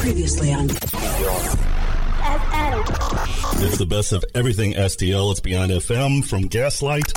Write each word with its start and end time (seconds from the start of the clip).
Previously 0.00 0.50
on. 0.54 0.64
It's 3.60 3.76
the 3.76 3.84
best 3.86 4.12
of 4.12 4.24
everything 4.34 4.72
STL. 4.72 5.30
It's 5.30 5.40
Beyond 5.40 5.72
FM 5.72 6.24
from 6.24 6.42
Gaslight. 6.46 7.12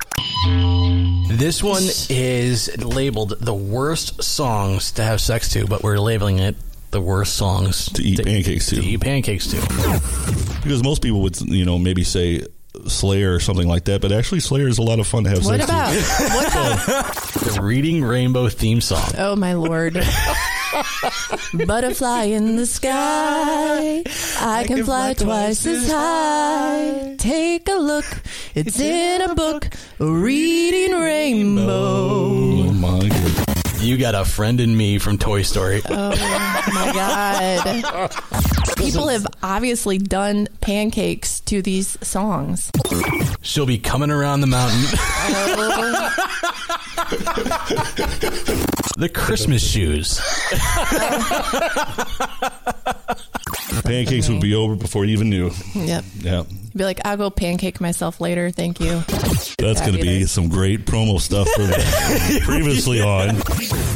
This 1.37 1.63
one 1.63 1.83
is 2.09 2.69
labeled 2.83 3.39
the 3.39 3.53
worst 3.53 4.21
songs 4.21 4.91
to 4.93 5.03
have 5.03 5.21
sex 5.21 5.49
to, 5.53 5.65
but 5.65 5.81
we're 5.81 5.97
labeling 5.97 6.39
it 6.39 6.57
the 6.91 6.99
worst 6.99 7.37
songs 7.37 7.85
To 7.93 8.03
eat 8.03 8.21
pancakes 8.25 8.65
to. 8.67 8.75
to 8.75 8.81
eat 8.85 8.99
pancakes 8.99 9.47
to. 9.51 9.55
Because 10.61 10.83
most 10.83 11.01
people 11.01 11.21
would, 11.21 11.39
you 11.39 11.63
know, 11.63 11.79
maybe 11.79 12.03
say 12.03 12.45
Slayer 12.87 13.33
or 13.33 13.39
something 13.39 13.67
like 13.67 13.85
that, 13.85 14.01
but 14.01 14.11
actually 14.11 14.41
Slayer 14.41 14.67
is 14.67 14.77
a 14.77 14.81
lot 14.83 14.99
of 14.99 15.07
fun 15.07 15.23
to 15.23 15.29
have 15.29 15.45
What 15.45 15.61
sex 15.61 15.63
about? 15.65 15.93
to. 15.93 16.33
What 16.33 16.47
about? 16.51 17.15
The 17.55 17.61
Reading 17.61 18.03
Rainbow 18.03 18.49
theme 18.49 18.81
song. 18.81 19.09
Oh 19.17 19.35
my 19.37 19.53
lord. 19.53 19.95
Butterfly 21.65 22.23
in 22.25 22.55
the 22.55 22.65
sky. 22.65 24.03
I, 24.39 24.63
can, 24.65 24.83
fly, 24.83 25.13
twice 25.13 25.65
as 25.65 25.89
high. 25.89 27.15
Take 27.17 27.67
a 27.69 27.75
look. 27.75 28.05
It's 28.55 28.79
in 28.79 29.21
a 29.21 29.35
book. 29.35 29.67
A 29.99 30.05
reading 30.05 30.99
rainbow. 30.99 31.69
Oh 31.69 32.71
my 32.73 33.07
god. 33.07 33.81
You 33.81 33.97
got 33.97 34.13
a 34.13 34.25
friend 34.25 34.59
in 34.59 34.75
me 34.75 34.97
from 34.99 35.17
Toy 35.17 35.41
Story. 35.41 35.81
Oh 35.89 36.09
my 36.73 36.91
god. 36.93 38.11
People 38.77 39.07
have 39.07 39.25
obviously 39.41 39.97
done 39.97 40.47
pancakes 40.59 41.39
to 41.41 41.61
these 41.61 41.97
songs. 42.05 42.71
She'll 43.41 43.65
be 43.65 43.77
coming 43.77 44.11
around 44.11 44.41
the 44.41 44.47
mountain. 44.47 44.83
Oh. 48.51 48.85
the 48.99 49.09
Christmas 49.09 49.65
shoes. 49.65 50.19
Pancakes 53.83 54.29
would 54.29 54.41
be 54.41 54.53
over 54.53 54.75
before 54.75 55.05
you 55.05 55.13
even 55.13 55.29
knew. 55.29 55.51
Yep. 55.73 56.03
Yeah. 56.19 56.43
Be 56.75 56.83
like, 56.83 56.99
I'll 57.05 57.17
go 57.17 57.29
pancake 57.29 57.81
myself 57.81 58.21
later. 58.21 58.51
Thank 58.51 58.79
you. 58.79 59.01
That's 59.57 59.81
going 59.81 59.93
to 59.93 60.01
be 60.01 60.25
some 60.25 60.49
great 60.49 60.85
promo 60.85 61.19
stuff 61.19 61.47
for 61.49 61.65
previously 62.45 63.01
on. 63.01 63.35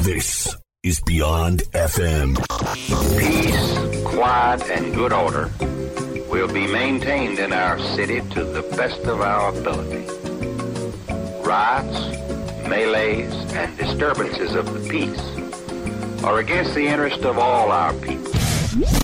This 0.04 0.56
is 0.84 1.00
Beyond 1.02 1.60
FM. 1.74 2.36
Peace, 3.20 4.04
quiet, 4.16 4.64
and 4.70 4.94
good 4.96 5.14
order 5.14 5.52
will 6.30 6.52
be 6.52 6.66
maintained 6.66 7.38
in 7.40 7.54
our 7.54 7.78
city 7.96 8.22
to 8.32 8.44
the 8.44 8.64
best 8.76 9.00
of 9.02 9.22
our 9.22 9.50
ability. 9.56 10.04
Riots, 11.46 12.33
melees, 12.68 13.34
and 13.54 13.78
disturbances 13.78 14.56
of 14.56 14.74
the 14.74 14.90
peace 14.90 16.24
are 16.24 16.40
against 16.40 16.74
the 16.74 16.86
interest 16.88 17.24
of 17.26 17.38
all 17.38 17.72
our 17.72 17.94
people 17.94 18.34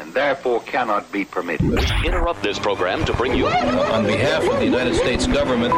and 0.09 0.13
therefore 0.13 0.61
cannot 0.61 1.11
be 1.11 1.23
permitted. 1.23 1.69
We 1.69 2.07
interrupt 2.07 2.41
this 2.41 2.57
program 2.57 3.05
to 3.05 3.13
bring 3.13 3.35
you 3.35 3.45
On 3.47 4.03
behalf 4.05 4.43
of 4.43 4.57
the 4.57 4.65
United 4.65 4.95
States 4.95 5.27
government, 5.27 5.73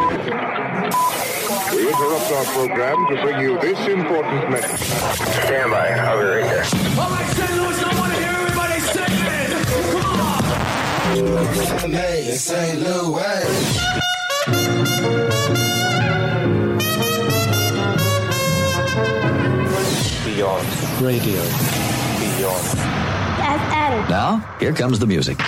We 1.74 1.88
interrupt 1.88 2.32
our 2.32 2.46
program 2.46 3.08
to 3.10 3.22
bring 3.22 3.42
you 3.42 3.60
this 3.60 3.80
important 3.88 4.50
message. 4.50 4.80
Stand 5.46 5.72
by. 5.72 5.90
I'll 5.90 6.18
be 6.20 6.26
right 6.26 6.44
there. 6.44 6.66
All 6.98 7.10
right, 7.10 7.30
St. 7.36 7.52
Louis, 7.52 7.84
I 7.84 8.00
want 8.00 8.14
to 8.14 8.20
hear 8.20 8.32
everybody 8.32 8.80
sing 8.80 9.04
it. 9.28 9.52
Come 9.92 10.20
on. 11.82 11.94
St. 12.38 12.80
Louis. 12.80 13.92
Beyond 20.42 20.68
radio, 21.00 21.40
beyond. 22.36 24.10
now. 24.10 24.44
Here 24.60 24.74
comes 24.74 24.98
the 24.98 25.06
music. 25.06 25.40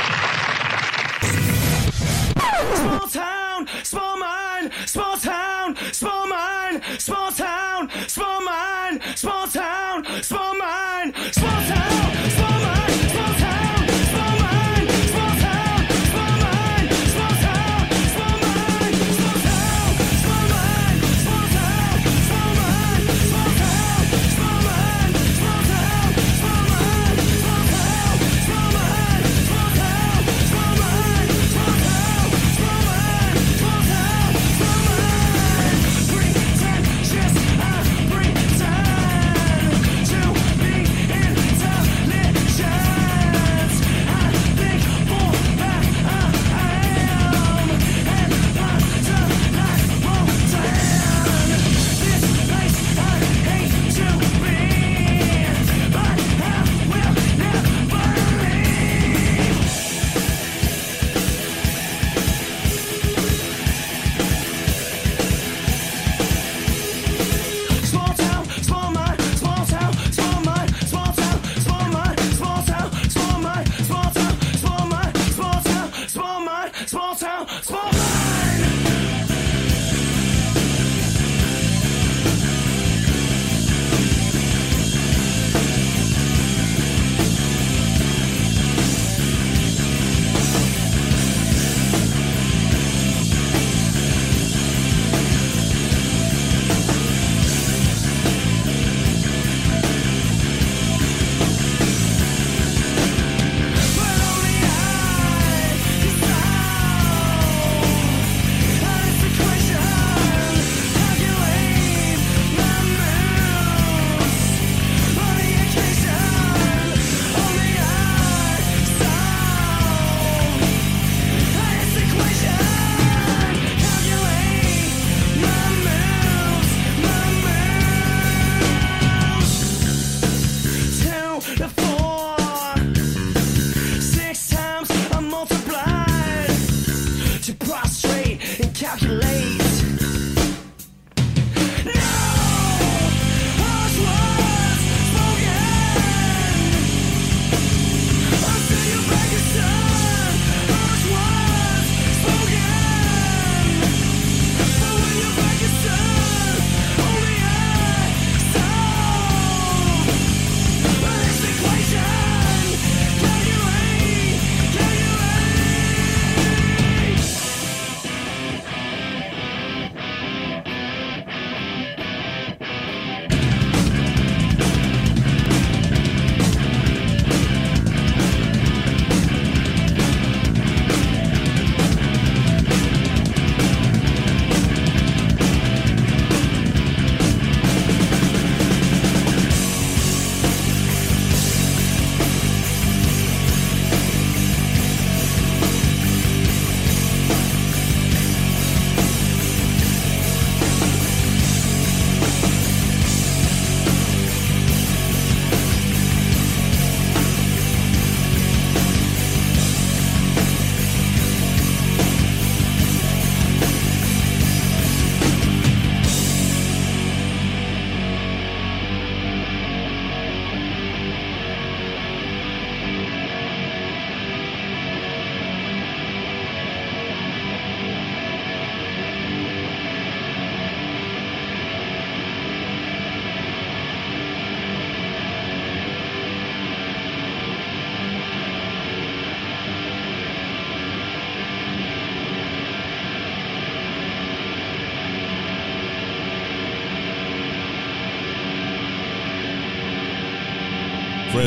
Small 2.75 3.07
town, 3.07 3.67
small 3.81 4.17
mind, 4.17 4.71
small 4.85 5.17
town, 5.17 5.75
small 5.91 6.27
mind, 6.27 6.83
small 6.99 7.31
town, 7.31 7.89
small 8.07 8.45
mind, 8.45 9.01
small 9.15 9.47
town, 9.47 10.05
small 10.21 10.55
mind, 10.59 11.15
small 11.31 11.61
town, 11.63 12.02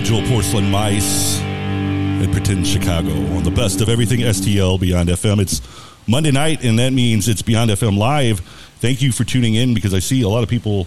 Fragile 0.07 0.29
Porcelain 0.29 0.71
Mice 0.71 1.41
and 1.41 2.31
Pretend 2.31 2.65
Chicago 2.65 3.11
on 3.11 3.43
the 3.43 3.51
best 3.51 3.81
of 3.81 3.89
everything 3.89 4.21
STL 4.21 4.79
Beyond 4.79 5.09
FM. 5.09 5.41
It's 5.41 5.61
Monday 6.07 6.31
night, 6.31 6.63
and 6.63 6.79
that 6.79 6.93
means 6.93 7.29
it's 7.29 7.43
Beyond 7.43 7.73
FM 7.73 7.99
Live. 7.99 8.39
Thank 8.79 9.03
you 9.03 9.11
for 9.11 9.25
tuning 9.25 9.55
in 9.55 9.75
because 9.75 9.93
I 9.93 9.99
see 9.99 10.23
a 10.23 10.29
lot 10.29 10.45
of 10.45 10.49
people 10.49 10.87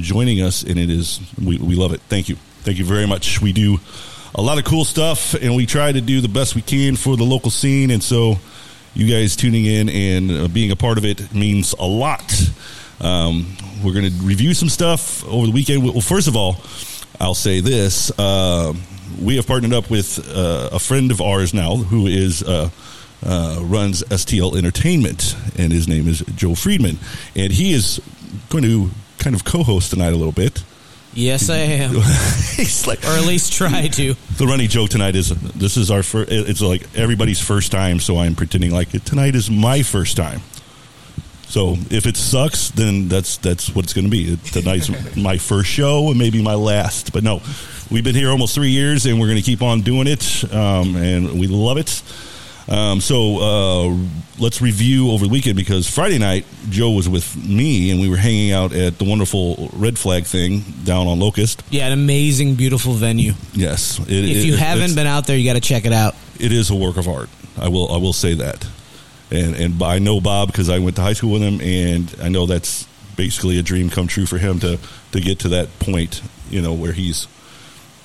joining 0.00 0.42
us, 0.42 0.64
and 0.64 0.80
it 0.80 0.90
is, 0.90 1.20
we, 1.38 1.58
we 1.58 1.76
love 1.76 1.92
it. 1.92 2.00
Thank 2.08 2.28
you. 2.28 2.34
Thank 2.62 2.78
you 2.78 2.84
very 2.84 3.06
much. 3.06 3.40
We 3.40 3.52
do 3.52 3.78
a 4.34 4.42
lot 4.42 4.58
of 4.58 4.64
cool 4.64 4.84
stuff, 4.84 5.34
and 5.34 5.54
we 5.54 5.64
try 5.64 5.92
to 5.92 6.00
do 6.00 6.20
the 6.20 6.26
best 6.26 6.56
we 6.56 6.62
can 6.62 6.96
for 6.96 7.16
the 7.16 7.22
local 7.22 7.52
scene, 7.52 7.92
and 7.92 8.02
so 8.02 8.34
you 8.94 9.08
guys 9.08 9.36
tuning 9.36 9.64
in 9.64 9.88
and 9.88 10.30
uh, 10.32 10.48
being 10.48 10.72
a 10.72 10.76
part 10.76 10.98
of 10.98 11.04
it 11.04 11.32
means 11.32 11.72
a 11.74 11.86
lot. 11.86 12.34
Um, 13.00 13.56
we're 13.84 13.94
going 13.94 14.10
to 14.10 14.22
review 14.24 14.54
some 14.54 14.68
stuff 14.68 15.24
over 15.26 15.46
the 15.46 15.52
weekend. 15.52 15.84
Well, 15.84 16.00
first 16.00 16.26
of 16.26 16.34
all, 16.34 16.56
I'll 17.20 17.34
say 17.34 17.60
this: 17.60 18.10
uh, 18.18 18.72
we 19.20 19.36
have 19.36 19.46
partnered 19.46 19.72
up 19.72 19.90
with 19.90 20.18
uh, 20.34 20.70
a 20.72 20.78
friend 20.78 21.10
of 21.10 21.20
ours 21.20 21.52
now 21.52 21.76
who 21.76 22.06
is 22.06 22.42
uh, 22.42 22.70
uh, 23.24 23.58
runs 23.62 24.02
STL 24.04 24.56
Entertainment, 24.56 25.36
and 25.58 25.72
his 25.72 25.86
name 25.86 26.08
is 26.08 26.20
Joe 26.34 26.54
Friedman, 26.54 26.98
and 27.36 27.52
he 27.52 27.72
is 27.72 28.00
going 28.48 28.64
to 28.64 28.90
kind 29.18 29.36
of 29.36 29.44
co-host 29.44 29.90
tonight 29.90 30.12
a 30.12 30.16
little 30.16 30.32
bit. 30.32 30.62
Yes, 31.12 31.50
I 31.50 31.56
am. 31.56 31.90
He's 32.56 32.86
like, 32.86 33.02
or 33.04 33.08
at 33.08 33.26
least 33.26 33.52
try 33.52 33.88
to. 33.88 34.14
The 34.36 34.46
running 34.46 34.68
joke 34.68 34.90
tonight 34.90 35.16
is 35.16 35.30
this 35.30 35.76
is 35.76 35.90
our 35.90 36.02
first. 36.02 36.30
It's 36.30 36.60
like 36.62 36.82
everybody's 36.96 37.40
first 37.40 37.72
time, 37.72 37.98
so 37.98 38.18
I'm 38.18 38.36
pretending 38.36 38.70
like 38.70 38.94
it, 38.94 39.04
tonight 39.04 39.34
is 39.34 39.50
my 39.50 39.82
first 39.82 40.16
time. 40.16 40.40
So 41.50 41.74
if 41.90 42.06
it 42.06 42.16
sucks, 42.16 42.70
then 42.70 43.08
that's 43.08 43.36
that's 43.38 43.74
what 43.74 43.84
it's 43.84 43.92
going 43.92 44.04
to 44.04 44.10
be. 44.10 44.36
Tonight's 44.52 45.16
my 45.16 45.36
first 45.36 45.68
show 45.68 46.10
and 46.10 46.18
maybe 46.18 46.40
my 46.42 46.54
last. 46.54 47.12
But 47.12 47.24
no, 47.24 47.42
we've 47.90 48.04
been 48.04 48.14
here 48.14 48.30
almost 48.30 48.54
three 48.54 48.70
years, 48.70 49.04
and 49.04 49.18
we're 49.18 49.26
going 49.26 49.36
to 49.36 49.42
keep 49.42 49.60
on 49.60 49.80
doing 49.80 50.06
it, 50.06 50.44
um, 50.54 50.94
and 50.94 51.40
we 51.40 51.48
love 51.48 51.76
it. 51.76 52.02
Um, 52.68 53.00
so 53.00 53.38
uh, 53.40 53.96
let's 54.38 54.62
review 54.62 55.10
over 55.10 55.26
the 55.26 55.30
weekend 55.30 55.56
because 55.56 55.88
Friday 55.90 56.18
night 56.18 56.46
Joe 56.68 56.92
was 56.92 57.08
with 57.08 57.36
me 57.36 57.90
and 57.90 58.00
we 58.00 58.08
were 58.08 58.16
hanging 58.16 58.52
out 58.52 58.72
at 58.72 58.96
the 58.96 59.04
wonderful 59.04 59.70
Red 59.72 59.98
Flag 59.98 60.24
thing 60.24 60.60
down 60.84 61.08
on 61.08 61.18
Locust. 61.18 61.64
Yeah, 61.70 61.88
an 61.88 61.92
amazing, 61.92 62.54
beautiful 62.54 62.92
venue. 62.92 63.32
Yes, 63.54 63.98
it, 63.98 64.08
if 64.08 64.44
you 64.44 64.54
it, 64.54 64.60
haven't 64.60 64.94
been 64.94 65.08
out 65.08 65.26
there, 65.26 65.36
you 65.36 65.44
got 65.44 65.54
to 65.54 65.60
check 65.60 65.84
it 65.84 65.92
out. 65.92 66.14
It 66.38 66.52
is 66.52 66.70
a 66.70 66.76
work 66.76 66.96
of 66.96 67.08
art. 67.08 67.28
I 67.58 67.68
will 67.68 67.92
I 67.92 67.96
will 67.96 68.12
say 68.12 68.34
that, 68.34 68.64
and 69.30 69.54
and 69.56 69.82
I 69.82 69.98
know 69.98 70.20
Bob 70.20 70.48
because 70.48 70.68
I 70.68 70.78
went 70.78 70.96
to 70.96 71.02
high 71.02 71.12
school 71.12 71.32
with 71.32 71.42
him, 71.42 71.60
and 71.60 72.14
I 72.22 72.28
know 72.28 72.46
that's 72.46 72.86
basically 73.16 73.58
a 73.58 73.62
dream 73.62 73.90
come 73.90 74.06
true 74.06 74.26
for 74.26 74.38
him 74.38 74.60
to 74.60 74.78
to 75.12 75.20
get 75.20 75.40
to 75.40 75.48
that 75.50 75.78
point, 75.78 76.22
you 76.50 76.62
know, 76.62 76.72
where 76.72 76.92
he's 76.92 77.26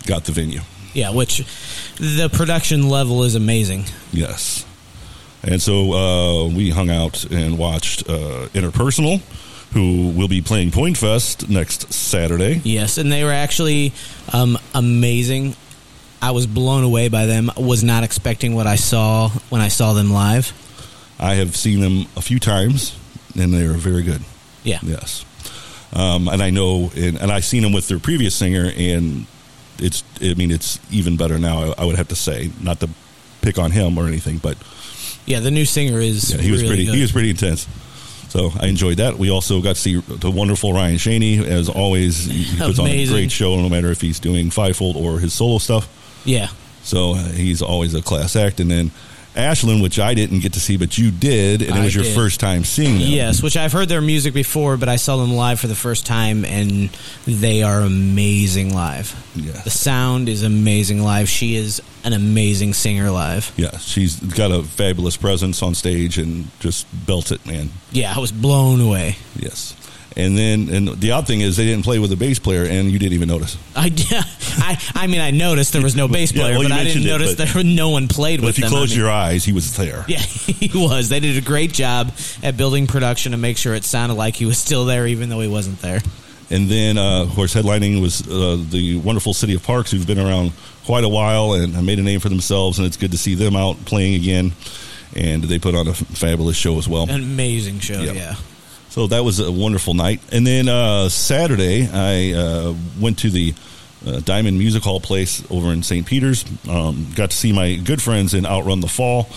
got 0.06 0.26
the 0.26 0.32
venue. 0.32 0.62
Yeah, 0.94 1.12
which 1.12 1.40
the 1.98 2.30
production 2.32 2.90
level 2.90 3.24
is 3.24 3.36
amazing. 3.36 3.86
Yes. 4.14 4.66
And 5.44 5.62
so 5.62 5.94
uh, 5.94 6.48
we 6.48 6.70
hung 6.72 6.90
out 6.90 7.24
and 7.26 7.58
watched 7.58 8.10
uh, 8.10 8.48
Interpersonal, 8.54 9.20
who 9.74 10.10
will 10.10 10.28
be 10.28 10.42
playing 10.42 10.72
Point 10.72 10.98
Fest 10.98 11.50
next 11.50 11.94
Saturday. 11.94 12.62
Yes, 12.64 12.98
and 12.98 13.12
they 13.12 13.24
were 13.24 13.32
actually 13.32 13.94
um, 14.34 14.58
amazing. 14.74 15.56
I 16.22 16.32
was 16.32 16.48
blown 16.48 16.84
away 16.84 17.10
by 17.10 17.26
them. 17.26 17.52
Was 17.58 17.84
not 17.84 18.04
expecting 18.04 18.56
what 18.56 18.66
I 18.66 18.76
saw 18.76 19.30
when 19.50 19.62
I 19.62 19.68
saw 19.68 19.94
them 19.94 20.12
live. 20.12 20.54
I 21.20 21.36
have 21.36 21.56
seen 21.56 21.80
them 21.80 22.08
a 22.16 22.22
few 22.22 22.40
times, 22.40 22.98
and 23.38 23.54
they 23.54 23.66
are 23.66 23.74
very 23.74 24.04
good. 24.04 24.22
Yeah. 24.64 24.80
Yes. 24.82 25.26
Um, 25.94 26.28
and 26.28 26.42
I 26.42 26.50
know, 26.50 26.92
and, 26.96 27.20
and 27.22 27.32
I've 27.32 27.46
seen 27.46 27.64
them 27.64 27.72
with 27.72 27.88
their 27.88 28.00
previous 28.00 28.36
singer, 28.36 28.72
and 28.76 29.26
it's 29.78 30.04
I 30.22 30.34
mean 30.34 30.52
it's 30.52 30.80
even 30.92 31.18
better 31.18 31.38
now. 31.38 31.72
I, 31.72 31.82
I, 31.84 31.86
would 31.86 31.96
have 31.96 32.10
to 32.10 32.16
say, 32.16 32.52
not 32.62 32.80
to 32.82 32.90
pick 33.42 33.58
on 33.58 33.72
him 33.72 33.98
or 33.98 34.08
anything, 34.08 34.38
but 34.40 34.58
yeah, 35.26 35.40
the 35.40 35.52
new 35.52 35.66
singer 35.66 36.00
is 36.00 36.34
yeah, 36.34 36.42
he 36.42 36.52
was 36.52 36.62
really 36.62 36.76
pretty 36.76 36.86
good. 36.86 36.96
he 36.96 37.02
was 37.02 37.12
pretty 37.12 37.30
intense. 37.30 37.68
So 38.30 38.52
I 38.60 38.68
enjoyed 38.68 38.98
that. 38.98 39.18
We 39.18 39.30
also 39.30 39.62
got 39.62 39.76
to 39.76 39.82
see 39.82 39.98
the 39.98 40.30
wonderful 40.30 40.74
Ryan 40.74 40.98
Shaney, 40.98 41.42
as 41.42 41.70
always. 41.70 42.26
He 42.26 42.58
puts 42.58 42.80
on 42.80 42.88
a 42.88 43.08
great 43.08 43.32
show, 43.32 43.56
no 43.56 43.70
matter 43.70 43.92
if 43.92 44.02
he's 44.02 44.20
doing 44.20 44.50
fivefold 44.50 44.98
or 44.98 45.20
his 45.20 45.34
solo 45.34 45.58
stuff. 45.58 45.88
Yeah. 46.26 46.50
So 46.84 47.14
uh, 47.14 47.24
he's 47.30 47.62
always 47.62 47.96
a 47.96 48.02
class 48.02 48.36
act. 48.36 48.60
And 48.60 48.70
then 48.70 48.92
Ashland, 49.36 49.82
which 49.82 50.00
I 50.00 50.14
didn't 50.14 50.40
get 50.40 50.54
to 50.54 50.60
see, 50.60 50.78
but 50.78 50.98
you 50.98 51.12
did, 51.12 51.62
and 51.62 51.78
it 51.78 51.84
was 51.84 51.96
I 51.96 52.00
your 52.00 52.04
did. 52.04 52.16
first 52.16 52.40
time 52.40 52.64
seeing 52.64 53.00
them. 53.00 53.10
Yes, 53.10 53.44
which 53.44 53.58
I've 53.58 53.72
heard 53.74 53.90
their 53.90 54.02
music 54.02 54.34
before, 54.34 54.78
but 54.78 54.88
I 54.88 54.96
saw 54.96 55.18
them 55.18 55.34
live 55.34 55.60
for 55.60 55.68
the 55.68 55.76
first 55.76 56.06
time, 56.06 56.46
and 56.46 56.90
they 57.26 57.64
are 57.64 57.82
amazing 57.82 58.74
live. 58.74 59.14
Yes. 59.36 59.64
The 59.64 59.70
sound 59.70 60.30
is 60.30 60.44
amazing 60.44 61.04
live. 61.04 61.28
She 61.28 61.56
is 61.56 61.82
an 62.04 62.14
amazing 62.14 62.74
singer 62.74 63.12
live. 63.12 63.52
Yeah, 63.58 63.78
she's 63.78 64.20
got 64.20 64.52
a 64.52 64.64
fabulous 64.64 65.18
presence 65.18 65.62
on 65.62 65.76
stage 65.76 66.18
and 66.18 66.48
just 66.60 66.88
built 67.06 67.32
it, 67.32 67.46
man. 67.46 67.72
Yeah, 67.92 68.14
I 68.16 68.20
was 68.20 68.32
blown 68.32 68.80
away. 68.80 69.18
Yes. 69.36 69.76
And 70.18 70.38
then, 70.38 70.70
and 70.70 70.88
the 70.88 71.12
odd 71.12 71.28
thing 71.28 71.42
is, 71.42 71.58
they 71.58 71.66
didn't 71.66 71.84
play 71.84 72.00
with 72.00 72.10
a 72.12 72.16
bass 72.16 72.40
player, 72.40 72.64
and 72.64 72.90
you 72.90 72.98
didn't 73.00 73.14
even 73.14 73.28
notice. 73.28 73.58
I, 73.76 73.92
I, 74.58 74.80
I 74.96 75.08
mean, 75.08 75.20
I 75.20 75.32
noticed 75.32 75.74
there 75.74 75.82
was 75.84 75.96
no 75.96 76.08
bass 76.10 76.32
Yeah, 76.32 76.44
player, 76.44 76.54
well, 76.58 76.70
but 76.70 76.72
I 76.72 76.86
didn't 76.86 77.04
it, 77.04 77.08
notice 77.08 77.36
there 77.36 77.64
no 77.66 77.90
one 77.90 78.08
played 78.08 78.40
But 78.40 78.46
with 78.46 78.56
if 78.56 78.60
you 78.60 78.64
them. 78.66 78.72
close 78.72 78.92
I 78.92 78.96
mean- 78.96 79.00
your 79.00 79.12
eyes, 79.12 79.44
he 79.44 79.52
was 79.52 79.76
there. 79.76 80.06
Yeah, 80.08 80.20
he 80.20 80.72
was. 80.78 81.10
They 81.10 81.20
did 81.20 81.36
a 81.36 81.46
great 81.46 81.74
job 81.74 82.14
at 82.42 82.56
building 82.56 82.88
production 82.88 83.34
to 83.34 83.38
make 83.38 83.58
sure 83.58 83.76
it 83.76 83.84
sounded 83.84 84.16
like 84.16 84.36
he 84.38 84.46
was 84.46 84.58
still 84.58 84.86
there, 84.86 85.06
even 85.06 85.28
though 85.30 85.42
he 85.42 85.50
wasn't 85.50 85.80
there. 85.82 86.00
And 86.50 86.70
then, 86.70 86.98
uh, 86.98 87.24
of 87.24 87.32
course, 87.32 87.54
headlining 87.54 88.02
was 88.02 88.22
uh, 88.26 88.64
the 88.70 88.98
wonderful 88.98 89.34
City 89.34 89.56
of 89.56 89.64
Parks, 89.64 89.92
who've 89.92 90.06
been 90.08 90.20
around 90.20 90.54
quite 90.86 91.04
a 91.04 91.10
while 91.10 91.54
and 91.54 91.86
made 91.86 92.00
a 92.00 92.04
name 92.04 92.20
for 92.22 92.30
themselves, 92.30 92.78
and 92.78 92.86
it's 92.88 92.96
good 92.98 93.12
to 93.12 93.18
see 93.18 93.34
them 93.36 93.56
out 93.58 93.84
playing 93.86 94.14
again. 94.16 94.54
And 95.16 95.44
they 95.44 95.60
put 95.60 95.76
on 95.76 95.88
a 95.88 95.92
f- 95.92 95.98
fabulous 95.98 96.56
show 96.56 96.78
as 96.78 96.88
well. 96.88 97.04
An 97.10 97.16
amazing 97.22 97.80
show, 97.80 98.00
Yeah. 98.00 98.12
yeah. 98.14 98.36
So 98.96 99.08
that 99.08 99.26
was 99.26 99.42
a 99.42 99.52
wonderful 99.52 99.94
night. 99.94 100.22
And 100.32 100.48
then 100.48 100.70
uh, 100.70 101.10
Saturday, 101.10 101.86
I 101.92 102.32
uh, 102.32 102.74
went 102.98 103.20
to 103.20 103.30
the 103.30 103.54
uh, 104.08 104.22
Diamond 104.22 104.58
Music 104.58 104.84
Hall 104.84 105.02
place 105.02 105.44
over 105.52 105.74
in 105.74 105.84
St. 105.84 106.08
Peter's. 106.08 106.46
Um, 106.70 107.06
got 107.14 107.32
to 107.32 107.36
see 107.36 107.52
my 107.52 107.76
good 107.76 108.02
friends 108.02 108.34
in 108.34 108.46
Outrun 108.46 108.80
the 108.80 108.88
Fall. 108.88 109.28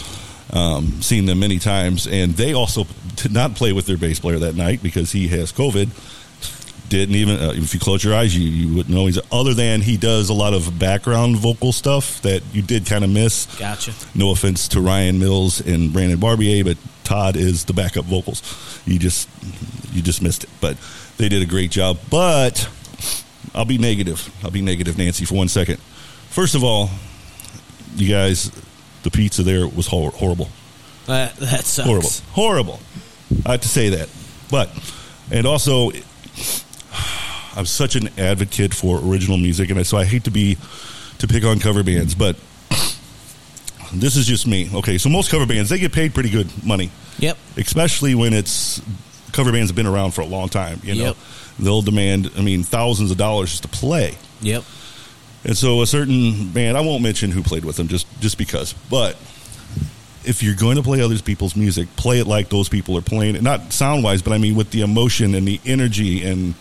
Um, 0.53 1.03
seen 1.03 1.27
them 1.27 1.41
many 1.41 1.59
times, 1.59 2.07
and 2.07 2.35
they 2.35 2.55
also 2.55 2.87
did 3.17 3.33
not 3.33 3.57
play 3.57 3.73
with 3.73 3.87
their 3.87 3.97
bass 3.97 4.21
player 4.21 4.39
that 4.39 4.55
night 4.55 4.81
because 4.81 5.11
he 5.11 5.27
has 5.27 5.51
COVID. 5.51 5.91
Didn't 6.89 7.17
even 7.17 7.37
uh, 7.37 7.53
if 7.57 7.75
you 7.75 7.81
close 7.81 8.05
your 8.05 8.15
eyes, 8.15 8.39
you, 8.39 8.49
you 8.49 8.77
wouldn't 8.77 8.95
know 8.95 9.07
he's 9.07 9.19
other 9.33 9.55
than 9.55 9.81
he 9.81 9.97
does 9.97 10.31
a 10.31 10.35
lot 10.35 10.55
of 10.55 10.79
background 10.79 11.37
vocal 11.37 11.73
stuff 11.73 12.23
that 12.23 12.43
you 12.53 12.63
did 12.63 12.87
kind 12.87 13.03
of 13.03 13.11
miss. 13.11 13.47
Gotcha. 13.59 13.93
No 14.15 14.31
offense 14.31 14.69
to 14.69 14.81
Ryan 14.81 15.19
Mills 15.19 15.61
and 15.61 15.93
Brandon 15.93 16.21
Barbier, 16.21 16.63
but 16.63 16.79
Todd 17.09 17.37
is 17.37 17.65
the 17.65 17.73
backup 17.73 18.05
vocals. 18.05 18.43
You 18.87 18.99
just 18.99 19.29
you 19.93 20.03
just 20.03 20.21
missed 20.23 20.45
it, 20.45 20.51
but 20.61 20.77
they 21.17 21.29
did 21.31 21.41
a 21.43 21.47
great 21.47 21.71
job. 21.71 21.99
But 22.11 22.69
I'll 23.55 23.65
be 23.65 23.79
negative. 23.79 24.29
I'll 24.45 24.51
be 24.51 24.61
negative, 24.63 24.99
Nancy, 24.99 25.25
for 25.25 25.35
one 25.35 25.49
second. 25.49 25.79
First 26.29 26.55
of 26.55 26.63
all, 26.63 26.91
you 27.97 28.09
guys, 28.09 28.51
the 29.05 29.11
pizza 29.11 29.43
there 29.43 29.67
was 29.67 29.87
hor- 29.87 30.11
horrible, 30.11 30.51
That, 31.07 31.35
that 31.37 31.65
sucks. 31.65 31.87
horrible, 31.89 32.11
horrible. 32.33 32.81
I 33.47 33.53
have 33.53 33.63
to 33.63 33.69
say 33.69 33.89
that, 33.91 34.09
but 34.51 34.69
and 35.31 35.47
also. 35.47 35.91
I'm 37.57 37.67
such 37.67 37.97
an 37.97 38.09
advocate 38.19 38.73
for 38.73 39.01
original 39.03 39.37
music, 39.37 39.71
and 39.71 39.81
I, 39.81 39.83
so 39.83 39.97
I 39.97 40.05
hate 40.05 40.25
to 40.25 40.31
be 40.31 40.57
to 41.19 41.27
pick 41.27 41.43
on 41.43 41.59
cover 41.59 41.83
bands, 41.83 42.15
but 42.15 42.37
this 43.93 44.17
is 44.17 44.27
just 44.27 44.47
me. 44.47 44.69
Okay, 44.75 44.99
so 44.99 45.09
most 45.09 45.31
cover 45.31 45.47
bands 45.47 45.71
they 45.71 45.79
get 45.79 45.93
paid 45.93 46.15
pretty 46.15 46.31
good 46.31 46.49
money. 46.65 46.91
Yep. 47.19 47.37
Especially 47.57 48.15
when 48.15 48.33
it's 48.33 48.81
cover 49.33 49.53
bands 49.53 49.71
have 49.71 49.77
been 49.77 49.87
around 49.87 50.13
for 50.13 50.21
a 50.23 50.27
long 50.27 50.49
time. 50.49 50.81
You 50.85 50.95
know, 50.95 51.05
Yep. 51.07 51.17
they'll 51.61 51.83
demand, 51.83 52.31
I 52.37 52.43
mean, 52.43 52.63
thousands 52.63 53.11
of 53.11 53.17
dollars 53.17 53.51
just 53.51 53.63
to 53.63 53.69
play. 53.69 54.15
Yep. 54.43 54.65
And 55.45 55.57
so 55.57 55.83
a 55.83 55.87
certain 55.87 56.49
band, 56.51 56.77
I 56.77 56.81
won't 56.81 57.03
mention 57.03 57.31
who 57.31 57.43
played 57.43 57.65
with 57.65 57.77
them, 57.77 57.89
just 57.89 58.07
just 58.21 58.39
because. 58.39 58.73
But 58.91 59.17
if 60.25 60.43
you're 60.43 60.55
going 60.57 60.77
to 60.77 60.83
play 60.83 61.01
other 61.01 61.19
people's 61.19 61.57
music, 61.57 61.89
play 61.97 62.19
it 62.19 62.27
like 62.27 62.49
those 62.51 62.69
people 62.69 62.97
are 62.99 63.03
playing 63.03 63.37
it. 63.37 63.43
Not 63.43 63.73
sound 63.73 64.03
wise, 64.05 64.21
but 64.21 64.33
I 64.33 64.39
mean 64.39 64.55
with 64.57 64.71
the 64.71 64.83
emotion 64.83 65.35
and 65.35 65.47
the 65.47 65.61
energy, 65.65 66.23
and 66.25 66.55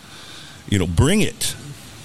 you 0.68 0.78
know, 0.78 0.86
bring 0.86 1.20
it. 1.22 1.54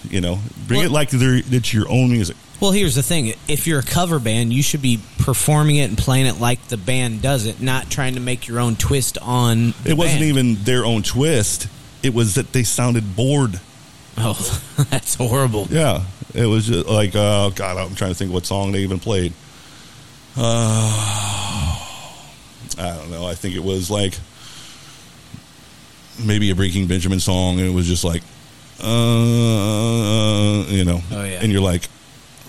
You 0.09 0.19
know, 0.21 0.39
bring 0.67 0.79
Well- 0.79 0.87
it 0.89 0.91
like 0.91 1.09
they're, 1.11 1.41
it's 1.49 1.73
your 1.73 1.87
own 1.89 2.11
music. 2.11 2.35
Well, 2.63 2.71
here's 2.71 2.95
the 2.95 3.03
thing: 3.03 3.33
if 3.49 3.67
you're 3.67 3.79
a 3.79 3.83
cover 3.83 4.19
band, 4.19 4.53
you 4.53 4.63
should 4.63 4.81
be 4.81 5.01
performing 5.17 5.75
it 5.75 5.89
and 5.89 5.97
playing 5.97 6.27
it 6.27 6.39
like 6.39 6.65
the 6.69 6.77
band 6.77 7.21
does 7.21 7.45
it, 7.45 7.61
not 7.61 7.89
trying 7.89 8.13
to 8.13 8.21
make 8.21 8.47
your 8.47 8.61
own 8.61 8.77
twist 8.77 9.17
on. 9.17 9.73
It 9.83 9.97
wasn't 9.97 10.21
even 10.21 10.55
their 10.63 10.85
own 10.85 11.03
twist. 11.03 11.67
It 12.03 12.13
was 12.13 12.35
that 12.35 12.53
they 12.53 12.63
sounded 12.63 13.17
bored. 13.17 13.59
Oh, 14.17 14.61
that's 14.89 15.15
horrible. 15.15 15.67
Yeah, 15.69 16.05
it 16.33 16.45
was 16.45 16.67
just 16.67 16.87
like, 16.87 17.11
oh 17.15 17.51
God, 17.53 17.75
I'm 17.75 17.95
trying 17.95 18.11
to 18.11 18.15
think 18.15 18.31
what 18.31 18.45
song 18.45 18.71
they 18.71 18.79
even 18.79 18.99
played. 18.99 19.33
Uh, 20.37 20.87
I 22.77 22.95
don't 22.97 23.11
know. 23.11 23.25
I 23.25 23.35
think 23.35 23.57
it 23.57 23.63
was 23.63 23.91
like 23.91 24.17
maybe 26.17 26.49
a 26.49 26.55
Breaking 26.55 26.87
Benjamin 26.87 27.19
song, 27.19 27.59
and 27.59 27.67
it 27.67 27.73
was 27.73 27.87
just 27.87 28.05
like, 28.05 28.23
uh, 28.81 30.63
you 30.69 30.85
know. 30.85 31.01
Oh, 31.11 31.23
yeah. 31.25 31.39
And 31.41 31.51
you're 31.51 31.59
like, 31.59 31.89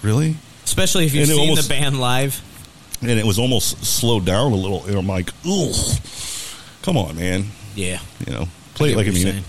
really? 0.05 0.37
especially 0.65 1.05
if 1.07 1.15
you've 1.15 1.29
And 1.29 1.33
seen 1.39 1.41
almost- 1.51 1.69
the 1.69 1.75
band 1.75 2.01
live. 2.01 2.41
And 3.03 3.11
it 3.11 3.27
was 3.27 3.39
almost 3.39 3.85
slowed 3.85 4.25
down 4.25 4.53
a 4.53 4.57
little. 4.57 4.83
And 4.87 4.97
I'm 4.97 5.07
like, 5.07 5.31
ugh, 5.47 5.75
come 6.83 6.97
on, 6.97 7.17
man. 7.17 7.47
Yeah, 7.75 7.99
You 8.27 8.33
know, 8.33 8.49
play 8.75 8.93
it 8.93 8.97
like 8.97 9.09
a 9.09 9.13
minute. 9.13 9.45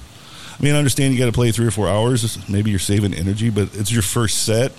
I 0.60 0.64
mean, 0.64 0.76
I 0.76 0.78
understand 0.78 1.14
you 1.14 1.20
got 1.20 1.28
to 1.28 1.32
play 1.32 1.52
three 1.52 1.66
or 1.68 1.72
four 1.72 1.88
hours. 1.88 2.38
Maybe 2.50 2.70
you're 2.70 2.80
saving 2.80 3.14
energy, 3.14 3.50
but 3.50 3.70
it's 3.76 3.92
your 3.92 4.02
first 4.02 4.44
set. 4.44 4.72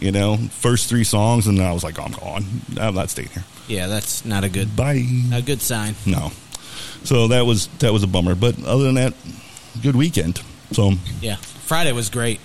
You 0.00 0.12
know, 0.12 0.36
first 0.60 0.88
three 0.88 1.04
songs, 1.04 1.46
and 1.46 1.60
I 1.62 1.72
was 1.72 1.82
like, 1.84 1.98
I'm 2.00 2.12
gone. 2.12 2.44
I'm 2.78 2.94
not 2.94 3.08
staying 3.10 3.28
here. 3.28 3.44
yeah, 3.68 3.86
that's 3.86 4.24
not 4.26 4.44
a 4.44 4.48
good 4.48 4.74
Bye. 4.76 5.06
a 5.32 5.40
good 5.40 5.62
sign. 5.62 5.94
No. 6.04 6.32
So 7.04 7.28
that 7.28 7.46
was 7.46 7.68
that 7.78 7.92
was 7.92 8.02
a 8.02 8.06
bummer. 8.06 8.34
But 8.34 8.62
other 8.64 8.84
than 8.84 8.96
that, 8.96 9.14
good 9.82 9.96
weekend. 9.96 10.40
So 10.72 10.92
Yeah, 11.22 11.36
Friday 11.36 11.92
was 11.92 12.10
great. 12.10 12.40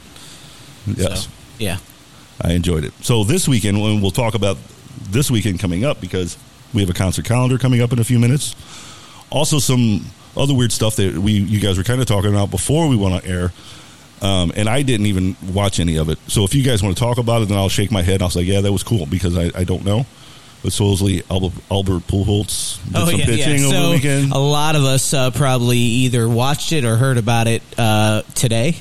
yes, 0.87 1.23
So, 1.25 1.29
yeah, 1.59 1.77
I 2.43 2.53
enjoyed 2.53 2.83
it. 2.85 2.93
So 3.01 3.23
this 3.23 3.47
weekend, 3.47 3.81
when 3.81 4.01
we'll 4.01 4.11
talk 4.11 4.33
about 4.35 4.57
this 5.09 5.29
weekend 5.31 5.59
coming 5.59 5.83
up 5.85 6.01
because 6.01 6.37
we 6.73 6.81
have 6.81 6.89
a 6.89 6.93
concert 6.93 7.25
calendar 7.25 7.57
coming 7.57 7.81
up 7.81 7.91
in 7.93 7.99
a 7.99 8.03
few 8.03 8.19
minutes. 8.19 8.55
Also, 9.29 9.59
some 9.59 10.05
other 10.37 10.53
weird 10.53 10.71
stuff 10.71 10.95
that 10.97 11.17
we 11.17 11.33
you 11.33 11.59
guys 11.59 11.77
were 11.77 11.83
kind 11.83 11.99
of 12.01 12.07
talking 12.07 12.29
about 12.31 12.49
before 12.51 12.87
we 12.87 12.95
went 12.95 13.13
on 13.15 13.21
air. 13.25 13.51
Um, 14.21 14.51
and 14.55 14.69
I 14.69 14.83
didn't 14.83 15.07
even 15.07 15.35
watch 15.51 15.79
any 15.79 15.97
of 15.97 16.07
it. 16.09 16.19
So 16.27 16.43
if 16.43 16.53
you 16.53 16.63
guys 16.63 16.83
want 16.83 16.95
to 16.95 17.03
talk 17.03 17.17
about 17.17 17.41
it, 17.41 17.47
then 17.49 17.57
I'll 17.57 17.69
shake 17.69 17.91
my 17.91 18.03
head. 18.03 18.15
and 18.15 18.23
I'll 18.23 18.29
say, 18.29 18.41
yeah, 18.43 18.61
that 18.61 18.71
was 18.71 18.83
cool 18.83 19.05
because 19.07 19.35
I, 19.37 19.49
I 19.57 19.63
don't 19.63 19.83
know. 19.83 20.05
But 20.61 20.73
supposedly 20.73 21.23
Albert, 21.27 21.53
Albert 21.71 22.03
Pujols 22.07 22.77
did 22.85 22.95
Oh 22.95 23.09
some 23.09 23.19
yeah, 23.19 23.25
pitching 23.25 23.61
yeah. 23.61 23.65
over 23.65 23.75
So 23.75 23.81
the 23.87 23.89
weekend. 23.95 24.31
a 24.31 24.37
lot 24.37 24.75
of 24.75 24.83
us 24.83 25.11
uh, 25.11 25.31
probably 25.31 25.79
either 25.79 26.29
watched 26.29 26.71
it 26.71 26.85
or 26.85 26.97
heard 26.97 27.17
about 27.17 27.47
it 27.47 27.63
uh, 27.79 28.21
today. 28.35 28.75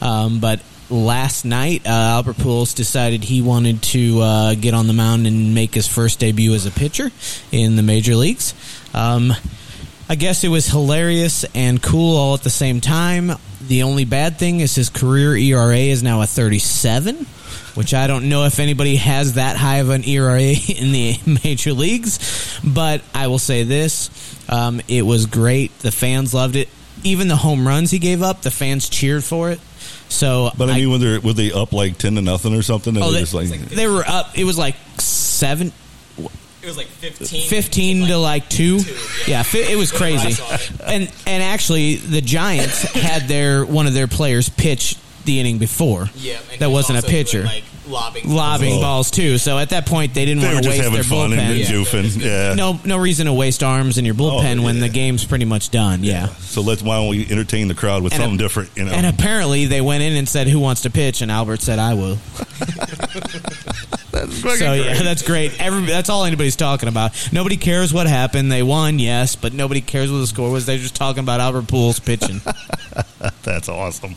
Um, 0.00 0.40
but 0.40 0.62
last 0.90 1.44
night, 1.44 1.86
uh, 1.86 1.90
Albert 1.90 2.36
Pujols 2.36 2.74
decided 2.74 3.24
he 3.24 3.42
wanted 3.42 3.82
to 3.82 4.20
uh, 4.20 4.54
get 4.54 4.74
on 4.74 4.86
the 4.86 4.92
mound 4.92 5.26
and 5.26 5.54
make 5.54 5.74
his 5.74 5.86
first 5.86 6.18
debut 6.18 6.54
as 6.54 6.66
a 6.66 6.70
pitcher 6.70 7.10
in 7.52 7.76
the 7.76 7.82
major 7.82 8.14
leagues. 8.14 8.54
Um, 8.94 9.32
I 10.08 10.14
guess 10.14 10.44
it 10.44 10.48
was 10.48 10.66
hilarious 10.66 11.44
and 11.54 11.82
cool 11.82 12.16
all 12.16 12.34
at 12.34 12.42
the 12.42 12.50
same 12.50 12.80
time. 12.80 13.32
The 13.66 13.82
only 13.82 14.04
bad 14.04 14.38
thing 14.38 14.60
is 14.60 14.74
his 14.74 14.88
career 14.88 15.36
ERA 15.36 15.76
is 15.76 16.02
now 16.04 16.22
a 16.22 16.26
37, 16.26 17.26
which 17.74 17.92
I 17.92 18.06
don't 18.06 18.28
know 18.28 18.44
if 18.44 18.60
anybody 18.60 18.96
has 18.96 19.34
that 19.34 19.56
high 19.56 19.78
of 19.78 19.90
an 19.90 20.04
ERA 20.04 20.40
in 20.40 20.92
the 20.92 21.18
major 21.44 21.72
leagues. 21.72 22.60
But 22.62 23.02
I 23.12 23.26
will 23.26 23.40
say 23.40 23.64
this 23.64 24.10
um, 24.48 24.80
it 24.86 25.02
was 25.02 25.26
great. 25.26 25.76
The 25.80 25.90
fans 25.90 26.32
loved 26.32 26.54
it. 26.54 26.68
Even 27.02 27.28
the 27.28 27.36
home 27.36 27.66
runs 27.66 27.90
he 27.90 27.98
gave 27.98 28.22
up, 28.22 28.42
the 28.42 28.50
fans 28.50 28.88
cheered 28.88 29.24
for 29.24 29.50
it. 29.50 29.60
So, 30.08 30.50
But 30.56 30.70
I 30.70 30.74
mean, 30.74 30.90
when 30.90 31.00
they're 31.00 31.20
were 31.20 31.32
they 31.32 31.52
up 31.52 31.72
like 31.72 31.98
ten 31.98 32.14
to 32.14 32.22
nothing 32.22 32.54
or 32.54 32.62
something? 32.62 32.94
And 32.96 33.04
Oh, 33.04 33.10
they're 33.10 33.20
just 33.22 33.34
like, 33.34 33.48
they 33.50 33.86
were 33.86 34.04
up. 34.06 34.38
It 34.38 34.44
was 34.44 34.56
like 34.58 34.76
seven, 34.98 35.72
It 36.18 36.66
was 36.66 36.76
like 36.76 36.86
15. 36.86 37.48
15 37.48 38.06
to 38.08 38.16
like 38.18 38.48
two. 38.48 38.80
Yeah, 39.26 39.42
fi- 39.42 39.70
it 39.70 39.76
was 39.76 39.92
crazy. 39.92 40.40
And 40.84 41.10
and 41.26 41.42
actually, 41.42 41.96
the 41.96 42.20
Giants 42.20 42.82
had 42.94 43.28
their 43.28 43.64
one 43.66 43.86
of 43.86 43.94
their 43.94 44.06
players 44.08 44.48
pitch 44.48 44.96
the 45.26 45.38
inning 45.40 45.58
before. 45.58 46.08
Yeah, 46.16 46.38
and 46.38 46.60
that 46.60 46.60
he 46.60 46.64
was 46.66 46.88
wasn't 46.88 46.96
a 46.96 46.98
also 46.98 47.08
doing, 47.08 47.24
pitcher. 47.24 47.42
like, 47.44 47.64
lobbing 47.88 48.28
lobbing 48.34 48.80
balls 48.80 49.10
too. 49.12 49.38
So 49.38 49.58
at 49.58 49.70
that 49.70 49.86
point, 49.86 50.14
they 50.14 50.24
didn't 50.24 50.40
they 50.42 50.48
were 50.48 50.54
want 50.54 50.64
to 50.64 50.70
just 50.70 50.78
waste 50.78 50.84
having 50.84 50.94
their 50.94 51.04
fun 51.04 51.32
and 51.32 51.60
bullpen. 51.60 52.12
goofing. 52.12 52.22
Yeah. 52.24 52.54
No, 52.54 52.80
no 52.84 52.96
reason 52.98 53.26
to 53.26 53.32
waste 53.32 53.62
arms 53.62 53.98
in 53.98 54.04
your 54.04 54.14
bullpen 54.14 54.60
Oh, 54.60 54.62
when 54.64 54.76
yeah. 54.76 54.80
the 54.82 54.88
game's 54.88 55.24
pretty 55.24 55.44
much 55.44 55.70
done. 55.70 56.02
Yeah. 56.02 56.26
So 56.40 56.62
let's 56.62 56.82
why 56.82 56.96
don't 56.96 57.08
we 57.08 57.26
entertain 57.30 57.68
the 57.68 57.74
crowd 57.74 58.02
with 58.02 58.12
And 58.14 58.22
something 58.22 58.40
a- 58.40 58.42
different? 58.42 58.70
You 58.76 58.84
know. 58.86 58.92
And 58.92 59.06
apparently, 59.06 59.66
they 59.66 59.80
went 59.80 60.02
in 60.02 60.14
and 60.16 60.28
said, 60.28 60.48
"Who 60.48 60.58
wants 60.58 60.80
to 60.82 60.90
pitch?" 60.90 61.20
And 61.22 61.30
Albert 61.30 61.60
said, 61.62 61.78
"I 61.78 61.94
will." 61.94 62.18
So 64.16 64.72
yeah, 64.72 65.02
that's 65.02 65.22
great. 65.22 65.60
Every, 65.60 65.82
that's 65.84 66.08
all 66.08 66.24
anybody's 66.24 66.56
talking 66.56 66.88
about. 66.88 67.28
Nobody 67.32 67.56
cares 67.58 67.92
what 67.92 68.06
happened. 68.06 68.50
They 68.50 68.62
won, 68.62 68.98
yes, 68.98 69.36
but 69.36 69.52
nobody 69.52 69.82
cares 69.82 70.10
what 70.10 70.18
the 70.18 70.26
score 70.26 70.50
was. 70.50 70.64
They're 70.64 70.78
just 70.78 70.96
talking 70.96 71.20
about 71.22 71.40
Albert 71.40 71.64
Pujols 71.64 72.02
pitching. 72.02 72.40
That's 73.42 73.68
awesome. 73.68 74.16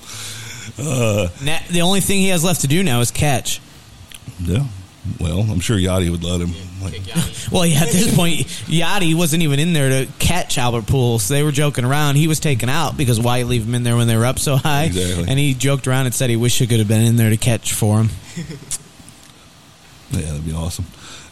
Uh, 0.79 1.27
Na- 1.43 1.59
the 1.69 1.81
only 1.81 2.00
thing 2.01 2.19
he 2.19 2.29
has 2.29 2.43
left 2.43 2.62
to 2.62 2.67
do 2.67 2.83
now 2.83 3.00
is 3.01 3.12
catch. 3.12 3.62
yeah. 4.41 4.65
Well, 5.19 5.39
I'm 5.39 5.59
sure 5.59 5.75
Yadi 5.77 6.12
would 6.12 6.24
let 6.24 6.39
him. 6.41 6.53
Like, 6.83 7.01
Well, 7.51 7.65
yeah, 7.65 7.81
at 7.81 7.89
this 7.89 8.13
point, 8.15 8.41
Yadi 8.67 9.15
wasn't 9.15 9.41
even 9.43 9.59
in 9.59 9.74
there 9.74 9.89
to 10.05 10.12
catch 10.19 10.57
Albert 10.57 10.83
Pujols. 10.86 11.27
They 11.27 11.41
were 11.41 11.51
joking 11.51 11.83
around. 11.83 12.15
He 12.15 12.27
was 12.27 12.39
taken 12.39 12.69
out 12.69 12.95
because 12.95 13.19
why 13.19 13.41
leave 13.43 13.65
him 13.65 13.74
in 13.75 13.83
there 13.83 13.95
when 13.95 14.07
they 14.07 14.15
were 14.15 14.25
up 14.25 14.38
so 14.39 14.55
high? 14.57 14.83
Exactly. 14.86 15.25
And 15.27 15.39
he 15.39 15.53
joked 15.55 15.88
around 15.88 16.05
and 16.05 16.13
said 16.13 16.29
he 16.29 16.36
wished 16.36 16.59
he 16.59 16.67
could 16.67 16.77
have 16.79 16.88
been 16.88 17.01
in 17.01 17.15
there 17.15 17.29
to 17.31 17.38
catch 17.38 17.74
for 17.74 18.00
him. 18.01 18.09
yeah, 20.12 20.21
that'd 20.21 20.45
be 20.45 20.53
awesome. 20.53 20.86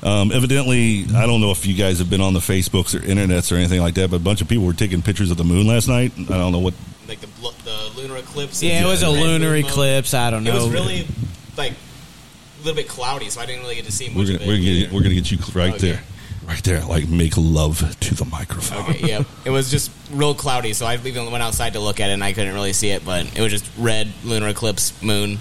Um, 0.04 0.32
evidently, 0.32 1.06
I 1.16 1.26
don't 1.26 1.42
know 1.42 1.52
if 1.52 1.66
you 1.66 1.76
guys 1.76 2.00
have 2.00 2.10
been 2.10 2.22
on 2.22 2.34
the 2.34 2.40
Facebooks 2.40 2.96
or 2.96 3.00
internets 3.00 3.52
or 3.52 3.56
anything 3.56 3.82
like 3.82 3.96
that, 3.96 4.10
but 4.10 4.18
a 4.18 4.20
bunch 4.24 4.42
of 4.42 4.48
people 4.48 4.66
were 4.66 4.74
taking 4.74 5.02
pictures 5.02 5.30
of 5.32 5.38
the 5.38 5.44
moon 5.44 5.68
last 5.68 5.88
night. 5.88 6.14
I 6.18 6.24
don't 6.38 6.52
know 6.52 6.60
what. 6.60 6.74
Like 7.08 7.20
the, 7.22 7.28
the 7.64 7.92
lunar 7.96 8.18
eclipse. 8.18 8.62
Yeah, 8.62 8.84
it 8.84 8.86
was 8.88 9.02
a 9.04 9.08
Red 9.08 9.20
lunar 9.22 9.50
moon 9.52 9.66
eclipse. 9.66 10.14
I 10.14 10.30
don't 10.30 10.44
know. 10.44 10.52
It 10.52 10.56
was 10.56 10.70
really, 10.70 11.08
like, 11.56 11.72
a 11.72 12.58
little 12.66 12.76
bit 12.76 12.88
cloudy, 12.90 13.30
so 13.30 13.40
I 13.40 13.46
didn't 13.46 13.62
really 13.62 13.76
get 13.76 13.86
to 13.86 13.92
see 13.92 14.08
much 14.10 14.18
We're 14.18 14.26
gonna 14.26 14.36
of 14.36 14.42
it. 14.42 14.48
we're 14.48 14.56
gonna, 14.58 14.80
get, 14.80 14.92
we're 14.92 15.02
gonna 15.04 15.16
get 15.16 15.32
you 15.32 15.38
right 15.54 15.74
Okay. 15.76 15.92
there, 15.92 16.04
right 16.48 16.64
there. 16.64 16.84
Like 16.84 17.08
make 17.08 17.34
love 17.38 17.96
to 18.00 18.16
the 18.16 18.26
microphone. 18.26 18.90
Okay, 18.90 19.08
yeah. 19.08 19.24
It 19.46 19.52
was 19.52 19.72
just 19.72 19.92
real 20.12 20.34
cloudy, 20.36 20.74
so 20.74 20.86
I 20.86 20.96
even 20.96 21.32
went 21.32 21.44
outside 21.44 21.74
to 21.74 21.80
look 21.80 22.00
at 22.00 22.10
it, 22.10 22.14
and 22.14 22.24
I 22.24 22.34
couldn't 22.34 22.54
really 22.54 22.74
see 22.74 22.90
it, 22.90 23.06
but 23.06 23.26
it 23.38 23.42
was 23.42 23.52
just 23.52 23.70
red 23.78 24.12
lunar 24.24 24.48
eclipse 24.50 25.00
moon. 25.02 25.38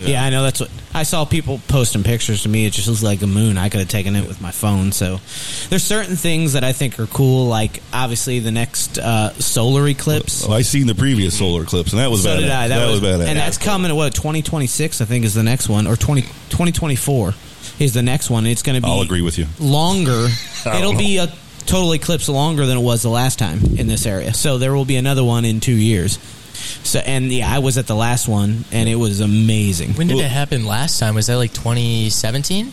Yeah. 0.00 0.22
I 0.22 0.30
know 0.30 0.42
that's 0.42 0.60
what 0.60 0.70
I 0.92 1.02
saw 1.02 1.24
people 1.24 1.60
posting 1.68 2.02
pictures 2.02 2.42
to 2.42 2.48
me. 2.48 2.66
It 2.66 2.72
just 2.72 2.88
looks 2.88 3.02
like 3.02 3.22
a 3.22 3.26
moon. 3.26 3.58
I 3.58 3.68
could 3.68 3.80
have 3.80 3.88
taken 3.88 4.16
it 4.16 4.26
with 4.26 4.40
my 4.40 4.50
phone. 4.50 4.92
So 4.92 5.20
there's 5.68 5.84
certain 5.84 6.16
things 6.16 6.54
that 6.54 6.64
I 6.64 6.72
think 6.72 6.98
are 6.98 7.06
cool, 7.06 7.46
like 7.46 7.82
obviously 7.92 8.38
the 8.40 8.50
next 8.50 8.98
uh, 8.98 9.32
solar 9.34 9.86
eclipse. 9.88 10.46
Oh, 10.48 10.52
I 10.52 10.62
seen 10.62 10.86
the 10.86 10.94
previous 10.94 11.38
solar 11.38 11.62
eclipse, 11.62 11.92
and 11.92 12.00
that 12.00 12.10
was 12.10 12.22
so 12.22 12.30
badass. 12.30 12.40
did 12.40 12.50
I. 12.50 12.68
That, 12.68 12.86
was, 12.86 13.00
badass. 13.00 13.26
And 13.26 13.38
that's 13.38 13.58
coming 13.58 13.90
at 13.90 13.96
what 13.96 14.14
2026, 14.14 15.00
I 15.00 15.04
think, 15.04 15.24
is 15.24 15.34
the 15.34 15.42
next 15.42 15.68
one, 15.68 15.86
or 15.86 15.96
20, 15.96 16.22
2024 16.22 17.34
is 17.78 17.94
the 17.94 18.02
next 18.02 18.30
one. 18.30 18.46
It's 18.46 18.62
going 18.62 18.80
to 18.80 18.86
be. 18.86 18.90
I'll 18.90 19.02
agree 19.02 19.22
with 19.22 19.38
you. 19.38 19.46
Longer. 19.58 20.28
It'll 20.66 20.92
know. 20.92 20.98
be 20.98 21.18
a 21.18 21.28
total 21.66 21.92
eclipse 21.94 22.28
longer 22.28 22.66
than 22.66 22.78
it 22.78 22.82
was 22.82 23.02
the 23.02 23.10
last 23.10 23.38
time 23.38 23.60
in 23.76 23.86
this 23.86 24.06
area. 24.06 24.34
So 24.34 24.58
there 24.58 24.74
will 24.74 24.84
be 24.84 24.96
another 24.96 25.24
one 25.24 25.44
in 25.44 25.60
two 25.60 25.74
years. 25.74 26.18
So 26.54 26.98
and 27.00 27.30
yeah, 27.32 27.52
I 27.52 27.58
was 27.58 27.76
at 27.78 27.86
the 27.86 27.94
last 27.96 28.28
one, 28.28 28.64
and 28.72 28.88
it 28.88 28.94
was 28.96 29.20
amazing. 29.20 29.94
When 29.94 30.06
did 30.06 30.18
it 30.18 30.30
happen 30.30 30.64
last 30.64 30.98
time? 31.00 31.14
Was 31.14 31.26
that 31.26 31.36
like 31.36 31.52
2017? 31.52 32.72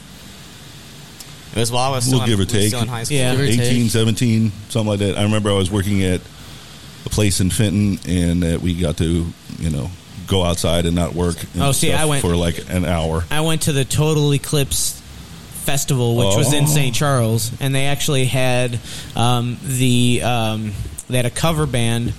It 1.54 1.60
was 1.60 1.72
while 1.72 1.92
I 1.92 1.96
was 1.98 2.06
still, 2.06 2.20
we'll 2.20 2.24
in, 2.24 2.30
give 2.30 2.40
or 2.40 2.44
was 2.44 2.52
take. 2.52 2.68
still 2.70 2.82
in 2.82 2.88
high 2.88 3.04
school. 3.04 3.18
Yeah. 3.18 3.32
Give 3.36 3.42
or 3.42 3.44
18, 3.44 3.58
take. 3.84 3.92
17, 3.92 4.52
something 4.70 4.88
like 4.90 5.00
that. 5.00 5.18
I 5.18 5.24
remember 5.24 5.50
I 5.50 5.54
was 5.56 5.70
working 5.70 6.02
at 6.04 6.22
a 7.06 7.10
place 7.10 7.42
in 7.42 7.50
Fenton, 7.50 8.00
and 8.08 8.44
that 8.44 8.62
we 8.62 8.74
got 8.74 8.98
to, 8.98 9.26
you 9.60 9.70
know, 9.70 9.90
go 10.28 10.44
outside 10.44 10.86
and 10.86 10.96
not 10.96 11.14
work. 11.14 11.36
and 11.54 11.64
Oh, 11.64 11.72
see, 11.74 11.90
stuff 11.90 12.00
I 12.02 12.06
went- 12.06 12.22
for 12.22 12.36
like 12.38 12.64
an 12.70 12.86
hour. 12.86 13.26
I 13.30 13.42
went 13.42 13.64
to 13.64 13.74
the 13.74 13.84
Total 13.84 14.34
Eclipse 14.34 15.02
Festival, 15.66 16.16
which 16.16 16.38
was 16.38 16.54
in 16.54 16.64
Oh. 16.64 16.68
St. 16.68 16.96
Charles, 16.96 17.52
and 17.60 17.76
they 17.76 17.86
actually 17.88 18.26
had 18.26 18.80
um, 19.16 19.58
the 19.64 20.22
um, 20.24 20.72
they 21.10 21.18
had 21.18 21.26
a 21.26 21.30
cover 21.30 21.66
band 21.66 22.14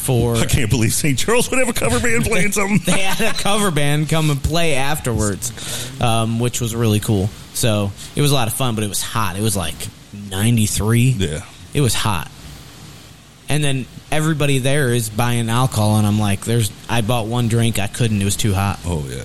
for. 0.00 0.36
I 0.36 0.46
can't 0.46 0.70
believe 0.70 0.92
St. 0.92 1.18
Charles 1.18 1.50
would 1.50 1.58
have 1.58 1.68
a 1.68 1.72
cover 1.72 2.00
band 2.00 2.24
playing 2.24 2.52
something. 2.52 2.80
they 2.84 3.00
had 3.02 3.34
a 3.34 3.38
cover 3.38 3.70
band 3.70 4.08
come 4.08 4.30
and 4.30 4.42
play 4.42 4.74
afterwards, 4.74 6.00
um, 6.00 6.40
which 6.40 6.60
was 6.60 6.74
really 6.74 7.00
cool. 7.00 7.28
So 7.54 7.92
it 8.16 8.22
was 8.22 8.30
a 8.32 8.34
lot 8.34 8.48
of 8.48 8.54
fun, 8.54 8.74
but 8.74 8.84
it 8.84 8.88
was 8.88 9.02
hot. 9.02 9.36
It 9.36 9.42
was 9.42 9.56
like 9.56 9.74
ninety 10.30 10.66
three. 10.66 11.10
Yeah. 11.10 11.44
It 11.74 11.80
was 11.80 11.94
hot. 11.94 12.30
And 13.48 13.62
then 13.62 13.86
everybody 14.12 14.58
there 14.58 14.92
is 14.92 15.10
buying 15.10 15.48
alcohol, 15.50 15.96
and 15.96 16.06
I'm 16.06 16.18
like, 16.20 16.44
"There's." 16.44 16.70
I 16.88 17.00
bought 17.00 17.26
one 17.26 17.48
drink. 17.48 17.78
I 17.78 17.86
couldn't. 17.88 18.20
It 18.20 18.24
was 18.24 18.36
too 18.36 18.54
hot. 18.54 18.78
Oh 18.84 19.04
yeah. 19.08 19.24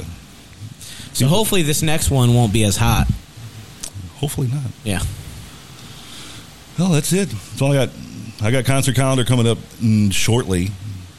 So 1.14 1.28
hopefully 1.28 1.62
this 1.62 1.82
next 1.82 2.10
one 2.12 2.34
won't 2.34 2.52
be 2.52 2.64
as 2.64 2.76
hot. 2.76 3.08
Hopefully 4.16 4.48
not. 4.48 4.64
Yeah. 4.84 5.02
Well, 6.78 6.90
that's 6.90 7.14
it. 7.14 7.30
That's 7.30 7.62
all 7.62 7.72
I 7.72 7.86
got. 7.86 7.90
I 8.46 8.52
got 8.52 8.64
concert 8.66 8.96
calendar 8.96 9.26
coming 9.26 9.48
up 9.48 9.58
mm, 9.58 10.14
shortly, 10.14 10.70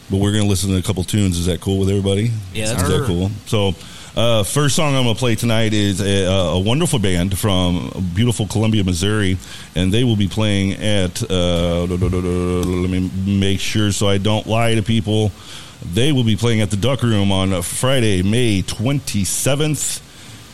but 0.08 0.18
we're 0.18 0.30
going 0.30 0.44
to 0.44 0.48
listen 0.48 0.70
to 0.70 0.76
a 0.76 0.82
couple 0.82 1.02
tunes. 1.02 1.36
Is 1.36 1.46
that 1.46 1.60
cool 1.60 1.80
with 1.80 1.88
everybody? 1.88 2.30
Yeah, 2.54 2.66
that's 2.66 2.84
is 2.84 2.88
that 2.88 3.04
cool. 3.04 3.30
So, 3.46 3.74
uh, 4.16 4.44
first 4.44 4.76
song 4.76 4.94
I'm 4.94 5.02
going 5.02 5.16
to 5.16 5.18
play 5.18 5.34
tonight 5.34 5.72
is 5.72 6.00
a, 6.00 6.26
a 6.26 6.60
wonderful 6.60 7.00
band 7.00 7.36
from 7.36 7.90
beautiful 8.14 8.46
Columbia, 8.46 8.84
Missouri, 8.84 9.38
and 9.74 9.92
they 9.92 10.04
will 10.04 10.14
be 10.14 10.28
playing 10.28 10.74
at. 10.74 11.20
Uh, 11.28 11.86
let 11.86 12.90
me 12.90 13.10
make 13.26 13.58
sure 13.58 13.90
so 13.90 14.06
I 14.06 14.18
don't 14.18 14.46
lie 14.46 14.76
to 14.76 14.82
people. 14.84 15.32
They 15.84 16.12
will 16.12 16.24
be 16.24 16.36
playing 16.36 16.60
at 16.60 16.70
the 16.70 16.76
Duck 16.76 17.02
Room 17.02 17.32
on 17.32 17.60
Friday, 17.62 18.22
May 18.22 18.62
27th, 18.62 20.00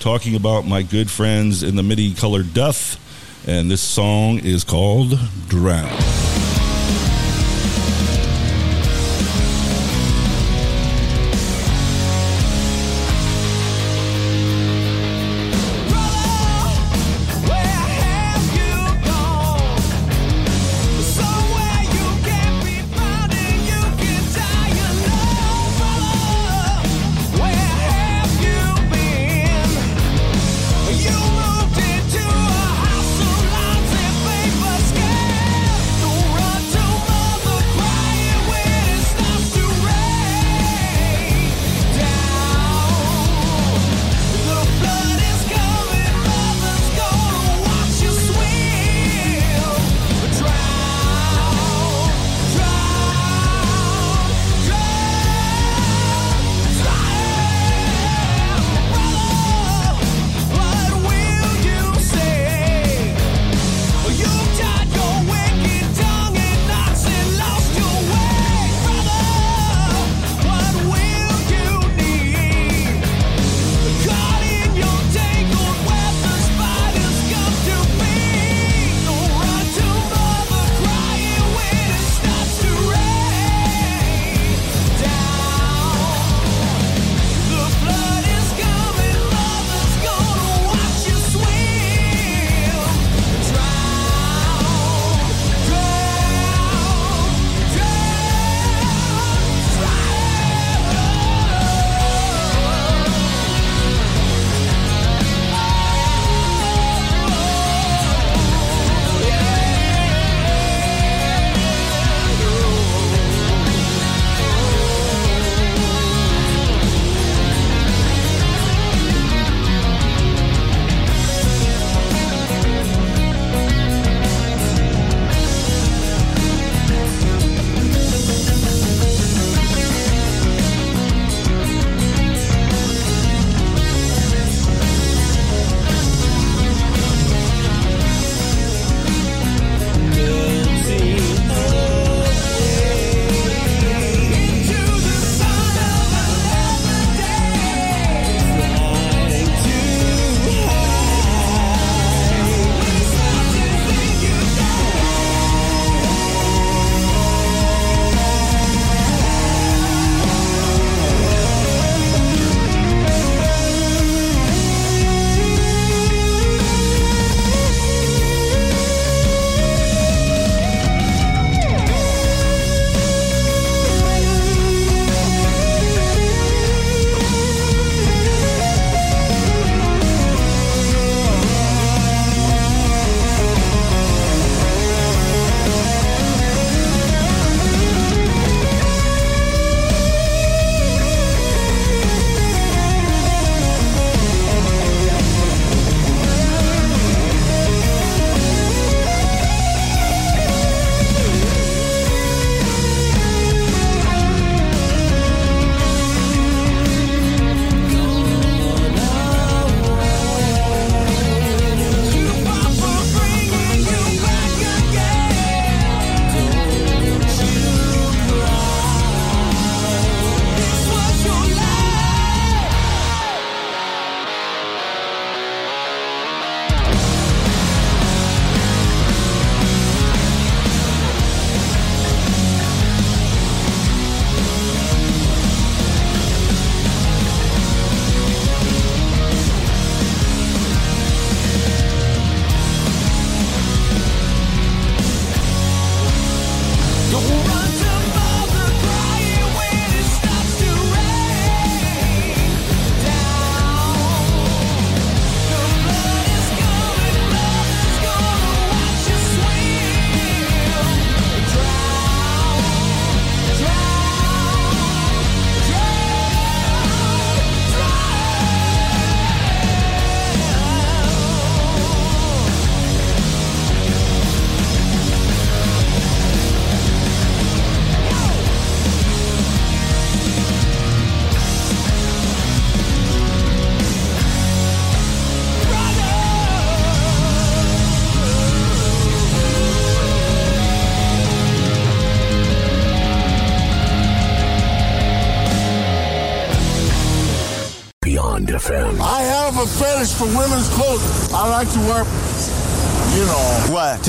talking 0.01 0.37
about 0.37 0.67
my 0.67 0.81
good 0.81 1.11
friends 1.11 1.63
in 1.63 1.77
the 1.77 1.83
Many 1.83 2.15
Colored 2.15 2.55
Death. 2.55 2.99
And 3.47 3.71
this 3.71 3.83
song 3.83 4.39
is 4.39 4.65
called 4.65 5.19
Drown. 5.49 6.42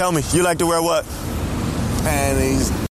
Tell 0.04 0.12
me. 0.12 0.22
You 0.34 0.44
like 0.44 0.58
to 0.58 0.66
wear 0.66 0.82
what? 0.82 1.06
panties. 2.04 2.93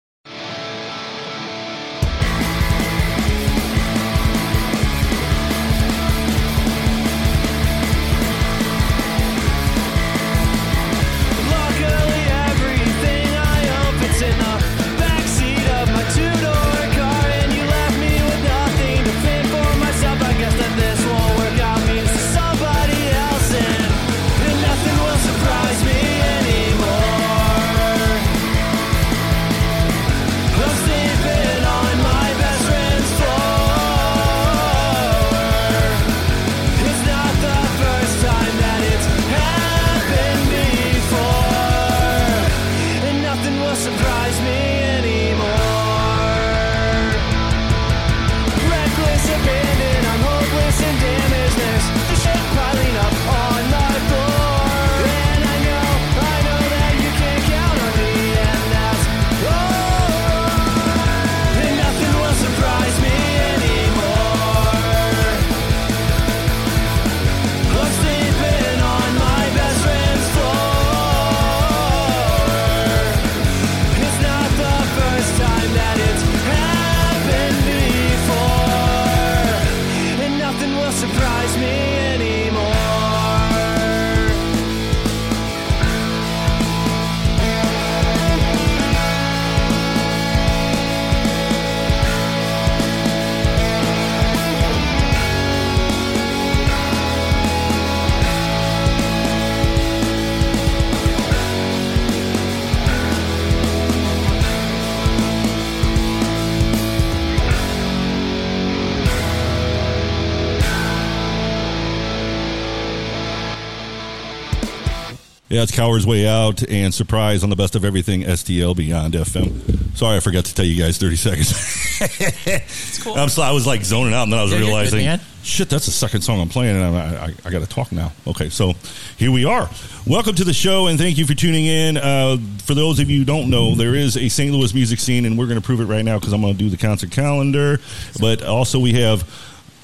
Yeah, 115.48 115.62
it's 115.62 115.72
Coward's 115.72 116.08
Way 116.08 116.28
Out 116.28 116.68
and 116.68 116.92
Surprise 116.92 117.44
on 117.44 117.52
the 117.52 117.56
Best 117.56 117.76
of 117.76 117.86
Everything 117.86 118.24
STL 118.24 118.76
Beyond 118.76 119.14
FM. 119.14 119.96
Sorry, 119.96 120.18
I 120.18 120.20
forgot 120.20 120.46
to 120.46 120.56
tell 120.56 120.66
you 120.66 120.82
guys 120.82 120.98
30 120.98 121.16
seconds. 121.16 123.00
cool. 123.04 123.14
I'm 123.14 123.30
so, 123.30 123.44
I 123.44 123.52
was 123.52 123.68
like 123.68 123.84
zoning 123.84 124.16
out, 124.16 124.24
and 124.24 124.34
then 124.34 124.40
I 124.40 124.42
was 124.42 124.52
Yeah, 124.52 124.58
you're 124.58 124.66
good, 124.70 124.74
realizing, 124.74 125.20
shit, 125.44 125.70
that's 125.70 125.86
the 125.86 125.92
second 125.92 126.22
song 126.22 126.42
I'm 126.42 126.50
playing, 126.50 126.78
and 126.78 126.84
I, 126.84 127.26
I, 127.28 127.34
I 127.46 127.52
got 127.52 127.60
to 127.60 127.68
talk 127.68 127.92
now. 127.92 128.12
Okay, 128.26 128.50
so 128.50 128.74
here 129.18 129.32
we 129.32 129.46
are. 129.46 129.70
Welcome 130.08 130.34
to 130.34 130.44
the 130.44 130.54
show, 130.54 130.88
and 130.88 130.98
thank 130.98 131.20
you 131.20 131.28
for 131.28 131.36
tuning 131.36 131.68
in. 131.68 131.98
Uh, 131.98 132.38
for 132.64 132.74
those 132.74 132.98
of 132.98 133.12
you 133.12 133.20
who 133.20 133.26
don't 133.26 133.52
know, 133.52 133.76
there 133.76 133.94
is 133.94 134.18
a 134.18 134.30
St. 134.30 134.52
Louis 134.52 134.74
music 134.74 134.98
scene, 134.98 135.26
and 135.26 135.38
we're 135.38 135.46
going 135.46 135.62
to 135.62 135.66
prove 135.66 135.80
it 135.80 135.86
right 135.86 136.04
now 136.04 136.18
because 136.18 136.34
I'm 136.34 136.42
going 136.42 136.54
to 136.54 136.60
do 136.60 136.72
the 136.72 136.78
concert 136.78 137.12
calendar. 137.12 137.80
But 138.20 138.44
also, 138.44 138.80
we 138.80 138.94
have 138.94 139.30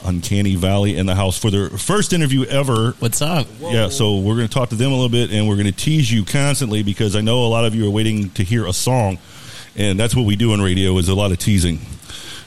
Uncanny 0.04 0.56
Valley 0.56 0.98
in 0.98 1.06
the 1.06 1.16
house 1.16 1.38
for 1.38 1.52
their 1.52 1.70
first 1.70 2.14
interview 2.14 2.46
ever. 2.46 2.92
What's 3.00 3.22
up? 3.22 3.48
Yeah, 3.60 3.90
so 3.90 4.18
we're 4.18 4.36
going 4.36 4.48
to 4.48 4.54
talk 4.54 4.70
to 4.70 4.76
them 4.76 4.92
a 4.92 4.96
little 4.96 5.10
bit, 5.10 5.32
and 5.32 5.48
we're 5.48 5.56
going 5.56 5.68
to 5.68 5.72
tease 5.72 6.12
you 6.12 6.26
constantly 6.26 6.84
because 6.84 7.16
I 7.16 7.22
know 7.22 7.46
a 7.46 7.48
lot 7.48 7.66
of 7.66 7.76
you 7.76 7.88
are 7.88 7.92
waiting 7.92 8.30
to 8.32 8.44
hear 8.44 8.66
a 8.66 8.74
song, 8.74 9.20
and 9.76 10.00
that's 10.00 10.16
what 10.16 10.26
we 10.26 10.36
do 10.36 10.54
on 10.54 10.62
radio 10.62 10.98
is 10.98 11.10
a 11.10 11.16
lot 11.16 11.32
of 11.32 11.40
teasing. 11.40 11.80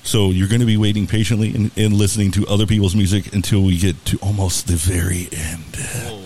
So 0.02 0.30
you're 0.30 0.48
going 0.48 0.60
to 0.60 0.66
be 0.66 0.76
waiting 0.76 1.06
patiently 1.06 1.54
and, 1.54 1.70
and 1.78 1.94
listening 1.94 2.30
to 2.32 2.46
other 2.46 2.66
people's 2.66 2.94
music 2.94 3.32
until 3.32 3.62
we 3.62 3.78
get 3.78 4.04
to 4.06 4.18
almost 4.18 4.66
the 4.66 4.76
very 4.76 5.28
end. 5.32 6.24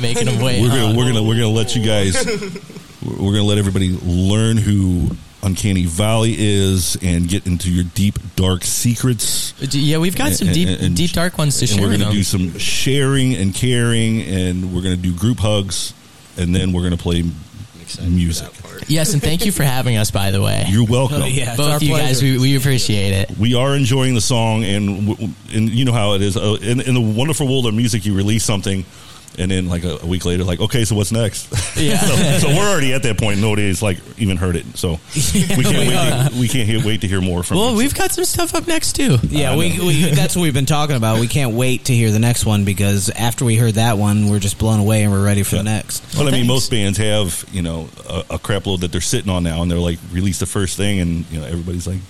Making 0.00 0.26
them 0.26 0.42
wait. 0.42 0.62
We're 0.62 0.68
gonna 0.68 0.88
huh? 0.88 0.94
we're 0.96 1.06
gonna 1.06 1.22
we're 1.22 1.34
gonna 1.34 1.48
let 1.48 1.76
you 1.76 1.84
guys 1.84 2.14
we're 3.04 3.32
gonna 3.32 3.44
let 3.44 3.58
everybody 3.58 3.90
learn 4.02 4.56
who 4.56 5.10
Uncanny 5.42 5.84
Valley 5.86 6.34
is 6.38 6.96
and 7.02 7.28
get 7.28 7.46
into 7.46 7.70
your 7.70 7.84
deep 7.94 8.18
dark 8.36 8.62
secrets. 8.64 9.54
Yeah, 9.74 9.98
we've 9.98 10.16
got 10.16 10.32
some 10.32 10.48
deep, 10.52 10.68
and- 10.68 10.80
and- 10.80 10.96
deep 10.96 11.12
dark 11.12 11.38
ones 11.38 11.56
to 11.58 11.64
and 11.64 11.70
share. 11.70 11.80
we're 11.82 11.96
going 11.96 12.08
to 12.08 12.14
do 12.14 12.22
some 12.22 12.58
sharing 12.58 13.34
and 13.34 13.54
caring, 13.54 14.22
and 14.22 14.74
we're 14.74 14.82
going 14.82 14.96
to 14.96 15.00
do 15.02 15.12
group 15.14 15.38
hugs, 15.38 15.94
and 16.36 16.54
then 16.54 16.72
we're 16.72 16.82
going 16.82 16.96
to 16.96 17.02
play 17.02 17.24
music. 18.06 18.48
Yes, 18.86 19.12
and 19.14 19.22
thank 19.22 19.44
you 19.44 19.52
for 19.52 19.62
having 19.64 19.96
us. 19.96 20.10
By 20.10 20.30
the 20.30 20.40
way, 20.40 20.64
You're 20.68 20.86
welcome. 20.86 21.22
Oh, 21.22 21.26
yeah, 21.26 21.56
both 21.56 21.70
our 21.72 21.78
you 21.80 21.96
guys. 21.96 22.22
We, 22.22 22.38
we 22.38 22.56
appreciate 22.56 23.12
it. 23.12 23.36
We 23.38 23.54
are 23.54 23.74
enjoying 23.76 24.14
the 24.14 24.20
song, 24.20 24.64
and 24.64 25.08
w- 25.08 25.32
and 25.52 25.68
you 25.68 25.84
know 25.84 25.92
how 25.92 26.14
it 26.14 26.22
is 26.22 26.36
uh, 26.36 26.56
in, 26.62 26.80
in 26.80 26.94
the 26.94 27.00
wonderful 27.00 27.46
world 27.48 27.66
of 27.66 27.74
music. 27.74 28.04
You 28.06 28.14
release 28.14 28.44
something, 28.44 28.84
and 29.38 29.50
then 29.50 29.68
like 29.68 29.84
a, 29.84 29.98
a 30.02 30.06
week 30.06 30.24
later, 30.24 30.44
like 30.44 30.60
okay, 30.60 30.84
so 30.84 30.94
what's 30.96 31.12
next? 31.12 31.48
Yeah. 31.80 31.98
so, 31.98 32.16
so 32.46 32.48
we're 32.48 32.68
already 32.68 32.92
at 32.92 33.02
that 33.04 33.16
point. 33.16 33.40
Nobody's 33.40 33.80
like 33.80 33.98
even 34.18 34.36
heard 34.36 34.56
it, 34.56 34.66
so 34.76 34.98
we 35.14 35.42
can't 35.42 35.56
we 35.56 35.64
wait. 35.64 36.30
To, 36.30 36.30
we 36.38 36.48
can't 36.48 36.68
hear, 36.68 36.84
wait 36.84 37.00
to 37.02 37.08
hear 37.08 37.20
more 37.20 37.42
from. 37.42 37.56
Well, 37.56 37.70
you. 37.70 37.78
we've 37.78 37.94
got 37.94 38.10
some 38.10 38.24
stuff 38.24 38.54
up 38.54 38.66
next 38.66 38.96
too. 38.96 39.16
Yeah, 39.22 39.56
we, 39.56 39.78
we 39.78 40.04
that's 40.14 40.36
what 40.36 40.42
we've 40.42 40.54
been 40.54 40.66
talking 40.66 40.96
about. 40.96 41.20
We 41.20 41.28
can't 41.28 41.54
wait 41.54 41.86
to 41.86 41.94
hear 41.94 42.10
the 42.10 42.18
next 42.18 42.44
one 42.44 42.64
because 42.64 43.08
after 43.08 43.44
we 43.44 43.56
heard 43.56 43.74
that 43.74 43.96
one, 43.96 44.28
we're 44.28 44.40
just 44.40 44.58
blown 44.58 44.80
away 44.80 45.04
and 45.04 45.12
we're 45.12 45.24
ready 45.24 45.42
for 45.42 45.56
the 45.56 45.62
next. 45.62 46.16
Well, 46.16 46.28
I 46.28 46.32
mean, 46.32 46.46
most 46.46 46.70
bands 46.70 46.98
have 46.98 47.44
you 47.50 47.62
know 47.62 47.88
a, 48.08 48.24
a 48.30 48.38
crap 48.38 48.66
load 48.66 48.80
that 48.80 48.92
they're 48.92 49.00
sitting 49.00 49.30
on 49.30 49.42
now, 49.42 49.62
and 49.62 49.70
they're 49.70 49.78
like 49.78 49.98
release 50.12 50.38
the 50.38 50.46
first 50.46 50.76
thing, 50.76 51.00
and 51.00 51.30
you 51.30 51.40
know 51.40 51.46
everybody's 51.46 51.86
like, 51.86 52.00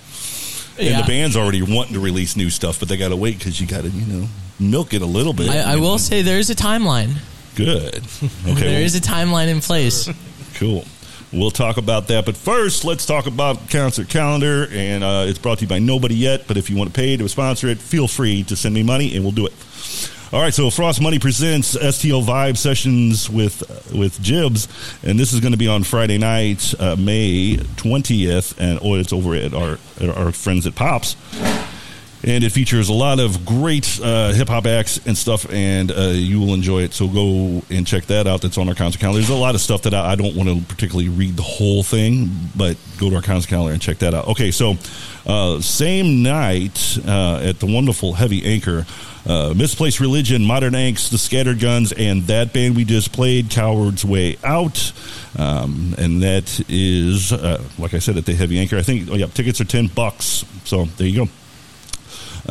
and 0.79 1.03
the 1.03 1.07
band's 1.07 1.37
already 1.37 1.61
wanting 1.61 1.93
to 1.93 1.99
release 1.99 2.35
new 2.35 2.49
stuff, 2.49 2.79
but 2.79 2.89
they 2.89 2.97
got 2.97 3.09
to 3.09 3.15
wait 3.15 3.37
because 3.37 3.61
you 3.61 3.67
got 3.67 3.83
to 3.83 3.89
you 3.89 4.05
know 4.05 4.27
milk 4.61 4.93
it 4.93 5.01
a 5.01 5.05
little 5.05 5.33
bit. 5.33 5.49
I, 5.49 5.73
I 5.73 5.75
will 5.77 5.97
say 5.99 6.21
there 6.21 6.39
is 6.39 6.49
a 6.49 6.55
timeline. 6.55 7.15
Good. 7.55 8.03
Okay. 8.47 8.61
There 8.61 8.81
is 8.81 8.95
a 8.95 9.01
timeline 9.01 9.47
in 9.49 9.59
place. 9.61 10.09
cool. 10.55 10.85
We'll 11.33 11.51
talk 11.51 11.77
about 11.77 12.07
that, 12.09 12.25
but 12.25 12.35
first, 12.35 12.83
let's 12.83 13.05
talk 13.05 13.25
about 13.25 13.69
concert 13.69 14.09
calendar, 14.09 14.67
and 14.69 15.01
uh, 15.03 15.25
it's 15.27 15.39
brought 15.39 15.59
to 15.59 15.63
you 15.65 15.69
by 15.69 15.79
nobody 15.79 16.15
yet. 16.15 16.45
But 16.47 16.57
if 16.57 16.69
you 16.69 16.75
want 16.75 16.89
to 16.89 16.93
pay 16.93 17.15
to 17.15 17.29
sponsor 17.29 17.67
it, 17.69 17.77
feel 17.79 18.07
free 18.07 18.43
to 18.43 18.55
send 18.57 18.75
me 18.75 18.83
money, 18.83 19.15
and 19.15 19.23
we'll 19.23 19.31
do 19.31 19.45
it. 19.45 19.53
All 20.33 20.41
right, 20.41 20.53
so 20.53 20.69
Frost 20.69 21.01
Money 21.01 21.19
presents 21.19 21.75
STL 21.75 22.23
Vibe 22.23 22.57
sessions 22.57 23.29
with 23.29 23.63
with 23.93 24.21
Jibs, 24.21 24.67
and 25.03 25.17
this 25.19 25.31
is 25.33 25.39
going 25.39 25.51
to 25.51 25.57
be 25.57 25.67
on 25.67 25.83
Friday 25.83 26.17
night, 26.17 26.73
uh, 26.79 26.95
May 26.97 27.57
twentieth, 27.77 28.59
and 28.59 28.79
oh, 28.81 28.95
it's 28.95 29.13
over 29.13 29.33
at 29.35 29.53
our 29.53 29.77
at 30.01 30.09
our 30.09 30.31
friends 30.33 30.65
at 30.67 30.75
Pops, 30.75 31.15
and 32.23 32.43
it 32.43 32.51
features 32.51 32.89
a 32.89 32.93
lot 32.93 33.19
of 33.19 33.45
great 33.45 33.99
uh, 34.01 34.31
hip 34.31 34.47
hop 34.47 34.65
acts 34.65 35.05
and 35.05 35.17
stuff, 35.17 35.51
and 35.51 35.91
uh, 35.91 36.09
you 36.13 36.39
will 36.39 36.53
enjoy 36.53 36.83
it. 36.83 36.93
So 36.93 37.07
go 37.07 37.63
and 37.69 37.85
check 37.85 38.05
that 38.05 38.27
out. 38.27 38.41
That's 38.41 38.57
on 38.57 38.69
our 38.69 38.75
concert 38.75 38.99
calendar. 38.99 39.19
There's 39.19 39.29
a 39.29 39.35
lot 39.35 39.55
of 39.55 39.61
stuff 39.61 39.83
that 39.83 39.93
I, 39.93 40.11
I 40.11 40.15
don't 40.15 40.35
want 40.35 40.49
to 40.49 40.61
particularly 40.65 41.09
read 41.09 41.35
the 41.35 41.43
whole 41.43 41.83
thing, 41.83 42.29
but 42.55 42.77
go 42.97 43.09
to 43.09 43.15
our 43.15 43.21
concert 43.21 43.49
calendar 43.49 43.73
and 43.73 43.81
check 43.81 43.99
that 43.99 44.13
out. 44.13 44.27
Okay, 44.29 44.51
so 44.51 44.75
uh, 45.25 45.59
same 45.61 46.21
night 46.23 46.97
uh, 47.07 47.41
at 47.43 47.59
the 47.59 47.65
wonderful 47.65 48.13
Heavy 48.13 48.45
Anchor. 48.45 48.85
Uh, 49.23 49.53
Misplaced 49.55 49.99
Religion, 49.99 50.43
Modern 50.43 50.73
Angst, 50.73 51.11
The 51.11 51.17
Scattered 51.17 51.59
Guns, 51.59 51.91
and 51.91 52.23
that 52.23 52.53
band 52.53 52.75
we 52.75 52.85
just 52.85 53.13
played, 53.13 53.51
Coward's 53.51 54.03
Way 54.03 54.37
Out. 54.43 54.91
Um, 55.37 55.93
and 55.97 56.23
that 56.23 56.63
is, 56.67 57.31
uh, 57.31 57.63
like 57.77 57.93
I 57.93 57.99
said, 57.99 58.17
at 58.17 58.25
the 58.25 58.33
Heavy 58.33 58.59
Anchor. 58.59 58.77
I 58.77 58.81
think, 58.81 59.09
oh, 59.11 59.15
yeah, 59.15 59.27
tickets 59.27 59.61
are 59.61 59.65
10 59.65 59.87
bucks. 59.87 60.43
So 60.65 60.85
there 60.85 61.07
you 61.07 61.25
go. 61.25 61.31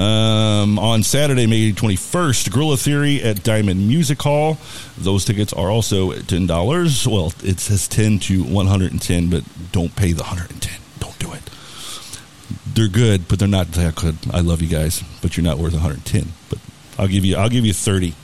Um, 0.01 0.79
on 0.79 1.03
Saturday, 1.03 1.47
May 1.47 1.73
21st, 1.73 2.51
Gorilla 2.51 2.79
Theory 2.79 3.23
at 3.23 3.43
Diamond 3.43 3.87
Music 3.87 4.23
Hall. 4.23 4.57
Those 4.97 5.27
tickets 5.27 5.53
are 5.53 5.71
also 5.71 6.13
at 6.13 6.21
$10. 6.21 7.07
Well, 7.07 7.35
it 7.45 7.61
says 7.61 7.87
10 7.87 8.19
to 8.21 8.43
110, 8.43 9.29
but 9.29 9.45
don't 9.73 9.95
pay 9.95 10.13
the 10.13 10.23
110. 10.23 10.81
Don't 11.01 11.19
do 11.19 11.31
it. 11.35 11.43
They're 12.73 12.89
good, 12.89 13.29
but 13.29 13.39
they're 13.39 13.47
not 13.47 13.73
that 13.73 13.95
good. 13.95 14.17
I 14.33 14.41
love 14.41 14.63
you 14.63 14.69
guys, 14.69 15.05
but 15.21 15.37
you're 15.37 15.45
not 15.45 15.59
worth 15.59 15.75
110. 15.75 16.33
But 16.49 16.61
I'll 16.99 17.09
give 17.09 17.27
you 17.27 17.37
I'll 17.37 17.51
give 17.51 17.67
you 17.67 17.75
30 17.75 18.15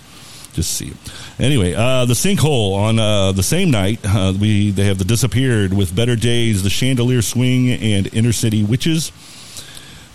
just 0.55 0.73
see. 0.73 0.95
Anyway, 1.39 1.75
uh, 1.75 2.07
the 2.07 2.15
sinkhole 2.15 2.75
on 2.75 2.99
uh, 2.99 3.33
the 3.33 3.43
same 3.43 3.71
night, 3.71 4.01
uh, 4.03 4.33
we 4.41 4.71
they 4.71 4.85
have 4.85 4.97
the 4.97 5.05
disappeared 5.05 5.75
with 5.75 5.95
better 5.95 6.17
days, 6.17 6.63
the 6.63 6.71
chandelier 6.71 7.21
swing, 7.21 7.71
and 7.71 8.13
inner 8.15 8.33
city 8.33 8.65
witches. 8.65 9.13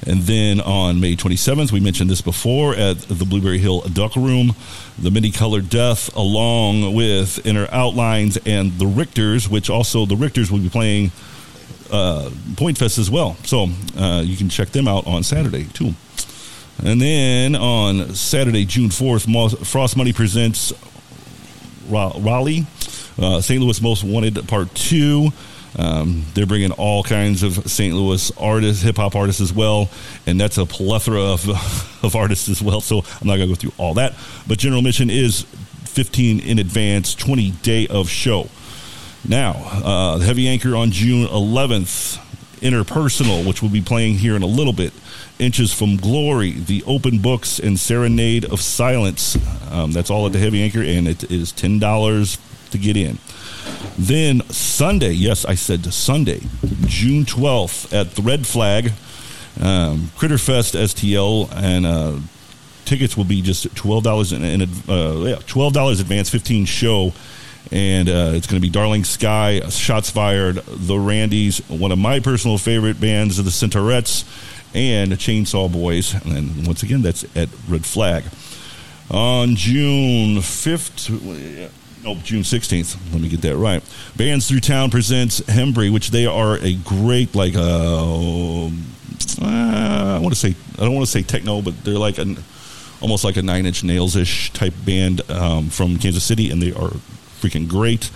And 0.06 0.22
then 0.24 0.60
on 0.60 1.00
May 1.00 1.16
27th, 1.16 1.72
we 1.72 1.80
mentioned 1.80 2.10
this 2.10 2.22
before 2.22 2.74
at 2.76 2.98
the 3.02 3.26
Blueberry 3.26 3.60
Hill 3.60 3.82
Duck 3.82 4.16
Room, 4.16 4.56
the 4.98 5.12
Many 5.12 5.32
Colored 5.32 5.70
Death, 5.70 6.16
along 6.16 6.96
with 6.96 7.46
Inner 7.46 7.68
Outlines 7.72 8.38
and 8.46 8.72
the 8.80 8.86
Richters, 8.86 9.48
which 9.48 9.70
also 9.70 10.06
the 10.08 10.16
Richters 10.16 10.50
will 10.50 10.60
be 10.60 10.70
playing 10.70 11.12
uh, 11.92 12.32
Point 12.58 12.78
Fest 12.80 12.98
as 12.98 13.12
well. 13.12 13.36
So 13.44 13.68
uh, 13.96 14.24
you 14.26 14.38
can 14.38 14.50
check 14.50 14.70
them 14.70 14.88
out 14.88 15.06
on 15.06 15.24
Saturday 15.24 15.66
too. 15.66 15.94
And 16.84 17.00
then 17.00 17.56
on 17.56 18.16
Saturday, 18.16 18.66
June 18.66 18.90
4th, 18.90 19.68
Frost 19.68 19.96
Money 19.98 20.14
presents 20.14 20.74
Ra- 21.88 22.14
Raleigh, 22.18 22.66
uh, 23.22 23.40
St. 23.42 23.62
Louis 23.62 23.80
Most 23.82 24.04
Wanted 24.04 24.48
Part 24.48 24.74
2. 24.74 25.32
Um, 25.78 26.26
they're 26.34 26.46
bringing 26.46 26.72
all 26.72 27.04
kinds 27.04 27.44
of 27.44 27.70
St. 27.70 27.96
Louis 27.96 28.32
artists, 28.38 28.84
hip 28.84 28.98
hop 28.98 29.16
artists 29.16 29.42
as 29.42 29.54
well, 29.54 29.90
and 30.26 30.40
that's 30.40 30.58
a 30.58 30.66
plethora 30.66 31.22
of, 31.22 31.48
of 32.04 32.16
artists 32.16 32.50
as 32.50 32.62
well. 32.62 32.82
So 32.82 33.00
I'm 33.00 33.28
not 33.28 33.38
going 33.38 33.50
to 33.50 33.56
go 33.56 33.56
through 33.56 33.74
all 33.78 33.94
that. 33.96 34.14
But 34.48 34.58
general 34.60 34.82
Mission 34.82 35.10
is 35.10 35.46
15 35.86 36.40
in 36.40 36.60
advance, 36.60 37.16
20 37.16 37.52
day 37.52 37.88
of 37.88 38.10
show. 38.10 38.50
Now, 39.28 39.52
uh, 39.52 40.18
the 40.18 40.26
heavy 40.26 40.48
anchor 40.48 40.76
on 40.76 40.92
June 40.92 41.28
11th, 41.28 42.18
Interpersonal, 42.60 43.46
which 43.46 43.62
we'll 43.62 43.72
be 43.72 43.82
playing 43.82 44.16
here 44.16 44.36
in 44.36 44.44
a 44.44 44.48
little 44.48 44.74
bit. 44.74 44.94
Inches 45.40 45.74
from 45.74 45.98
Glory, 45.98 46.52
The 46.52 46.84
Open 46.86 47.20
Books, 47.20 47.60
and 47.60 47.80
Serenade 47.80 48.46
of 48.46 48.62
Silence. 48.62 49.38
Um, 49.72 49.92
that's 49.92 50.10
all 50.12 50.28
at 50.28 50.34
the 50.34 50.40
heavy 50.40 50.62
anchor, 50.62 50.82
and 50.82 51.08
it 51.08 51.30
is 51.32 51.52
$10 51.52 52.70
to 52.72 52.78
get 52.78 52.98
in. 52.98 53.18
Then 53.98 54.42
Sunday, 54.50 55.12
yes, 55.12 55.46
I 55.46 55.56
said 55.56 55.94
Sunday, 55.94 56.42
June 56.86 57.26
12th 57.26 57.94
at 57.94 58.12
the 58.12 58.22
Red 58.22 58.48
Flag, 58.48 58.92
um, 59.60 60.12
Critterfest 60.18 60.76
STL, 60.76 61.52
and 61.56 61.86
uh, 61.86 62.18
tickets 62.86 63.16
will 63.16 63.26
be 63.26 63.42
just 63.42 63.68
$12 63.76 64.36
in, 64.36 64.44
in 64.44 64.62
uh, 64.62 65.26
yeah, 65.28 65.36
$12 65.36 66.00
advance, 66.00 66.30
15 66.30 66.66
show 66.66 67.14
and 67.72 68.10
uh, 68.10 68.32
it's 68.34 68.48
going 68.48 68.62
to 68.62 68.66
be 68.66 68.70
Darling 68.70 69.04
Sky, 69.04 69.62
Shots 69.70 70.10
Fired, 70.10 70.56
The 70.56 70.96
Randys, 70.96 71.62
one 71.70 71.92
of 71.92 72.00
my 72.00 72.20
personal 72.20 72.58
favorite 72.58 73.00
bands, 73.00 73.38
the 73.38 73.50
Centaurettes, 73.50 74.26
and 74.74 75.14
Chainsaw 75.14 75.72
Boys. 75.72 76.14
And 76.26 76.68
once 76.68 76.84
again, 76.84 77.02
that's 77.02 77.24
at 77.36 77.50
Red 77.70 77.86
Flag. 77.86 78.26
On 79.10 79.56
June 79.56 80.38
5th, 80.38 81.70
no, 82.04 82.16
June 82.16 82.42
16th, 82.42 82.98
let 83.12 83.22
me 83.22 83.30
get 83.30 83.42
that 83.42 83.56
right. 83.58 83.84
Bands 84.16 84.48
Through 84.48 84.62
Town 84.62 84.90
presents 84.90 85.42
Hembree, 85.42 85.92
which 85.92 86.12
they 86.12 86.26
are 86.26 86.58
a 86.58 86.76
great, 86.76 87.36
like, 87.36 87.56
uh, 87.56 88.66
uh, 88.66 88.70
I 89.42 90.20
want 90.20 90.34
to 90.34 90.40
say, 90.40 90.56
I 90.80 90.84
don't 90.84 90.96
want 90.96 91.06
to 91.06 91.12
say 91.12 91.22
techno, 91.22 91.62
but 91.62 91.84
they're 91.84 91.98
like 91.98 92.18
an 92.18 92.38
almost 93.02 93.24
like 93.24 93.36
a 93.36 93.42
Nine 93.42 93.66
Inch 93.66 93.84
Nails 93.84 94.16
ish 94.16 94.52
type 94.54 94.74
band 94.86 95.30
um, 95.30 95.70
from 95.70 95.98
Kansas 95.98 96.24
City, 96.24 96.52
and 96.52 96.62
they 96.62 96.72
are 96.72 96.92
freaking 97.40 97.68
great. 97.68 98.10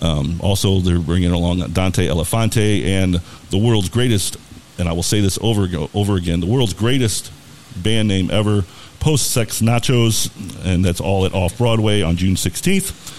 Um, 0.00 0.40
also, 0.40 0.78
they're 0.78 1.00
bringing 1.00 1.32
along 1.32 1.58
Dante 1.72 2.06
Elefante 2.06 2.84
and 2.84 3.14
the 3.50 3.58
world's 3.58 3.88
greatest, 3.88 4.36
and 4.78 4.88
I 4.88 4.92
will 4.92 5.02
say 5.02 5.20
this 5.20 5.38
over 5.42 5.66
over 5.92 6.16
again, 6.16 6.40
the 6.40 6.46
world's 6.46 6.74
greatest 6.74 7.32
band 7.76 8.08
name 8.08 8.30
ever, 8.30 8.64
Post 9.00 9.32
Sex 9.32 9.60
Nachos, 9.60 10.30
and 10.64 10.84
that's 10.84 11.00
all 11.00 11.26
at 11.26 11.34
Off 11.34 11.58
Broadway 11.58 12.02
on 12.02 12.16
June 12.16 12.34
16th. 12.36 13.16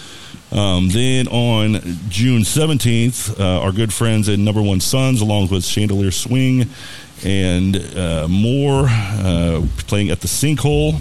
Um, 0.52 0.90
then 0.90 1.28
on 1.28 1.74
June 2.10 2.42
17th, 2.42 3.40
uh, 3.40 3.62
our 3.62 3.72
good 3.72 3.94
friends 3.94 4.28
at 4.30 4.40
Number 4.40 4.62
One 4.62 4.80
Sons, 4.80 5.22
along 5.22 5.50
with 5.50 5.64
Chandelier 5.64 6.12
Swing 6.12 6.68
and 7.24 7.76
uh, 7.96 8.28
more, 8.28 8.86
uh, 8.90 9.62
playing 9.88 10.10
at 10.10 10.22
the 10.22 10.28
Sinkhole. 10.28 11.00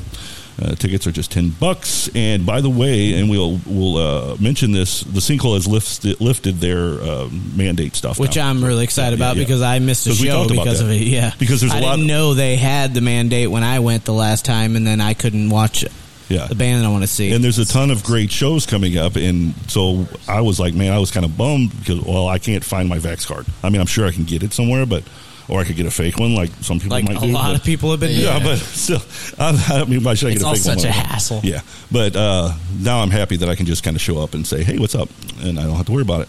Uh, 0.60 0.74
tickets 0.74 1.06
are 1.06 1.12
just 1.12 1.30
ten 1.30 1.50
bucks. 1.50 2.10
And 2.16 2.44
by 2.44 2.60
the 2.60 2.68
way, 2.68 3.14
and 3.14 3.30
we'll 3.30 3.60
we'll 3.64 3.96
uh, 3.96 4.36
mention 4.40 4.72
this: 4.72 5.02
the 5.02 5.20
sinkhole 5.20 5.54
has 5.54 5.68
lifted 5.68 6.20
lifted 6.20 6.56
their 6.56 7.00
uh, 7.00 7.28
mandate 7.54 7.94
stuff, 7.94 8.18
which 8.18 8.34
now. 8.34 8.50
I'm 8.50 8.64
really 8.64 8.82
excited 8.82 9.20
Yeah, 9.20 9.26
about 9.26 9.36
yeah. 9.36 9.44
because 9.44 9.62
I 9.62 9.78
missed 9.78 10.08
a 10.08 10.14
show 10.14 10.48
because 10.48 10.80
of 10.80 10.90
it. 10.90 10.96
Yeah, 11.02 11.32
because 11.38 11.60
there's 11.60 11.72
a 11.72 11.76
I 11.76 11.80
lot. 11.80 11.94
didn't 11.94 12.08
know 12.08 12.34
they 12.34 12.56
had 12.56 12.92
the 12.92 13.00
mandate 13.00 13.48
when 13.48 13.62
I 13.62 13.78
went 13.78 14.04
the 14.04 14.12
last 14.12 14.44
time, 14.44 14.74
and 14.74 14.84
then 14.84 15.00
I 15.00 15.14
couldn't 15.14 15.48
watch 15.48 15.84
Yeah. 16.28 16.46
the 16.46 16.54
band 16.54 16.84
I 16.84 16.88
want 16.90 17.02
to 17.04 17.08
see. 17.08 17.32
and 17.32 17.42
there's 17.42 17.58
a 17.58 17.64
ton 17.64 17.90
of 17.90 18.04
great 18.04 18.30
shows 18.30 18.66
coming 18.66 18.96
up, 18.98 19.16
and 19.16 19.54
so 19.70 20.06
I 20.28 20.40
was 20.42 20.60
like, 20.60 20.74
man, 20.74 20.92
I 20.92 20.98
was 20.98 21.10
kind 21.10 21.24
of 21.24 21.36
bummed 21.36 21.70
because 21.78 22.00
well, 22.02 22.28
I 22.28 22.38
can't 22.38 22.62
find 22.64 22.88
my 22.88 22.98
Vax 22.98 23.26
card. 23.26 23.46
I 23.62 23.70
mean, 23.70 23.80
I'm 23.80 23.86
sure 23.86 24.06
I 24.06 24.10
can 24.12 24.24
get 24.24 24.42
it 24.42 24.52
somewhere, 24.52 24.84
but 24.86 25.04
or 25.48 25.60
I 25.60 25.64
could 25.64 25.76
get 25.76 25.86
a 25.86 25.90
fake 25.90 26.18
one, 26.18 26.34
like 26.34 26.50
some 26.60 26.78
people 26.78 26.90
Like 26.96 27.04
might 27.06 27.16
a 27.16 27.20
do. 27.20 27.26
A 27.26 27.32
lot 27.32 27.46
but- 27.46 27.56
of 27.56 27.64
people 27.64 27.90
have 27.92 28.00
been 28.00 28.10
Yeah, 28.10 28.38
doing. 28.38 28.44
but 28.52 28.58
still, 28.58 29.00
I, 29.38 29.80
I 29.80 29.84
mean, 29.86 30.04
why 30.04 30.12
should 30.12 30.28
I 30.28 30.32
It's 30.32 30.42
get 30.42 30.52
a 30.52 30.56
fake 30.56 30.66
one? 30.66 30.76
It's 30.76 30.84
all 30.84 30.84
such 30.84 30.84
a 30.84 30.90
hassle. 30.92 31.40
Yeah, 31.42 31.62
but 31.90 32.14
uh, 32.14 32.52
now 32.78 33.00
I'm 33.00 33.10
happy 33.10 33.36
that 33.38 33.48
I 33.48 33.54
can 33.54 33.64
just 33.64 33.82
kind 33.82 33.96
of 33.96 34.02
show 34.02 34.18
up 34.22 34.34
and 34.34 34.46
say, 34.46 34.62
"Hey, 34.62 34.78
what's 34.78 34.94
up?" 34.94 35.08
and 35.40 35.58
I 35.58 35.62
don't 35.62 35.76
have 35.76 35.86
to 35.86 35.92
worry 35.92 36.02
about 36.02 36.22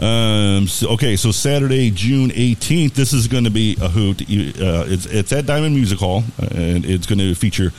Um, 0.00 0.68
so, 0.68 0.90
okay, 0.90 1.16
so 1.16 1.32
Saturday, 1.32 1.90
June 1.90 2.30
18th, 2.30 2.92
this 2.94 3.12
is 3.12 3.26
going 3.26 3.44
to 3.44 3.50
be 3.50 3.76
a 3.80 3.88
hoot. 3.88 4.20
Uh, 4.22 4.84
it's 4.86 5.06
it's 5.06 5.32
at 5.32 5.46
Diamond 5.46 5.74
Music 5.74 5.98
Hall, 5.98 6.22
uh, 6.40 6.46
and 6.54 6.84
it's 6.84 7.06
going 7.06 7.18
to 7.18 7.34
feature 7.34 7.72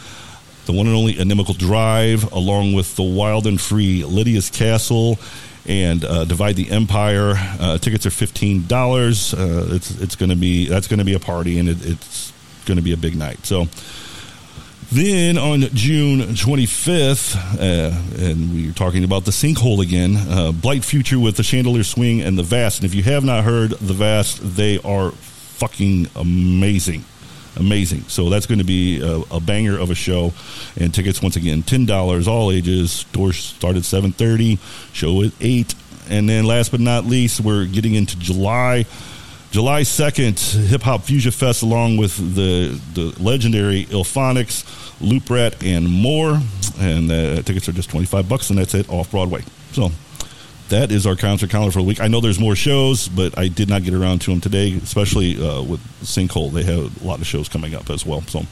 the 0.69 0.77
one 0.77 0.85
and 0.85 0.95
only 0.95 1.17
Inimical 1.17 1.55
Drive, 1.55 2.31
along 2.31 2.73
with 2.73 2.95
the 2.95 3.01
Wild 3.01 3.47
and 3.47 3.59
Free 3.59 4.03
Lydia's 4.03 4.51
Castle. 4.51 5.17
And 5.65 6.05
uh, 6.05 6.25
divide 6.25 6.55
the 6.55 6.69
empire. 6.71 7.33
Uh, 7.37 7.77
tickets 7.77 8.05
are 8.05 8.11
fifteen 8.11 8.65
dollars. 8.65 9.33
Uh, 9.33 9.67
it's 9.71 9.91
it's 9.99 10.15
going 10.15 10.29
to 10.29 10.35
be 10.35 10.67
that's 10.67 10.87
going 10.87 10.99
to 10.99 11.05
be 11.05 11.13
a 11.13 11.19
party, 11.19 11.59
and 11.59 11.69
it, 11.69 11.77
it's 11.85 12.33
going 12.65 12.77
to 12.77 12.83
be 12.83 12.93
a 12.93 12.97
big 12.97 13.15
night. 13.15 13.45
So, 13.45 13.67
then 14.91 15.37
on 15.37 15.61
June 15.73 16.21
25th, 16.21 17.35
uh, 17.35 18.25
and 18.25 18.53
we 18.53 18.69
are 18.69 18.73
talking 18.73 19.03
about 19.03 19.25
the 19.25 19.31
sinkhole 19.31 19.83
again, 19.83 20.15
uh, 20.15 20.51
Blight 20.51 20.83
Future 20.83 21.19
with 21.19 21.35
the 21.35 21.43
Chandelier 21.43 21.83
Swing 21.83 22.21
and 22.21 22.37
the 22.37 22.43
Vast. 22.43 22.79
And 22.79 22.85
if 22.85 22.95
you 22.95 23.03
have 23.03 23.23
not 23.23 23.43
heard 23.43 23.71
the 23.71 23.93
Vast, 23.93 24.55
they 24.55 24.79
are 24.79 25.11
fucking 25.11 26.07
amazing. 26.15 27.03
Amazing. 27.57 28.01
So 28.03 28.29
that's 28.29 28.45
going 28.45 28.59
to 28.59 28.65
be 28.65 29.01
a, 29.01 29.35
a 29.35 29.39
banger 29.39 29.77
of 29.77 29.89
a 29.89 29.95
show. 29.95 30.33
And 30.79 30.93
tickets, 30.93 31.21
once 31.21 31.35
again, 31.35 31.63
$10, 31.63 32.27
all 32.27 32.51
ages. 32.51 33.05
Doors 33.05 33.37
start 33.37 33.75
at 33.75 33.83
7.30, 33.83 34.59
show 34.93 35.23
at 35.23 35.31
8. 35.41 35.75
And 36.09 36.27
then 36.27 36.45
last 36.45 36.71
but 36.71 36.79
not 36.79 37.05
least, 37.05 37.41
we're 37.41 37.65
getting 37.65 37.95
into 37.95 38.17
July. 38.17 38.85
July 39.51 39.81
2nd, 39.81 40.67
Hip 40.67 40.83
Hop 40.83 41.03
Fusion 41.03 41.31
Fest, 41.31 41.63
along 41.63 41.97
with 41.97 42.15
the, 42.35 42.79
the 42.93 43.21
legendary 43.21 43.85
Illphonics, 43.85 44.63
Loop 45.01 45.29
Rat, 45.29 45.63
and 45.63 45.89
more. 45.89 46.39
And 46.79 47.11
uh, 47.11 47.41
tickets 47.41 47.67
are 47.67 47.71
just 47.71 47.89
25 47.89 48.29
bucks, 48.29 48.51
and 48.51 48.59
that's 48.59 48.75
it 48.75 48.87
off 48.89 49.09
Broadway. 49.09 49.43
So 49.71 49.91
that 50.69 50.91
is 50.91 51.05
our 51.05 51.15
concert 51.15 51.49
calendar 51.49 51.71
for 51.71 51.79
the 51.79 51.85
week. 51.85 51.99
I 51.99 52.07
know 52.07 52.21
there's 52.21 52.39
more 52.39 52.55
shows, 52.55 53.07
but 53.07 53.37
I 53.37 53.47
did 53.47 53.69
not 53.69 53.83
get 53.83 53.93
around 53.93 54.19
to 54.21 54.31
them 54.31 54.41
today, 54.41 54.73
especially 54.81 55.35
uh, 55.35 55.61
with 55.61 55.79
Sinkhole. 56.01 56.51
They 56.51 56.63
have 56.63 57.03
a 57.03 57.07
lot 57.07 57.19
of 57.19 57.27
shows 57.27 57.49
coming 57.49 57.75
up 57.75 57.89
as 57.89 58.05
well. 58.05 58.21
So 58.21 58.43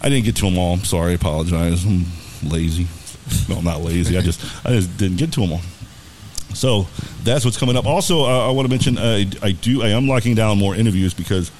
I 0.00 0.08
didn't 0.08 0.24
get 0.24 0.36
to 0.36 0.46
them 0.46 0.58
all. 0.58 0.74
I'm 0.74 0.84
sorry. 0.84 1.12
I 1.12 1.14
apologize. 1.14 1.84
I'm 1.84 2.06
lazy. 2.42 2.86
No, 3.48 3.56
I'm 3.56 3.64
not 3.64 3.80
lazy. 3.80 4.16
I 4.16 4.20
just 4.20 4.40
I 4.64 4.70
just 4.70 4.96
didn't 4.96 5.16
get 5.16 5.32
to 5.32 5.40
them 5.40 5.52
all. 5.52 5.60
So 6.54 6.86
that's 7.24 7.44
what's 7.44 7.56
coming 7.56 7.76
up. 7.76 7.84
Also, 7.84 8.20
uh, 8.20 8.48
I 8.48 8.52
want 8.52 8.66
to 8.66 8.70
mention 8.70 8.98
I 8.98 9.24
do 9.52 9.82
I 9.82 9.88
am 9.88 10.06
locking 10.06 10.34
down 10.34 10.58
more 10.58 10.76
interviews 10.76 11.12
because 11.12 11.50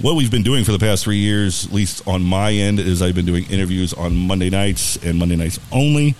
what 0.00 0.16
we've 0.16 0.30
been 0.30 0.42
doing 0.42 0.64
for 0.64 0.72
the 0.72 0.78
past 0.78 1.04
three 1.04 1.18
years, 1.18 1.66
at 1.66 1.72
least 1.72 2.06
on 2.08 2.22
my 2.22 2.52
end, 2.52 2.80
is 2.80 3.02
I've 3.02 3.14
been 3.14 3.26
doing 3.26 3.44
interviews 3.50 3.92
on 3.92 4.16
Monday 4.16 4.50
nights 4.50 4.96
and 5.04 5.18
Monday 5.18 5.36
nights 5.36 5.60
only. 5.70 6.16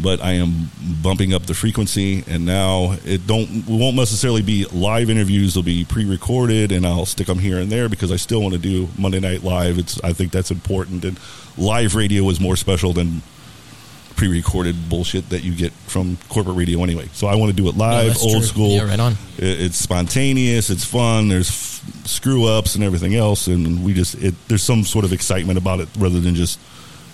But 0.00 0.22
I 0.22 0.32
am 0.32 0.70
bumping 1.02 1.34
up 1.34 1.44
the 1.44 1.52
frequency, 1.52 2.24
and 2.26 2.46
now 2.46 2.96
it 3.04 3.26
don't 3.26 3.66
won't 3.68 3.94
necessarily 3.94 4.40
be 4.40 4.64
live 4.72 5.10
interviews. 5.10 5.52
They'll 5.52 5.62
be 5.62 5.84
pre-recorded, 5.84 6.72
and 6.72 6.86
I'll 6.86 7.04
stick 7.04 7.26
them 7.26 7.38
here 7.38 7.58
and 7.58 7.70
there 7.70 7.90
because 7.90 8.10
I 8.10 8.16
still 8.16 8.40
want 8.40 8.54
to 8.54 8.58
do 8.58 8.88
Monday 8.96 9.20
Night 9.20 9.42
Live. 9.44 9.78
It's 9.78 10.00
I 10.02 10.14
think 10.14 10.32
that's 10.32 10.50
important, 10.50 11.04
and 11.04 11.20
live 11.58 11.94
radio 11.94 12.26
is 12.30 12.40
more 12.40 12.56
special 12.56 12.94
than 12.94 13.20
pre-recorded 14.16 14.88
bullshit 14.88 15.28
that 15.30 15.42
you 15.42 15.54
get 15.54 15.72
from 15.86 16.16
corporate 16.28 16.56
radio 16.56 16.82
anyway. 16.82 17.08
So 17.12 17.26
I 17.26 17.34
want 17.34 17.50
to 17.50 17.56
do 17.56 17.68
it 17.68 17.76
live, 17.76 18.08
that's 18.08 18.22
old 18.22 18.36
true. 18.38 18.42
school. 18.46 18.70
Yeah, 18.76 18.84
right 18.88 19.00
on. 19.00 19.12
It- 19.38 19.60
It's 19.60 19.76
spontaneous. 19.76 20.70
It's 20.70 20.84
fun. 20.84 21.28
There's 21.28 21.48
f- 21.48 22.06
screw 22.06 22.46
ups 22.46 22.74
and 22.76 22.84
everything 22.84 23.14
else, 23.14 23.46
and 23.46 23.84
we 23.84 23.92
just 23.94 24.14
it, 24.16 24.34
there's 24.48 24.62
some 24.62 24.84
sort 24.84 25.04
of 25.04 25.12
excitement 25.12 25.58
about 25.58 25.80
it 25.80 25.88
rather 25.98 26.20
than 26.20 26.34
just 26.34 26.58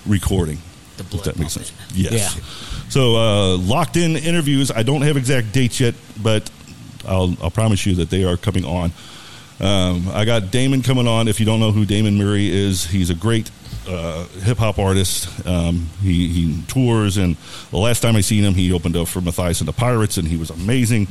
recording. 0.07 0.59
if 0.99 1.23
that 1.23 1.38
makes 1.38 1.53
sense. 1.55 1.73
Yes. 1.95 2.12
Yeah. 2.37 2.43
So 2.88 3.16
uh, 3.16 3.57
locked 3.59 3.96
in 3.96 4.16
interviews. 4.16 4.70
I 4.70 4.83
don't 4.83 5.03
have 5.03 5.16
exact 5.16 5.53
dates 5.53 5.81
yet, 5.81 5.94
but 6.22 6.51
I'll 7.07 7.37
I'll 7.42 7.51
promise 7.51 7.85
you 7.87 7.94
that 7.96 8.11
they 8.11 8.24
are 8.24 8.37
coming 8.37 8.64
on. 8.64 8.92
Um, 9.61 10.09
I 10.12 10.24
got 10.24 10.51
Damon 10.51 10.83
coming 10.83 11.09
on. 11.09 11.27
If 11.29 11.40
you 11.40 11.46
don't 11.46 11.61
know 11.61 11.72
who 11.72 11.85
Damon 11.85 12.16
Murray 12.16 12.48
is, 12.48 12.87
he's 12.87 13.11
a 13.11 13.14
great 13.14 13.51
uh, 13.88 14.27
hip 14.42 14.59
hop 14.59 14.79
artist. 14.79 15.29
Um, 15.46 15.88
he, 16.01 16.29
he 16.29 16.62
tours, 16.68 17.16
and 17.16 17.37
the 17.70 17.79
last 17.79 18.01
time 18.01 18.14
I 18.14 18.20
seen 18.20 18.44
him, 18.44 18.55
he 18.55 18.72
opened 18.72 18.96
up 18.96 19.09
for 19.09 19.20
Matthias 19.20 19.61
and 19.61 19.68
the 19.68 19.72
Pirates, 19.72 20.16
and 20.16 20.29
he 20.29 20.37
was 20.37 20.51
amazing. 20.51 21.09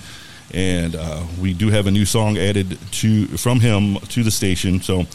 And 0.53 0.95
uh, 0.95 1.23
we 1.41 1.53
do 1.53 1.69
have 1.69 1.87
a 1.87 1.91
new 1.91 2.05
song 2.05 2.37
added 2.37 2.77
to 2.91 3.25
from 3.37 3.59
him 3.59 3.95
to 3.95 4.23
the 4.23 4.31
station, 4.31 4.81
so 4.81 5.05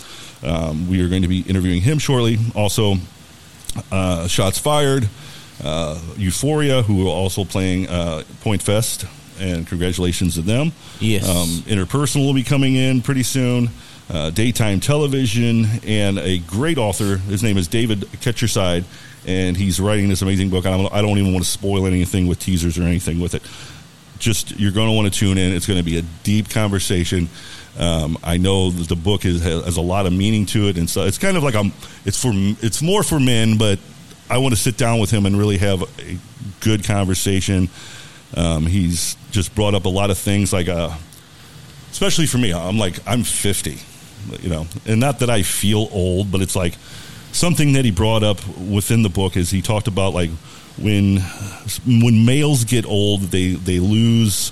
um, 0.43 0.89
we 0.89 1.03
are 1.03 1.09
going 1.09 1.23
to 1.23 1.29
be 1.29 1.41
interviewing 1.41 1.81
him 1.81 1.99
shortly. 1.99 2.39
Also, 2.55 2.97
uh, 3.91 4.29
Shots 4.29 4.59
Fired, 4.59 5.09
uh, 5.63 5.99
Euphoria, 6.17 6.83
who 6.83 7.07
are 7.07 7.11
also 7.11 7.45
playing 7.45 7.89
uh, 7.89 8.23
Point 8.41 8.63
Fest, 8.63 9.07
and 9.41 9.67
congratulations 9.67 10.35
to 10.35 10.43
them. 10.43 10.73
Yes. 11.01 11.29
Um, 11.29 11.49
Interpersonal 11.67 12.27
will 12.27 12.35
be 12.35 12.43
coming 12.43 12.77
in 12.77 13.03
pretty 13.03 13.23
soon. 13.23 13.71
Uh, 14.11 14.31
daytime 14.31 14.81
television, 14.81 15.65
and 15.87 16.19
a 16.19 16.39
great 16.39 16.77
author. 16.77 17.17
His 17.17 17.43
name 17.43 17.57
is 17.57 17.67
David 17.69 18.01
Ketcherside, 18.01 18.85
and 19.27 19.57
he's 19.57 19.81
writing 19.81 20.09
this 20.09 20.21
amazing 20.21 20.51
book. 20.51 20.67
I 20.67 20.77
don't, 20.77 20.93
I 20.93 21.01
don't 21.01 21.17
even 21.19 21.33
want 21.33 21.45
to 21.45 21.51
spoil 21.51 21.87
anything 21.87 22.27
with 22.27 22.39
teasers 22.39 22.79
or 22.79 22.83
anything 22.83 23.21
with 23.21 23.35
it. 23.35 23.43
Just 24.19 24.59
you're 24.59 24.73
going 24.73 24.89
to 24.89 24.93
want 24.93 25.13
to 25.13 25.19
tune 25.19 25.39
in. 25.39 25.55
It's 25.55 25.67
going 25.67 25.79
to 25.79 25.85
be 25.85 25.99
a 25.99 26.03
deep 26.25 26.51
conversation. 26.51 27.29
Um, 27.79 28.19
I 28.23 28.37
know 28.37 28.71
that 28.71 28.89
the 28.89 28.97
book 28.97 29.25
is, 29.25 29.43
has 29.43 29.79
a 29.79 29.81
lot 29.81 30.05
of 30.05 30.13
meaning 30.13 30.45
to 30.47 30.69
it, 30.69 30.77
and 30.77 30.91
so 30.91 31.05
it's 31.05 31.17
kind 31.17 31.37
of 31.37 31.43
like 31.43 31.55
a, 31.55 31.71
it's 32.05 32.21
for 32.21 32.33
it's 32.35 32.83
more 32.83 33.03
for 33.03 33.19
men, 33.19 33.57
but 33.57 33.79
I 34.33 34.39
want 34.39 34.55
to 34.55 34.61
sit 34.61 34.79
down 34.79 34.99
with 34.99 35.11
him 35.11 35.27
and 35.27 35.37
really 35.37 35.59
have 35.59 35.83
a 35.83 36.17
good 36.61 36.85
conversation. 36.85 37.69
Um, 38.35 38.65
he's 38.65 39.15
just 39.31 39.55
brought 39.55 39.75
up 39.75 39.85
a 39.85 39.91
lot 39.91 40.09
of 40.09 40.17
things, 40.17 40.55
like 40.55 40.69
uh, 40.69 40.91
especially 41.91 42.25
for 42.25 42.39
me. 42.39 42.55
I'm 42.55 42.79
like 42.79 42.97
I'm 43.07 43.25
50, 43.25 43.79
you 44.41 44.49
know, 44.49 44.67
and 44.87 44.99
not 44.99 45.19
that 45.19 45.29
I 45.29 45.43
feel 45.43 45.87
old, 45.93 46.33
but 46.33 46.41
it's 46.41 46.57
like 46.57 46.77
something 47.33 47.75
that 47.75 47.85
he 47.85 47.91
brought 47.91 48.23
up 48.23 48.39
within 48.57 49.03
the 49.03 49.11
book 49.11 49.37
is 49.37 49.51
he 49.51 49.61
talked 49.61 49.87
about 49.87 50.15
like 50.15 50.31
when 50.79 51.19
when 51.87 52.25
males 52.25 52.65
get 52.65 52.87
old, 52.87 53.21
they 53.25 53.51
they 53.51 53.81
lose. 53.81 54.51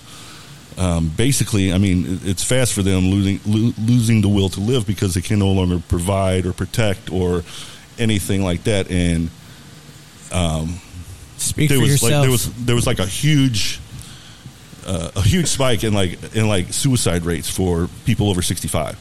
Um, 0.77 1.09
basically, 1.09 1.73
I 1.73 1.79
mean, 1.79 2.21
it's 2.25 2.45
fast 2.45 2.75
for 2.75 2.83
them 2.83 3.05
losing 3.05 3.41
lo- 3.47 3.73
losing 3.79 4.21
the 4.21 4.29
will 4.29 4.51
to 4.51 4.61
live 4.61 4.87
because 4.87 5.15
they 5.15 5.23
can 5.23 5.39
no 5.39 5.53
longer 5.53 5.79
provide 5.89 6.45
or 6.45 6.53
protect 6.53 7.11
or 7.11 7.45
anything 7.99 8.43
like 8.45 8.65
that. 8.65 8.91
And 8.91 9.31
um, 10.33 10.81
Speak 11.37 11.69
there 11.69 11.79
for 11.79 11.83
was 11.83 11.91
yourself. 11.93 12.13
like 12.13 12.23
there 12.23 12.31
was 12.31 12.65
there 12.65 12.75
was 12.77 12.87
like 12.87 12.99
a 12.99 13.07
huge 13.07 13.81
uh, 14.87 15.11
a 15.17 15.23
huge 15.23 15.47
spike 15.47 15.85
in 15.85 15.95
like 15.95 16.35
in 16.35 16.49
like 16.49 16.73
suicide 16.73 17.25
rates 17.25 17.49
for 17.49 17.89
people 18.05 18.29
over 18.29 18.43
sixty 18.43 18.69
five. 18.69 18.99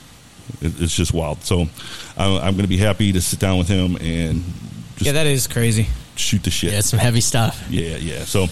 It, 0.61 0.79
it's 0.81 0.95
just 0.95 1.13
wild. 1.13 1.43
So 1.43 1.61
I'm, 2.17 2.33
I'm 2.35 2.53
going 2.53 2.63
to 2.63 2.67
be 2.67 2.77
happy 2.77 3.11
to 3.11 3.21
sit 3.21 3.39
down 3.39 3.57
with 3.57 3.67
him 3.67 3.95
and 3.97 4.43
just 4.95 5.05
yeah, 5.05 5.11
that 5.13 5.27
is 5.27 5.47
crazy. 5.47 5.87
shoot 6.15 6.43
the 6.43 6.51
shit. 6.51 6.73
Yeah, 6.73 6.81
some 6.81 6.99
heavy 6.99 7.21
stuff. 7.21 7.65
Yeah, 7.69 7.97
yeah. 7.97 8.23
So 8.25 8.47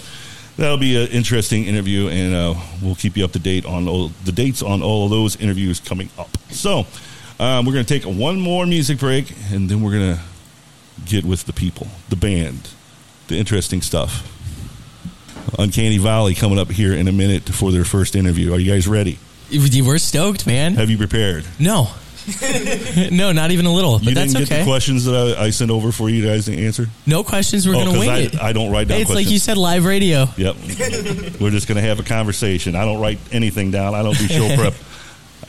that'll 0.58 0.78
be 0.78 0.96
an 1.02 1.10
interesting 1.12 1.66
interview, 1.66 2.08
and 2.08 2.34
uh, 2.34 2.56
we'll 2.82 2.96
keep 2.96 3.18
you 3.18 3.26
up 3.26 3.32
to 3.34 3.40
date 3.40 3.66
on 3.66 3.88
all, 3.88 4.10
the 4.26 4.32
dates 4.32 4.62
on 4.62 4.82
all 4.82 5.06
of 5.06 5.12
those 5.12 5.36
interviews 5.38 5.80
coming 5.80 6.10
up. 6.18 6.30
So 6.50 6.86
um, 7.40 7.66
we're 7.66 7.74
going 7.74 7.86
to 7.86 8.00
take 8.00 8.04
one 8.04 8.40
more 8.40 8.66
music 8.66 9.00
break, 9.00 9.32
and 9.52 9.70
then 9.70 9.82
we're 9.82 9.92
going 9.92 10.16
to 10.16 10.22
get 11.06 11.26
with 11.26 11.46
the 11.46 11.54
people, 11.54 11.88
the 12.10 12.16
band, 12.16 12.70
the 13.28 13.38
interesting 13.38 13.82
stuff. 13.82 14.34
Uncanny 15.58 15.98
Valley 15.98 16.36
coming 16.36 16.60
up 16.60 16.70
here 16.70 16.94
in 16.94 17.08
a 17.08 17.12
minute 17.12 17.44
for 17.44 17.72
their 17.72 17.86
first 17.86 18.16
interview. 18.16 18.54
Are 18.54 18.60
you 18.60 18.72
guys 18.72 18.88
ready? 18.88 19.18
We're 19.52 19.98
stoked, 19.98 20.46
man. 20.46 20.76
Have 20.76 20.90
you 20.90 20.98
prepared? 20.98 21.46
No. 21.60 21.90
no, 23.12 23.32
not 23.32 23.52
even 23.52 23.66
a 23.66 23.74
little. 23.74 24.00
But 24.00 24.10
you 24.10 24.14
that's 24.16 24.34
didn't 24.34 24.50
get 24.50 24.56
okay. 24.56 24.64
the 24.64 24.70
questions 24.70 25.06
that 25.06 25.38
I, 25.40 25.46
I 25.46 25.50
sent 25.52 25.72
over 25.72 25.94
for 25.94 26.10
you 26.10 26.26
guys 26.26 26.46
to 26.46 26.66
answer? 26.66 26.88
No 27.06 27.24
questions. 27.24 27.66
We're 27.66 27.76
Oh, 27.76 27.86
going 27.86 27.94
to 27.94 28.00
wing 28.00 28.10
I, 28.10 28.18
it. 28.20 28.42
I 28.42 28.52
don't 28.52 28.70
write 28.72 28.90
down 28.90 28.98
Hey, 28.98 29.02
it's 29.04 29.12
like 29.12 29.30
you 29.30 29.40
said, 29.40 29.56
live 29.58 29.86
radio. 29.86 30.28
Yep. 30.36 30.56
We're 31.40 31.52
just 31.52 31.68
going 31.70 31.78
to 31.78 31.82
have 31.82 32.02
a 32.02 32.04
conversation. 32.04 32.76
I 32.76 32.84
don't 32.84 33.00
write 33.00 33.20
anything 33.32 33.72
down. 33.72 33.96
I 33.96 34.04
don't 34.04 34.18
do 34.18 34.28
show 34.28 34.54
prep. 34.56 34.74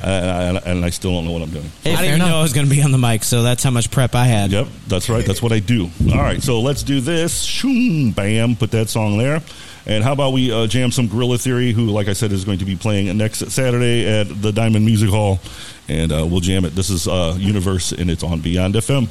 Uh, 0.02 0.60
and 0.64 0.84
I 0.84 0.90
still 0.90 1.12
don't 1.12 1.24
know 1.24 1.32
what 1.32 1.42
I'm 1.42 1.50
doing. 1.50 1.70
I 1.84 1.88
didn't 1.90 2.04
even 2.04 2.18
know 2.20 2.38
I 2.38 2.42
was 2.42 2.52
going 2.52 2.66
to 2.66 2.70
be 2.70 2.82
on 2.82 2.92
the 2.92 2.98
mic, 2.98 3.24
so 3.24 3.42
that's 3.42 3.62
how 3.62 3.70
much 3.70 3.90
prep 3.90 4.14
I 4.14 4.26
had. 4.26 4.52
Yep, 4.52 4.68
that's 4.86 5.08
right. 5.08 5.24
That's 5.24 5.42
what 5.42 5.52
I 5.52 5.58
do. 5.58 5.90
All 6.12 6.18
right, 6.18 6.42
so 6.42 6.60
let's 6.60 6.82
do 6.82 7.00
this. 7.00 7.44
Shoom, 7.44 8.14
bam, 8.14 8.56
put 8.56 8.70
that 8.70 8.88
song 8.88 9.18
there. 9.18 9.42
And 9.86 10.04
how 10.04 10.12
about 10.12 10.34
we 10.34 10.52
uh, 10.52 10.66
jam 10.66 10.92
some 10.92 11.08
Gorilla 11.08 11.38
Theory, 11.38 11.72
who, 11.72 11.86
like 11.86 12.08
I 12.08 12.12
said, 12.12 12.30
is 12.30 12.44
going 12.44 12.58
to 12.58 12.66
be 12.66 12.76
playing 12.76 13.16
next 13.16 13.38
Saturday 13.50 14.06
at 14.06 14.42
the 14.42 14.52
Diamond 14.52 14.84
Music 14.84 15.08
Hall, 15.08 15.40
and 15.88 16.12
uh, 16.12 16.26
we'll 16.26 16.40
jam 16.40 16.66
it. 16.66 16.74
This 16.74 16.90
is 16.90 17.08
uh, 17.08 17.34
Universe, 17.38 17.92
and 17.92 18.10
it's 18.10 18.22
on 18.22 18.40
Beyond 18.40 18.74
FM. 18.74 19.08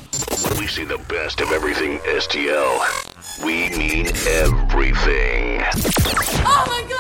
We 0.60 0.67
see 0.67 0.86
the 0.86 1.00
best 1.10 1.41
of 1.41 1.52
everything 1.52 1.97
STL. 2.00 3.43
We 3.43 3.69
mean 3.76 4.06
everything. 4.28 5.63
Oh 6.45 6.65
my 6.67 6.86
god! 6.88 6.97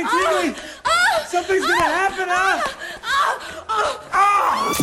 Getting 0.00 0.52
tingly. 0.52 0.60
Something's 1.26 1.66
gonna 1.66 1.82
happen, 1.84 2.28
huh? 2.28 2.62
Ah! 4.12 4.74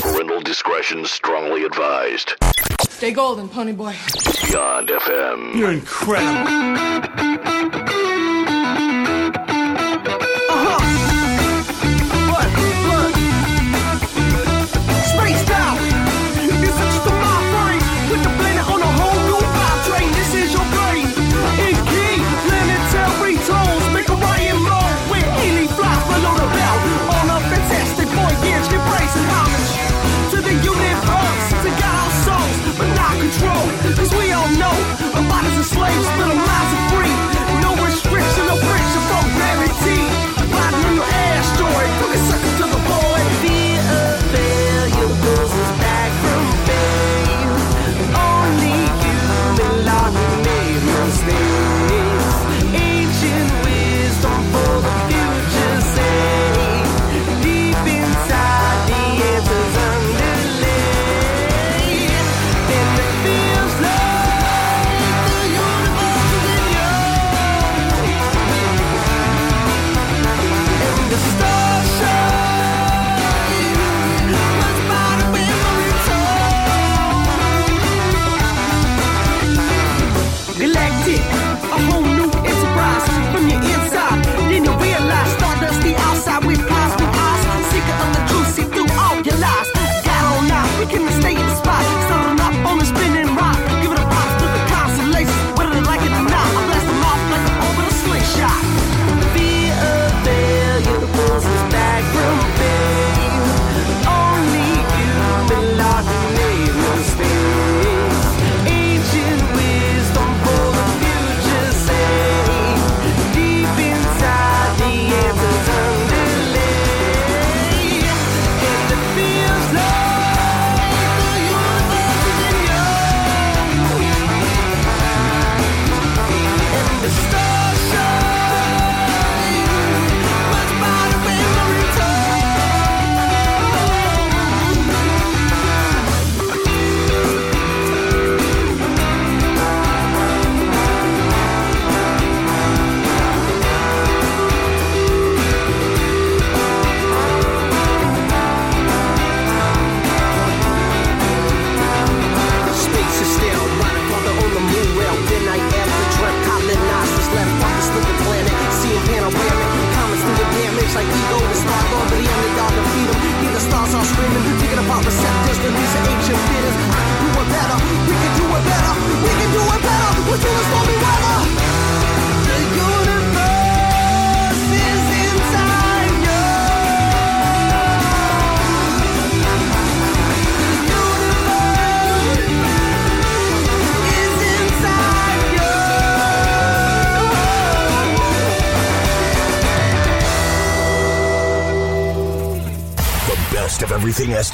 Parental 0.00 0.40
discretion 0.40 1.04
strongly 1.04 1.64
advised. 1.64 2.34
Stay 2.80 3.12
golden, 3.12 3.48
pony 3.48 3.72
boy. 3.72 3.94
Beyond 4.48 4.88
FM. 4.88 5.54
You're 5.54 5.70
incredible. 5.72 6.58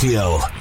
Everything 0.05 0.54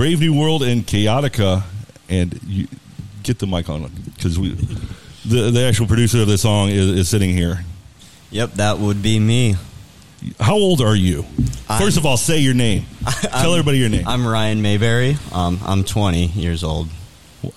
Brave 0.00 0.20
New 0.20 0.32
World 0.32 0.62
and 0.62 0.86
Chaotica, 0.86 1.62
and 2.08 2.40
you 2.46 2.68
get 3.22 3.38
the 3.38 3.46
mic 3.46 3.68
on 3.68 3.82
because 4.16 4.38
we, 4.38 4.52
the 5.26 5.50
the 5.50 5.60
actual 5.68 5.86
producer 5.86 6.22
of 6.22 6.26
this 6.26 6.40
song 6.40 6.70
is, 6.70 6.86
is 6.88 7.06
sitting 7.10 7.28
here. 7.36 7.62
Yep, 8.30 8.52
that 8.52 8.78
would 8.78 9.02
be 9.02 9.18
me. 9.20 9.56
How 10.40 10.54
old 10.54 10.80
are 10.80 10.96
you? 10.96 11.26
I'm- 11.68 11.82
1st 11.82 11.98
of 11.98 12.06
all, 12.06 12.16
say 12.16 12.38
your 12.38 12.54
name. 12.54 12.86
Tell 13.20 13.52
everybody 13.52 13.76
your 13.76 13.90
name. 13.90 14.08
I'm 14.08 14.26
Ryan 14.26 14.62
Mayberry. 14.62 15.18
Um, 15.32 15.60
I'm 15.66 15.84
20 15.84 16.28
years 16.28 16.64
old. 16.64 16.88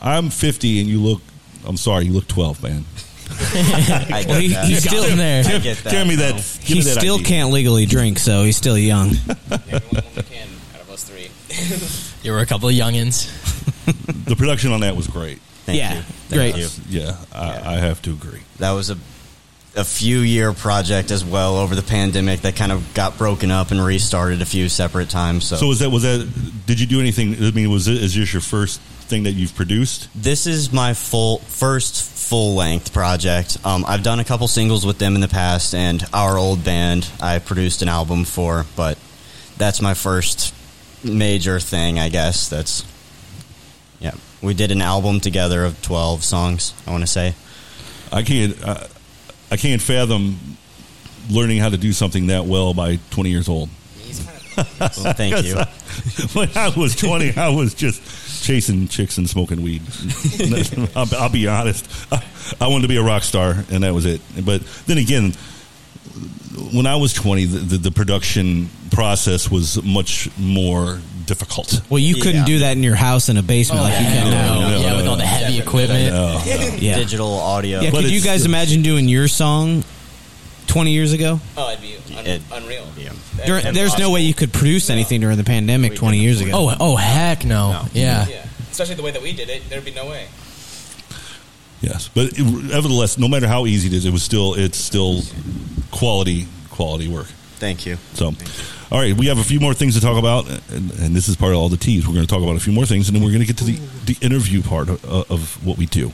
I'm 0.02 0.30
50, 0.30 0.82
and 0.82 0.90
you 0.90 1.00
look. 1.00 1.22
I'm 1.66 1.78
sorry, 1.78 2.08
you 2.08 2.12
look 2.12 2.28
12, 2.28 2.62
man. 2.62 2.84
I 3.30 4.26
Well, 4.28 4.42
he- 4.42 4.50
that. 4.50 4.66
he's 4.66 4.84
still 4.84 5.06
in 5.06 5.18
there. 5.18 5.46
I 5.46 5.60
get 5.60 5.78
that. 5.78 5.94
Give 5.94 6.06
me 6.06 6.16
that. 6.18 6.34
Give 6.36 6.60
He 6.62 6.76
me 6.76 6.82
that 6.82 7.00
still 7.00 7.16
ID. 7.20 7.24
can't 7.24 7.52
legally 7.52 7.86
drink, 7.86 8.20
so 8.20 8.44
he's 8.44 8.58
still 8.58 8.78
young. 8.78 9.12
out 9.50 9.62
of 9.72 10.90
us 10.92 11.06
three. 11.06 11.30
You 12.24 12.32
were 12.32 12.40
a 12.40 12.46
couple 12.46 12.70
of 12.70 12.76
youngins. 12.76 13.30
The 14.26 14.38
production 14.38 14.72
on 14.72 14.80
that 14.82 14.96
was 14.96 15.08
great. 15.08 15.40
Thank 15.66 15.78
Yeah, 15.80 15.98
you. 15.98 16.04
great. 16.30 16.56
You. 16.56 16.68
Yeah, 16.90 17.18
I, 17.34 17.74
I 17.74 17.78
have 17.78 18.02
to 18.04 18.12
agree. 18.12 18.40
That 18.60 18.72
was 18.72 18.90
a 18.90 18.98
a 19.76 19.84
few 19.84 20.20
year 20.20 20.54
project 20.54 21.12
as 21.12 21.26
well 21.26 21.58
over 21.58 21.74
the 21.76 21.82
pandemic 21.84 22.42
that 22.42 22.56
kind 22.56 22.72
of 22.72 22.94
got 22.94 23.18
broken 23.18 23.50
up 23.52 23.72
and 23.72 23.84
restarted 23.84 24.42
a 24.42 24.46
few 24.46 24.70
separate 24.70 25.10
times. 25.10 25.46
So, 25.46 25.58
So 25.58 25.68
was 25.68 25.80
that 25.80 25.90
was 25.90 26.04
that? 26.04 26.26
Did 26.66 26.80
you 26.80 26.88
do 26.88 27.02
anything? 27.02 27.36
I 27.44 27.52
mean, 27.52 27.70
was 27.70 27.88
it 27.90 28.02
is 28.02 28.16
this 28.16 28.32
your 28.32 28.42
first 28.42 28.80
thing 28.82 29.24
that 29.24 29.34
you've 29.34 29.56
produced? 29.56 30.08
this 30.16 30.48
is 30.48 30.72
my 30.72 30.94
full 30.94 31.40
first 31.40 32.02
full 32.02 32.56
length 32.56 32.94
project. 32.94 33.58
Um, 33.66 33.84
I've 33.86 34.04
done 34.04 34.20
a 34.20 34.24
couple 34.24 34.48
singles 34.48 34.86
with 34.86 34.98
them 35.00 35.16
in 35.16 35.22
the 35.22 35.28
past, 35.28 35.76
and 35.76 36.02
our 36.14 36.38
old 36.38 36.64
band 36.64 37.10
I 37.20 37.40
produced 37.40 37.82
an 37.82 37.90
album 37.90 38.24
for, 38.24 38.66
but 38.78 38.98
that's 39.58 39.82
my 39.82 39.94
first 39.94 40.54
major 41.04 41.60
thing, 41.60 42.00
I 42.00 42.10
guess. 42.10 42.50
That's 42.50 42.84
yeah. 44.00 44.14
We 44.42 44.54
did 44.54 44.72
an 44.72 44.82
album 44.82 45.20
together 45.20 45.66
of 45.66 45.82
twelve 45.82 46.24
songs. 46.24 46.74
I 46.88 46.92
want 46.92 47.02
to 47.04 47.08
say. 47.08 47.36
I 48.12 48.24
can't. 48.24 48.62
Uh, 48.64 48.88
I 49.52 49.58
can't 49.58 49.82
fathom 49.82 50.58
learning 51.30 51.60
how 51.60 51.70
to 51.70 51.78
do 51.78 51.94
something 51.94 52.28
that 52.28 52.46
well 52.46 52.74
by 52.74 53.00
20 53.12 53.30
years 53.30 53.48
old. 53.48 53.70
He's 53.98 54.20
kind 54.20 54.38
of 54.80 54.80
Well, 55.04 55.14
thank 55.14 55.46
you. 55.46 55.56
when 56.34 56.50
I 56.56 56.70
was 56.76 56.96
20, 56.96 57.38
I 57.38 57.50
was 57.50 57.74
just 57.74 58.44
chasing 58.44 58.88
chicks 58.88 59.18
and 59.18 59.30
smoking 59.30 59.62
weed. 59.62 59.82
I'll, 60.96 61.08
I'll 61.16 61.30
be 61.30 61.48
honest. 61.48 61.88
I, 62.12 62.24
I 62.60 62.68
wanted 62.68 62.84
to 62.84 62.88
be 62.88 62.98
a 62.98 63.04
rock 63.04 63.24
star, 63.24 63.64
and 63.72 63.84
that 63.84 63.94
was 63.94 64.06
it. 64.06 64.22
But 64.44 64.64
then 64.86 64.98
again, 64.98 65.34
when 66.74 66.86
I 66.86 66.96
was 66.96 67.14
20, 67.14 67.46
the, 67.46 67.58
the, 67.60 67.78
the 67.78 67.92
production 67.92 68.70
process 68.92 69.50
was 69.50 69.82
much 69.84 70.30
more 70.38 71.00
difficult. 71.26 71.82
Well, 71.90 72.00
you 72.00 72.16
couldn't 72.16 72.46
do 72.46 72.60
that 72.60 72.74
in 72.74 72.84
your 72.84 72.96
house 72.96 73.30
in 73.30 73.38
a 73.38 73.44
basement 73.44 73.82
oh, 73.82 73.84
like 73.86 74.00
you 74.00 74.06
can 74.06 74.32
now. 74.32 74.70
no, 74.70 74.80
yeah, 74.80 74.96
with 74.98 75.08
all 75.08 75.16
the 75.16 75.26
heavy 75.26 75.60
equipment. 75.60 76.14
No, 76.14 76.42
Yeah. 76.46 76.96
Digital 76.98 77.34
audio. 77.34 77.82
Yeah, 77.82 77.92
But 77.92 78.02
could 78.02 78.12
you 78.12 78.22
guys 78.22 78.46
imagine 78.46 78.82
doing 78.82 79.08
your 79.08 79.28
song 79.28 79.84
20 80.68 80.92
years 80.92 81.14
ago? 81.14 81.40
Oh, 81.58 81.70
it'd 81.72 81.82
be 81.82 81.96
un- 82.18 82.26
It- 82.26 82.42
unreal. 82.52 82.88
There, 83.46 83.62
there's 83.74 83.98
no 83.98 84.12
way 84.12 84.22
you 84.22 84.34
could 84.34 84.54
produce 84.54 84.90
anything 84.90 85.22
during 85.22 85.38
the 85.38 85.44
pandemic 85.44 85.96
20 85.96 86.20
years 86.20 86.40
ago. 86.40 86.52
Oh, 86.54 86.76
oh, 86.80 86.96
heck 86.96 87.46
no. 87.46 87.86
Yeah. 87.94 88.28
Yeah, 88.28 88.46
especially 88.72 88.96
the 88.96 89.02
way 89.04 89.12
that 89.12 89.22
we 89.22 89.34
did 89.34 89.50
it, 89.50 89.70
there'd 89.70 89.84
be 89.84 89.92
no 89.92 90.06
way. 90.08 90.28
Yes, 91.82 92.10
but 92.14 92.28
it, 92.38 92.40
nevertheless, 92.40 93.18
no 93.18 93.28
matter 93.28 93.48
how 93.48 93.66
easy 93.66 93.88
it 93.88 93.94
is, 93.94 94.06
it 94.06 94.14
was 94.14 94.24
still 94.24 94.54
it's 94.54 94.78
still 94.78 95.22
quality 95.94 96.48
quality 96.70 97.08
work. 97.08 97.28
Thank 97.60 97.86
you. 97.86 97.98
So, 98.14 98.34
all 98.92 99.00
right, 99.00 99.16
we 99.16 99.28
have 99.28 99.38
a 99.38 99.44
few 99.44 99.60
more 99.60 99.74
things 99.74 99.96
to 99.96 100.02
talk 100.02 100.18
about, 100.18 100.50
and, 100.72 100.92
and 101.00 101.16
this 101.16 101.30
is 101.30 101.36
part 101.38 101.54
of 101.54 101.60
all 101.60 101.70
the 101.70 101.78
teas. 101.78 102.06
We're 102.06 102.14
going 102.14 102.26
to 102.26 102.34
talk 102.34 102.44
about 102.44 102.58
a 102.58 102.60
few 102.60 102.74
more 102.74 102.86
things, 102.86 103.08
and 103.08 103.16
then 103.16 103.24
we're 103.24 103.32
going 103.32 103.42
to 103.42 103.48
get 103.48 103.58
to 103.60 103.64
the, 103.64 103.80
the 104.06 104.18
interview 104.26 104.62
part 104.62 104.90
of, 104.90 105.32
of 105.32 105.66
what 105.66 105.78
we 105.78 105.86
do. 105.86 106.12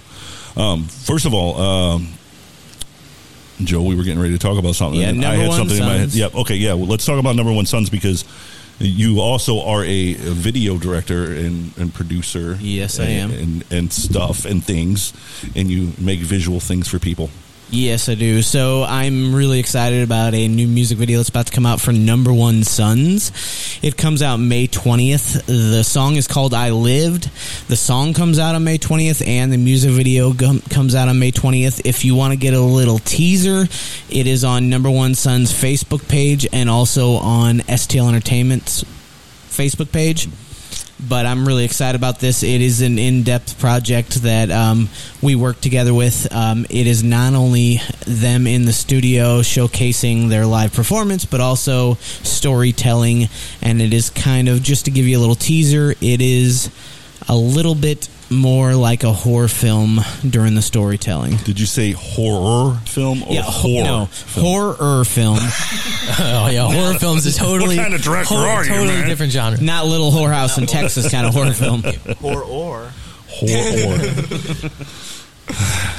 Um, 0.55 0.83
first 0.83 1.25
of 1.25 1.33
all, 1.33 1.59
um, 1.59 2.09
Joe, 3.63 3.81
we 3.81 3.95
were 3.95 4.03
getting 4.03 4.21
ready 4.21 4.33
to 4.33 4.39
talk 4.39 4.59
about 4.59 4.75
something. 4.75 5.01
Yeah, 5.01 5.09
and 5.09 5.25
I 5.25 5.31
Number 5.31 5.41
had 5.41 5.47
One 5.49 5.57
something 5.57 5.77
in 5.77 5.83
my 5.83 5.93
head. 5.93 6.11
Sons. 6.11 6.17
Yeah, 6.17 6.41
okay, 6.41 6.55
yeah. 6.55 6.73
Well, 6.73 6.87
let's 6.87 7.05
talk 7.05 7.19
about 7.19 7.35
number 7.35 7.51
one 7.51 7.65
sons 7.65 7.89
because 7.89 8.25
you 8.79 9.19
also 9.19 9.61
are 9.61 9.83
a, 9.83 10.11
a 10.11 10.15
video 10.15 10.77
director 10.77 11.23
and, 11.25 11.75
and 11.77 11.93
producer. 11.93 12.57
Yes, 12.61 12.99
I 12.99 13.05
and, 13.05 13.33
am. 13.33 13.39
and, 13.39 13.65
and 13.71 13.93
stuff 13.93 14.45
and 14.45 14.63
things, 14.63 15.13
and 15.55 15.69
you 15.69 15.93
make 15.97 16.19
visual 16.19 16.59
things 16.59 16.87
for 16.87 16.99
people. 16.99 17.29
Yes, 17.71 18.09
I 18.09 18.15
do. 18.15 18.41
So 18.41 18.83
I'm 18.83 19.35
really 19.35 19.59
excited 19.59 20.01
about 20.03 20.33
a 20.33 20.47
new 20.47 20.67
music 20.67 20.97
video 20.97 21.19
that's 21.19 21.29
about 21.29 21.45
to 21.47 21.51
come 21.53 21.67
out 21.67 21.79
for 21.79 21.91
Number 21.91 22.33
One 22.33 22.63
Sons. 22.63 23.31
It 23.83 23.95
comes 23.95 24.23
out 24.23 24.37
May 24.37 24.67
20th. 24.67 25.45
The 25.45 25.83
song 25.83 26.15
is 26.15 26.27
called 26.27 26.55
I 26.55 26.71
Lived. 26.71 27.29
The 27.67 27.75
song 27.75 28.15
comes 28.15 28.39
out 28.39 28.55
on 28.55 28.63
May 28.63 28.79
20th, 28.79 29.25
and 29.25 29.53
the 29.53 29.57
music 29.57 29.91
video 29.91 30.33
gum- 30.33 30.61
comes 30.61 30.95
out 30.95 31.09
on 31.09 31.19
May 31.19 31.31
20th. 31.31 31.81
If 31.85 32.05
you 32.05 32.15
want 32.15 32.33
to 32.33 32.37
get 32.37 32.55
a 32.55 32.59
little 32.59 32.97
teaser, 32.97 33.67
it 34.09 34.25
is 34.25 34.43
on 34.43 34.71
Number 34.71 34.89
One 34.89 35.13
Sons 35.13 35.53
Facebook 35.53 36.07
page 36.07 36.47
and 36.51 36.71
also 36.71 37.17
on 37.17 37.59
STL 37.59 38.07
Entertainment's 38.07 38.83
Facebook 39.51 39.91
page 39.91 40.27
but 41.07 41.25
I'm 41.25 41.47
really 41.47 41.65
excited 41.65 41.97
about 41.97 42.19
this. 42.19 42.43
It 42.43 42.61
is 42.61 42.81
an 42.81 42.99
in-depth 42.99 43.59
project 43.59 44.15
that 44.23 44.51
um, 44.51 44.89
we 45.21 45.35
work 45.35 45.61
together 45.61 45.93
with. 45.93 46.33
Um, 46.33 46.65
it 46.69 46.87
is 46.87 47.03
not 47.03 47.33
only 47.33 47.79
them 48.05 48.47
in 48.47 48.65
the 48.65 48.73
studio 48.73 49.41
showcasing 49.41 50.29
their 50.29 50.45
live 50.45 50.73
performance, 50.73 51.25
but 51.25 51.39
also 51.39 51.95
storytelling. 52.23 53.29
And 53.61 53.81
it 53.81 53.93
is 53.93 54.09
kind 54.09 54.49
of 54.49 54.61
just 54.61 54.85
to 54.85 54.91
give 54.91 55.05
you 55.05 55.17
a 55.17 55.21
little 55.21 55.35
teaser. 55.35 55.91
It 56.01 56.21
is 56.21 56.69
a 57.27 57.35
little 57.35 57.75
bit 57.75 58.09
more 58.31 58.73
like 58.75 59.03
a 59.03 59.11
horror 59.11 59.47
film 59.47 59.99
during 60.27 60.55
the 60.55 60.61
storytelling. 60.61 61.35
Did 61.37 61.59
you 61.59 61.65
say 61.65 61.91
horror 61.91 62.77
film 62.85 63.23
or 63.23 63.33
yeah, 63.33 63.41
horror? 63.43 63.83
no, 63.83 64.05
film? 64.05 64.45
horror 64.45 65.03
film. 65.05 65.39
Oh 66.21 66.49
yeah, 66.51 66.63
horror 66.71 66.97
films 66.99 67.25
is 67.25 67.37
totally 67.37 67.77
What 67.77 67.83
kind 67.83 67.93
of 67.93 68.01
director 68.01 68.33
whole- 68.35 68.43
are 68.43 68.63
you, 68.63 68.69
totally 68.69 68.87
man? 68.95 69.07
different 69.07 69.31
genre. 69.31 69.61
Not 69.61 69.85
Little 69.85 70.11
Whorehouse 70.11 70.57
in 70.57 70.65
Texas 70.65 71.09
kind 71.11 71.25
of 71.27 71.33
horror 71.33 71.53
film. 71.53 71.83
Horror. 72.19 72.43
or. 72.49 72.91
horror. 73.29 74.69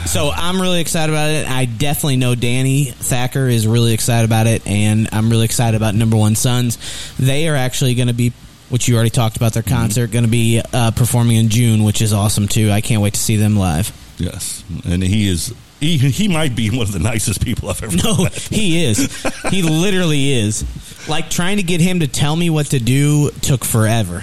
So 0.06 0.30
I'm 0.34 0.60
really 0.60 0.80
excited 0.80 1.12
about 1.12 1.30
it. 1.30 1.48
I 1.48 1.64
definitely 1.64 2.16
know 2.16 2.34
Danny 2.34 2.86
Thacker 2.86 3.48
is 3.48 3.66
really 3.66 3.92
excited 3.94 4.24
about 4.24 4.46
it, 4.46 4.66
and 4.66 5.08
I'm 5.12 5.30
really 5.30 5.44
excited 5.44 5.76
about 5.76 5.94
Number 5.94 6.16
One 6.16 6.34
Sons. 6.36 6.78
They 7.18 7.48
are 7.48 7.56
actually 7.56 7.94
going 7.94 8.08
to 8.08 8.14
be, 8.14 8.32
which 8.70 8.88
you 8.88 8.94
already 8.94 9.10
talked 9.10 9.36
about 9.36 9.52
their 9.52 9.62
Mm-hmm. 9.62 9.74
concert, 9.74 10.10
going 10.10 10.24
to 10.24 10.30
be 10.30 10.62
uh, 10.72 10.90
performing 10.92 11.36
in 11.36 11.48
June, 11.50 11.82
which 11.84 12.00
is 12.00 12.12
awesome 12.14 12.48
too. 12.48 12.70
I 12.70 12.80
can't 12.80 13.02
wait 13.02 13.12
to 13.14 13.20
see 13.20 13.36
them 13.36 13.56
live. 13.56 13.92
yes, 14.18 14.64
and 14.86 15.02
he 15.02 15.28
is. 15.28 15.54
He, 15.80 15.96
he 15.96 16.28
might 16.28 16.54
be 16.54 16.68
one 16.70 16.82
of 16.82 16.92
the 16.92 16.98
nicest 16.98 17.42
people 17.42 17.70
I've 17.70 17.82
ever 17.82 17.96
No, 18.04 18.24
met. 18.24 18.34
he 18.34 18.84
is. 18.84 19.22
He 19.50 19.62
literally 19.62 20.30
is. 20.32 20.64
Like 21.08 21.30
trying 21.30 21.56
to 21.56 21.62
get 21.62 21.80
him 21.80 22.00
to 22.00 22.06
tell 22.06 22.36
me 22.36 22.50
what 22.50 22.66
to 22.66 22.78
do 22.78 23.30
took 23.42 23.64
forever 23.64 24.22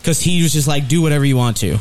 because 0.00 0.20
he 0.22 0.42
was 0.42 0.52
just 0.54 0.66
like, 0.66 0.88
"Do 0.88 1.02
whatever 1.02 1.24
you 1.24 1.36
want 1.36 1.58
to." 1.58 1.78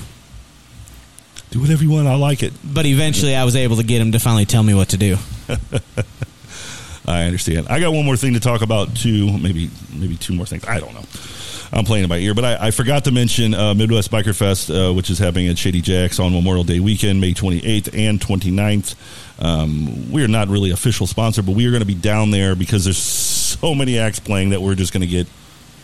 Do 1.52 1.62
whatever 1.62 1.84
you 1.84 1.92
want. 1.92 2.08
I 2.08 2.16
like 2.16 2.44
it. 2.44 2.52
But 2.64 2.86
eventually, 2.86 3.36
I 3.36 3.46
was 3.46 3.56
able 3.56 3.78
to 3.78 3.84
get 3.84 4.02
him 4.02 4.12
to 4.14 4.20
finally 4.20 4.46
tell 4.46 4.64
me 4.64 4.74
what 4.74 4.90
to 4.90 4.98
do. 4.98 5.16
I 7.06 7.24
understand. 7.24 7.68
I 7.70 7.80
got 7.80 7.92
one 7.94 8.06
more 8.06 8.16
thing 8.18 8.34
to 8.34 8.40
talk 8.40 8.62
about 8.62 8.96
too. 8.96 9.38
Maybe 9.38 9.70
maybe 9.94 10.16
two 10.16 10.34
more 10.34 10.46
things. 10.46 10.66
I 10.66 10.80
don't 10.80 10.94
know. 10.94 11.04
I'm 11.74 11.86
playing 11.86 12.06
it 12.06 12.08
by 12.08 12.20
ear, 12.20 12.36
but 12.36 12.46
I, 12.46 12.68
I 12.68 12.72
forgot 12.72 13.06
to 13.06 13.12
mention 13.12 13.56
uh, 13.56 13.74
Midwest 13.74 14.12
Biker 14.12 14.36
Fest, 14.36 14.70
uh, 14.70 14.94
which 14.94 15.10
is 15.10 15.18
happening 15.18 15.48
at 15.48 15.58
Shady 15.58 15.82
Jacks 15.82 16.20
on 16.20 16.32
Memorial 16.32 16.64
Day 16.64 16.80
weekend, 16.80 17.20
May 17.20 17.34
28th 17.34 17.98
and 17.98 18.20
29th. 18.20 18.96
Um, 19.44 20.12
we 20.12 20.24
are 20.24 20.28
not 20.28 20.50
really 20.50 20.70
official 20.70 21.08
sponsor, 21.08 21.42
but 21.42 21.56
we 21.56 21.66
are 21.66 21.72
going 21.72 21.82
to 21.82 21.88
be 21.88 21.96
down 21.96 22.30
there 22.30 22.54
because 22.56 22.84
there's 22.84 23.00
so 23.00 23.74
many 23.74 23.98
acts 23.98 24.20
playing 24.20 24.52
that 24.52 24.62
we're 24.62 24.76
just 24.76 24.94
going 24.94 25.02
to 25.02 25.08
get 25.08 25.28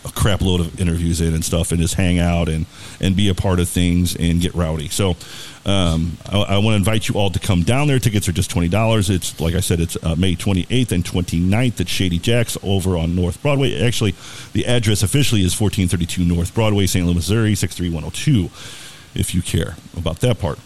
a 0.06 0.12
crap 0.12 0.42
load 0.42 0.62
of 0.62 0.80
interviews 0.80 1.22
in 1.22 1.34
and 1.34 1.44
stuff 1.44 1.72
and 1.72 1.82
just 1.82 1.96
hang 1.96 2.20
out 2.20 2.50
and, 2.50 2.68
and 3.02 3.16
be 3.16 3.30
a 3.30 3.34
part 3.34 3.60
of 3.60 3.68
things 3.68 4.16
and 4.16 4.42
get 4.42 4.54
rowdy. 4.54 4.90
So 4.90 5.16
um, 5.66 6.18
I, 6.30 6.40
I 6.40 6.58
want 6.58 6.74
to 6.74 6.78
invite 6.78 7.08
you 7.08 7.16
all 7.16 7.30
to 7.30 7.40
come 7.40 7.64
down 7.64 7.88
there. 7.88 8.00
Tickets 8.00 8.28
are 8.28 8.32
just 8.32 8.52
$20. 8.52 9.10
It's, 9.10 9.40
like 9.40 9.56
I 9.56 9.60
said, 9.60 9.80
it's 9.80 9.98
uh, 10.04 10.16
May 10.16 10.36
28th 10.36 10.92
and 10.92 11.04
29th 11.04 11.82
at 11.82 11.90
Shady 11.90 12.20
Jacks 12.20 12.58
over 12.64 12.98
on 12.98 13.16
North 13.16 13.42
Broadway. 13.42 13.82
Actually, 13.82 14.16
the 14.54 14.66
address 14.66 15.04
officially 15.04 15.42
is 15.42 15.60
1432 15.60 16.24
North 16.24 16.54
Broadway, 16.54 16.86
St. 16.86 17.06
Louis, 17.06 17.16
Missouri, 17.16 17.56
63102, 17.56 18.46
if 19.20 19.36
you 19.36 19.42
care 19.42 19.76
about 19.98 20.20
that 20.20 20.40
part. 20.40 20.60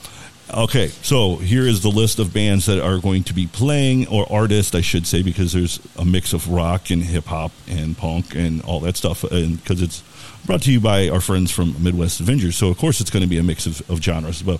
Okay, 0.54 0.89
so 0.89 1.38
here 1.38 1.66
is 1.66 1.82
the 1.82 1.89
list 1.89 2.20
of 2.20 2.34
bands 2.34 2.68
that 2.68 2.80
are 2.80 3.00
going 3.00 3.24
to 3.24 3.34
be 3.34 3.48
playing, 3.48 4.08
or 4.08 4.32
artists, 4.32 4.76
I 4.76 4.82
should 4.82 5.08
say, 5.08 5.24
because 5.24 5.54
there's 5.54 5.80
a 5.98 6.06
mix 6.06 6.34
of 6.34 6.50
rock 6.50 6.91
and 6.91 7.02
hip 7.02 7.26
hop 7.26 7.52
and 7.68 7.98
punk 7.98 8.36
and 8.36 8.62
all 8.62 8.80
that 8.82 8.96
stuff, 8.96 9.24
and 9.24 9.58
because 9.58 9.82
it's 9.82 10.04
brought 10.46 10.62
to 10.64 10.72
you 10.72 10.80
by 10.80 11.10
our 11.10 11.22
friends 11.22 11.52
from 11.52 11.76
Midwest 11.82 12.20
Avengers. 12.20 12.56
So, 12.56 12.70
of 12.70 12.78
course, 12.78 13.02
it's 13.02 13.10
going 13.10 13.24
to 13.24 13.30
be 13.30 13.38
a 13.38 13.44
mix 13.44 13.66
of, 13.66 13.89
of 13.89 14.02
genres 14.02 14.44
well. 14.44 14.60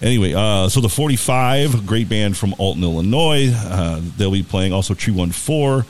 Anyway, 0.00 0.32
uh, 0.32 0.68
so 0.68 0.80
the 0.80 0.88
45, 0.88 1.86
great 1.86 2.08
band 2.08 2.36
from 2.36 2.54
Alton, 2.58 2.84
Illinois, 2.84 3.50
uh, 3.52 4.00
they'll 4.16 4.30
be 4.30 4.44
playing 4.44 4.72
also 4.72 4.94
Tree 4.94 5.12
14 5.12 5.84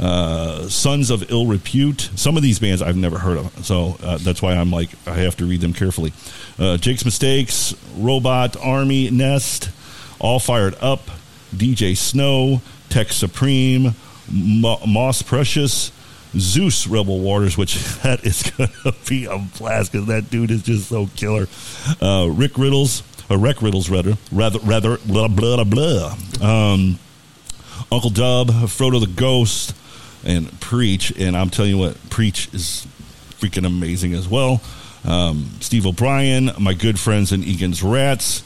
uh, 0.00 0.68
Sons 0.68 1.10
of 1.10 1.30
Ill 1.30 1.46
Repute. 1.46 2.10
Some 2.16 2.36
of 2.36 2.42
these 2.42 2.58
bands 2.58 2.82
I've 2.82 2.96
never 2.96 3.18
heard 3.18 3.38
of, 3.38 3.64
so 3.64 3.96
uh, 4.02 4.18
that's 4.18 4.42
why 4.42 4.54
I'm 4.54 4.70
like 4.70 4.90
I 5.06 5.14
have 5.14 5.36
to 5.36 5.44
read 5.44 5.60
them 5.60 5.74
carefully. 5.74 6.12
Uh, 6.58 6.76
Jake's 6.76 7.04
Mistakes, 7.04 7.74
Robot 7.96 8.56
Army 8.56 9.10
Nest, 9.10 9.70
All 10.18 10.40
Fired 10.40 10.74
Up, 10.80 11.02
DJ 11.54 11.96
Snow, 11.96 12.62
Tech 12.88 13.12
Supreme, 13.12 13.94
Mo- 14.30 14.80
Moss 14.86 15.22
Precious, 15.22 15.92
Zeus 16.36 16.86
Rebel 16.86 17.20
Waters, 17.20 17.56
which 17.56 17.74
that 18.02 18.24
is 18.24 18.42
gonna 18.42 18.96
be 19.08 19.26
a 19.26 19.38
blast 19.58 19.92
because 19.92 20.06
that 20.08 20.30
dude 20.30 20.50
is 20.50 20.62
just 20.62 20.88
so 20.88 21.08
killer. 21.16 21.46
Uh, 22.00 22.28
Rick 22.30 22.58
Riddles, 22.58 23.02
or 23.30 23.38
Rick 23.38 23.62
Riddles 23.62 23.90
rather, 23.90 24.16
rather, 24.30 24.58
rather, 24.60 24.98
blah 24.98 25.28
blah 25.28 25.64
blah. 25.64 26.14
blah. 26.38 26.72
Um, 26.72 26.98
Uncle 27.90 28.10
Dub, 28.10 28.48
Frodo 28.48 29.00
the 29.00 29.06
Ghost, 29.06 29.74
and 30.24 30.60
Preach. 30.60 31.12
And 31.18 31.36
I'm 31.36 31.50
telling 31.50 31.72
you 31.72 31.78
what, 31.78 32.10
Preach 32.10 32.48
is 32.54 32.86
freaking 33.38 33.66
amazing 33.66 34.14
as 34.14 34.28
well. 34.28 34.62
Um, 35.04 35.50
Steve 35.60 35.86
O'Brien, 35.86 36.50
my 36.58 36.74
good 36.74 36.98
friends 36.98 37.32
in 37.32 37.42
Egan's 37.42 37.82
Rats, 37.82 38.42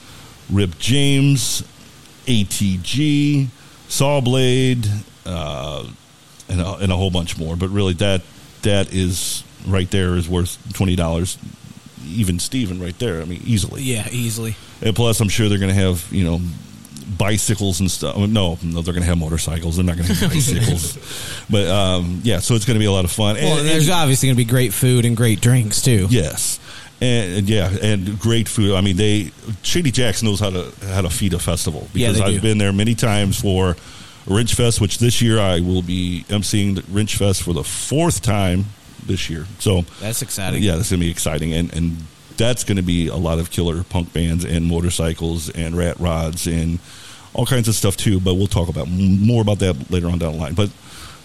Rip 0.50 0.78
James, 0.78 1.62
ATG, 2.26 3.48
Sawblade, 3.88 4.88
uh, 5.26 5.84
and, 6.48 6.60
a, 6.60 6.74
and 6.76 6.92
a 6.92 6.96
whole 6.96 7.10
bunch 7.10 7.38
more. 7.38 7.56
But 7.56 7.68
really, 7.68 7.94
that 7.94 8.22
that 8.62 8.92
is 8.92 9.44
right 9.66 9.90
there 9.90 10.16
is 10.16 10.28
worth 10.28 10.58
twenty 10.72 10.96
dollars. 10.96 11.38
Even 12.06 12.38
Steven 12.38 12.80
right 12.80 12.96
there. 12.98 13.20
I 13.20 13.24
mean, 13.24 13.42
easily. 13.44 13.82
Yeah, 13.82 14.06
easily. 14.10 14.54
And 14.80 14.94
plus, 14.94 15.20
I'm 15.20 15.28
sure 15.28 15.48
they're 15.48 15.58
going 15.58 15.74
to 15.74 15.80
have 15.80 16.06
you 16.12 16.24
know 16.24 16.40
bicycles 17.18 17.80
and 17.80 17.90
stuff. 17.90 18.16
No, 18.16 18.58
no, 18.62 18.82
they're 18.82 18.94
going 18.94 19.02
to 19.02 19.08
have 19.08 19.18
motorcycles. 19.18 19.76
They're 19.76 19.84
not 19.84 19.96
going 19.96 20.08
to 20.08 20.14
have 20.14 20.30
bicycles. 20.30 21.44
but 21.50 21.66
um, 21.66 22.20
yeah, 22.22 22.40
so 22.40 22.54
it's 22.54 22.64
going 22.64 22.76
to 22.76 22.80
be 22.80 22.86
a 22.86 22.92
lot 22.92 23.04
of 23.04 23.12
fun. 23.12 23.36
Well, 23.36 23.58
and 23.58 23.66
there's 23.66 23.88
obviously 23.88 24.28
going 24.28 24.36
to 24.36 24.44
be 24.44 24.48
great 24.48 24.72
food 24.72 25.04
and 25.04 25.16
great 25.16 25.40
drinks 25.40 25.82
too. 25.82 26.06
Yes. 26.10 26.60
And, 27.00 27.38
and 27.38 27.48
yeah, 27.48 27.70
and 27.82 28.18
great 28.18 28.48
food. 28.48 28.74
I 28.74 28.80
mean, 28.80 28.96
they 28.96 29.30
Shady 29.62 29.90
Jacks 29.90 30.22
knows 30.22 30.40
how 30.40 30.50
to 30.50 30.72
how 30.88 31.02
to 31.02 31.10
feed 31.10 31.34
a 31.34 31.38
festival 31.38 31.88
because 31.92 32.18
they 32.18 32.24
I've 32.24 32.34
do. 32.34 32.40
been 32.40 32.58
there 32.58 32.72
many 32.72 32.94
times 32.94 33.38
for 33.38 33.76
Wrench 34.26 34.54
Fest, 34.54 34.80
which 34.80 34.98
this 34.98 35.22
year 35.22 35.38
I 35.38 35.60
will 35.60 35.82
be 35.82 36.24
emceeing 36.28 36.74
the 36.74 36.84
Wrench 36.92 37.16
Fest 37.16 37.42
for 37.42 37.52
the 37.52 37.64
fourth 37.64 38.22
time 38.22 38.66
this 39.06 39.30
year. 39.30 39.46
So 39.58 39.82
That's 40.00 40.22
exciting. 40.22 40.62
Yeah, 40.62 40.76
that's 40.76 40.90
going 40.90 41.00
to 41.00 41.06
be 41.06 41.10
exciting, 41.10 41.52
and 41.54 41.72
and 41.74 41.96
that's 42.36 42.64
going 42.64 42.76
to 42.76 42.82
be 42.82 43.08
a 43.08 43.16
lot 43.16 43.38
of 43.38 43.50
killer 43.50 43.82
punk 43.84 44.12
bands 44.12 44.44
and 44.44 44.66
motorcycles 44.66 45.48
and 45.50 45.76
rat 45.76 45.98
rods 45.98 46.46
and 46.46 46.78
all 47.32 47.46
kinds 47.46 47.68
of 47.68 47.74
stuff 47.74 47.96
too. 47.96 48.20
But 48.20 48.34
we'll 48.34 48.46
talk 48.46 48.68
about 48.68 48.88
more 48.88 49.42
about 49.42 49.60
that 49.60 49.90
later 49.90 50.08
on 50.08 50.18
down 50.18 50.32
the 50.32 50.38
line. 50.38 50.54
But 50.54 50.70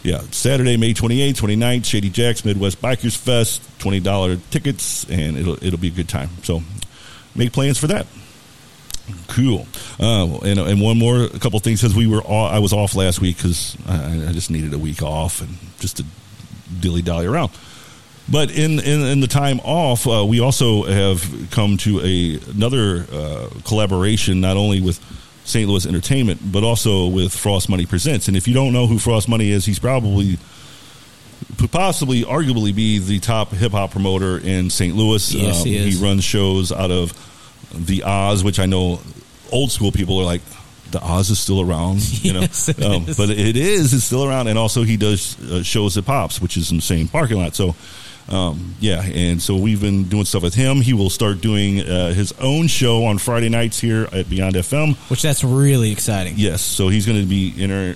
yeah, 0.03 0.19
Saturday, 0.31 0.77
May 0.77 0.93
28th, 0.93 1.33
29th, 1.35 1.85
Shady 1.85 2.09
Jacks 2.09 2.43
Midwest 2.45 2.81
Bikers 2.81 3.15
Fest, 3.17 3.61
twenty 3.79 3.99
dollar 3.99 4.37
tickets, 4.51 5.09
and 5.09 5.37
it'll 5.37 5.63
it'll 5.63 5.79
be 5.79 5.87
a 5.89 5.91
good 5.91 6.09
time. 6.09 6.29
So 6.43 6.61
make 7.35 7.51
plans 7.51 7.77
for 7.77 7.87
that. 7.87 8.05
Cool. 9.27 9.67
Uh, 9.99 10.39
and, 10.39 10.59
and 10.59 10.81
one 10.81 10.97
more, 10.97 11.23
a 11.23 11.39
couple 11.39 11.59
things 11.59 11.81
because 11.81 11.95
we 11.95 12.07
were 12.07 12.21
all, 12.21 12.47
I 12.47 12.59
was 12.59 12.73
off 12.73 12.95
last 12.95 13.21
week 13.21 13.37
because 13.37 13.77
I, 13.87 14.29
I 14.29 14.31
just 14.31 14.49
needed 14.49 14.73
a 14.73 14.79
week 14.79 15.01
off 15.01 15.41
and 15.41 15.57
just 15.79 15.97
to 15.97 16.05
dilly 16.79 17.01
dally 17.01 17.25
around. 17.25 17.51
But 18.29 18.51
in, 18.51 18.79
in, 18.79 19.01
in 19.01 19.19
the 19.19 19.27
time 19.27 19.59
off, 19.61 20.07
uh, 20.07 20.25
we 20.25 20.39
also 20.39 20.83
have 20.83 21.49
come 21.51 21.77
to 21.77 21.99
a 22.01 22.39
another 22.51 23.05
uh, 23.11 23.49
collaboration, 23.65 24.39
not 24.39 24.57
only 24.57 24.79
with 24.79 24.99
St. 25.43 25.67
Louis 25.67 25.85
Entertainment, 25.85 26.39
but 26.51 26.63
also 26.63 27.07
with 27.07 27.33
Frost 27.33 27.67
Money 27.67 27.85
Presents. 27.85 28.27
And 28.27 28.37
if 28.37 28.47
you 28.47 28.53
don't 28.53 28.73
know 28.73 28.87
who 28.87 28.99
Frost 28.99 29.27
Money 29.27 29.49
is, 29.49 29.65
he's 29.65 29.79
probably 29.79 30.37
possibly, 31.71 32.23
arguably, 32.23 32.73
be 32.73 32.99
the 32.99 33.19
top 33.19 33.51
hip 33.51 33.71
hop 33.71 33.91
promoter 33.91 34.37
in 34.37 34.69
St. 34.69 34.95
Louis. 34.95 35.33
Yes, 35.33 35.63
he 35.63 35.77
is. 35.77 35.99
he 35.99 36.05
runs 36.05 36.23
shows 36.23 36.71
out 36.71 36.91
of 36.91 37.11
the 37.73 38.03
Oz, 38.03 38.43
which 38.43 38.59
I 38.59 38.65
know 38.65 38.99
old 39.51 39.71
school 39.71 39.91
people 39.91 40.19
are 40.19 40.25
like, 40.25 40.41
the 40.91 41.01
Oz 41.01 41.29
is 41.29 41.39
still 41.39 41.61
around, 41.61 42.01
you 42.23 42.33
know. 42.33 42.41
Yes, 42.41 42.69
it 42.69 42.83
um, 42.83 43.05
but 43.17 43.29
it 43.29 43.55
is, 43.55 43.93
it's 43.93 44.03
still 44.03 44.25
around, 44.25 44.47
and 44.47 44.57
also 44.59 44.83
he 44.83 44.97
does 44.97 45.39
uh, 45.49 45.63
shows 45.63 45.97
at 45.97 46.05
Pops, 46.05 46.41
which 46.41 46.57
is 46.57 46.71
in 46.71 46.77
the 46.77 46.81
same 46.83 47.07
parking 47.07 47.37
lot. 47.37 47.55
So, 47.55 47.75
um, 48.27 48.75
yeah, 48.79 49.01
and 49.01 49.41
so 49.41 49.55
we've 49.55 49.79
been 49.81 50.05
doing 50.05 50.25
stuff 50.25 50.43
with 50.43 50.53
him. 50.53 50.81
He 50.81 50.93
will 50.93 51.09
start 51.09 51.39
doing 51.41 51.79
uh, 51.81 52.13
his 52.13 52.33
own 52.39 52.67
show 52.67 53.05
on 53.05 53.17
Friday 53.19 53.49
nights 53.49 53.79
here 53.79 54.07
at 54.11 54.29
Beyond 54.29 54.55
FM. 54.55 54.95
Which 55.09 55.21
that's 55.21 55.43
really 55.43 55.91
exciting. 55.91 56.33
Yes, 56.37 56.61
so 56.61 56.89
he's 56.89 57.05
going 57.05 57.21
to 57.21 57.27
be 57.27 57.53
inter- 57.61 57.95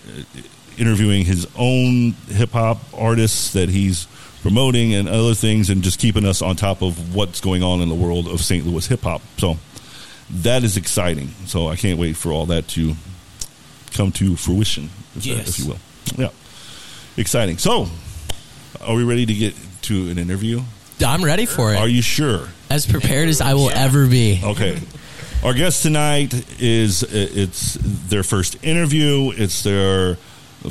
interviewing 0.78 1.26
his 1.26 1.48
own 1.58 2.12
hip 2.30 2.52
hop 2.52 2.80
artists 2.94 3.54
that 3.54 3.70
he's 3.70 4.08
promoting 4.50 4.94
and 4.94 5.10
other 5.10 5.34
things, 5.34 5.72
and 5.72 5.82
just 5.82 5.98
keeping 6.00 6.24
us 6.24 6.44
on 6.44 6.56
top 6.56 6.84
of 6.84 7.16
what's 7.16 7.42
going 7.42 7.64
on 7.64 7.82
in 7.82 7.90
the 7.90 7.96
world 7.96 8.28
of 8.28 8.40
St. 8.42 8.64
Louis 8.64 8.86
hip 8.86 9.02
hop. 9.02 9.24
So 9.40 9.58
that 10.30 10.64
is 10.64 10.78
exciting. 10.78 11.30
So 11.48 11.68
I 11.68 11.76
can't 11.76 11.98
wait 11.98 12.16
for 12.16 12.32
all 12.32 12.46
that 12.46 12.68
to 12.70 12.94
come 13.92 14.12
to 14.12 14.36
fruition, 14.36 14.92
if, 15.16 15.24
that- 15.24 15.48
if 15.50 15.58
you 15.60 15.68
will. 15.70 15.80
Yeah, 16.16 16.30
exciting. 17.18 17.58
So, 17.58 17.88
are 18.82 18.94
we 18.94 19.04
ready 19.04 19.26
to 19.26 19.34
get 19.34 19.56
to 19.84 20.10
an 20.10 20.20
interview? 20.20 20.62
I'm 21.04 21.26
ready 21.26 21.48
for 21.48 21.74
it. 21.74 21.78
Are 21.80 21.88
you 21.88 22.04
sure? 22.04 22.48
As 22.70 22.86
prepared 22.86 23.30
as 23.30 23.42
I 23.42 23.56
will 23.56 23.72
ever 23.72 24.06
be. 24.06 24.42
Okay. 24.44 24.80
Our 25.44 25.56
guest 25.56 25.82
tonight 25.82 26.34
is 26.62 27.04
uh, 27.04 27.08
it's 27.12 27.78
their 27.82 28.22
first 28.22 28.64
interview. 28.64 29.32
It's 29.36 29.64
their 29.64 30.18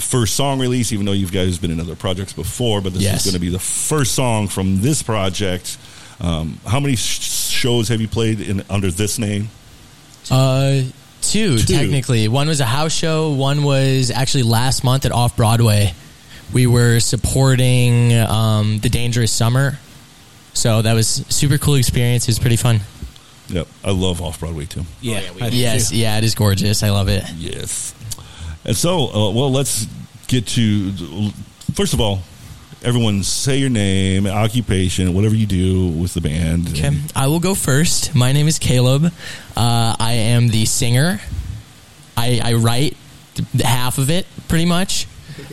first 0.01 0.35
song 0.37 0.59
release, 0.61 0.93
even 0.93 1.07
though 1.07 1.13
you 1.13 1.27
guys 1.27 1.53
have 1.55 1.61
been 1.61 1.71
in 1.71 1.81
other 1.81 1.95
projects 1.97 2.33
before. 2.33 2.81
But 2.81 2.95
this 2.95 3.03
Yes. 3.03 3.21
is 3.21 3.33
going 3.33 3.35
to 3.35 3.41
be 3.41 3.51
the 3.51 3.59
first 3.59 4.15
song 4.15 4.49
from 4.49 4.81
this 4.81 5.03
project. 5.03 5.77
Um, 6.21 6.59
how 6.67 6.81
many 6.81 6.97
sh- 6.97 7.21
shows 7.51 7.89
have 7.89 8.01
you 8.01 8.09
played 8.09 8.41
in 8.41 8.63
under 8.71 8.91
this 8.91 9.19
name? 9.19 9.49
Uh, 10.31 10.83
two, 11.23 11.59
Two. 11.59 11.75
technically. 11.75 12.29
One 12.29 12.49
was 12.49 12.61
a 12.61 12.65
house 12.67 12.93
show. 12.95 13.31
One 13.33 13.63
was 13.65 14.11
actually 14.11 14.45
last 14.45 14.85
month 14.85 15.05
at 15.07 15.13
Off 15.13 15.37
Broadway. 15.37 15.93
We 16.53 16.67
were 16.67 17.01
supporting 17.01 18.13
um, 18.15 18.79
the 18.79 18.89
Dangerous 18.89 19.33
Summer, 19.33 19.79
so 20.53 20.83
that 20.83 20.93
was 20.93 21.09
super 21.29 21.59
cool 21.59 21.75
experience. 21.75 22.25
It 22.25 22.31
was 22.31 22.39
pretty 22.39 22.57
fun. 22.57 22.81
Yep, 23.49 23.67
I 23.85 23.91
love 23.91 24.23
off 24.23 24.41
Broadway 24.41 24.65
too. 24.67 24.85
Yeah. 25.03 25.21
I 25.41 25.51
do 25.51 25.57
Yes, 25.57 25.91
too. 25.91 25.97
yeah, 25.97 26.17
it 26.17 26.25
is 26.25 26.35
gorgeous. 26.35 26.83
I 26.83 26.91
love 26.91 27.09
it. 27.09 27.25
Yes. 27.37 27.93
And 28.65 28.77
so, 28.77 29.09
uh, 29.09 29.31
well, 29.31 29.53
let's 29.53 29.87
get 30.27 30.47
to 30.49 30.93
first 31.75 31.93
of 31.93 32.01
all, 32.01 32.21
everyone 32.83 33.23
say 33.23 33.59
your 33.59 33.71
name, 33.71 34.27
occupation, 34.27 35.15
whatever 35.15 35.35
you 35.35 35.47
do 35.47 35.89
with 35.89 36.15
the 36.15 36.21
band. 36.21 36.69
Okay, 36.69 36.91
I 37.15 37.27
will 37.27 37.41
go 37.41 37.55
first. 37.55 38.15
My 38.15 38.33
name 38.33 38.49
is 38.49 38.59
Caleb. 38.59 39.07
Uh, 39.57 39.97
I 39.99 40.13
am 40.13 40.49
the 40.49 40.65
singer. 40.65 41.21
I, 42.17 42.41
I 42.43 42.55
write 42.55 42.97
half 43.63 43.99
of 43.99 44.11
it, 44.11 44.27
pretty 44.49 44.67
much, 44.67 45.09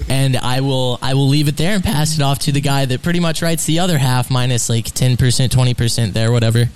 and 0.07 0.37
I 0.37 0.61
will 0.61 0.99
I 1.01 1.15
will 1.15 1.27
leave 1.27 1.47
it 1.47 1.57
there 1.57 1.73
and 1.73 1.83
pass 1.83 2.15
it 2.15 2.21
off 2.21 2.39
to 2.39 2.51
the 2.51 2.61
guy 2.61 2.85
that 2.85 3.01
pretty 3.01 3.19
much 3.19 3.41
writes 3.41 3.65
the 3.65 3.79
other 3.79 3.97
half, 3.97 4.29
minus 4.29 4.69
like 4.69 4.85
ten 4.85 5.17
percent, 5.17 5.51
twenty 5.51 5.73
percent 5.73 6.13
there, 6.13 6.31
whatever. 6.31 6.69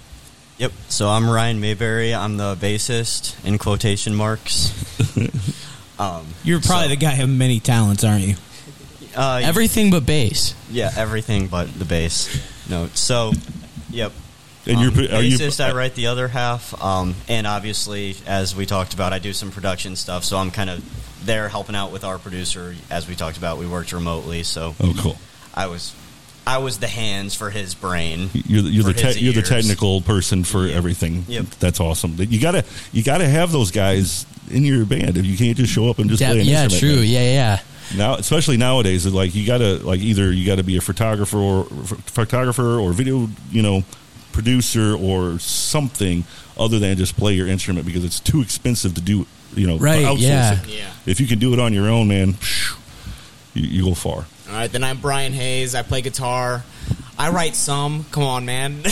Yep. 0.58 0.72
So 0.88 1.10
I'm 1.10 1.30
Ryan 1.30 1.60
Mayberry. 1.60 2.16
I'm 2.16 2.38
the 2.38 2.56
bassist 2.56 3.36
in 3.46 3.58
quotation 3.58 4.16
marks. 4.16 4.74
um, 6.00 6.26
You're 6.44 6.62
probably 6.62 6.90
the 6.90 6.96
guy 6.96 7.16
of 7.18 7.30
many 7.30 7.60
talents, 7.60 8.04
aren't 8.04 8.24
you? 8.26 8.36
uh, 9.16 9.42
Everything 9.44 9.92
but 9.92 10.06
bass. 10.06 10.54
Yeah, 10.70 10.92
everything 10.96 11.48
but 11.48 11.74
the 11.78 11.86
bass 11.86 12.30
note. 12.70 12.98
So, 12.98 13.32
yep. 13.90 14.12
And 14.68 14.78
um, 14.78 14.84
you're- 14.84 15.10
are 15.16 15.22
you- 15.22 15.38
bassist. 15.38 15.64
I 15.64 15.74
write 15.74 15.96
the 15.96 16.08
other 16.08 16.28
half, 16.28 16.74
um, 16.84 17.16
and 17.28 17.46
obviously, 17.48 18.16
as 18.28 18.56
we 18.56 18.66
talked 18.66 18.94
about, 18.94 19.14
I 19.14 19.20
do 19.20 19.32
some 19.32 19.52
production 19.52 19.96
stuff. 19.96 20.24
So 20.24 20.38
I'm 20.38 20.52
kind 20.52 20.70
of 20.70 20.84
there 21.26 21.50
helping 21.50 21.76
out 21.76 21.92
with 21.92 22.04
our 22.04 22.18
producer. 22.18 22.76
As 22.90 23.08
we 23.08 23.16
talked 23.16 23.38
about, 23.38 23.58
we 23.58 23.68
worked 23.68 23.94
remotely, 23.94 24.44
so 24.44 24.76
Oh, 24.82 24.94
cool. 24.98 25.18
I 25.54 25.68
was, 25.68 25.94
I 26.48 26.58
was 26.58 26.80
the 26.80 26.88
hands 26.88 27.34
for 27.36 27.50
his 27.52 27.74
brain. 27.76 28.30
You're 28.34 28.62
the, 28.64 28.70
you're 28.70 28.84
the, 28.84 28.94
te- 28.94 29.20
you're 29.20 29.34
the 29.34 29.42
technical 29.44 30.02
person 30.02 30.44
for 30.44 30.68
everything. 30.68 31.26
Yep. 31.28 31.46
That's 31.60 31.80
awesome. 31.80 32.16
You 32.18 32.40
gotta 32.42 32.66
you 32.92 33.04
gotta 33.04 33.28
have 33.28 33.52
those 33.52 33.72
guys 33.72 34.26
in 34.50 34.64
your 34.64 34.86
band. 34.86 35.18
If 35.18 35.26
you 35.26 35.38
can't 35.38 35.58
just 35.58 35.72
show 35.74 35.90
up 35.90 36.00
and 36.00 36.10
just 36.10 36.22
Yeah, 36.22 36.32
play 36.32 36.42
an 36.42 36.46
yeah, 36.48 36.64
instrument. 36.66 36.96
true. 36.98 37.04
Yeah, 37.04 37.22
yeah. 37.24 37.60
Now, 37.96 38.16
especially 38.16 38.58
nowadays, 38.58 39.06
like 39.06 39.36
you 39.36 39.46
gotta 39.46 39.76
like 39.86 40.00
either 40.00 40.32
you 40.32 40.46
gotta 40.46 40.64
be 40.64 40.78
a 40.78 40.82
photographer 40.82 41.38
or 41.38 41.66
ph- 41.66 42.02
photographer 42.08 42.80
or 42.80 42.92
video, 42.94 43.30
you 43.52 43.62
know, 43.62 43.84
producer 44.32 44.96
or 44.96 45.38
something 45.40 46.24
other 46.58 46.80
than 46.80 46.98
just 46.98 47.16
play 47.16 47.34
your 47.34 47.48
instrument 47.48 47.86
because 47.86 48.04
it's 48.04 48.20
too 48.20 48.42
expensive 48.42 48.96
to 48.96 49.02
do. 49.02 49.28
You 49.56 49.68
know, 49.68 49.78
Right, 49.78 50.02
yeah. 50.18 50.60
Yeah. 50.68 50.90
If 51.06 51.22
you 51.22 51.28
can 51.28 51.40
do 51.40 51.54
it 51.54 51.60
on 51.60 51.72
your 51.74 51.88
own, 51.88 52.08
man, 52.10 52.36
you, 53.54 53.64
you 53.64 53.84
go 53.86 53.94
far. 53.94 54.26
All 54.50 54.54
right, 54.54 54.70
then 54.72 54.84
I'm 54.84 54.98
Brian 55.00 55.32
Hayes. 55.32 55.76
I 55.76 55.82
play 55.84 56.02
guitar. 56.02 56.64
I 57.18 57.30
write 57.30 57.56
some. 57.56 58.06
Come 58.12 58.24
on, 58.24 58.46
man. 58.46 58.82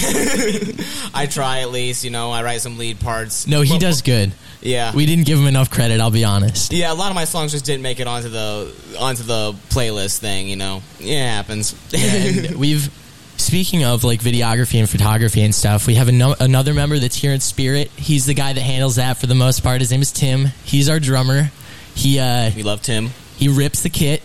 I 1.13 1.27
try 1.29 1.59
at 1.61 1.71
least. 1.71 2.03
You 2.03 2.11
know, 2.11 2.31
I 2.31 2.43
write 2.43 2.61
some 2.61 2.77
lead 2.77 2.99
parts. 3.01 3.45
No, 3.47 3.61
he 3.61 3.77
does 3.77 4.01
good. 4.01 4.31
Yeah. 4.63 4.95
We 4.95 5.05
didn't 5.05 5.25
give 5.25 5.37
him 5.37 5.45
enough 5.47 5.69
credit. 5.69 5.99
I'll 5.99 6.09
be 6.09 6.23
honest. 6.23 6.71
Yeah, 6.71 6.91
a 6.91 6.95
lot 6.95 7.09
of 7.09 7.15
my 7.15 7.25
songs 7.25 7.51
just 7.51 7.65
didn't 7.65 7.83
make 7.83 7.99
it 7.99 8.07
onto 8.07 8.29
the 8.29 8.73
onto 8.99 9.23
the 9.23 9.53
playlist 9.69 10.19
thing. 10.19 10.47
You 10.47 10.55
know, 10.55 10.81
yeah, 10.99 11.25
it 11.25 11.35
happens. 11.35 11.75
and 11.93 12.55
we've 12.59 12.89
speaking 13.37 13.83
of 13.83 14.03
like 14.03 14.21
videography 14.21 14.79
and 14.79 14.89
photography 14.89 15.41
and 15.41 15.53
stuff 15.53 15.85
we 15.87 15.95
have 15.95 16.07
ano- 16.07 16.35
another 16.39 16.73
member 16.73 16.97
that's 16.99 17.15
here 17.15 17.33
in 17.33 17.39
spirit 17.39 17.89
he's 17.97 18.25
the 18.27 18.33
guy 18.33 18.53
that 18.53 18.61
handles 18.61 18.95
that 18.97 19.17
for 19.17 19.25
the 19.25 19.35
most 19.35 19.61
part 19.63 19.81
his 19.81 19.89
name 19.91 20.01
is 20.03 20.11
tim 20.11 20.45
he's 20.63 20.87
our 20.87 20.99
drummer 20.99 21.49
he 21.95 22.19
uh 22.19 22.51
we 22.55 22.61
love 22.63 22.81
tim 22.83 23.09
he 23.35 23.47
rips 23.49 23.81
the 23.81 23.89
kit 23.89 24.21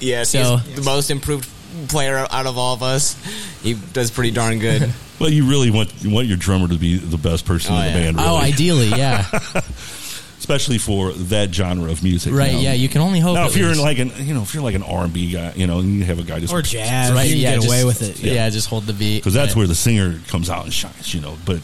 yeah, 0.00 0.22
So- 0.24 0.56
he's 0.56 0.76
the 0.76 0.82
most 0.82 1.10
improved 1.10 1.48
player 1.86 2.26
out 2.30 2.46
of 2.46 2.58
all 2.58 2.74
of 2.74 2.82
us. 2.82 3.14
He 3.62 3.74
does 3.74 4.10
pretty 4.10 4.30
darn 4.32 4.58
good. 4.58 4.92
Well, 5.20 5.30
you 5.30 5.50
really 5.50 5.72
want 5.72 5.92
you 6.00 6.10
want 6.10 6.28
your 6.28 6.36
drummer 6.36 6.68
to 6.68 6.78
be 6.78 6.96
the 6.96 7.18
best 7.18 7.44
person 7.44 7.74
Oh, 7.74 7.78
in 7.80 7.92
the 7.92 7.98
yeah. 7.98 8.04
band. 8.04 8.16
Really. 8.18 8.28
oh 8.28 8.36
ideally 8.36 8.86
yeah 8.90 9.24
especially 10.38 10.78
for 10.78 11.10
that 11.12 11.52
genre 11.52 11.90
of 11.90 12.04
music. 12.04 12.32
right 12.32 12.50
you 12.52 12.56
know? 12.58 12.60
yeah 12.62 12.72
you 12.74 12.88
can 12.88 13.00
only 13.00 13.18
hope 13.18 13.34
Now, 13.34 13.46
if 13.48 13.56
you're 13.56 13.66
in 13.72 13.82
least. 13.82 13.82
like 13.82 13.98
an 13.98 14.12
you 14.24 14.32
know 14.32 14.42
if 14.42 14.54
you're 14.54 14.62
like 14.62 14.76
an 14.76 14.84
R 14.84 15.02
and 15.02 15.12
B 15.12 15.32
guy, 15.32 15.54
you 15.56 15.66
know, 15.66 15.80
and 15.80 15.88
you 15.98 16.04
have 16.04 16.20
a 16.20 16.22
guy 16.22 16.38
just 16.38 16.52
Or 16.52 16.62
jazz. 16.62 17.10
right 17.12 17.26
you 17.26 17.32
can 17.32 17.40
yeah 17.42 17.50
get 17.50 17.54
just, 17.56 17.66
away 17.66 17.84
with 17.84 18.02
it. 18.02 18.20
yeah. 18.22 18.48
just 18.48 18.68
hold 18.68 18.84
the 18.86 18.92
beat 18.92 19.18
because 19.18 19.34
that's 19.34 19.54
But- 19.54 19.58
where 19.58 19.66
the 19.66 19.74
singer 19.74 20.20
comes 20.28 20.48
out 20.48 20.62
and 20.62 20.72
shines, 20.72 21.12
you 21.12 21.20
know. 21.20 21.36
But 21.44 21.62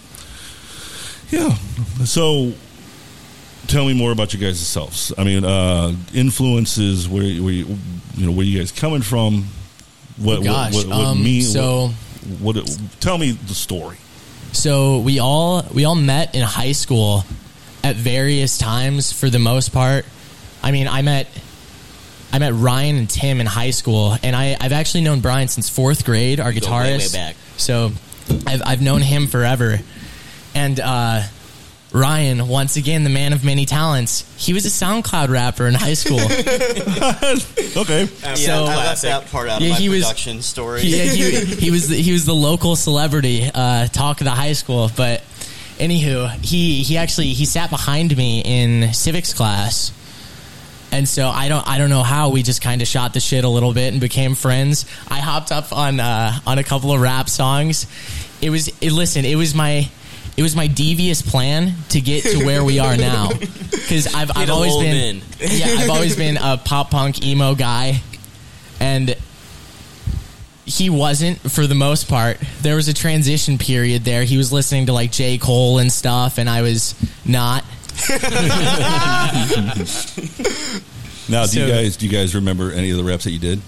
yeah, 1.30 1.54
so 2.04 2.54
tell 3.68 3.86
me 3.86 3.94
more 3.94 4.10
about 4.10 4.34
you 4.34 4.40
guys 4.40 4.58
yourselves. 4.58 5.12
I 5.16 5.22
mean, 5.22 5.44
uh, 5.44 5.94
influences 6.12 7.08
where 7.08 7.22
where 7.22 7.52
you, 7.52 7.78
you 8.16 8.26
know 8.26 8.32
where 8.32 8.44
you 8.44 8.58
guys 8.58 8.72
coming 8.72 9.02
from. 9.02 9.46
What 10.16 10.44
Gosh, 10.44 10.74
what, 10.74 10.86
what, 10.86 10.96
what 10.96 11.06
um, 11.06 11.22
mean? 11.24 11.42
so- 11.42 11.88
what, 12.40 12.56
what? 12.56 12.78
Tell 13.00 13.18
me 13.18 13.32
the 13.32 13.54
story. 13.54 13.96
So 14.52 15.00
we 15.00 15.18
all 15.18 15.62
we 15.74 15.84
all 15.84 15.96
met 15.96 16.34
in 16.34 16.42
high 16.42 16.72
school 16.72 17.24
at 17.82 17.96
various 17.96 18.56
times 18.56 19.12
for 19.12 19.28
the 19.28 19.38
most 19.40 19.72
part. 19.72 20.06
I 20.62 20.70
mean, 20.70 20.86
I 20.88 21.02
met 21.02 21.28
I 22.32 22.38
met 22.38 22.52
Ryan 22.54 22.96
and 22.96 23.10
Tim 23.10 23.40
in 23.40 23.46
high 23.46 23.70
school, 23.72 24.16
and 24.22 24.34
I, 24.34 24.56
I've 24.60 24.72
actually 24.72 25.02
known 25.02 25.20
Brian 25.20 25.48
since 25.48 25.68
fourth 25.68 26.04
grade, 26.04 26.40
our 26.40 26.50
We 26.50 26.60
go 26.60 26.70
way, 26.70 26.82
way 26.92 26.98
guitarist. 26.98 27.12
back. 27.12 27.36
So 27.56 27.92
I've 28.46 28.62
I've 28.64 28.80
known 28.80 29.02
him 29.02 29.26
forever, 29.26 29.80
and 30.54 30.80
uh, 30.80 31.22
Ryan, 31.95 32.49
once 32.49 32.74
again, 32.76 33.05
the 33.05 33.09
man 33.11 33.32
of 33.32 33.45
many 33.45 33.66
talents. 33.66 34.24
He 34.36 34.53
was 34.53 34.66
a 34.66 34.68
SoundCloud 34.68 35.28
rapper 35.28 35.68
in 35.68 35.74
high 35.74 35.95
school. 35.95 36.18
okay. 37.82 38.07
So- 38.34 38.64
I 38.64 38.76
left 38.76 39.03
that 39.03 39.26
part 39.30 39.49
out 39.49 39.61
Yeah, 39.61 39.68
of 39.68 39.72
my 39.74 39.78
he 39.78 39.88
was- 39.88 40.45
story. 40.45 40.80
He, 40.82 40.99
he, 41.09 41.45
he 41.45 41.70
was 41.70 41.88
the, 41.88 41.95
he 41.97 42.12
was 42.12 42.26
the 42.26 42.34
local 42.34 42.74
celebrity 42.74 43.49
uh, 43.55 43.86
talk 43.86 44.20
of 44.20 44.24
the 44.24 44.32
high 44.32 44.55
school. 44.55 44.90
But 44.97 45.22
anywho, 45.78 46.30
he 46.45 46.82
he 46.82 46.97
actually 46.97 47.28
he 47.28 47.45
sat 47.45 47.70
behind 47.70 48.16
me 48.16 48.40
in 48.45 48.92
civics 48.92 49.32
class, 49.32 49.92
and 50.90 51.09
so 51.09 51.28
I 51.28 51.49
don't 51.49 51.66
I 51.66 51.78
don't 51.78 51.90
know 51.90 52.03
how 52.03 52.30
we 52.30 52.42
just 52.42 52.61
kind 52.61 52.82
of 52.82 52.88
shot 52.88 53.14
the 53.14 53.20
shit 53.20 53.45
a 53.45 53.49
little 53.49 53.72
bit 53.72 53.92
and 53.92 54.01
became 54.01 54.34
friends. 54.34 54.84
I 55.09 55.20
hopped 55.20 55.53
up 55.53 55.72
on 55.72 56.01
uh, 56.01 56.32
on 56.45 56.59
a 56.59 56.64
couple 56.64 56.92
of 56.92 57.01
rap 57.01 57.28
songs. 57.28 57.86
It 58.42 58.51
was 58.51 58.66
it, 58.80 58.90
listen, 58.90 59.24
it 59.24 59.36
was 59.36 59.55
my. 59.55 59.88
It 60.37 60.43
was 60.43 60.57
my 60.57 60.66
devious 60.66 61.22
plan 61.22 61.74
to 61.91 62.01
get 62.01 62.24
to 62.24 62.45
where 62.45 62.64
we 62.64 62.78
are 62.80 62.97
now, 62.97 63.28
because 63.70 64.12
I've, 64.14 64.37
I've 64.37 64.51
always 64.51 64.76
been 64.76 64.97
in. 64.97 65.22
yeah 65.39 65.76
I've 65.78 65.91
always 65.91 66.16
been 66.16 66.37
a 66.37 66.57
pop 66.57 66.91
punk 66.91 67.24
emo 67.24 67.55
guy, 67.55 68.01
and 68.80 69.14
he 70.66 70.91
wasn't 70.91 71.39
for 71.51 71.66
the 71.66 71.74
most 71.74 72.09
part. 72.09 72.39
There 72.62 72.74
was 72.74 72.89
a 72.89 72.95
transition 72.95 73.59
period 73.59 74.03
there. 74.05 74.24
He 74.24 74.37
was 74.37 74.53
listening 74.53 74.87
to 74.87 74.93
like 74.93 75.12
J. 75.12 75.39
Cole 75.39 75.78
and 75.78 75.93
stuff, 75.93 76.39
and 76.39 76.51
I 76.51 76.62
was 76.62 76.95
not. 77.24 77.64
Now, 81.26 81.47
do 81.47 81.59
you 81.59 81.66
guys 81.66 81.97
do 81.97 82.05
you 82.07 82.12
guys 82.12 82.35
remember 82.35 82.70
any 82.70 82.91
of 82.91 82.99
the 82.99 83.05
reps 83.05 83.24
that 83.24 83.30
you 83.30 83.39
did? 83.39 83.59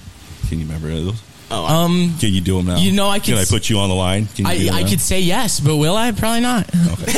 Can 0.49 0.59
you 0.59 0.67
remember 0.67 0.89
any 0.89 0.99
of 1.01 1.05
those? 1.07 1.23
Oh, 1.49 1.65
Um, 1.65 2.15
Can 2.19 2.33
you 2.35 2.41
do 2.41 2.57
them 2.57 2.67
now? 2.67 2.77
You 2.77 2.91
know, 2.93 3.09
I 3.09 3.21
can. 3.21 3.35
could 3.35 3.39
I 3.39 3.43
s- 3.43 3.51
put 3.51 3.71
you 3.71 3.79
on 3.79 3.89
the 3.89 3.95
line? 3.95 4.27
Can 4.27 4.47
you 4.47 4.71
I, 4.73 4.79
I 4.79 4.85
could 4.85 5.01
say 5.01 5.21
yes, 5.21 5.61
but 5.61 5.77
will 5.77 5.97
I? 5.97 6.11
Probably 6.11 6.41
not. 6.41 6.69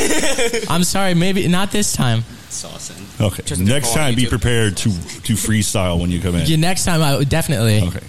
I'm 0.69 0.83
sorry, 0.83 1.15
maybe 1.15 1.47
not 1.47 1.71
this 1.71 1.93
time. 1.93 2.23
Okay. 3.21 3.43
Just 3.43 3.61
Next 3.61 3.93
time, 3.93 4.15
be 4.15 4.25
prepared 4.27 4.77
to 4.77 4.89
to 4.89 5.33
freestyle 5.33 5.99
when 5.99 6.11
you 6.11 6.21
come 6.21 6.35
in. 6.35 6.45
Yeah, 6.45 6.57
next 6.57 6.85
time 6.85 7.01
I 7.01 7.17
would 7.17 7.29
definitely. 7.29 7.81
Okay. 7.81 8.05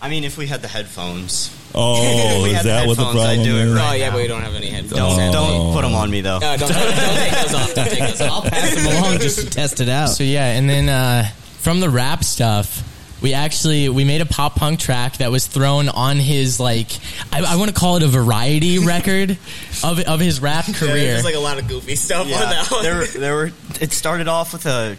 I 0.00 0.08
mean, 0.10 0.24
if 0.24 0.36
we 0.36 0.46
had 0.46 0.60
the 0.60 0.68
headphones. 0.68 1.50
Oh, 1.74 2.44
is 2.46 2.52
had 2.52 2.66
that 2.66 2.86
what 2.86 2.96
the 2.96 3.04
headphones, 3.04 3.24
I'd 3.24 3.34
problem 3.36 3.44
do 3.46 3.56
it 3.56 3.66
is? 3.68 3.74
right 3.74 3.90
oh 3.90 3.94
yeah, 3.94 4.06
now. 4.06 4.12
but 4.12 4.22
we 4.22 4.28
don't 4.28 4.42
have 4.42 4.54
any 4.54 4.68
headphones. 4.68 5.16
Don't, 5.16 5.32
don't 5.32 5.72
put 5.72 5.82
them 5.82 5.94
on 5.94 6.10
me 6.10 6.20
though. 6.20 6.38
No, 6.38 6.56
don't, 6.56 6.68
don't, 6.68 7.16
take 7.16 7.32
those 7.32 7.54
off. 7.54 7.74
Don't 7.74 7.88
take 7.88 7.98
those 8.00 8.20
off. 8.20 8.30
I'll 8.30 8.42
pass 8.50 8.74
them 8.74 8.86
along 8.96 9.18
just 9.18 9.38
to 9.40 9.50
test 9.50 9.80
it 9.80 9.88
out. 9.88 10.10
So 10.10 10.24
yeah, 10.24 10.52
and 10.52 10.68
then 10.68 10.88
uh, 10.88 11.28
from 11.58 11.80
the 11.80 11.88
rap 11.90 12.22
stuff, 12.22 12.82
we 13.24 13.32
actually 13.32 13.88
we 13.88 14.04
made 14.04 14.20
a 14.20 14.26
pop 14.26 14.54
punk 14.54 14.78
track 14.78 15.16
that 15.16 15.30
was 15.30 15.46
thrown 15.46 15.88
on 15.88 16.18
his 16.18 16.60
like 16.60 16.88
I, 17.32 17.42
I 17.42 17.56
want 17.56 17.70
to 17.70 17.74
call 17.74 17.96
it 17.96 18.02
a 18.02 18.06
variety 18.06 18.78
record 18.86 19.38
of 19.82 19.98
of 20.00 20.20
his 20.20 20.42
rap 20.42 20.66
career. 20.66 20.94
There's 20.94 21.24
like 21.24 21.34
a 21.34 21.40
lot 21.40 21.58
of 21.58 21.66
goofy 21.66 21.96
stuff 21.96 22.26
on 22.26 22.28
that 22.28 22.70
one. 22.70 22.82
there, 22.82 23.06
there 23.06 23.34
were. 23.34 23.50
It 23.80 23.92
started 23.92 24.28
off 24.28 24.52
with 24.52 24.66
a 24.66 24.98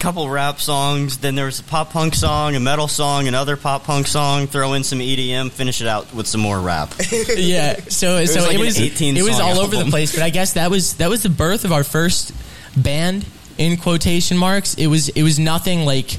couple 0.00 0.28
rap 0.28 0.58
songs. 0.58 1.18
Then 1.18 1.36
there 1.36 1.44
was 1.44 1.60
a 1.60 1.62
pop 1.62 1.90
punk 1.90 2.16
song, 2.16 2.56
a 2.56 2.60
metal 2.60 2.88
song, 2.88 3.28
another 3.28 3.56
pop 3.56 3.84
punk 3.84 4.08
song. 4.08 4.48
Throw 4.48 4.72
in 4.72 4.82
some 4.82 4.98
EDM. 4.98 5.52
Finish 5.52 5.80
it 5.80 5.86
out 5.86 6.12
with 6.12 6.26
some 6.26 6.40
more 6.40 6.58
rap. 6.58 6.92
yeah. 7.36 7.76
So 7.88 8.16
It 8.16 8.22
was 8.22 8.36
like 8.38 8.54
it 8.54 8.54
an 8.56 8.60
was 8.60 8.80
18 8.80 9.16
it 9.16 9.22
was 9.22 9.36
song 9.36 9.50
all 9.50 9.60
over 9.60 9.76
the 9.76 9.84
place. 9.88 10.12
But 10.12 10.24
I 10.24 10.30
guess 10.30 10.54
that 10.54 10.68
was 10.68 10.94
that 10.94 11.08
was 11.08 11.22
the 11.22 11.30
birth 11.30 11.64
of 11.64 11.70
our 11.70 11.84
first 11.84 12.34
band 12.76 13.24
in 13.56 13.76
quotation 13.76 14.36
marks. 14.36 14.74
It 14.74 14.88
was 14.88 15.10
it 15.10 15.22
was 15.22 15.38
nothing 15.38 15.84
like 15.84 16.18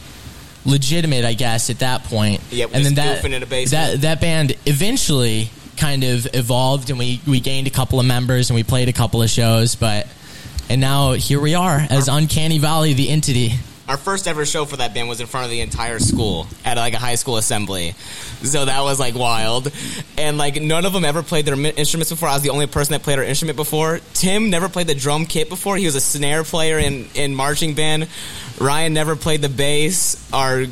legitimate, 0.66 1.26
I 1.26 1.34
guess, 1.34 1.70
at 1.70 1.80
that 1.80 2.04
point. 2.06 2.42
Yeah, 2.50 2.66
and 2.72 2.86
then 2.86 2.96
that 2.96 3.24
goofing 3.24 3.34
in 3.34 3.44
a 3.44 3.46
basement. 3.46 3.72
that 3.72 4.02
that 4.02 4.22
band 4.22 4.56
eventually 4.66 5.50
kind 5.78 6.04
of 6.04 6.28
evolved, 6.34 6.90
and 6.90 7.00
we 7.00 7.22
we 7.28 7.40
gained 7.40 7.68
a 7.68 7.72
couple 7.72 8.00
of 8.00 8.06
members, 8.06 8.50
and 8.50 8.56
we 8.56 8.64
played 8.64 8.90
a 8.90 8.94
couple 8.94 9.22
of 9.22 9.30
shows, 9.30 9.76
but. 9.76 10.08
And 10.70 10.80
now 10.80 11.12
here 11.12 11.42
we 11.42 11.56
are 11.56 11.78
as 11.90 12.08
Uncanny 12.08 12.58
Valley, 12.58 12.94
the 12.94 13.10
entity. 13.10 13.52
Our 13.88 13.98
first 13.98 14.30
ever 14.30 14.46
show 14.46 14.64
for 14.64 14.78
that 14.78 14.94
band 14.94 15.10
was 15.10 15.20
in 15.20 15.28
front 15.28 15.44
of 15.44 15.52
the 15.52 15.60
entire 15.60 16.00
school 16.00 16.48
at 16.64 16.78
like 16.78 16.94
a 16.94 16.98
high 16.98 17.16
school 17.16 17.36
assembly. 17.36 17.92
So 18.42 18.64
that 18.64 18.82
was 18.82 18.98
like 18.98 19.14
wild. 19.14 19.70
And 20.18 20.38
like 20.38 20.62
none 20.62 20.86
of 20.86 20.94
them 20.94 21.04
ever 21.04 21.22
played 21.22 21.46
their 21.46 21.56
instruments 21.56 22.10
before. 22.10 22.30
I 22.30 22.34
was 22.34 22.44
the 22.44 22.52
only 22.52 22.66
person 22.68 22.94
that 22.94 23.04
played 23.04 23.20
our 23.20 23.26
instrument 23.26 23.58
before. 23.58 24.00
Tim 24.14 24.50
never 24.50 24.70
played 24.70 24.88
the 24.88 24.96
drum 24.96 25.26
kit 25.26 25.50
before. 25.50 25.76
He 25.76 25.86
was 25.86 25.96
a 25.96 26.02
snare 26.02 26.46
player 26.46 26.80
in, 26.80 27.08
in 27.14 27.36
marching 27.36 27.74
band. 27.74 28.08
Ryan 28.60 28.94
never 28.94 29.16
played 29.16 29.42
the 29.42 29.50
bass. 29.50 30.32
Our 30.32 30.66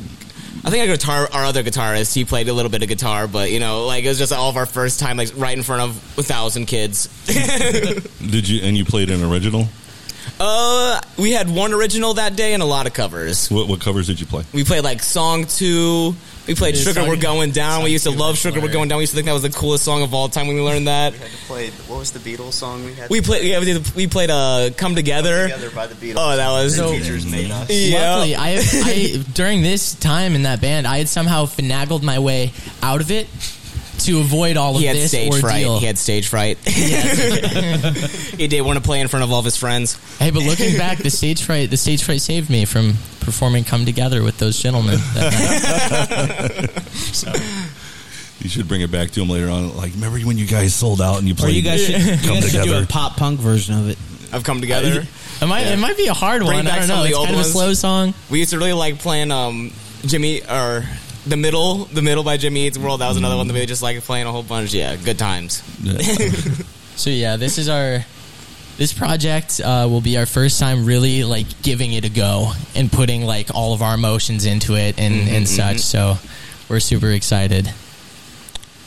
I 0.64 0.70
think 0.70 0.88
our 0.88 0.96
guitar, 0.96 1.28
our 1.32 1.44
other 1.44 1.64
guitarist, 1.64 2.14
he 2.14 2.24
played 2.24 2.48
a 2.48 2.52
little 2.52 2.70
bit 2.70 2.82
of 2.82 2.88
guitar, 2.88 3.26
but 3.26 3.50
you 3.50 3.58
know, 3.58 3.86
like 3.86 4.04
it 4.04 4.08
was 4.08 4.18
just 4.18 4.32
all 4.32 4.48
of 4.48 4.56
our 4.56 4.66
first 4.66 5.00
time, 5.00 5.16
like 5.16 5.30
right 5.34 5.56
in 5.56 5.64
front 5.64 5.82
of 5.82 6.18
a 6.18 6.22
thousand 6.22 6.66
kids. 6.66 7.08
Did 7.26 8.48
you 8.48 8.62
and 8.62 8.76
you 8.76 8.84
played 8.84 9.10
an 9.10 9.24
original? 9.24 9.66
Uh, 10.38 11.00
we 11.18 11.32
had 11.32 11.50
one 11.50 11.72
original 11.72 12.14
that 12.14 12.36
day 12.36 12.54
and 12.54 12.62
a 12.62 12.66
lot 12.66 12.86
of 12.86 12.94
covers. 12.94 13.50
What, 13.50 13.68
what 13.68 13.80
covers 13.80 14.06
did 14.06 14.20
you 14.20 14.26
play? 14.26 14.44
We 14.52 14.64
played 14.64 14.82
like 14.82 15.02
song 15.02 15.46
two. 15.46 16.14
We 16.46 16.54
played 16.56 16.74
Yeah, 16.74 16.80
Sugar 16.82 17.00
song- 17.00 17.08
We're 17.08 17.16
Going 17.16 17.52
Down. 17.52 17.84
We 17.84 17.90
used 17.90 18.04
to 18.04 18.10
love 18.10 18.36
Sugar 18.36 18.60
We're 18.60 18.72
Going 18.72 18.88
Down. 18.88 18.98
We 18.98 19.02
used 19.04 19.12
to 19.12 19.16
think 19.16 19.26
that 19.26 19.32
was 19.32 19.42
the 19.42 19.50
coolest 19.50 19.84
song 19.84 20.02
of 20.02 20.12
all 20.12 20.28
time 20.28 20.48
when 20.48 20.56
we 20.56 20.62
learned 20.62 20.88
that. 20.88 21.12
We 21.12 21.18
had 21.20 21.30
to 21.30 21.36
play. 21.46 21.70
What 21.86 21.98
was 22.00 22.10
the 22.10 22.18
Beatles 22.18 22.52
song 22.54 22.84
we 22.84 22.94
had? 22.94 23.10
We 23.10 23.20
played. 23.20 23.44
Yeah, 23.44 23.60
we, 23.60 23.64
did, 23.66 23.94
we 23.94 24.06
played. 24.08 24.30
Uh, 24.30 24.70
Come 24.76 24.94
Together. 24.96 25.44
Together 25.44 25.70
by 25.70 25.86
the 25.86 25.94
Beatles. 25.94 26.14
Oh, 26.18 26.36
that 26.36 26.50
was 26.50 26.76
The 26.76 26.88
teachers 26.90 27.26
made 27.30 27.50
us. 27.50 27.70
Yeah. 27.70 28.16
Luckily, 28.16 28.34
I, 28.34 28.58
I 28.60 29.24
during 29.34 29.62
this 29.62 29.94
time 29.94 30.34
in 30.34 30.42
that 30.42 30.60
band, 30.60 30.86
I 30.86 30.98
had 30.98 31.08
somehow 31.08 31.44
finagled 31.46 32.02
my 32.02 32.18
way 32.18 32.52
out 32.82 33.00
of 33.00 33.10
it 33.12 33.28
to 34.06 34.20
avoid 34.20 34.56
all 34.56 34.74
of 34.74 34.80
He 34.80 34.86
had 34.86 34.96
this 34.96 35.08
stage 35.10 35.28
ordeal. 35.32 35.40
fright. 35.42 35.66
He 35.80 35.86
had 35.86 35.98
stage 35.98 36.28
fright. 36.28 36.58
he 36.66 38.46
did 38.48 38.62
want 38.62 38.78
to 38.78 38.82
play 38.84 39.00
in 39.00 39.08
front 39.08 39.24
of 39.24 39.32
all 39.32 39.38
of 39.38 39.44
his 39.44 39.56
friends. 39.56 39.96
Hey, 40.18 40.30
but 40.30 40.42
looking 40.42 40.76
back, 40.76 40.98
the 40.98 41.10
stage 41.10 41.42
fright, 41.42 41.70
the 41.70 41.76
stage 41.76 42.02
fright 42.02 42.20
saved 42.20 42.48
me 42.50 42.64
from 42.64 42.94
performing 43.20 43.64
"Come 43.64 43.84
Together" 43.84 44.22
with 44.22 44.38
those 44.38 44.58
gentlemen. 44.60 44.98
That. 45.14 46.82
You 48.40 48.48
should 48.48 48.66
bring 48.66 48.80
it 48.80 48.90
back 48.90 49.12
to 49.12 49.22
him 49.22 49.28
later 49.28 49.48
on. 49.50 49.76
Like, 49.76 49.92
remember 49.94 50.18
when 50.26 50.36
you 50.36 50.48
guys 50.48 50.74
sold 50.74 51.00
out 51.00 51.18
and 51.20 51.28
you 51.28 51.34
Or 51.34 51.36
played? 51.36 51.54
you 51.54 51.62
guys 51.62 51.86
should, 51.86 52.00
you 52.00 52.16
come 52.16 52.34
guys 52.40 52.42
should 52.50 52.52
do 52.62 52.70
together. 52.70 52.82
a 52.82 52.86
pop 52.88 53.16
punk 53.16 53.38
version 53.38 53.78
of 53.78 53.88
it. 53.88 53.96
I've 54.32 54.42
come 54.42 54.60
together. 54.60 55.04
It 55.40 55.46
might, 55.46 55.66
it 55.68 55.78
might 55.78 55.96
be 55.96 56.08
a 56.08 56.12
hard 56.14 56.40
Bring 56.42 56.54
one. 56.56 56.64
back 56.64 56.74
I 56.74 56.78
don't 56.78 56.88
some 56.88 56.96
know. 56.96 57.02
of 57.02 57.08
the 57.08 57.10
It's 57.10 57.18
old 57.18 57.26
kind 57.28 57.36
of 57.36 57.40
a 57.40 57.44
ones. 57.44 57.52
slow 57.52 57.72
song. 57.74 58.14
We 58.30 58.40
used 58.40 58.50
to 58.50 58.58
really 58.58 58.72
like 58.72 58.98
playing 58.98 59.30
um, 59.30 59.70
Jimmy 60.06 60.42
or 60.42 60.84
the 61.26 61.36
middle, 61.36 61.84
the 61.86 62.02
middle 62.02 62.24
by 62.24 62.36
Jimmy 62.36 62.66
Eats 62.66 62.78
World. 62.78 63.00
That 63.00 63.08
was 63.08 63.16
another 63.16 63.36
one 63.36 63.46
that 63.48 63.54
we 63.54 63.64
just 63.66 63.82
like 63.82 64.00
playing 64.02 64.26
a 64.26 64.32
whole 64.32 64.42
bunch. 64.42 64.72
Yeah, 64.74 64.96
good 64.96 65.18
times. 65.18 65.62
So 66.94 67.08
yeah, 67.10 67.36
this 67.36 67.56
is 67.56 67.68
our 67.70 68.04
this 68.76 68.92
project 68.92 69.60
uh, 69.64 69.86
will 69.90 70.02
be 70.02 70.18
our 70.18 70.26
first 70.26 70.60
time 70.60 70.84
really 70.84 71.24
like 71.24 71.62
giving 71.62 71.92
it 71.94 72.04
a 72.04 72.08
go 72.10 72.52
and 72.74 72.92
putting 72.92 73.22
like 73.24 73.54
all 73.54 73.72
of 73.72 73.80
our 73.82 73.94
emotions 73.94 74.44
into 74.44 74.74
it 74.76 74.98
and, 74.98 75.14
Mhm, 75.14 75.32
and 75.36 75.48
such. 75.48 75.76
mhm. 75.76 75.80
So 75.80 76.18
we're 76.68 76.80
super 76.80 77.10
excited. 77.10 77.72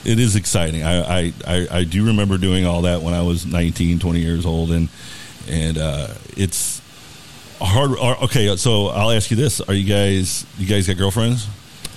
It 0.06 0.20
is 0.20 0.36
exciting. 0.36 0.84
I, 0.84 1.02
I, 1.20 1.34
I, 1.48 1.68
I 1.80 1.84
do 1.84 2.06
remember 2.06 2.38
doing 2.38 2.66
all 2.66 2.84
that 2.84 3.02
when 3.02 3.16
I 3.16 3.24
was 3.24 3.44
19, 3.46 3.98
20 4.00 4.20
years 4.20 4.46
old, 4.46 4.72
and 4.72 4.88
and 5.50 5.78
uh, 5.80 6.10
it's 6.38 6.80
hard. 7.60 7.98
are- 7.98 8.24
Okay, 8.26 8.56
so 8.56 8.88
I'll 8.90 9.12
ask 9.12 9.32
you 9.32 9.36
this: 9.38 9.62
Are 9.62 9.74
you 9.74 9.84
guys 9.92 10.46
you 10.60 10.68
guys 10.68 10.86
got 10.88 10.98
girlfriends? 10.98 11.48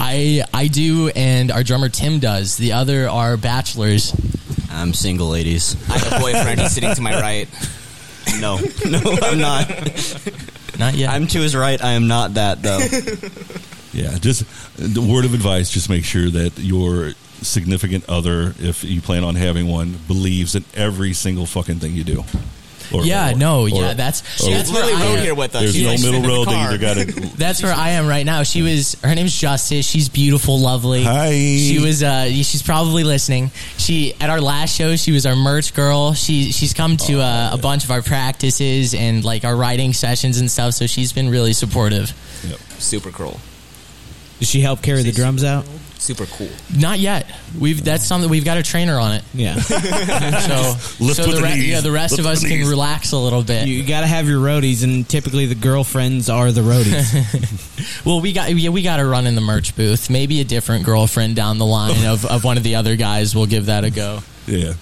I 0.08 0.42
I 0.54 0.68
do, 0.68 1.08
and 1.08 1.50
our 1.50 1.62
drummer 1.62 1.90
Tim 1.90 2.18
does. 2.18 2.56
The 2.56 2.72
other 2.72 3.08
are 3.08 3.36
bachelors. 3.36 4.14
I'm 4.70 4.94
single, 4.94 5.28
ladies. 5.28 5.76
I 5.90 5.98
have 5.98 6.12
a 6.14 6.18
boyfriend. 6.18 6.60
He's 6.60 6.72
sitting 6.72 6.94
to 6.94 7.02
my 7.02 7.20
right. 7.20 7.48
No, 8.40 8.56
no, 8.88 9.00
I'm 9.22 9.38
not. 9.38 9.68
Not 10.78 10.94
yet. 10.94 11.10
I'm 11.10 11.26
to 11.26 11.40
his 11.40 11.54
right. 11.54 11.82
I 11.82 11.92
am 11.92 12.08
not 12.08 12.34
that 12.34 12.62
though. 12.62 12.78
Yeah, 13.92 14.16
just 14.18 14.44
the 14.76 15.02
word 15.02 15.26
of 15.26 15.34
advice: 15.34 15.70
just 15.70 15.90
make 15.90 16.04
sure 16.04 16.30
that 16.30 16.58
your 16.58 17.12
significant 17.42 18.08
other, 18.08 18.54
if 18.60 18.84
you 18.84 19.02
plan 19.02 19.24
on 19.24 19.34
having 19.34 19.66
one, 19.68 19.98
believes 20.06 20.54
in 20.54 20.64
every 20.74 21.12
single 21.12 21.44
fucking 21.44 21.80
thing 21.80 21.92
you 21.92 22.04
do. 22.04 22.24
Or- 22.92 23.04
yeah, 23.04 23.32
or- 23.32 23.34
no, 23.34 23.62
or- 23.62 23.68
yeah, 23.68 23.94
that's 23.94 24.20
or- 24.42 24.50
that's 24.50 24.70
where 24.70 24.84
literally 24.84 25.02
I 25.02 25.06
rode 25.08 25.18
am. 25.18 25.24
here 25.24 25.34
with 25.34 25.54
us. 25.54 25.60
There's 25.62 25.74
She 25.74 25.82
no 25.84 25.88
likes 25.90 26.02
middle 26.02 26.14
sit 26.14 26.16
in 26.16 26.22
the 26.22 26.28
road. 26.28 26.48
They 26.48 26.52
car. 26.52 26.68
either 26.72 26.78
got 26.78 26.94
to. 26.94 27.36
That's 27.36 27.62
where 27.62 27.72
I 27.74 27.90
am 27.90 28.06
right 28.06 28.24
now. 28.26 28.42
She 28.42 28.62
was 28.62 28.96
her 29.02 29.14
name's 29.14 29.36
Justice. 29.38 29.86
She's 29.86 30.08
beautiful, 30.08 30.58
lovely. 30.58 31.02
Hi. 31.04 31.30
She 31.32 31.78
was 31.80 32.02
uh 32.02 32.26
she's 32.26 32.62
probably 32.62 33.04
listening. 33.04 33.50
She 33.76 34.14
at 34.20 34.30
our 34.30 34.40
last 34.40 34.74
show, 34.76 34.96
she 34.96 35.12
was 35.12 35.26
our 35.26 35.36
merch 35.36 35.74
girl. 35.74 36.14
She 36.14 36.52
she's 36.52 36.72
come 36.74 36.96
to 36.98 37.20
uh, 37.20 37.50
a 37.52 37.58
bunch 37.58 37.84
of 37.84 37.90
our 37.90 38.02
practices 38.02 38.94
and 38.94 39.24
like 39.24 39.44
our 39.44 39.54
writing 39.56 39.92
sessions 39.92 40.38
and 40.40 40.50
stuff, 40.50 40.74
so 40.74 40.86
she's 40.86 41.12
been 41.12 41.28
really 41.28 41.52
supportive. 41.52 42.12
Super 42.78 43.10
cool. 43.10 43.40
Does 44.38 44.48
she 44.48 44.60
help 44.60 44.82
carry 44.82 45.02
the 45.02 45.12
drums 45.12 45.42
out? 45.44 45.66
Super 45.98 46.26
cool. 46.26 46.48
Not 46.74 47.00
yet. 47.00 47.26
We've 47.58 47.84
that's 47.84 48.04
something 48.04 48.30
we've 48.30 48.44
got 48.44 48.56
a 48.56 48.62
trainer 48.62 48.98
on 48.98 49.12
it. 49.16 49.24
Yeah. 49.34 49.56
So 50.38 50.76
Lift 51.04 51.16
so 51.16 51.26
with 51.26 51.30
the 51.34 51.36
the 51.36 51.42
re- 51.42 51.54
knees. 51.54 51.66
yeah, 51.68 51.80
the 51.80 51.90
rest 51.92 52.12
Lift 52.12 52.20
of 52.20 52.24
with 52.26 52.32
us 52.34 52.42
the 52.42 52.48
can 52.48 52.58
knees. 52.60 52.68
relax 52.68 53.12
a 53.12 53.18
little 53.18 53.42
bit. 53.42 53.66
You 53.66 53.84
got 53.84 54.00
to 54.02 54.06
have 54.06 54.28
your 54.28 54.40
roadies, 54.40 54.84
and 54.84 55.06
typically 55.08 55.46
the 55.46 55.54
girlfriends 55.54 56.28
are 56.30 56.50
the 56.52 56.62
roadies. 56.62 57.64
Well, 58.04 58.20
we 58.20 58.32
got 58.32 58.54
yeah, 58.54 58.70
we 58.70 58.82
got 58.82 58.96
to 58.98 59.04
run 59.06 59.26
in 59.26 59.34
the 59.34 59.40
merch 59.40 59.76
booth. 59.76 60.08
Maybe 60.10 60.40
a 60.40 60.44
different 60.44 60.84
girlfriend 60.84 61.36
down 61.36 61.58
the 61.58 61.66
line 61.66 62.04
of, 62.06 62.24
of 62.24 62.42
one 62.44 62.56
of 62.56 62.62
the 62.62 62.74
other 62.76 62.96
guys 62.96 63.34
will 63.34 63.46
give 63.46 63.66
that 63.66 63.84
a 63.84 63.90
go. 63.90 64.20
Yeah. 64.46 64.74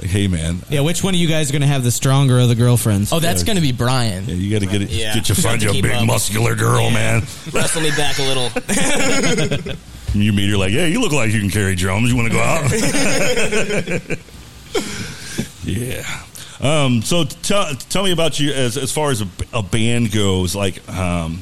Like, 0.00 0.10
hey 0.10 0.26
man, 0.28 0.60
Yeah, 0.70 0.80
which 0.80 1.04
one 1.04 1.14
of 1.14 1.20
you 1.20 1.28
guys 1.28 1.50
are 1.50 1.52
going 1.52 1.62
to 1.62 1.68
have 1.68 1.84
the 1.84 1.90
stronger 1.90 2.38
of 2.40 2.48
the 2.48 2.54
girlfriends? 2.54 3.12
Oh, 3.12 3.20
that's 3.20 3.42
going 3.42 3.56
to 3.56 3.62
be 3.62 3.72
Brian. 3.72 4.24
Yeah, 4.26 4.34
you 4.34 4.50
got 4.50 4.60
to 4.60 4.66
get 4.66 4.82
it. 4.82 4.90
Yeah. 4.90 5.14
Get 5.14 5.28
you 5.28 5.34
Have 5.34 5.44
find 5.44 5.60
to 5.60 5.66
you 5.66 5.70
a 5.70 5.74
keep 5.74 5.82
big 5.84 5.92
up. 5.92 6.06
muscular 6.06 6.54
girl, 6.54 6.90
man. 6.90 7.20
Wrestle 7.52 7.82
me 7.82 7.90
back 7.90 8.18
a 8.18 8.22
little. 8.22 8.48
You 10.14 10.32
meet 10.32 10.50
her 10.50 10.56
like, 10.56 10.72
yeah, 10.72 10.86
you 10.86 11.00
look 11.00 11.12
like 11.12 11.32
you 11.32 11.40
can 11.40 11.50
carry 11.50 11.74
drums. 11.74 12.10
You 12.10 12.16
want 12.16 12.28
to 12.28 12.34
go 12.34 12.42
out? 12.42 12.70
yeah. 15.64 16.04
Um, 16.60 17.02
so 17.02 17.24
tell 17.24 17.74
tell 17.74 18.04
me 18.04 18.12
about 18.12 18.38
you 18.38 18.52
as 18.52 18.76
as 18.76 18.92
far 18.92 19.10
as 19.10 19.22
a, 19.22 19.28
a 19.52 19.62
band 19.62 20.12
goes. 20.12 20.54
Like, 20.54 20.86
um, 20.88 21.40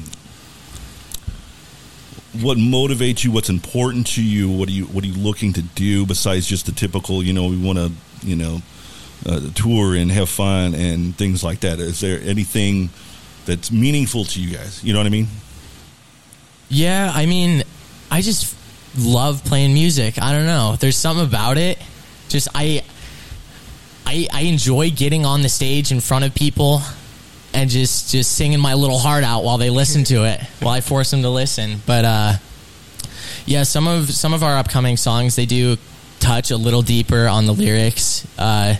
what 2.39 2.57
motivates 2.57 3.23
you? 3.23 3.31
What's 3.31 3.49
important 3.49 4.07
to 4.07 4.23
you? 4.23 4.49
What 4.49 4.69
are 4.69 4.71
you 4.71 4.85
What 4.85 5.03
are 5.03 5.07
you 5.07 5.13
looking 5.13 5.53
to 5.53 5.61
do 5.61 6.05
besides 6.05 6.47
just 6.47 6.65
the 6.65 6.71
typical? 6.71 7.21
You 7.21 7.33
know, 7.33 7.47
we 7.47 7.57
want 7.57 7.77
to 7.77 7.91
you 8.25 8.35
know 8.35 8.61
uh, 9.25 9.41
tour 9.53 9.95
and 9.95 10.11
have 10.11 10.29
fun 10.29 10.73
and 10.73 11.15
things 11.15 11.43
like 11.43 11.59
that. 11.59 11.79
Is 11.79 11.99
there 11.99 12.19
anything 12.21 12.89
that's 13.45 13.71
meaningful 13.71 14.25
to 14.25 14.41
you 14.41 14.55
guys? 14.55 14.83
You 14.83 14.93
know 14.93 14.99
what 14.99 15.07
I 15.07 15.09
mean? 15.09 15.27
Yeah, 16.69 17.11
I 17.13 17.25
mean, 17.25 17.63
I 18.09 18.21
just 18.21 18.55
love 18.97 19.43
playing 19.45 19.73
music. 19.73 20.21
I 20.21 20.33
don't 20.33 20.45
know. 20.45 20.75
There's 20.79 20.97
something 20.97 21.25
about 21.25 21.57
it. 21.57 21.77
Just 22.29 22.47
I 22.53 22.83
I 24.05 24.27
I 24.31 24.41
enjoy 24.41 24.91
getting 24.91 25.25
on 25.25 25.41
the 25.41 25.49
stage 25.49 25.91
in 25.91 26.01
front 26.01 26.25
of 26.25 26.35
people 26.35 26.81
and 27.53 27.69
just 27.69 28.11
just 28.11 28.31
singing 28.33 28.59
my 28.59 28.73
little 28.73 28.99
heart 28.99 29.23
out 29.23 29.43
while 29.43 29.57
they 29.57 29.69
listen 29.69 30.03
to 30.05 30.25
it, 30.25 30.41
while 30.59 30.73
I 30.73 30.81
force 30.81 31.11
them 31.11 31.21
to 31.23 31.29
listen. 31.29 31.81
But 31.85 32.05
uh 32.05 32.33
yeah, 33.45 33.63
some 33.63 33.87
of 33.87 34.09
some 34.11 34.33
of 34.33 34.43
our 34.43 34.57
upcoming 34.57 34.97
songs 34.97 35.35
they 35.35 35.45
do 35.45 35.77
touch 36.19 36.51
a 36.51 36.57
little 36.57 36.81
deeper 36.81 37.27
on 37.27 37.45
the 37.45 37.53
lyrics. 37.53 38.27
Uh 38.37 38.75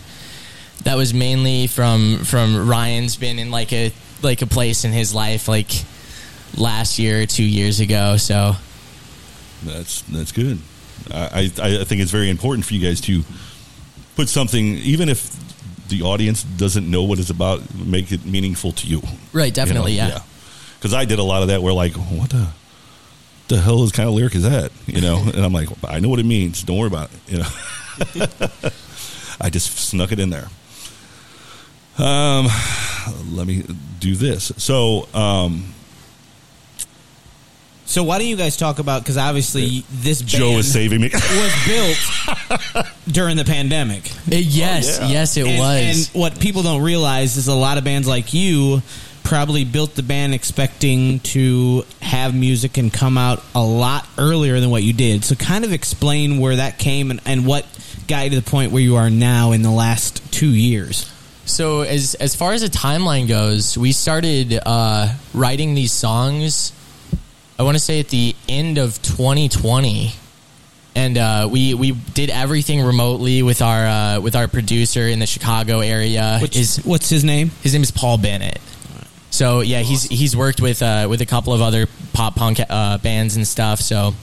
that 0.84 0.96
was 0.96 1.14
mainly 1.14 1.66
from 1.68 2.24
from 2.24 2.68
Ryan's 2.68 3.16
been 3.16 3.38
in 3.38 3.50
like 3.50 3.72
a 3.72 3.92
like 4.22 4.42
a 4.42 4.46
place 4.46 4.84
in 4.84 4.92
his 4.92 5.14
life 5.14 5.48
like 5.48 5.70
last 6.56 6.98
year 6.98 7.22
or 7.22 7.26
two 7.26 7.44
years 7.44 7.80
ago. 7.80 8.16
So 8.16 8.56
That's 9.64 10.02
that's 10.02 10.32
good. 10.32 10.58
I, 11.10 11.50
I 11.56 11.80
I 11.80 11.84
think 11.84 12.00
it's 12.00 12.10
very 12.10 12.30
important 12.30 12.64
for 12.64 12.74
you 12.74 12.80
guys 12.80 13.00
to 13.02 13.22
put 14.16 14.28
something, 14.28 14.76
even 14.78 15.08
if 15.08 15.30
the 15.88 16.02
audience 16.02 16.42
doesn't 16.42 16.90
know 16.90 17.02
what 17.02 17.18
it's 17.18 17.30
about, 17.30 17.74
make 17.74 18.12
it 18.12 18.24
meaningful 18.24 18.72
to 18.72 18.86
you. 18.86 19.02
Right, 19.32 19.52
definitely, 19.52 19.94
yeah. 19.94 20.20
Because 20.78 20.94
I 20.94 21.04
did 21.04 21.18
a 21.18 21.22
lot 21.22 21.42
of 21.42 21.48
that. 21.48 21.62
Where 21.62 21.72
like, 21.72 21.92
what 21.94 22.30
the 22.30 22.48
the 23.48 23.60
hell 23.60 23.82
is 23.84 23.92
kind 23.92 24.08
of 24.08 24.14
lyric 24.14 24.34
is 24.34 24.44
that? 24.44 24.72
You 24.86 25.00
know, 25.00 25.18
and 25.34 25.44
I'm 25.44 25.52
like, 25.52 25.68
I 25.86 26.00
know 26.00 26.08
what 26.08 26.18
it 26.18 26.26
means. 26.26 26.62
Don't 26.62 26.78
worry 26.78 26.88
about 26.88 27.10
it. 27.12 27.32
You 27.32 27.38
know, 27.38 27.48
I 29.40 29.50
just 29.50 29.76
snuck 29.78 30.12
it 30.12 30.18
in 30.18 30.30
there. 30.30 30.48
Um, 31.98 32.48
let 33.32 33.46
me 33.46 33.64
do 34.00 34.14
this. 34.14 34.52
So, 34.56 35.08
um, 35.14 35.74
So 37.92 38.02
why 38.02 38.16
don't 38.18 38.26
you 38.26 38.36
guys 38.36 38.56
talk 38.56 38.78
about 38.78 39.02
because 39.02 39.18
obviously 39.18 39.84
this 39.90 40.22
Joe 40.22 40.48
band 40.48 40.60
is 40.60 40.72
saving 40.72 41.02
me. 41.02 41.10
was 41.12 41.54
built 41.66 42.86
during 43.06 43.36
the 43.36 43.44
pandemic. 43.44 44.10
It- 44.28 44.46
yes, 44.46 44.98
Oh, 44.98 45.08
yes, 45.08 45.36
it 45.36 45.46
and, 45.46 45.58
was. 45.58 46.08
And 46.14 46.18
what 46.18 46.40
people 46.40 46.62
don't 46.62 46.80
realize 46.80 47.36
is 47.36 47.48
a 47.48 47.54
lot 47.54 47.76
of 47.76 47.84
bands 47.84 48.08
like 48.08 48.32
you 48.32 48.80
probably 49.24 49.66
built 49.66 49.94
the 49.94 50.02
band 50.02 50.32
expecting 50.32 51.20
to 51.20 51.84
have 52.00 52.34
music 52.34 52.78
and 52.78 52.90
come 52.90 53.18
out 53.18 53.42
a 53.54 53.62
lot 53.62 54.08
earlier 54.16 54.58
than 54.58 54.70
what 54.70 54.82
you 54.82 54.94
did. 54.94 55.22
So 55.22 55.34
kind 55.34 55.62
of 55.62 55.74
explain 55.74 56.38
where 56.38 56.56
that 56.56 56.78
came 56.78 57.10
and, 57.10 57.20
and 57.26 57.44
what 57.46 57.66
got 58.08 58.24
you 58.24 58.30
to 58.30 58.36
the 58.40 58.50
point 58.50 58.72
where 58.72 58.82
you 58.82 58.96
are 58.96 59.10
now 59.10 59.52
in 59.52 59.60
the 59.60 59.70
last 59.70 60.32
two 60.32 60.48
years. 60.48 61.12
So 61.44 61.82
as 61.82 62.14
as 62.14 62.34
far 62.34 62.54
as 62.54 62.62
the 62.62 62.68
timeline 62.68 63.28
goes, 63.28 63.76
we 63.76 63.92
started 63.92 64.58
uh, 64.64 65.12
writing 65.34 65.74
these 65.74 65.92
songs. 65.92 66.72
I 67.62 67.64
want 67.64 67.76
to 67.76 67.80
say 67.80 68.00
at 68.00 68.08
the 68.08 68.34
end 68.48 68.76
of 68.76 69.00
2020, 69.02 70.10
and 70.96 71.16
uh, 71.16 71.48
we 71.48 71.74
we 71.74 71.92
did 71.92 72.28
everything 72.28 72.82
remotely 72.82 73.44
with 73.44 73.62
our 73.62 73.86
uh, 73.86 74.20
with 74.20 74.34
our 74.34 74.48
producer 74.48 75.06
in 75.06 75.20
the 75.20 75.26
Chicago 75.26 75.78
area. 75.78 76.40
Which- 76.42 76.56
is 76.56 76.78
what's 76.78 77.08
his 77.08 77.22
name? 77.22 77.52
His 77.62 77.72
name 77.72 77.84
is 77.84 77.92
Paul 77.92 78.18
Bennett. 78.18 78.60
So 79.30 79.60
yeah, 79.60 79.78
he's 79.78 80.02
he's 80.02 80.36
worked 80.36 80.60
with 80.60 80.82
uh, 80.82 81.06
with 81.08 81.20
a 81.20 81.26
couple 81.26 81.52
of 81.52 81.62
other 81.62 81.86
pop 82.12 82.34
punk 82.34 82.58
uh, 82.68 82.98
bands 82.98 83.36
and 83.36 83.46
stuff. 83.46 83.78
So 83.78 84.14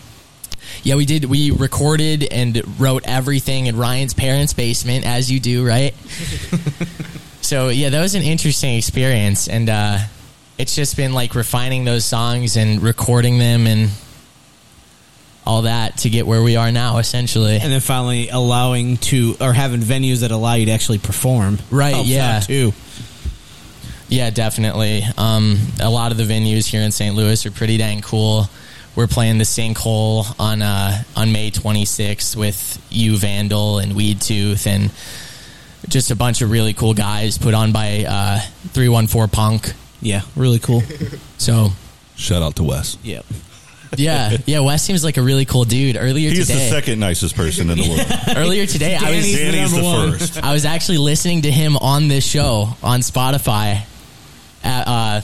yeah, 0.84 0.96
we 0.96 1.06
did. 1.06 1.24
We 1.24 1.52
recorded 1.52 2.26
and 2.26 2.62
wrote 2.78 3.04
everything 3.06 3.68
in 3.68 3.78
Ryan's 3.78 4.14
parents' 4.14 4.52
basement, 4.52 5.06
as 5.06 5.32
you 5.32 5.40
do, 5.40 5.66
right? 5.66 5.96
so 7.40 7.70
yeah, 7.70 7.88
that 7.88 8.02
was 8.02 8.16
an 8.16 8.24
interesting 8.24 8.76
experience, 8.76 9.48
and 9.48 9.70
uh, 9.70 10.00
it's 10.60 10.76
just 10.76 10.98
been 10.98 11.14
like 11.14 11.36
refining 11.36 11.86
those 11.86 12.04
songs 12.04 12.58
and 12.58 12.84
recording 12.84 13.40
them 13.40 13.66
and 13.66 13.90
all 15.46 15.64
that 15.64 15.98
to 16.00 16.10
get 16.10 16.28
where 16.28 16.44
we 16.44 16.58
are 16.58 16.72
now, 16.72 16.98
essentially. 16.98 17.56
And 17.56 17.72
then 17.72 17.80
finally 17.80 18.28
allowing 18.28 18.98
to 18.98 19.36
or 19.40 19.54
having 19.54 19.80
venues 19.80 20.20
that 20.20 20.32
allow 20.32 20.56
you 20.56 20.66
to 20.66 20.72
actually 20.74 20.98
perform. 20.98 21.60
Right, 21.72 21.96
helps 21.96 22.10
yeah. 22.10 22.40
too. 22.42 22.74
Yeah, 24.10 24.32
definitely. 24.32 25.04
Um, 25.18 25.58
a 25.80 25.90
lot 25.90 26.12
of 26.12 26.18
the 26.18 26.26
venues 26.26 26.68
here 26.68 26.82
in 26.82 26.92
St. 26.92 27.16
Louis 27.16 27.46
are 27.46 27.52
pretty 27.52 27.78
dang 27.78 28.02
cool. 28.02 28.50
We're 28.96 29.08
playing 29.08 29.38
the 29.38 29.46
Sinkhole 29.46 30.26
on 30.40 30.62
uh, 30.62 31.04
on 31.16 31.32
May 31.32 31.52
26th 31.52 32.36
with 32.36 32.86
U 32.90 33.18
Vandal 33.18 33.80
and 33.80 33.96
Weed 33.96 34.20
Tooth 34.20 34.68
and 34.68 34.92
just 35.88 36.12
a 36.12 36.18
bunch 36.18 36.42
of 36.42 36.52
really 36.52 36.74
cool 36.74 36.94
guys 36.94 37.38
put 37.38 37.54
on 37.54 37.72
by 37.72 38.04
uh, 38.06 38.40
314 38.74 39.30
Punk. 39.30 39.74
Yeah, 40.02 40.22
really 40.36 40.60
cool. 40.60 40.82
So, 41.38 41.70
shout 42.16 42.42
out 42.42 42.56
to 42.58 42.64
Wes. 42.64 42.98
Yep. 43.04 43.26
Yeah, 43.98 44.38
yeah. 44.46 44.60
Wes 44.60 44.84
seems 44.84 45.04
like 45.04 45.18
a 45.18 45.22
really 45.22 45.46
cool 45.46 45.64
dude. 45.66 45.98
Earlier 45.98 46.30
He's 46.30 46.48
today, 46.48 46.70
the 46.70 46.70
second 46.70 47.00
nicest 47.00 47.36
person 47.36 47.70
in 47.72 47.78
the 47.80 47.90
world. 47.90 48.38
Earlier 48.38 48.66
today, 48.68 48.96
I 48.96 49.00
was 49.16 49.26
Danny's 49.26 49.38
the 49.38 49.52
Danny's 49.52 49.72
the 49.76 49.84
one. 49.84 50.12
first. 50.12 50.44
I 50.44 50.54
was 50.54 50.64
actually 50.66 51.00
listening 51.00 51.42
to 51.42 51.52
him 51.52 51.76
on 51.76 52.08
this 52.08 52.24
show 52.26 52.70
on 52.84 53.00
Spotify, 53.00 53.82
at, 54.64 54.88
uh, 54.88 55.22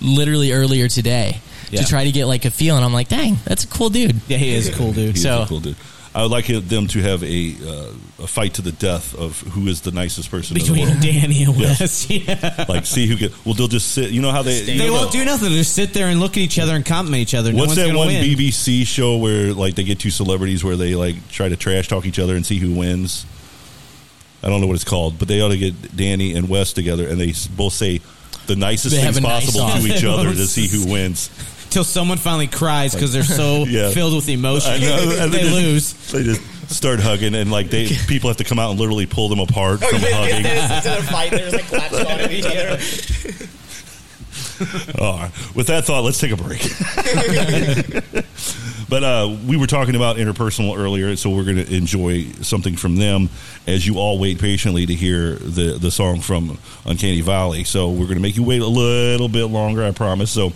literally 0.00 0.52
earlier 0.52 0.88
today 0.88 1.40
Yeah. 1.70 1.82
to 1.82 1.86
try 1.86 2.04
to 2.04 2.10
get 2.12 2.24
like 2.26 2.44
a 2.46 2.50
feel, 2.50 2.76
and 2.76 2.84
I'm 2.84 2.94
like, 2.94 3.08
dang, 3.08 3.36
that's 3.44 3.64
a 3.64 3.68
cool 3.68 3.90
dude. 3.90 4.20
Yeah, 4.26 4.38
he 4.38 4.54
is 4.54 4.68
a 4.68 4.72
cool 4.72 4.92
dude. 4.92 5.14
He's 5.16 5.22
So 5.22 5.42
a 5.42 5.46
cool 5.46 5.60
dude. 5.60 5.76
I 6.14 6.20
would 6.22 6.30
like 6.30 6.46
them 6.46 6.88
to 6.88 6.98
have 7.00 7.22
a 7.24 7.54
uh, 7.66 8.24
a 8.24 8.26
fight 8.26 8.54
to 8.54 8.62
the 8.62 8.72
death 8.72 9.14
of 9.14 9.40
who 9.40 9.66
is 9.66 9.80
the 9.80 9.92
nicest 9.92 10.30
person 10.30 10.56
in 10.56 10.62
the 10.62 10.68
Between 10.68 10.88
world. 10.90 11.00
Danny 11.02 11.42
and 11.44 11.56
Yes. 11.56 12.10
Yeah. 12.10 12.66
Like, 12.68 12.84
see 12.84 13.06
who 13.06 13.16
get. 13.16 13.32
Well, 13.46 13.54
they'll 13.54 13.66
just 13.66 13.92
sit. 13.92 14.10
You 14.10 14.20
know 14.20 14.30
how 14.30 14.42
they. 14.42 14.60
They 14.62 14.90
won't 14.90 15.10
the- 15.10 15.18
do 15.18 15.24
nothing. 15.24 15.48
They'll 15.48 15.58
just 15.58 15.74
sit 15.74 15.94
there 15.94 16.08
and 16.08 16.20
look 16.20 16.32
at 16.32 16.38
each 16.38 16.58
other 16.58 16.74
and 16.76 16.84
compliment 16.84 17.22
each 17.22 17.34
other. 17.34 17.50
No 17.50 17.60
What's 17.60 17.76
one's 17.76 17.88
that 17.88 17.96
one 17.96 18.08
win. 18.08 18.22
BBC 18.24 18.86
show 18.86 19.16
where 19.16 19.54
like 19.54 19.74
they 19.74 19.84
get 19.84 20.00
two 20.00 20.10
celebrities 20.10 20.62
where 20.62 20.76
they 20.76 20.94
like 20.94 21.28
try 21.30 21.48
to 21.48 21.56
trash 21.56 21.88
talk 21.88 22.04
each 22.04 22.18
other 22.18 22.36
and 22.36 22.44
see 22.44 22.58
who 22.58 22.74
wins? 22.74 23.24
I 24.42 24.48
don't 24.48 24.60
know 24.60 24.66
what 24.66 24.74
it's 24.74 24.84
called, 24.84 25.18
but 25.18 25.28
they 25.28 25.40
ought 25.40 25.48
to 25.50 25.56
get 25.58 25.96
Danny 25.96 26.34
and 26.34 26.48
Wes 26.48 26.72
together 26.74 27.08
and 27.08 27.18
they 27.18 27.32
both 27.56 27.72
say 27.72 28.00
the 28.48 28.56
nicest 28.56 28.94
They 28.94 29.00
things 29.02 29.20
nice 29.20 29.44
possible 29.46 29.60
off. 29.62 29.80
to 29.80 29.86
each 29.86 30.04
other 30.04 30.30
to 30.34 30.46
see 30.46 30.66
who 30.66 30.90
wins. 30.92 31.30
Till 31.72 31.84
someone 31.84 32.18
finally 32.18 32.46
cries 32.48 32.94
because 32.94 33.12
they're 33.12 33.22
so 33.24 33.64
Yeah. 33.68 33.90
filled 33.90 34.14
with 34.14 34.28
emotion. 34.28 34.72
I 34.72 34.78
know. 34.78 35.16
And 35.20 35.32
they 35.32 35.40
just- 35.40 35.52
lose. 35.54 36.12
They 36.12 36.22
just 36.24 36.70
start 36.70 37.00
hugging 37.00 37.34
and 37.34 37.50
like 37.50 37.68
they 37.70 37.86
people 38.08 38.28
have 38.30 38.36
to 38.38 38.44
come 38.44 38.58
out 38.58 38.70
and 38.70 38.78
literally 38.80 39.06
pull 39.06 39.28
them 39.28 39.40
apart 39.40 39.80
from 39.80 39.98
hugging. 40.00 40.44
Instead 40.46 40.98
of 40.98 41.04
fighting, 41.06 41.38
there's 41.38 41.52
like 41.54 41.64
claps 41.66 41.94
on 41.94 42.30
each 42.30 42.44
other. 42.46 42.78
All 45.00 45.18
right. 45.18 45.54
With 45.56 45.66
that 45.68 45.84
thought, 45.84 46.04
let's 46.04 46.20
take 46.20 46.30
a 46.30 46.36
break. 46.36 46.62
but 48.88 49.02
uh, 49.04 49.36
we 49.46 49.56
were 49.56 49.66
talking 49.66 49.96
about 49.96 50.16
interpersonal 50.16 50.76
earlier, 50.78 51.16
so 51.16 51.30
we're 51.30 51.44
going 51.44 51.56
to 51.56 51.74
enjoy 51.74 52.24
something 52.42 52.76
from 52.76 52.96
them 52.96 53.28
as 53.66 53.86
you 53.86 53.98
all 53.98 54.18
wait 54.18 54.38
patiently 54.38 54.86
to 54.86 54.94
hear 54.94 55.34
the, 55.34 55.78
the 55.80 55.90
song 55.90 56.20
from 56.20 56.58
Uncanny 56.84 57.20
Valley. 57.22 57.64
So 57.64 57.90
we're 57.90 58.04
going 58.06 58.16
to 58.16 58.20
make 58.22 58.36
you 58.36 58.44
wait 58.44 58.62
a 58.62 58.66
little 58.66 59.28
bit 59.28 59.46
longer, 59.46 59.82
I 59.84 59.90
promise. 59.90 60.30
So 60.30 60.52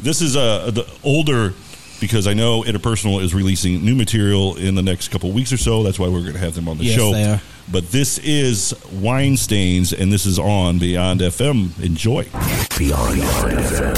this 0.00 0.20
is 0.22 0.36
uh, 0.36 0.70
the 0.70 0.86
older 1.02 1.54
because 2.00 2.26
I 2.26 2.34
know 2.34 2.62
Interpersonal 2.62 3.22
is 3.22 3.34
releasing 3.34 3.82
new 3.84 3.94
material 3.94 4.54
in 4.56 4.74
the 4.74 4.82
next 4.82 5.08
couple 5.08 5.32
weeks 5.32 5.50
or 5.52 5.56
so. 5.56 5.82
That's 5.82 5.98
why 5.98 6.08
we're 6.08 6.20
going 6.20 6.34
to 6.34 6.38
have 6.38 6.54
them 6.54 6.68
on 6.68 6.76
the 6.78 6.84
Yes, 6.84 6.96
show. 6.98 7.12
they 7.12 7.24
are. 7.24 7.40
But 7.72 7.90
this 7.90 8.18
is 8.18 8.74
Wine 8.92 9.36
Stains, 9.36 9.92
and 9.92 10.12
this 10.12 10.24
is 10.26 10.38
on 10.38 10.78
Beyond 10.78 11.20
FM. 11.20 11.82
Enjoy. 11.82 12.22
Beyond 12.78 13.20
FM. 13.22 13.94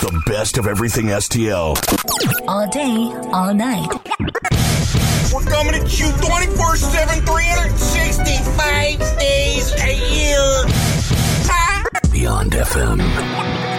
The 0.00 0.22
best 0.26 0.56
of 0.58 0.66
everything 0.66 1.06
STL. 1.06 1.76
All 2.48 2.66
day, 2.68 3.12
all 3.32 3.54
night. 3.54 3.86
We're 5.32 5.44
coming 5.44 5.74
at 5.74 6.00
you 6.00 6.10
24 6.26 6.76
7, 6.76 7.24
365 7.24 8.98
days 9.18 9.72
a 9.78 9.94
year. 10.10 10.64
Beyond 12.10 12.52
FM. 12.52 13.71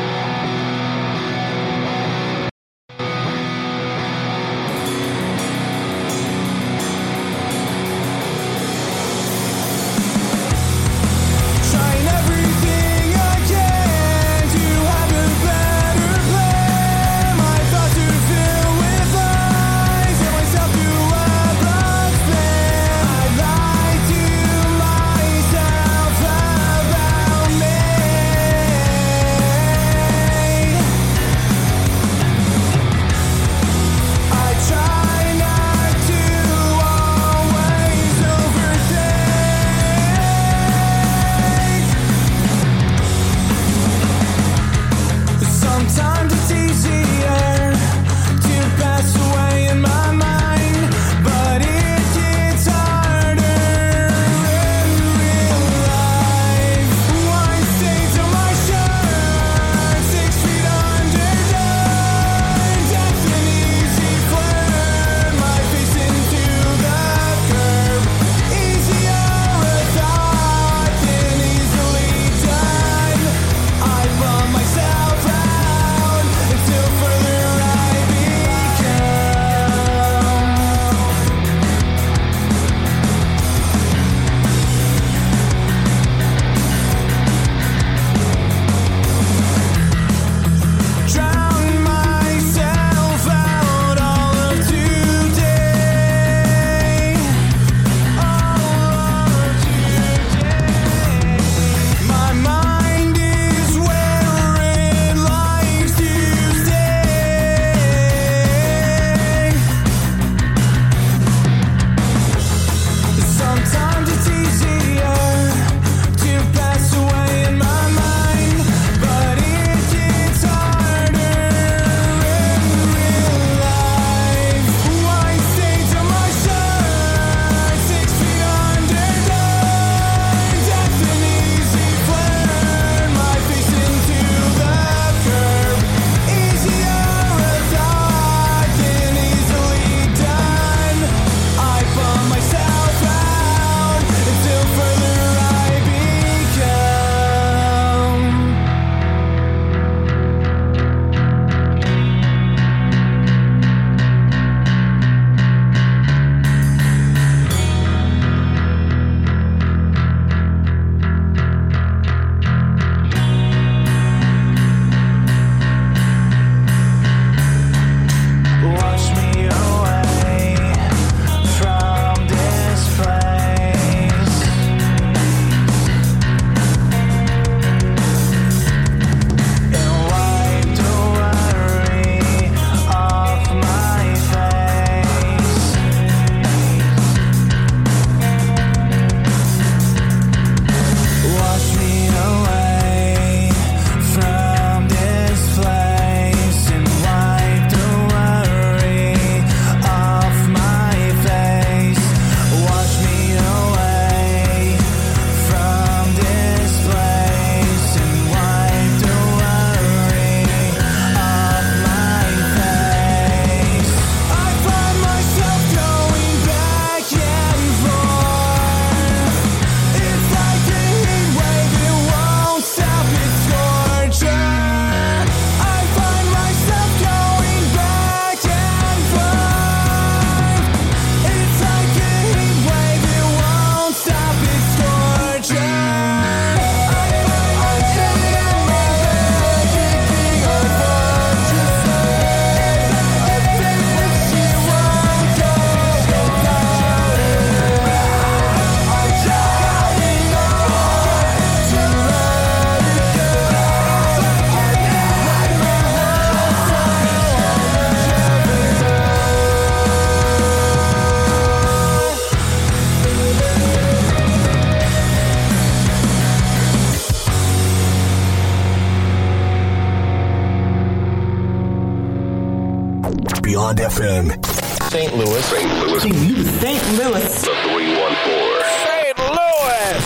Beyond 273.95 274.37
FM. 274.37 274.45
St. 274.89 275.15
Louis. 275.15 275.45
St. 275.45 275.69
Louis. 275.85 275.99
St. 276.01 276.83
Louis. 276.97 277.41
The 277.41 277.53
314. 277.63 278.63
St. 278.89 279.17
Louis. 279.37 280.03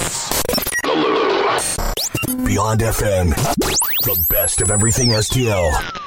The 0.83 0.93
Lou. 2.35 2.45
Beyond 2.45 2.81
FM. 2.81 3.35
The 4.01 4.25
best 4.29 4.61
of 4.61 4.71
everything 4.71 5.09
STL. 5.11 6.06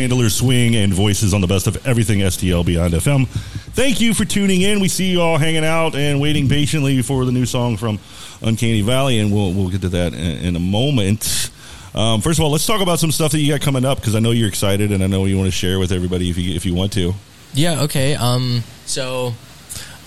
Chandelier 0.00 0.30
swing 0.30 0.76
and 0.76 0.94
voices 0.94 1.34
on 1.34 1.42
the 1.42 1.46
best 1.46 1.66
of 1.66 1.86
everything 1.86 2.20
STL 2.20 2.64
Beyond 2.64 2.94
FM. 2.94 3.28
Thank 3.28 4.00
you 4.00 4.14
for 4.14 4.24
tuning 4.24 4.62
in. 4.62 4.80
We 4.80 4.88
see 4.88 5.10
you 5.10 5.20
all 5.20 5.36
hanging 5.36 5.62
out 5.62 5.94
and 5.94 6.22
waiting 6.22 6.48
patiently 6.48 7.02
for 7.02 7.26
the 7.26 7.32
new 7.32 7.44
song 7.44 7.76
from 7.76 7.98
Uncanny 8.40 8.80
Valley, 8.80 9.18
and 9.18 9.30
we'll 9.30 9.52
we'll 9.52 9.68
get 9.68 9.82
to 9.82 9.90
that 9.90 10.14
in, 10.14 10.38
in 10.38 10.56
a 10.56 10.58
moment. 10.58 11.50
Um, 11.94 12.22
first 12.22 12.38
of 12.38 12.44
all, 12.46 12.50
let's 12.50 12.66
talk 12.66 12.80
about 12.80 12.98
some 12.98 13.12
stuff 13.12 13.32
that 13.32 13.40
you 13.40 13.52
got 13.52 13.60
coming 13.60 13.84
up 13.84 13.98
because 13.98 14.14
I 14.14 14.20
know 14.20 14.30
you're 14.30 14.48
excited 14.48 14.90
and 14.90 15.04
I 15.04 15.06
know 15.06 15.26
you 15.26 15.36
want 15.36 15.48
to 15.48 15.52
share 15.52 15.78
with 15.78 15.92
everybody 15.92 16.30
if 16.30 16.38
you 16.38 16.54
if 16.54 16.64
you 16.64 16.72
want 16.74 16.94
to. 16.94 17.12
Yeah, 17.52 17.82
okay. 17.82 18.14
Um, 18.14 18.62
so 18.86 19.34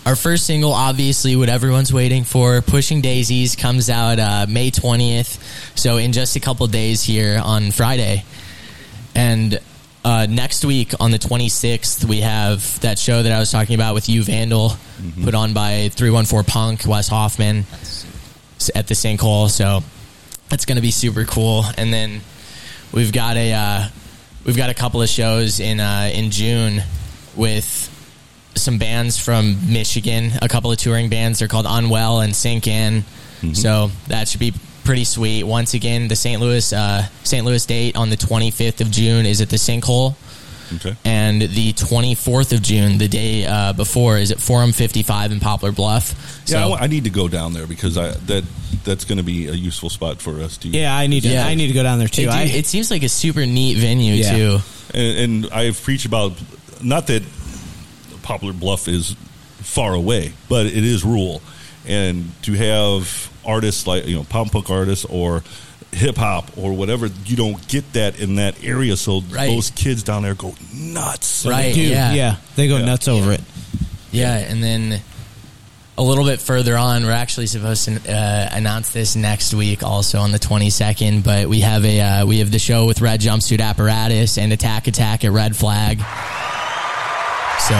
our 0.07 0.15
first 0.15 0.48
single, 0.48 0.74
obviously, 0.74 1.36
what 1.36 1.49
everyone's 1.49 1.94
waiting 1.94 2.24
for, 2.24 2.64
"Pushing 2.64 3.02
Daisies," 3.02 3.56
comes 3.56 3.91
out 3.91 4.18
uh, 4.18 4.48
May 4.49 4.72
twentieth. 4.72 5.38
So 5.78 5.98
in 5.98 6.14
just 6.14 6.36
a 6.36 6.40
couple 6.40 6.65
days 6.65 7.03
here 7.03 7.40
on 7.44 7.70
Friday, 7.70 8.24
and 9.14 9.60
uh, 10.04 10.28
next 10.30 10.66
week 10.66 10.94
on 11.00 11.12
the 11.12 11.18
twenty 11.18 11.50
sixth, 11.50 12.06
we 12.06 12.22
have 12.22 12.80
that 12.82 13.00
show 13.00 13.24
that 13.24 13.32
I 13.32 13.40
was 13.40 13.52
talking 13.52 13.76
about 13.76 13.94
with 13.94 14.10
you, 14.10 14.24
Vandal, 14.24 14.74
put 15.24 15.36
on 15.36 15.54
by 15.54 15.90
three 15.90 16.10
one 16.10 16.26
four 16.26 16.44
Punk, 16.44 16.86
Wes 16.86 17.08
Hoffman, 17.08 17.66
at 18.76 18.88
the 18.88 18.94
Sinkhole. 18.94 19.50
So 19.50 19.84
that's 20.50 20.66
going 20.66 20.76
to 20.78 20.82
be 20.82 20.92
super 20.92 21.26
cool. 21.26 21.66
And 21.78 21.94
then 21.94 22.22
we've 22.92 23.12
got 23.14 23.38
a 23.38 23.54
uh, 23.54 23.88
we've 24.46 24.58
got 24.58 24.70
a 24.70 24.74
couple 24.74 25.02
of 25.02 25.10
shows 25.10 25.60
in 25.60 25.80
uh, 25.80 26.10
in 26.14 26.32
June 26.32 26.84
with 27.36 27.90
some 28.56 28.78
bands 28.78 29.18
from 29.18 29.72
Michigan, 29.72 30.32
a 30.42 30.48
couple 30.48 30.72
of 30.72 30.78
touring 30.78 31.10
bands. 31.10 31.40
They're 31.40 31.48
called 31.48 31.66
Unwell 31.68 32.20
and 32.22 32.36
Sink 32.36 32.68
In. 32.68 33.04
So 33.54 33.92
that 34.08 34.30
should 34.30 34.40
be 34.40 34.54
pretty 34.84 35.03
sweet. 35.03 35.43
Once 35.43 35.73
again, 35.73 36.07
the 36.07 36.15
St. 36.15 36.41
Louis 36.41 36.72
uh, 36.73 37.03
St. 37.23 37.45
Louis 37.45 37.65
date 37.65 37.95
on 37.95 38.10
the 38.10 38.18
25th 38.18 38.81
of 38.81 38.91
June 38.91 39.26
is 39.26 39.41
at 39.41 39.49
the 39.49 39.57
Sinkhole. 39.57 40.15
Okay. 40.77 40.95
And 41.05 41.41
the 41.41 41.73
24th 41.73 42.51
of 42.53 42.61
June, 42.64 42.97
the 42.97 43.07
day 43.07 43.45
uh, 43.45 43.73
before, 43.73 44.18
is 44.18 44.31
at 44.31 44.39
Forum 44.39 44.72
55 44.72 45.31
in 45.31 45.39
Poplar 45.39 45.72
Bluff. 45.72 46.43
Yeah, 46.47 46.57
I 46.57 46.61
So- 46.64 46.69
wa- 46.72 46.77
I, 46.80 46.88
need 46.88 47.03
to 47.03 47.10
go 47.11 47.27
down 47.27 47.53
there 47.53 47.68
because 47.68 47.95
I 47.97 48.11
that 48.26 48.43
that's 48.84 49.05
going 49.05 49.18
to 49.19 49.23
be 49.23 49.47
a 49.47 49.53
useful 49.53 49.89
spot 49.89 50.19
for 50.22 50.39
us 50.41 50.57
to. 50.57 50.68
Yeah, 50.69 50.95
I 50.95 51.05
need 51.07 51.22
to. 51.23 51.30
Yeah. 51.30 51.45
I 51.45 51.53
need 51.55 51.68
to 51.68 51.73
go 51.73 51.84
down 51.84 51.99
there 51.99 52.07
too. 52.07 52.23
It, 52.23 52.30
I, 52.30 52.43
it 52.43 52.65
seems 52.65 52.89
like 52.89 53.03
a 53.03 53.10
super 53.10 53.45
neat 53.45 53.77
venue 53.77 54.15
Yeah. 54.15 54.35
too. 54.35 54.57
and, 54.95 55.43
and 55.43 55.53
I've 55.53 55.80
preached 55.81 56.05
about 56.07 56.34
not 56.81 57.07
that 57.07 57.23
Poplar 58.23 58.53
Bluff 58.53 58.88
is 58.88 59.15
far 59.60 59.93
away, 59.93 60.34
but 60.49 60.65
it 60.65 60.84
is 60.84 61.03
rural, 61.03 61.41
and 61.88 62.31
to 62.43 62.53
have 62.53 63.31
artists 63.45 63.85
like 63.88 64.05
you 64.07 64.15
know 64.15 64.23
pop 64.23 64.51
punk 64.51 64.69
artists 64.69 65.05
or 65.05 65.43
hip 65.91 66.15
hop 66.18 66.57
or 66.57 66.73
whatever, 66.73 67.07
you 67.26 67.35
don't 67.35 67.68
get 67.68 67.93
that 67.93 68.19
in 68.19 68.35
that 68.35 68.64
area. 68.64 68.97
So 68.97 69.22
Right. 69.30 69.47
those 69.49 69.69
kids 69.72 70.01
down 70.03 70.23
there 70.23 70.34
go 70.34 70.55
nuts, 70.73 71.45
Right, 71.45 71.73
Dude, 71.76 71.89
yeah. 71.89 72.14
yeah, 72.14 72.35
they 72.55 72.68
go 72.68 72.77
Yeah. 72.77 72.85
nuts 72.85 73.07
over 73.07 73.31
it. 73.31 73.41
Yeah, 74.11 74.35
and 74.38 74.64
then 74.64 75.01
a 75.95 76.01
little 76.01 76.23
bit 76.26 76.41
further 76.41 76.76
on, 76.76 77.03
we're 77.05 77.11
actually 77.11 77.45
supposed 77.45 77.85
to 77.85 78.11
uh, 78.11 78.49
announce 78.51 78.89
this 78.89 79.15
next 79.15 79.53
week, 79.53 79.84
also 79.84 80.19
on 80.19 80.31
the 80.31 80.39
twenty 80.39 80.72
second. 80.72 81.23
But 81.23 81.47
we 81.47 81.60
have 81.61 81.85
a 81.85 82.01
uh, 82.01 82.26
we 82.26 82.39
have 82.39 82.49
the 82.49 82.57
show 82.60 82.85
with 82.88 82.99
Red 83.01 83.22
Jumpsuit 83.22 83.61
Apparatus 83.61 84.39
and 84.39 84.51
Attack 84.51 84.88
Attack 84.88 85.23
at 85.23 85.31
Red 85.31 85.55
Flag. 85.55 85.99
So 87.60 87.76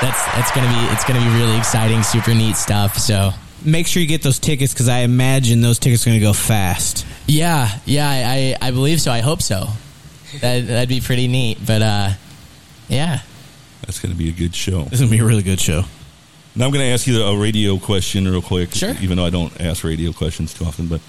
that's 0.00 0.24
that's 0.34 0.50
gonna 0.54 0.68
be 0.68 0.92
it's 0.92 1.04
gonna 1.04 1.20
be 1.20 1.28
really 1.38 1.56
exciting, 1.56 2.02
super 2.02 2.34
neat 2.34 2.56
stuff. 2.56 2.98
So 2.98 3.30
Make 3.66 3.86
sure 3.86 4.02
you 4.02 4.08
get 4.08 4.20
those 4.22 4.38
tickets 4.38 4.74
because 4.74 4.90
I 4.90 4.98
imagine 4.98 5.62
those 5.62 5.78
tickets 5.78 6.06
are 6.06 6.10
going 6.10 6.20
to 6.20 6.26
go 6.26 6.34
fast. 6.34 7.06
yeah, 7.26 7.78
yeah, 7.86 8.06
I, 8.10 8.56
I 8.62 8.68
I 8.68 8.70
believe 8.72 9.00
so. 9.00 9.10
I 9.10 9.20
hope 9.20 9.40
so. 9.40 9.68
That 10.42 10.66
that'd 10.66 10.88
be 10.90 11.00
pretty 11.00 11.28
neat. 11.28 11.56
But 11.66 11.80
uh, 11.80 12.10
yeah, 12.90 13.20
That's 13.86 14.00
going 14.00 14.12
to 14.12 14.18
be 14.18 14.28
a 14.28 14.32
good 14.32 14.54
show. 14.54 14.82
This 14.82 14.94
is 14.94 15.00
going 15.00 15.12
to 15.12 15.16
be 15.16 15.22
a 15.22 15.24
really 15.24 15.42
good 15.42 15.60
show. 15.60 15.84
Now 16.54 16.66
I'm 16.66 16.72
going 16.72 16.84
to 16.84 16.92
ask 16.92 17.06
you 17.06 17.22
a 17.22 17.34
radio 17.38 17.78
question 17.78 18.28
real 18.28 18.42
quick. 18.42 18.74
Sure. 18.74 18.94
Even 19.00 19.16
though 19.16 19.24
I 19.24 19.30
don't 19.30 19.58
ask 19.58 19.82
radio 19.82 20.12
questions 20.12 20.52
too 20.52 20.66
often, 20.66 20.86
but 20.88 21.00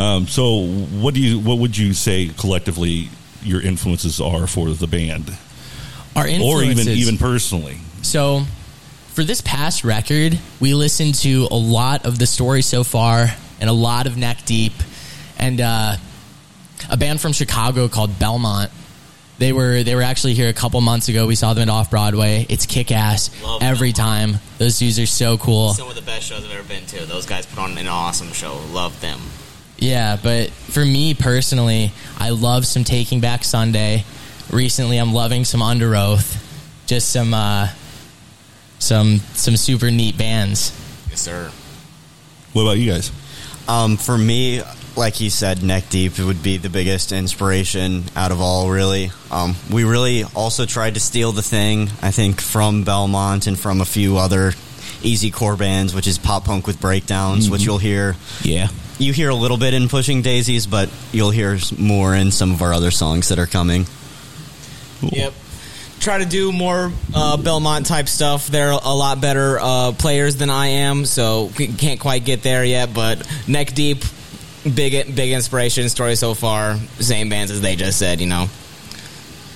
um, 0.00 0.28
so 0.28 0.66
what 0.68 1.14
do 1.14 1.20
you 1.20 1.40
what 1.40 1.58
would 1.58 1.76
you 1.76 1.94
say 1.94 2.30
collectively 2.38 3.08
your 3.42 3.60
influences 3.60 4.20
are 4.20 4.46
for 4.46 4.70
the 4.70 4.86
band, 4.86 5.36
Our 6.14 6.28
influences. 6.28 6.86
or 6.86 6.90
even 6.90 6.96
even 6.96 7.18
personally. 7.18 7.78
So, 8.04 8.44
for 9.14 9.24
this 9.24 9.40
past 9.40 9.82
record, 9.82 10.38
we 10.60 10.74
listened 10.74 11.14
to 11.16 11.48
a 11.50 11.56
lot 11.56 12.04
of 12.04 12.18
the 12.18 12.26
story 12.26 12.60
so 12.62 12.84
far 12.84 13.26
and 13.60 13.70
a 13.70 13.72
lot 13.72 14.06
of 14.06 14.16
Neck 14.16 14.44
Deep 14.44 14.74
and 15.38 15.60
uh, 15.60 15.96
a 16.90 16.96
band 16.96 17.20
from 17.20 17.32
Chicago 17.32 17.88
called 17.88 18.18
Belmont. 18.18 18.70
They 19.38 19.52
were 19.52 19.82
they 19.82 19.94
were 19.94 20.02
actually 20.02 20.34
here 20.34 20.48
a 20.48 20.52
couple 20.52 20.80
months 20.82 21.08
ago. 21.08 21.26
We 21.26 21.34
saw 21.34 21.54
them 21.54 21.62
at 21.62 21.72
Off 21.72 21.90
Broadway. 21.90 22.46
It's 22.48 22.66
kick 22.66 22.92
ass 22.92 23.30
every 23.60 23.92
time. 23.92 24.34
Those 24.58 24.78
dudes 24.78 24.98
are 25.00 25.06
so 25.06 25.38
cool. 25.38 25.72
Some 25.72 25.88
of 25.88 25.96
the 25.96 26.02
best 26.02 26.26
shows 26.28 26.44
I've 26.44 26.52
ever 26.52 26.68
been 26.68 26.84
to. 26.86 27.06
Those 27.06 27.26
guys 27.26 27.46
put 27.46 27.58
on 27.58 27.76
an 27.78 27.88
awesome 27.88 28.32
show. 28.32 28.60
Love 28.70 29.00
them. 29.00 29.18
Yeah, 29.78 30.18
but 30.22 30.50
for 30.50 30.84
me 30.84 31.14
personally, 31.14 31.90
I 32.18 32.30
love 32.30 32.66
some 32.66 32.84
Taking 32.84 33.20
Back 33.20 33.44
Sunday. 33.44 34.04
Recently, 34.52 34.98
I'm 34.98 35.12
loving 35.12 35.44
some 35.44 35.60
Underoath. 35.60 36.40
Just 36.86 37.10
some 37.10 37.34
uh, 37.34 37.68
some 38.84 39.18
some 39.34 39.56
super 39.56 39.90
neat 39.90 40.16
bands. 40.18 40.72
Yes, 41.10 41.20
sir. 41.22 41.50
What 42.52 42.62
about 42.62 42.78
you 42.78 42.90
guys? 42.92 43.10
Um, 43.66 43.96
for 43.96 44.16
me, 44.16 44.62
like 44.94 45.14
he 45.14 45.30
said, 45.30 45.62
Neck 45.62 45.88
Deep 45.88 46.18
would 46.18 46.42
be 46.42 46.58
the 46.58 46.68
biggest 46.68 47.10
inspiration 47.10 48.04
out 48.14 48.30
of 48.30 48.40
all, 48.40 48.70
really. 48.70 49.10
Um, 49.30 49.56
we 49.70 49.84
really 49.84 50.22
also 50.24 50.66
tried 50.66 50.94
to 50.94 51.00
steal 51.00 51.32
the 51.32 51.42
thing, 51.42 51.88
I 52.02 52.10
think, 52.10 52.40
from 52.40 52.84
Belmont 52.84 53.46
and 53.46 53.58
from 53.58 53.80
a 53.80 53.84
few 53.84 54.18
other 54.18 54.52
easy 55.02 55.30
core 55.30 55.56
bands, 55.56 55.94
which 55.94 56.06
is 56.06 56.18
pop 56.18 56.44
punk 56.44 56.66
with 56.66 56.80
breakdowns, 56.80 57.48
which 57.50 57.62
Mhm. 57.62 57.66
you'll 57.66 57.78
hear. 57.78 58.16
Yeah. 58.42 58.68
You 58.98 59.12
hear 59.12 59.30
a 59.30 59.34
little 59.34 59.56
bit 59.56 59.74
in 59.74 59.88
Pushing 59.88 60.22
Daisies, 60.22 60.66
but 60.66 60.88
you'll 61.10 61.30
hear 61.32 61.58
more 61.76 62.14
in 62.14 62.30
some 62.30 62.52
of 62.52 62.62
our 62.62 62.72
other 62.72 62.90
songs 62.92 63.28
that 63.28 63.38
are 63.38 63.46
coming. 63.46 63.86
Yep. 65.02 65.34
Try 66.04 66.18
to 66.18 66.26
do 66.26 66.52
more 66.52 66.92
uh, 67.14 67.38
Belmont 67.38 67.86
type 67.86 68.08
stuff. 68.08 68.46
They're 68.48 68.72
a 68.72 68.94
lot 68.94 69.22
better 69.22 69.58
uh, 69.58 69.92
players 69.92 70.36
than 70.36 70.50
I 70.50 70.66
am, 70.66 71.06
so 71.06 71.50
can't 71.78 71.98
quite 71.98 72.26
get 72.26 72.42
there 72.42 72.62
yet. 72.62 72.92
But 72.92 73.26
neck 73.48 73.72
deep, 73.72 74.02
big 74.64 75.16
big 75.16 75.30
inspiration 75.32 75.88
story 75.88 76.14
so 76.16 76.34
far. 76.34 76.76
Same 77.00 77.30
bands 77.30 77.50
as 77.50 77.62
they 77.62 77.74
just 77.74 77.98
said, 77.98 78.20
you 78.20 78.26
know. 78.26 78.48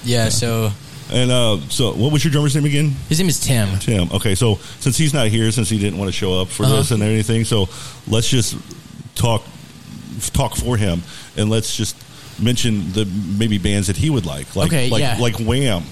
Yeah. 0.04 0.30
So 0.30 0.70
And 1.10 1.30
uh, 1.30 1.58
so, 1.68 1.92
what 1.92 2.12
was 2.14 2.24
your 2.24 2.30
drummer's 2.32 2.54
name 2.54 2.64
again? 2.64 2.92
His 3.10 3.18
name 3.18 3.28
is 3.28 3.40
Tim. 3.40 3.78
Tim. 3.78 4.08
Okay, 4.10 4.34
so 4.34 4.54
since 4.80 4.96
he's 4.96 5.12
not 5.12 5.26
here, 5.28 5.50
since 5.52 5.68
he 5.68 5.78
didn't 5.78 5.98
want 5.98 6.08
to 6.08 6.16
show 6.16 6.40
up 6.40 6.48
for 6.48 6.64
Uh-huh. 6.64 6.76
this 6.76 6.90
and 6.92 7.02
anything, 7.02 7.44
so 7.44 7.68
let's 8.06 8.26
just 8.28 8.56
talk 9.14 9.42
talk 10.32 10.56
for 10.56 10.78
him, 10.78 11.02
and 11.36 11.50
let's 11.50 11.76
just 11.76 11.94
mention 12.42 12.90
the 12.92 13.04
maybe 13.38 13.58
bands 13.58 13.88
that 13.88 13.98
he 13.98 14.08
would 14.08 14.24
like, 14.24 14.56
like 14.56 14.68
Okay, 14.68 14.88
like, 14.88 15.00
yeah. 15.00 15.18
like 15.20 15.38
Wham. 15.38 15.82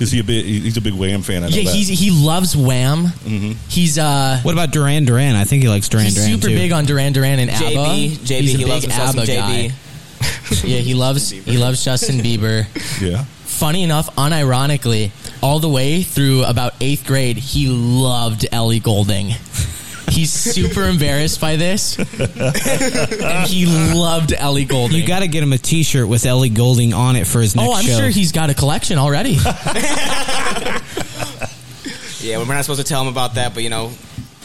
Is 0.00 0.12
he 0.12 0.20
a 0.20 0.24
bit? 0.24 0.44
He's 0.44 0.76
a 0.76 0.80
big 0.80 0.94
Wham 0.94 1.22
fan. 1.22 1.42
I 1.42 1.48
know 1.48 1.56
yeah, 1.56 1.64
that. 1.64 1.74
he's, 1.74 1.88
he 1.88 2.10
loves 2.10 2.56
Wham. 2.56 3.04
Mm-hmm. 3.06 3.52
He's 3.68 3.98
uh, 3.98 4.38
What 4.42 4.52
about 4.52 4.70
Duran 4.70 5.04
Duran? 5.04 5.34
I 5.34 5.44
think 5.44 5.62
he 5.62 5.68
likes 5.68 5.88
Duran 5.88 6.04
Duran. 6.04 6.14
he's 6.14 6.24
Duran 6.26 6.40
super 6.40 6.48
too. 6.48 6.56
big 6.56 6.72
on 6.72 6.84
Duran 6.84 7.12
Duran 7.12 7.38
and 7.40 7.50
ABBA. 7.50 7.64
JB, 7.64 8.10
JB, 8.10 8.40
he's 8.40 8.54
a 8.54 8.58
he 8.58 8.64
big 8.64 8.68
loves 8.68 8.82
himself 8.84 9.10
some 9.10 9.20
ABBA 9.20 9.34
guy. 9.34 9.72
yeah, 10.64 10.78
he 10.78 10.94
loves 10.94 11.30
he 11.30 11.58
loves 11.58 11.84
Justin 11.84 12.16
Bieber. 12.18 12.66
Yeah. 13.00 13.24
Funny 13.44 13.82
enough, 13.82 14.14
unironically, 14.14 15.10
all 15.42 15.58
the 15.58 15.68
way 15.68 16.02
through 16.02 16.44
about 16.44 16.74
eighth 16.80 17.06
grade, 17.06 17.36
he 17.36 17.68
loved 17.68 18.46
Ellie 18.52 18.78
Goulding. 18.78 19.32
He's 20.18 20.32
super 20.32 20.82
embarrassed 20.82 21.40
by 21.40 21.54
this, 21.54 21.96
and 21.96 23.46
he 23.46 23.66
loved 23.94 24.32
Ellie 24.32 24.64
Goulding. 24.64 24.96
You 24.96 25.06
got 25.06 25.20
to 25.20 25.28
get 25.28 25.44
him 25.44 25.52
a 25.52 25.58
T-shirt 25.58 26.08
with 26.08 26.26
Ellie 26.26 26.48
Goulding 26.48 26.92
on 26.92 27.14
it 27.14 27.24
for 27.24 27.40
his 27.40 27.54
next 27.54 27.68
oh, 27.68 27.72
I'm 27.72 27.84
show. 27.84 27.98
sure 27.98 28.08
he's 28.08 28.32
got 28.32 28.50
a 28.50 28.54
collection 28.54 28.98
already. 28.98 29.38
Yeah, 32.20 32.38
we're 32.38 32.52
not 32.52 32.64
supposed 32.64 32.80
to 32.80 32.86
tell 32.86 33.00
him 33.00 33.06
about 33.06 33.36
that, 33.36 33.54
but 33.54 33.62
you 33.62 33.70
know, 33.70 33.92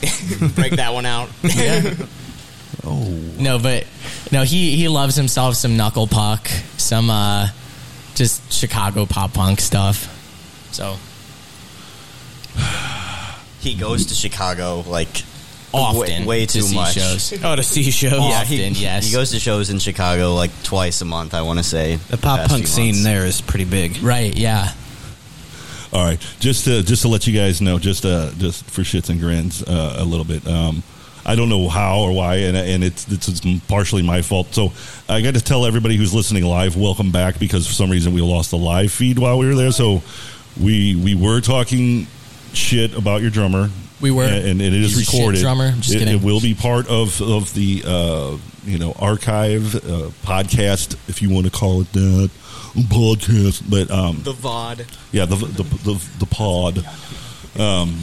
break 0.55 0.73
that 0.73 0.91
one 0.93 1.07
out. 1.07 1.27
Oh. 2.85 3.09
No, 3.39 3.57
but 3.57 3.87
no, 4.31 4.43
he 4.43 4.75
he 4.75 4.87
loves 4.87 5.15
himself 5.15 5.55
some 5.55 5.75
knuckle 5.75 6.05
puck, 6.05 6.47
some 6.77 7.09
uh 7.09 7.47
just 8.13 8.53
Chicago 8.53 9.07
pop 9.07 9.33
punk 9.33 9.59
stuff. 9.59 10.07
So 10.71 10.97
He 13.59 13.73
goes 13.75 14.05
to 14.07 14.13
Chicago 14.13 14.83
like 14.87 15.23
Often 15.73 16.21
way, 16.21 16.25
way 16.25 16.45
to 16.45 16.59
too 16.59 16.61
see 16.61 16.75
much. 16.75 16.93
shows. 16.93 17.43
Oh, 17.43 17.55
to 17.55 17.63
see 17.63 17.89
shows. 17.89 18.13
Yeah, 18.13 18.43
he, 18.43 18.67
yes. 18.67 19.07
he 19.07 19.11
goes 19.13 19.31
to 19.31 19.39
shows 19.39 19.69
in 19.69 19.79
Chicago 19.79 20.35
like 20.35 20.51
twice 20.63 21.01
a 21.01 21.05
month. 21.05 21.33
I 21.33 21.41
want 21.41 21.59
to 21.59 21.63
say 21.63 21.95
the 21.95 22.17
pop 22.17 22.39
past 22.39 22.51
punk 22.51 22.67
scene 22.67 22.87
months. 22.89 23.03
there 23.03 23.25
is 23.25 23.41
pretty 23.41 23.65
big. 23.65 24.01
Right, 24.03 24.35
yeah. 24.37 24.73
All 25.91 26.03
right, 26.03 26.19
just 26.39 26.65
to 26.65 26.83
just 26.83 27.03
to 27.03 27.07
let 27.07 27.27
you 27.27 27.33
guys 27.33 27.61
know, 27.61 27.79
just 27.79 28.05
uh, 28.05 28.31
just 28.37 28.65
for 28.65 28.81
shits 28.81 29.09
and 29.09 29.19
grins, 29.19 29.63
uh, 29.63 29.97
a 29.99 30.03
little 30.03 30.25
bit. 30.25 30.47
Um, 30.47 30.83
I 31.25 31.35
don't 31.35 31.49
know 31.49 31.69
how 31.69 31.99
or 31.99 32.11
why, 32.11 32.35
and 32.37 32.57
and 32.57 32.83
it's 32.83 33.07
it's 33.11 33.41
partially 33.67 34.01
my 34.01 34.21
fault. 34.21 34.53
So 34.53 34.73
I 35.07 35.21
got 35.21 35.35
to 35.35 35.41
tell 35.41 35.65
everybody 35.65 35.95
who's 35.95 36.13
listening 36.13 36.43
live, 36.43 36.75
welcome 36.75 37.11
back, 37.11 37.39
because 37.39 37.65
for 37.65 37.73
some 37.73 37.89
reason 37.89 38.13
we 38.13 38.21
lost 38.21 38.51
the 38.51 38.57
live 38.57 38.91
feed 38.91 39.19
while 39.19 39.37
we 39.37 39.47
were 39.47 39.55
there. 39.55 39.71
So 39.71 40.03
we 40.59 40.95
we 40.95 41.15
were 41.15 41.41
talking 41.41 42.07
shit 42.53 42.95
about 42.95 43.21
your 43.21 43.31
drummer. 43.31 43.69
We 44.03 44.11
were. 44.11 44.25
and, 44.25 44.45
and 44.45 44.61
it 44.61 44.73
is 44.73 44.95
He's 44.97 45.07
a 45.07 45.11
shit 45.11 45.19
recorded. 45.19 45.41
drummer. 45.41 45.71
Just 45.71 45.95
it, 45.95 45.99
kidding. 45.99 46.15
it 46.19 46.23
will 46.23 46.41
be 46.41 46.53
part 46.53 46.87
of 46.89 47.21
of 47.21 47.53
the 47.53 47.83
uh, 47.87 48.37
you 48.65 48.77
know 48.77 48.93
archive 48.99 49.73
uh, 49.75 50.09
podcast, 50.23 50.97
if 51.07 51.21
you 51.21 51.29
want 51.29 51.45
to 51.45 51.51
call 51.51 51.81
it 51.81 51.91
that 51.93 52.29
podcast. 52.75 53.61
But 53.69 53.89
um, 53.89 54.21
the 54.23 54.33
VOD. 54.33 54.85
yeah, 55.13 55.25
the 55.25 55.37
the 55.37 55.63
the, 55.63 56.09
the 56.19 56.25
pod. 56.25 56.85
Um, 57.57 57.99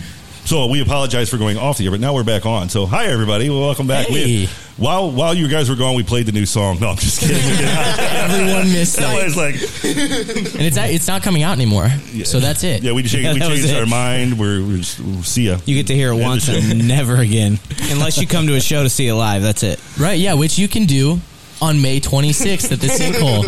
so 0.50 0.66
we 0.66 0.80
apologize 0.82 1.30
for 1.30 1.38
going 1.38 1.56
off 1.56 1.78
the 1.78 1.84
air, 1.84 1.92
but 1.92 2.00
now 2.00 2.12
we're 2.12 2.24
back 2.24 2.44
on. 2.44 2.68
So 2.68 2.84
hi 2.84 3.06
everybody, 3.06 3.48
welcome 3.48 3.86
back. 3.86 4.08
We- 4.08 4.48
while 4.76 5.12
while 5.12 5.32
you 5.34 5.46
guys 5.46 5.68
were 5.70 5.76
gone, 5.76 5.94
we 5.94 6.02
played 6.02 6.26
the 6.26 6.32
new 6.32 6.44
song. 6.46 6.80
No, 6.80 6.88
I'm 6.88 6.96
just 6.96 7.20
kidding. 7.20 7.36
Everyone 7.36 8.72
missed 8.72 8.96
That 8.96 9.16
it. 9.16 9.24
was 9.26 9.36
like, 9.36 9.54
And 9.54 10.62
it's 10.66 10.76
it's 10.76 11.06
not 11.06 11.22
coming 11.22 11.42
out 11.44 11.52
anymore. 11.52 11.88
So 12.24 12.40
that's 12.40 12.64
it. 12.64 12.82
yeah, 12.82 12.90
we, 12.92 13.02
changed, 13.02 13.16
Yeah, 13.26 13.32
we 13.34 13.38
that 13.40 13.50
was 13.50 13.60
changed 13.60 13.74
it. 13.74 13.78
our 13.78 13.86
mind. 13.86 14.38
We're, 14.40 14.60
we're 14.66 14.78
just, 14.78 14.98
we'll 14.98 15.22
see 15.22 15.48
ya. 15.48 15.58
You 15.66 15.76
get 15.76 15.86
to 15.88 15.94
hear 15.94 16.12
it 16.12 16.16
once 16.16 16.48
and 16.48 16.88
never 16.88 17.16
again, 17.16 17.58
unless 17.90 18.18
you 18.18 18.26
come 18.26 18.46
to 18.48 18.54
a 18.56 18.60
show 18.60 18.82
to 18.82 18.88
see 18.88 19.06
it 19.06 19.14
live. 19.14 19.42
That's 19.42 19.62
it. 19.62 19.78
Right, 19.98 20.18
yeah, 20.18 20.32
which 20.34 20.58
you 20.58 20.66
can 20.66 20.86
do 20.86 21.20
on 21.62 21.80
May 21.82 22.00
26th 22.00 22.72
at 22.72 22.80
the 22.80 22.86
Sinkhole. 22.88 23.44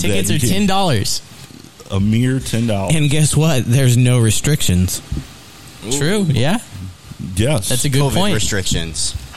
Tickets 0.00 0.30
are 0.30 0.38
ten 0.38 0.66
dollars. 0.66 1.22
a 1.90 1.98
mere 1.98 2.38
ten 2.40 2.66
dollars. 2.66 2.94
And 2.94 3.08
guess 3.08 3.34
what? 3.34 3.64
There's 3.64 3.96
no 3.96 4.20
restrictions. 4.20 5.00
True, 5.90 6.22
yeah. 6.28 6.58
Yes, 7.36 7.68
That's 7.68 7.84
a 7.84 7.88
good 7.88 8.02
COVID 8.02 8.14
point. 8.14 8.34
restrictions. 8.34 9.12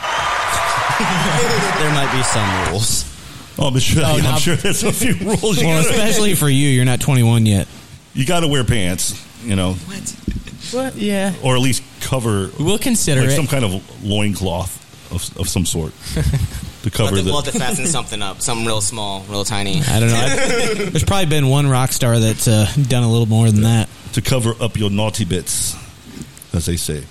there 1.00 1.92
might 1.94 2.12
be 2.16 2.24
some 2.24 2.72
rules. 2.72 3.06
Oh, 3.58 3.68
I'm 3.68 3.80
sure. 3.80 4.04
Oh, 4.06 4.16
I'm 4.18 4.24
now- 4.24 4.38
sure 4.38 4.56
there's 4.56 4.84
a 4.84 4.92
few 4.92 5.14
rules. 5.28 5.60
You 5.60 5.68
Well, 5.68 5.84
gotta, 5.84 5.90
especially 5.96 6.36
for 6.36 6.50
you, 6.50 6.70
you're 6.70 6.86
not 6.86 7.00
21 7.02 7.46
yet. 7.46 7.68
you 8.14 8.26
got 8.26 8.42
to 8.42 8.48
wear 8.48 8.64
pants, 8.64 9.22
you 9.44 9.56
know, 9.56 9.74
What? 9.74 10.16
What 10.72 10.96
yeah. 10.96 11.34
or 11.44 11.56
at 11.56 11.62
least 11.62 11.84
cover 12.02 12.50
We'll 12.60 12.78
consider 12.80 13.22
like 13.22 13.30
it. 13.32 13.36
some 13.36 13.48
kind 13.48 13.64
of 13.64 14.04
loincloth 14.04 14.82
of 15.12 15.38
of 15.38 15.48
some 15.48 15.66
sort 15.66 15.94
to 16.84 16.90
cover 16.92 17.12
We'll 17.12 17.16
have 17.16 17.16
to, 17.18 17.22
the. 17.22 17.24
we'll 17.32 17.42
have 17.44 17.54
to 17.54 17.60
fasten 17.60 17.86
something 17.86 18.22
up, 18.22 18.42
something 18.42 18.66
real 18.66 18.82
small, 18.82 19.24
real 19.30 19.44
tiny. 19.46 19.82
I 19.82 20.00
don't 20.00 20.10
know. 20.10 20.16
I've- 20.16 20.84
there's 20.90 21.04
probably 21.04 21.28
been 21.28 21.48
one 21.50 21.68
rock 21.68 21.92
star 21.92 22.20
that's 22.20 22.48
uh, 22.48 22.68
done 22.88 23.04
a 23.04 23.10
little 23.12 23.28
more 23.28 23.50
than 23.52 23.62
that. 23.62 23.90
to 24.14 24.22
cover 24.22 24.54
up 24.60 24.76
your 24.78 24.90
naughty 24.90 25.24
bits, 25.26 25.76
as 26.56 26.66
they 26.66 26.76
say. 26.78 27.04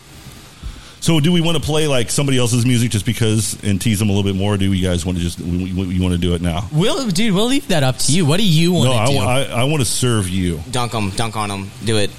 So, 1.01 1.21
do 1.21 1.33
we 1.33 1.43
want 1.43 1.59
to 1.59 1.63
play 1.63 1.87
like 1.87 2.09
somebody 2.11 2.39
else's 2.39 2.65
music 2.65 2.91
just 2.91 3.05
because 3.05 3.63
and 3.63 3.79
tease 3.79 3.99
them 3.99 4.09
a 4.09 4.13
little 4.13 4.25
bit 4.29 4.39
more? 4.39 4.55
Or 4.55 4.57
do 4.57 4.73
you 4.73 4.83
guys 4.87 5.05
want 5.05 5.19
to 5.19 5.23
just 5.25 5.39
we, 5.39 5.71
we, 5.73 5.95
you 5.95 6.03
want 6.03 6.15
to 6.15 6.19
do 6.21 6.35
it 6.35 6.41
now? 6.41 6.67
We'll, 6.73 7.07
dude, 7.11 7.35
we'll 7.35 7.47
leave 7.47 7.69
that 7.69 7.83
up 7.83 7.99
to 7.99 8.13
you. 8.13 8.25
What 8.25 8.39
do 8.39 8.47
you 8.47 8.73
want 8.73 8.85
No, 8.87 8.93
to 8.93 8.99
I, 8.99 9.07
do? 9.47 9.53
I, 9.53 9.61
I 9.61 9.65
want 9.65 9.83
to 9.83 9.85
serve 9.89 10.31
you. 10.31 10.61
Dunk 10.71 10.93
them, 10.93 11.11
dunk 11.11 11.37
on 11.37 11.51
them, 11.51 11.71
do 11.85 11.99
it. 11.99 12.11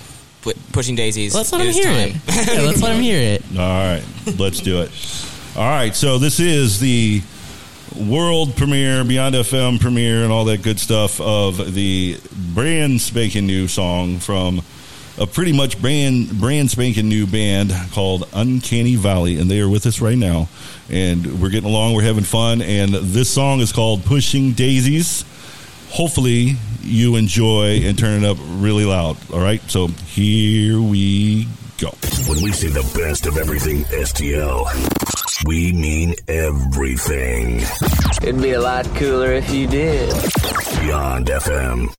Put, 0.44 0.56
pushing 0.72 0.94
daisies. 0.96 1.34
let's 1.34 1.52
let 1.52 1.66
him 1.66 1.74
hear 1.74 1.86
time. 1.86 2.22
it. 2.28 2.48
Yeah, 2.54 2.62
let's 2.62 2.80
let 2.84 2.96
him 2.96 3.02
hear 3.02 3.20
it. 3.20 3.44
All 3.52 3.58
right, 3.58 4.04
let's 4.38 4.60
do 4.60 4.82
it. 4.82 4.92
All 5.58 5.64
right, 5.64 5.96
so 5.96 6.20
this 6.20 6.40
is 6.40 6.80
the 6.80 7.24
world 7.98 8.56
premiere, 8.56 9.04
Beyond 9.04 9.34
FM 9.34 9.80
premiere, 9.80 10.22
and 10.24 10.32
all 10.32 10.46
that 10.46 10.62
good 10.62 10.80
stuff 10.80 11.20
of 11.22 11.74
the 11.74 12.20
brand 12.54 13.02
spanking 13.02 13.48
new 13.48 13.68
song 13.68 14.20
from 14.20 14.62
a 15.18 15.26
pretty 15.26 15.54
much 15.54 15.82
brand 15.82 16.30
brand 16.40 16.70
spanking 16.70 17.08
new 17.08 17.26
band 17.26 17.74
called 17.92 18.28
Uncanny 18.34 18.96
Valley, 18.96 19.38
and 19.38 19.50
they 19.50 19.60
are 19.60 19.70
with 19.70 19.86
us 19.86 20.02
right 20.02 20.18
now, 20.18 20.50
and 20.90 21.42
we're 21.42 21.50
getting 21.50 21.70
along, 21.70 21.94
we're 21.94 22.04
having 22.04 22.24
fun, 22.24 22.62
and 22.62 22.94
this 22.94 23.30
song 23.30 23.60
is 23.60 23.72
called 23.72 24.04
Pushing 24.06 24.52
Daisies. 24.54 25.24
Hopefully, 25.90 26.56
you 26.82 27.16
enjoy 27.16 27.82
and 27.84 27.98
turn 27.98 28.24
it 28.24 28.28
up 28.28 28.38
really 28.40 28.86
loud. 28.86 29.18
All 29.32 29.40
right, 29.40 29.62
so 29.70 29.88
here 29.88 30.82
we 30.82 31.48
go. 31.78 31.90
When 32.28 32.44
we 32.44 32.52
say 32.52 32.68
the 32.68 32.82
best 32.98 33.26
of 33.26 33.38
everything 33.38 33.84
STL, 33.86 34.66
we 35.46 35.72
mean 35.74 36.16
everything. 36.28 37.62
everything. 37.62 38.28
It'd 38.28 38.42
be 38.42 38.52
a 38.52 38.62
lot 38.62 38.86
cooler 38.96 39.34
if 39.34 39.52
you 39.52 39.68
did. 39.68 40.10
Beyond 40.82 41.28
FM. 41.28 41.94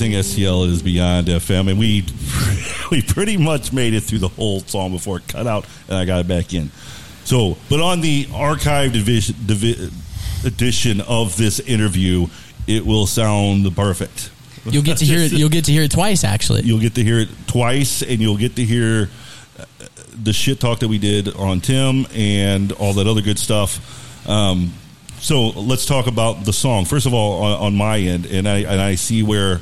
Everything 0.00 0.18
STL 0.20 0.66
is 0.66 0.82
beyond 0.82 1.26
FM, 1.26 1.70
and 1.70 1.78
we 1.78 2.04
we 2.90 3.02
pretty 3.02 3.36
much 3.36 3.72
made 3.72 3.92
it 3.92 4.00
through 4.00 4.18
the 4.20 4.28
whole 4.28 4.60
song 4.60 4.92
before 4.92 5.18
it 5.18 5.28
cut 5.28 5.46
out, 5.46 5.66
and 5.88 5.96
I 5.96 6.04
got 6.04 6.20
it 6.20 6.28
back 6.28 6.54
in. 6.54 6.70
So, 7.24 7.58
but 7.68 7.80
on 7.80 8.00
the 8.00 8.24
archived 8.26 8.92
division, 8.92 9.36
divi- 9.44 9.90
edition 10.44 11.02
of 11.02 11.36
this 11.36 11.60
interview, 11.60 12.28
it 12.66 12.86
will 12.86 13.06
sound 13.06 13.74
perfect. 13.76 14.30
You'll 14.64 14.82
get 14.82 14.98
to 14.98 15.04
hear 15.04 15.20
it. 15.20 15.32
You'll 15.38 15.50
get 15.50 15.66
to 15.66 15.72
hear 15.72 15.82
it 15.82 15.90
twice. 15.90 16.24
Actually, 16.24 16.62
You'll 16.62 16.80
get 16.80 16.94
to 16.94 17.04
hear 17.04 17.18
it 17.18 17.28
twice, 17.46 18.02
and 18.02 18.20
you'll 18.20 18.38
get 18.38 18.56
to 18.56 18.64
hear 18.64 19.10
uh, 19.58 19.64
the 20.22 20.32
shit 20.32 20.60
talk 20.60 20.78
that 20.80 20.88
we 20.88 20.98
did 20.98 21.34
on 21.34 21.60
Tim 21.60 22.06
and 22.14 22.72
all 22.72 22.94
that 22.94 23.06
other 23.06 23.22
good 23.22 23.38
stuff. 23.38 24.26
Um, 24.28 24.72
so 25.18 25.48
let's 25.48 25.84
talk 25.84 26.06
about 26.06 26.44
the 26.44 26.52
song. 26.52 26.86
First 26.86 27.04
of 27.04 27.12
all, 27.12 27.42
on, 27.42 27.60
on 27.66 27.74
my 27.74 27.98
end, 27.98 28.24
and 28.24 28.48
I 28.48 28.60
and 28.60 28.80
I 28.80 28.94
see 28.94 29.22
where 29.22 29.60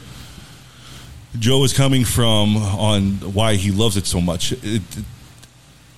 Joe 1.39 1.63
is 1.65 1.73
coming 1.73 2.05
from 2.05 2.57
on 2.57 3.13
why 3.35 3.55
he 3.55 3.71
loves 3.71 3.97
it 3.97 4.07
so 4.07 4.21
much. 4.21 4.53
It, 4.63 4.83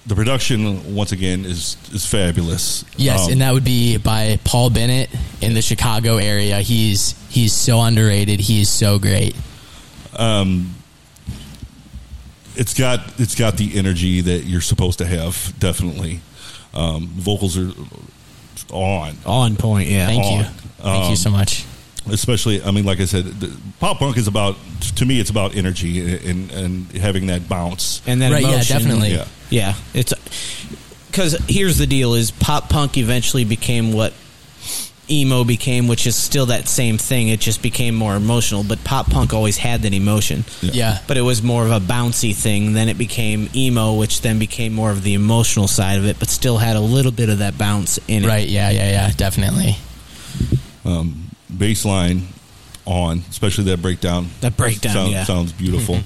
the 0.06 0.14
production, 0.14 0.94
once 0.94 1.12
again, 1.12 1.44
is 1.44 1.76
is 1.92 2.06
fabulous. 2.06 2.84
Yes, 2.96 3.26
Um, 3.26 3.32
and 3.32 3.40
that 3.42 3.52
would 3.52 3.64
be 3.64 3.96
by 3.98 4.38
Paul 4.44 4.70
Bennett 4.70 5.10
in 5.40 5.54
the 5.54 5.62
Chicago 5.62 6.16
area. 6.16 6.60
He's 6.60 7.14
he's 7.28 7.52
so 7.52 7.80
underrated. 7.80 8.40
He 8.40 8.60
is 8.62 8.68
so 8.70 8.98
great. 8.98 9.34
um, 10.16 10.74
it's 12.56 12.74
got 12.74 13.00
it's 13.20 13.34
got 13.36 13.56
the 13.56 13.78
energy 13.78 14.20
that 14.22 14.44
you're 14.44 14.60
supposed 14.60 14.98
to 14.98 15.06
have. 15.06 15.54
Definitely, 15.58 16.20
um, 16.74 17.06
vocals 17.08 17.56
are 17.56 17.70
on 18.72 19.16
on 19.24 19.56
point. 19.56 19.88
Yeah, 19.88 20.06
Thank 20.06 20.24
you. 20.24 20.44
Thank 20.82 21.10
you 21.10 21.16
so 21.16 21.30
much. 21.30 21.64
Especially, 22.08 22.62
I 22.62 22.70
mean, 22.70 22.84
like 22.84 23.00
I 23.00 23.04
said, 23.04 23.24
the, 23.24 23.54
pop 23.78 23.98
punk 23.98 24.16
is 24.16 24.26
about 24.26 24.56
to 24.96 25.04
me. 25.04 25.20
It's 25.20 25.30
about 25.30 25.54
energy 25.54 26.00
and 26.28 26.50
and 26.50 26.90
having 26.92 27.26
that 27.26 27.48
bounce 27.48 28.00
and 28.06 28.22
that 28.22 28.32
Right, 28.32 28.42
yeah, 28.42 28.48
emotion. 28.54 28.76
definitely. 28.78 29.10
Yeah. 29.12 29.24
Yeah, 29.50 29.74
it's 29.94 30.14
because 31.10 31.34
here's 31.48 31.76
the 31.78 31.86
deal: 31.86 32.14
is 32.14 32.30
pop 32.30 32.68
punk 32.70 32.96
eventually 32.96 33.44
became 33.44 33.92
what 33.92 34.14
emo 35.10 35.42
became, 35.44 35.88
which 35.88 36.06
is 36.06 36.14
still 36.16 36.46
that 36.46 36.68
same 36.68 36.96
thing. 36.96 37.28
It 37.28 37.40
just 37.40 37.62
became 37.62 37.96
more 37.96 38.14
emotional. 38.14 38.62
But 38.64 38.82
pop 38.84 39.10
punk 39.10 39.32
always 39.34 39.56
had 39.58 39.82
that 39.82 39.92
emotion. 39.92 40.44
Yeah. 40.62 41.00
but 41.08 41.16
it 41.16 41.22
was 41.22 41.42
more 41.42 41.64
of 41.66 41.70
a 41.72 41.80
bouncy 41.80 42.34
thing. 42.34 42.72
Then 42.74 42.88
it 42.88 42.96
became 42.96 43.50
emo, 43.54 43.94
which 43.94 44.22
then 44.22 44.38
became 44.38 44.72
more 44.72 44.90
of 44.92 45.02
the 45.02 45.14
emotional 45.14 45.66
side 45.68 45.98
of 45.98 46.06
it, 46.06 46.18
but 46.20 46.28
still 46.28 46.58
had 46.58 46.76
a 46.76 46.80
little 46.80 47.12
bit 47.12 47.28
of 47.28 47.38
that 47.38 47.58
bounce 47.58 47.98
in 48.08 48.24
it. 48.24 48.26
Right? 48.28 48.48
Yeah, 48.48 48.70
yeah, 48.70 48.88
yeah. 48.90 49.10
Definitely. 49.16 49.76
um, 50.84 51.26
bass 51.56 51.84
line 51.84 52.22
on, 52.86 53.22
especially 53.30 53.64
that 53.64 53.82
breakdown. 53.82 54.28
That 54.40 54.56
breakdown, 54.56 54.92
Sound- 54.94 55.12
yeah. 55.12 55.24
sounds 55.24 55.52
beautiful. 55.52 55.98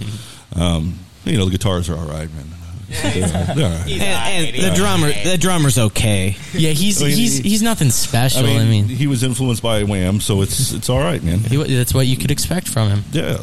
um, 0.61 0.99
you 1.25 1.37
know, 1.39 1.45
the 1.47 1.53
guitars 1.53 1.89
are 1.89 1.97
all 1.97 2.07
right, 2.07 2.29
man. 2.33 2.47
They're, 2.89 3.11
they're 3.55 3.65
all 3.67 3.71
right. 3.79 3.91
And, 3.91 4.55
and 4.57 4.73
the 4.73 4.77
drummer, 4.77 5.11
the 5.13 5.39
drummer's 5.39 5.79
okay. 5.79 6.37
Yeah, 6.53 6.71
he's 6.83 7.01
I 7.03 7.07
mean, 7.07 7.17
he's 7.17 7.39
he's 7.39 7.63
nothing 7.63 7.91
special. 7.91 8.45
I 8.47 8.51
I 8.51 8.59
mean, 8.65 8.87
mean, 8.87 8.97
he 8.97 9.07
was 9.07 9.23
influenced 9.23 9.63
by 9.63 9.83
Wham, 9.85 10.21
so 10.21 10.43
it's 10.43 10.73
it's 10.73 10.89
all 10.91 11.01
right, 11.01 11.23
man. 11.23 11.39
he, 11.39 11.57
that's 11.75 11.95
what 11.95 12.07
you 12.07 12.17
could 12.17 12.31
expect 12.31 12.69
from 12.69 12.89
him. 12.91 13.05
Yeah, 13.13 13.39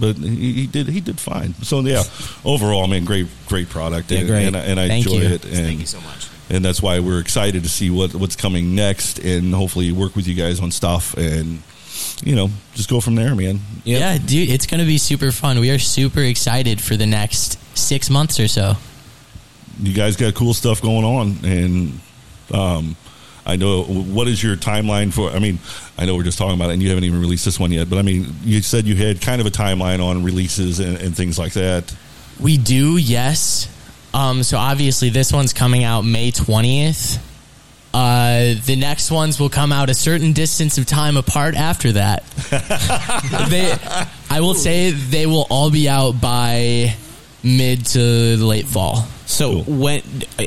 but 0.00 0.16
he, 0.16 0.52
he 0.52 0.66
did 0.66 0.88
he 0.88 1.00
did 1.00 1.20
fine. 1.20 1.52
So 1.62 1.80
yeah, 1.80 2.02
overall, 2.44 2.84
I 2.84 2.86
mean, 2.88 3.04
great 3.04 3.26
great 3.46 3.68
product. 3.68 4.10
Yeah, 4.10 4.20
and, 4.20 4.28
great. 4.28 4.46
and, 4.46 4.56
I- 4.56 4.60
and 4.64 4.80
I 4.80 4.84
enjoy 4.94 5.12
you. 5.18 5.22
it. 5.28 5.44
And 5.44 5.54
Thank 5.54 5.80
you 5.80 5.86
so 5.86 6.00
much. 6.00 6.28
And 6.50 6.64
that's 6.64 6.80
why 6.80 7.00
we're 7.00 7.20
excited 7.20 7.62
to 7.62 7.68
see 7.68 7.90
what 7.90 8.14
what's 8.14 8.36
coming 8.36 8.74
next, 8.74 9.18
and 9.18 9.54
hopefully 9.54 9.92
work 9.92 10.16
with 10.16 10.26
you 10.26 10.34
guys 10.34 10.60
on 10.60 10.70
stuff, 10.70 11.14
and 11.16 11.62
you 12.22 12.34
know, 12.34 12.50
just 12.74 12.88
go 12.88 13.00
from 13.00 13.14
there, 13.14 13.34
man. 13.34 13.60
Yeah, 13.84 14.18
dude, 14.18 14.50
it's 14.50 14.66
going 14.66 14.80
to 14.80 14.86
be 14.86 14.98
super 14.98 15.32
fun. 15.32 15.58
We 15.60 15.70
are 15.70 15.78
super 15.78 16.20
excited 16.20 16.80
for 16.80 16.96
the 16.96 17.06
next 17.06 17.58
six 17.76 18.10
months 18.10 18.40
or 18.40 18.48
so. 18.48 18.74
You 19.78 19.92
guys 19.92 20.16
got 20.16 20.34
cool 20.34 20.54
stuff 20.54 20.80
going 20.80 21.04
on, 21.04 21.36
and 21.44 22.00
um, 22.52 22.96
I 23.44 23.56
know 23.56 23.82
what 23.84 24.28
is 24.28 24.42
your 24.42 24.56
timeline 24.56 25.12
for. 25.12 25.30
I 25.30 25.38
mean, 25.38 25.58
I 25.98 26.06
know 26.06 26.16
we're 26.16 26.22
just 26.22 26.38
talking 26.38 26.54
about 26.54 26.70
it, 26.70 26.74
and 26.74 26.82
you 26.82 26.88
haven't 26.88 27.04
even 27.04 27.20
released 27.20 27.44
this 27.44 27.60
one 27.60 27.72
yet, 27.72 27.90
but 27.90 27.98
I 27.98 28.02
mean, 28.02 28.34
you 28.42 28.62
said 28.62 28.86
you 28.86 28.96
had 28.96 29.20
kind 29.20 29.40
of 29.40 29.46
a 29.46 29.50
timeline 29.50 30.02
on 30.02 30.24
releases 30.24 30.80
and, 30.80 30.96
and 30.98 31.16
things 31.16 31.38
like 31.38 31.52
that. 31.52 31.94
We 32.40 32.56
do, 32.56 32.96
yes. 32.96 33.68
Um, 34.16 34.42
so 34.42 34.56
obviously, 34.56 35.10
this 35.10 35.30
one's 35.30 35.52
coming 35.52 35.84
out 35.84 36.02
May 36.02 36.32
20th. 36.32 37.18
Uh, 37.92 38.54
the 38.64 38.76
next 38.76 39.10
ones 39.10 39.38
will 39.38 39.50
come 39.50 39.72
out 39.72 39.90
a 39.90 39.94
certain 39.94 40.32
distance 40.32 40.78
of 40.78 40.86
time 40.86 41.18
apart 41.18 41.54
after 41.54 41.92
that. 41.92 42.24
they, 43.50 43.76
I 44.30 44.40
will 44.40 44.54
say 44.54 44.90
they 44.90 45.26
will 45.26 45.46
all 45.50 45.70
be 45.70 45.86
out 45.86 46.18
by 46.18 46.94
mid 47.42 47.84
to 47.86 48.00
late 48.00 48.66
fall. 48.66 49.02
So 49.26 49.60
when 49.62 50.02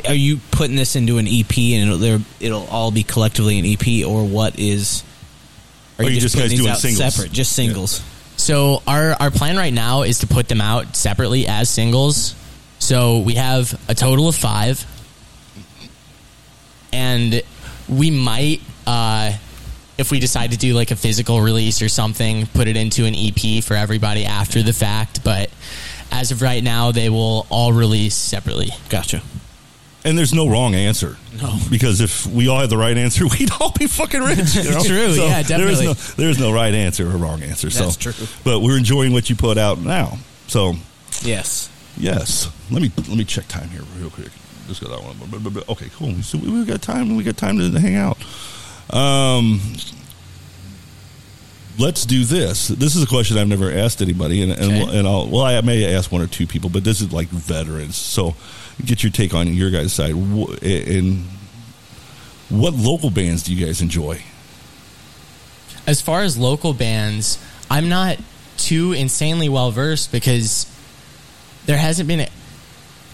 are 0.08 0.16
you 0.16 0.40
putting 0.50 0.76
this 0.76 0.96
into 0.96 1.20
an 1.20 1.28
EP 1.28 1.56
and 1.58 1.92
it'll 1.92 2.22
it'll 2.40 2.68
all 2.68 2.90
be 2.90 3.04
collectively 3.04 3.60
an 3.60 3.66
EP 3.66 4.08
or 4.08 4.26
what 4.26 4.58
is? 4.58 5.04
Are 6.00 6.06
you 6.06 6.20
just 6.20 6.34
putting 6.34 6.50
guys 6.50 6.50
these 6.50 6.60
doing 6.60 6.72
out 6.72 6.78
singles? 6.78 7.14
Separate, 7.14 7.32
just 7.32 7.52
singles. 7.52 8.04
So 8.38 8.82
our 8.88 9.14
our 9.14 9.30
plan 9.30 9.58
right 9.58 9.74
now 9.74 10.02
is 10.04 10.20
to 10.20 10.28
put 10.28 10.48
them 10.48 10.62
out 10.62 10.96
separately 10.96 11.46
as 11.46 11.70
singles. 11.70 12.34
So 12.90 13.20
we 13.20 13.36
have 13.36 13.80
a 13.88 13.94
total 13.94 14.28
of 14.28 14.36
five, 14.36 14.84
and 16.92 17.44
we 17.88 18.10
might, 18.10 18.62
uh, 18.88 19.34
if 20.00 20.10
we 20.10 20.20
decide 20.20 20.54
to 20.54 20.58
do 20.58 20.74
like 20.74 20.90
a 20.90 20.96
physical 20.96 21.40
release 21.40 21.84
or 21.84 21.88
something, 21.88 22.48
put 22.48 22.68
it 22.68 22.76
into 22.76 23.06
an 23.06 23.14
EP 23.14 23.64
for 23.64 23.76
everybody 23.76 24.26
after 24.26 24.64
the 24.64 24.74
fact. 24.74 25.24
But 25.24 25.52
as 26.12 26.32
of 26.32 26.42
right 26.42 26.64
now, 26.64 26.92
they 26.92 27.10
will 27.10 27.46
all 27.52 27.74
release 27.74 28.16
separately. 28.16 28.70
Gotcha. 28.90 29.22
And 30.04 30.18
there's 30.18 30.34
no 30.34 30.50
wrong 30.50 30.74
answer. 30.74 31.18
No. 31.40 31.60
Because 31.70 32.02
if 32.02 32.26
we 32.26 32.48
all 32.48 32.58
had 32.58 32.72
the 32.72 32.78
right 32.78 32.98
answer, 32.98 33.24
we'd 33.40 33.52
all 33.62 33.72
be 33.72 33.86
fucking 33.86 34.24
rich. 34.24 34.56
You 34.56 34.72
know? 34.72 34.84
True, 34.84 35.10
yeah, 35.10 35.44
There 35.44 35.68
is, 35.68 35.78
definitely. 35.78 35.86
no, 35.86 35.94
there 35.94 36.30
is 36.32 36.40
no 36.40 36.52
right 36.52 36.74
answer 36.74 37.06
or 37.06 37.18
wrong 37.18 37.44
answer. 37.44 37.70
That's 37.70 38.02
so, 38.04 38.12
true. 38.12 38.28
But 38.44 38.62
we're 38.62 38.80
enjoying 38.80 39.14
what 39.14 39.30
you 39.30 39.36
put 39.36 39.60
out 39.60 39.78
now. 39.78 40.18
So, 40.48 40.74
Yes. 41.22 41.70
Yes. 42.00 42.50
Let 42.72 42.82
me 42.82 42.92
let 42.98 43.18
me 43.18 43.24
check 43.26 43.48
time 43.48 43.70
here 43.70 43.82
real 44.00 44.10
quick. 44.10 44.30
Just 44.68 44.82
got 44.82 44.90
that 44.90 45.04
one. 45.04 45.64
Okay, 45.70 45.90
cool. 45.96 46.14
So 46.22 46.38
we 46.38 46.50
we 46.52 46.66
got 46.66 46.82
time. 46.82 47.16
We 47.16 47.24
got 47.24 47.38
time 47.38 47.58
to 47.60 47.80
hang 47.80 47.96
out. 47.96 48.18
Um, 48.92 49.60
let's 51.78 52.06
do 52.06 52.24
this. 52.24 52.68
This 52.68 52.96
is 52.96 53.04
a 53.04 53.08
question 53.08 53.38
I've 53.38 53.48
never 53.48 53.72
asked 53.72 54.02
anybody, 54.02 54.42
and 54.44 54.52
and, 54.52 54.84
Okay. 54.84 54.98
and 55.00 55.08
I'll 55.08 55.28
well, 55.28 55.44
I 55.44 55.60
may 55.62 55.94
ask 55.96 56.12
one 56.12 56.22
or 56.22 56.28
two 56.28 56.46
people, 56.48 56.70
but 56.70 56.84
this 56.84 57.02
is 57.02 57.12
like 57.12 57.28
veterans. 57.30 57.96
So, 57.96 58.36
get 58.86 59.04
your 59.04 59.12
take 59.12 59.34
on 59.34 59.54
your 59.54 59.72
guys' 59.72 59.94
side. 59.94 60.12
And 60.14 61.26
what 62.50 62.74
local 62.74 63.10
bands 63.10 63.44
do 63.44 63.54
you 63.54 63.66
guys 63.66 63.82
enjoy? 63.82 64.22
As 65.88 66.02
far 66.02 66.22
as 66.22 66.38
local 66.38 66.74
bands, 66.74 67.40
I'm 67.72 67.90
not 67.90 68.18
too 68.58 68.92
insanely 68.94 69.50
well 69.50 69.72
versed 69.72 70.12
because 70.12 70.66
there 71.70 71.78
hasn't 71.78 72.08
been 72.08 72.28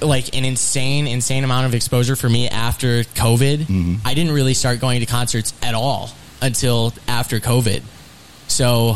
like 0.01 0.33
an 0.33 0.45
insane, 0.45 1.07
insane 1.07 1.43
amount 1.43 1.65
of 1.65 1.75
exposure 1.75 2.15
for 2.15 2.29
me 2.29 2.47
after 2.47 3.03
COVID. 3.03 3.57
Mm-hmm. 3.57 3.95
I 4.07 4.13
didn't 4.13 4.31
really 4.31 4.53
start 4.53 4.79
going 4.79 5.01
to 5.01 5.05
concerts 5.05 5.53
at 5.61 5.75
all 5.75 6.09
until 6.41 6.93
after 7.05 7.41
COVID. 7.41 7.83
So 8.47 8.95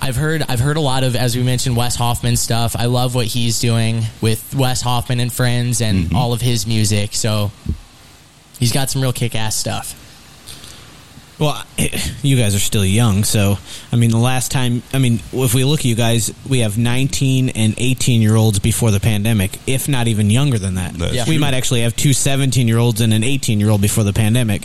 I've 0.00 0.14
heard 0.14 0.44
I've 0.48 0.60
heard 0.60 0.76
a 0.76 0.80
lot 0.80 1.02
of 1.02 1.16
as 1.16 1.36
we 1.36 1.42
mentioned 1.42 1.76
Wes 1.76 1.96
Hoffman 1.96 2.36
stuff. 2.36 2.76
I 2.76 2.84
love 2.84 3.16
what 3.16 3.26
he's 3.26 3.58
doing 3.58 4.02
with 4.20 4.54
Wes 4.54 4.80
Hoffman 4.80 5.18
and 5.18 5.32
friends 5.32 5.80
and 5.80 6.04
mm-hmm. 6.04 6.16
all 6.16 6.32
of 6.32 6.40
his 6.40 6.64
music. 6.64 7.14
So 7.14 7.50
he's 8.60 8.70
got 8.70 8.90
some 8.90 9.02
real 9.02 9.12
kick 9.12 9.34
ass 9.34 9.56
stuff. 9.56 10.00
Well, 11.44 11.62
you 12.22 12.36
guys 12.36 12.54
are 12.54 12.58
still 12.60 12.84
young, 12.84 13.24
so 13.24 13.58
I 13.92 13.96
mean, 13.96 14.10
the 14.10 14.16
last 14.18 14.50
time, 14.50 14.82
I 14.92 14.98
mean, 14.98 15.20
if 15.32 15.52
we 15.54 15.64
look 15.64 15.80
at 15.80 15.84
you 15.84 15.94
guys, 15.94 16.32
we 16.48 16.60
have 16.60 16.78
19 16.78 17.50
and 17.50 17.74
18 17.76 18.22
year 18.22 18.34
olds 18.36 18.58
before 18.58 18.90
the 18.90 19.00
pandemic, 19.00 19.58
if 19.66 19.88
not 19.88 20.08
even 20.08 20.30
younger 20.30 20.58
than 20.58 20.76
that. 20.76 20.94
That's 20.94 21.14
Yeah. 21.14 21.24
We 21.28 21.34
true. 21.34 21.40
might 21.40 21.54
actually 21.54 21.82
have 21.82 21.94
two 21.96 22.12
17 22.12 22.66
year 22.66 22.78
olds 22.78 23.00
and 23.00 23.12
an 23.12 23.22
18 23.24 23.60
year 23.60 23.70
old 23.70 23.82
before 23.82 24.04
the 24.04 24.12
pandemic. 24.12 24.62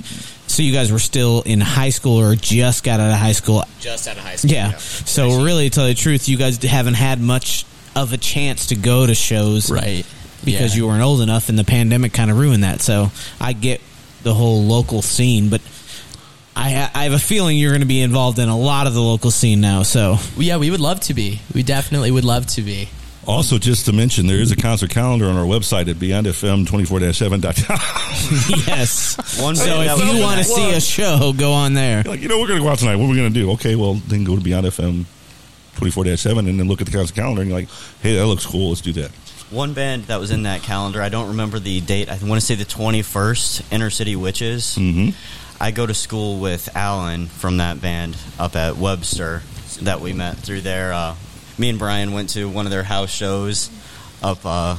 So 0.48 0.64
you 0.64 0.74
guys 0.74 0.92
were 0.92 1.00
still 1.00 1.42
in 1.42 1.60
high 1.62 1.90
school 1.92 2.20
or 2.20 2.36
just 2.36 2.84
got 2.84 3.00
out 3.00 3.12
of 3.12 3.18
high 3.18 3.34
school. 3.34 3.64
Just 3.80 4.08
out 4.08 4.18
of 4.18 4.24
high 4.24 4.36
school. 4.38 4.52
Yeah. 4.52 4.78
So 4.78 5.42
really, 5.44 5.70
to 5.70 5.76
tell 5.76 5.88
you 5.88 5.94
the 5.94 6.00
truth, 6.00 6.28
you 6.30 6.38
guys 6.38 6.58
haven't 6.64 6.96
had 6.96 7.20
much 7.22 7.66
of 7.96 8.14
a 8.14 8.18
chance 8.18 8.68
to 8.68 8.76
go 8.76 9.06
to 9.06 9.14
shows, 9.14 9.70
Right. 9.70 10.06
Because 10.46 10.72
Yeah. 10.74 10.78
you 10.78 10.88
weren't 10.88 11.04
old 11.04 11.20
enough, 11.22 11.50
and 11.50 11.60
the 11.60 11.64
pandemic 11.66 12.14
kind 12.14 12.32
of 12.32 12.38
ruined 12.38 12.64
that. 12.64 12.82
So 12.82 13.12
I 13.42 13.52
get 13.54 13.82
the 14.24 14.34
whole 14.34 14.64
local 14.64 15.02
scene, 15.02 15.50
but 15.50 15.62
I, 16.56 16.70
ha- 16.72 16.92
I 16.94 17.04
have 17.04 17.14
a 17.14 17.20
feeling 17.20 17.58
you're 17.58 17.72
going 17.72 17.82
to 17.82 17.88
be 17.88 18.02
involved 18.02 18.40
in 18.40 18.50
a 18.50 18.58
lot 18.58 18.88
of 18.88 18.94
the 18.94 19.02
local 19.02 19.32
scene 19.32 19.62
now. 19.62 19.84
So 19.84 20.18
Yeah, 20.38 20.58
we 20.58 20.70
would 20.72 20.80
love 20.82 21.00
to 21.02 21.14
be. 21.14 21.40
We 21.54 21.64
definitely 21.64 22.12
would 22.12 22.26
love 22.26 22.48
to 22.48 22.62
be. 22.62 22.90
Also, 23.28 23.58
just 23.60 23.86
to 23.86 23.94
mention, 23.94 24.26
there 24.28 24.40
is 24.42 24.52
a 24.52 24.56
concert 24.56 24.90
calendar 24.90 25.26
on 25.28 25.38
our 25.38 25.46
website 25.46 25.88
at 25.88 25.98
beyondfm24-7.com. 25.98 28.60
yes. 28.68 29.40
One 29.42 29.56
So 29.56 29.82
if 29.82 30.14
you 30.16 30.22
want 30.22 30.40
to 30.40 30.44
see 30.44 30.72
a 30.72 30.82
show, 30.82 31.32
go 31.38 31.52
on 31.54 31.76
there. 31.76 32.02
like, 32.04 32.22
you 32.22 32.28
know, 32.28 32.40
we're 32.40 32.48
going 32.48 32.60
to 32.60 32.66
go 32.66 32.72
out 32.72 32.80
tonight. 32.80 32.96
What 32.96 33.06
are 33.06 33.10
we 33.10 33.16
going 33.18 33.32
to 33.32 33.40
do? 33.40 33.52
Okay, 33.52 33.76
well, 33.76 33.96
then 34.08 34.24
go 34.24 34.36
to 34.36 34.42
beyondfm24-7 34.42 36.50
and 36.50 36.60
then 36.60 36.68
look 36.68 36.82
at 36.82 36.88
the 36.88 36.94
concert 36.94 37.16
calendar 37.16 37.42
and 37.42 37.50
you're 37.52 37.60
like, 37.60 37.70
hey, 38.02 38.16
that 38.16 38.26
looks 38.26 38.46
cool. 38.46 38.70
Let's 38.70 38.82
do 38.82 38.94
that. 38.94 39.12
One 39.52 39.74
band 39.74 40.04
that 40.06 40.20
was 40.20 40.32
in 40.32 40.44
that 40.44 40.62
calendar, 40.62 41.02
I 41.02 41.10
don't 41.10 41.30
remember 41.30 41.60
the 41.60 41.82
date. 41.82 42.10
I 42.10 42.18
want 42.24 42.40
to 42.40 42.46
say 42.46 42.56
the 42.56 42.66
21st, 42.66 43.72
Inner 43.72 43.90
City 43.90 44.16
Witches. 44.16 44.76
Mm-hmm. 44.80 45.10
I 45.60 45.72
go 45.72 45.86
to 45.86 45.94
school 45.94 46.40
with 46.40 46.76
Alan 46.76 47.27
from 47.27 47.57
that 47.57 47.81
band 47.81 48.15
up 48.40 48.56
at 48.56 48.77
Webster 48.77 49.41
that 49.81 49.99
we 49.99 50.14
met 50.14 50.38
through 50.38 50.61
there. 50.61 50.94
Uh, 50.94 51.15
me 51.57 51.69
and 51.69 51.77
Brian 51.77 52.14
went 52.14 52.30
to 52.30 52.48
one 52.48 52.65
of 52.65 52.72
their 52.72 52.84
house 52.84 53.10
shows 53.11 53.69
up, 54.23 54.40
uh, 54.45 54.77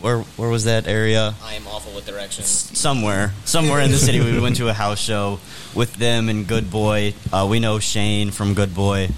where, 0.00 0.20
where 0.20 0.48
was 0.48 0.64
that 0.64 0.88
area? 0.88 1.34
I 1.42 1.54
am 1.54 1.66
awful 1.68 1.92
with 1.94 2.06
directions. 2.06 2.46
somewhere, 2.48 3.32
somewhere 3.44 3.80
in 3.80 3.92
the 3.92 3.98
city. 3.98 4.20
We 4.20 4.40
went 4.40 4.56
to 4.56 4.68
a 4.68 4.72
house 4.72 4.98
show 4.98 5.38
with 5.74 5.94
them 5.94 6.28
and 6.28 6.46
Good 6.46 6.70
Boy. 6.70 7.14
Uh, 7.32 7.46
we 7.48 7.60
know 7.60 7.78
Shane 7.78 8.30
from 8.32 8.54
Good 8.54 8.74
Boy, 8.74 9.08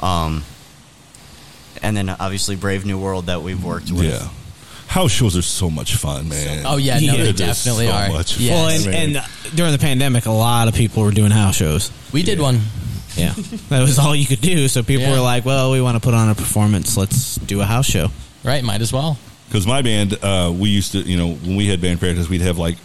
um, 0.00 0.44
and 1.82 1.94
then 1.96 2.08
obviously 2.08 2.56
Brave 2.56 2.86
New 2.86 2.98
World 2.98 3.26
that 3.26 3.42
we've 3.42 3.62
worked 3.62 3.92
with. 3.92 4.04
Yeah. 4.04 4.28
House 4.94 5.10
shows 5.10 5.36
are 5.36 5.42
so 5.42 5.68
much 5.70 5.96
fun, 5.96 6.28
man. 6.28 6.64
Oh 6.66 6.76
yeah, 6.76 6.94
no, 6.94 7.00
Yeah. 7.00 7.12
they 7.16 7.22
They're 7.24 7.32
definitely 7.32 7.86
so 7.88 7.92
are. 7.92 8.08
much 8.10 8.38
Yeah. 8.38 8.52
Well, 8.54 8.78
fun, 8.78 8.94
and, 8.94 9.16
and 9.16 9.26
during 9.56 9.72
the 9.72 9.78
pandemic, 9.78 10.26
a 10.26 10.30
lot 10.30 10.68
of 10.68 10.74
people 10.74 11.02
were 11.02 11.10
doing 11.10 11.32
house 11.32 11.56
shows. 11.56 11.90
we 12.12 12.22
did 12.22 12.38
one. 12.40 12.60
Yeah, 13.16 13.32
that 13.70 13.80
was 13.82 13.98
all 13.98 14.14
you 14.14 14.26
could 14.26 14.40
do. 14.40 14.68
So 14.68 14.82
people 14.84 15.04
Yeah. 15.06 15.12
were 15.12 15.20
like, 15.20 15.44
"Well, 15.44 15.72
we 15.72 15.80
want 15.80 15.96
to 15.96 16.00
put 16.00 16.14
on 16.14 16.28
a 16.30 16.34
performance. 16.34 16.96
Let's 16.96 17.36
do 17.36 17.60
a 17.60 17.64
house 17.64 17.86
show." 17.86 18.10
Right, 18.44 18.62
might 18.62 18.80
as 18.82 18.92
well. 18.92 19.18
Because 19.48 19.66
my 19.66 19.82
band, 19.82 20.16
uh, 20.22 20.52
we 20.56 20.70
used 20.70 20.92
to, 20.92 20.98
you 20.98 21.16
know, 21.16 21.32
when 21.34 21.56
we 21.56 21.66
had 21.66 21.80
band 21.80 21.98
practice, 22.00 22.28
we'd 22.28 22.40
have 22.42 22.58
like, 22.58 22.76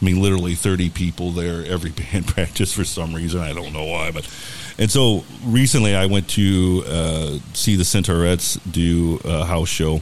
I 0.00 0.04
mean, 0.04 0.20
literally 0.22 0.54
30 0.54 0.90
people 0.90 1.30
there 1.32 1.64
every 1.66 1.90
band 2.12 2.26
practice 2.26 2.72
for 2.72 2.84
some 2.84 3.14
reason. 3.14 3.40
I 3.40 3.52
don't 3.52 3.72
know 3.72 3.84
why. 3.84 4.10
But, 4.10 4.28
and 4.78 4.90
so 4.90 5.24
recently 5.44 5.94
I 5.94 6.06
went 6.06 6.28
to 6.30 6.84
uh, 6.86 7.38
see 7.54 7.76
the 7.76 7.84
Centaurettes 7.84 8.58
do 8.70 9.20
a 9.24 9.44
house 9.44 9.68
show, 9.68 10.00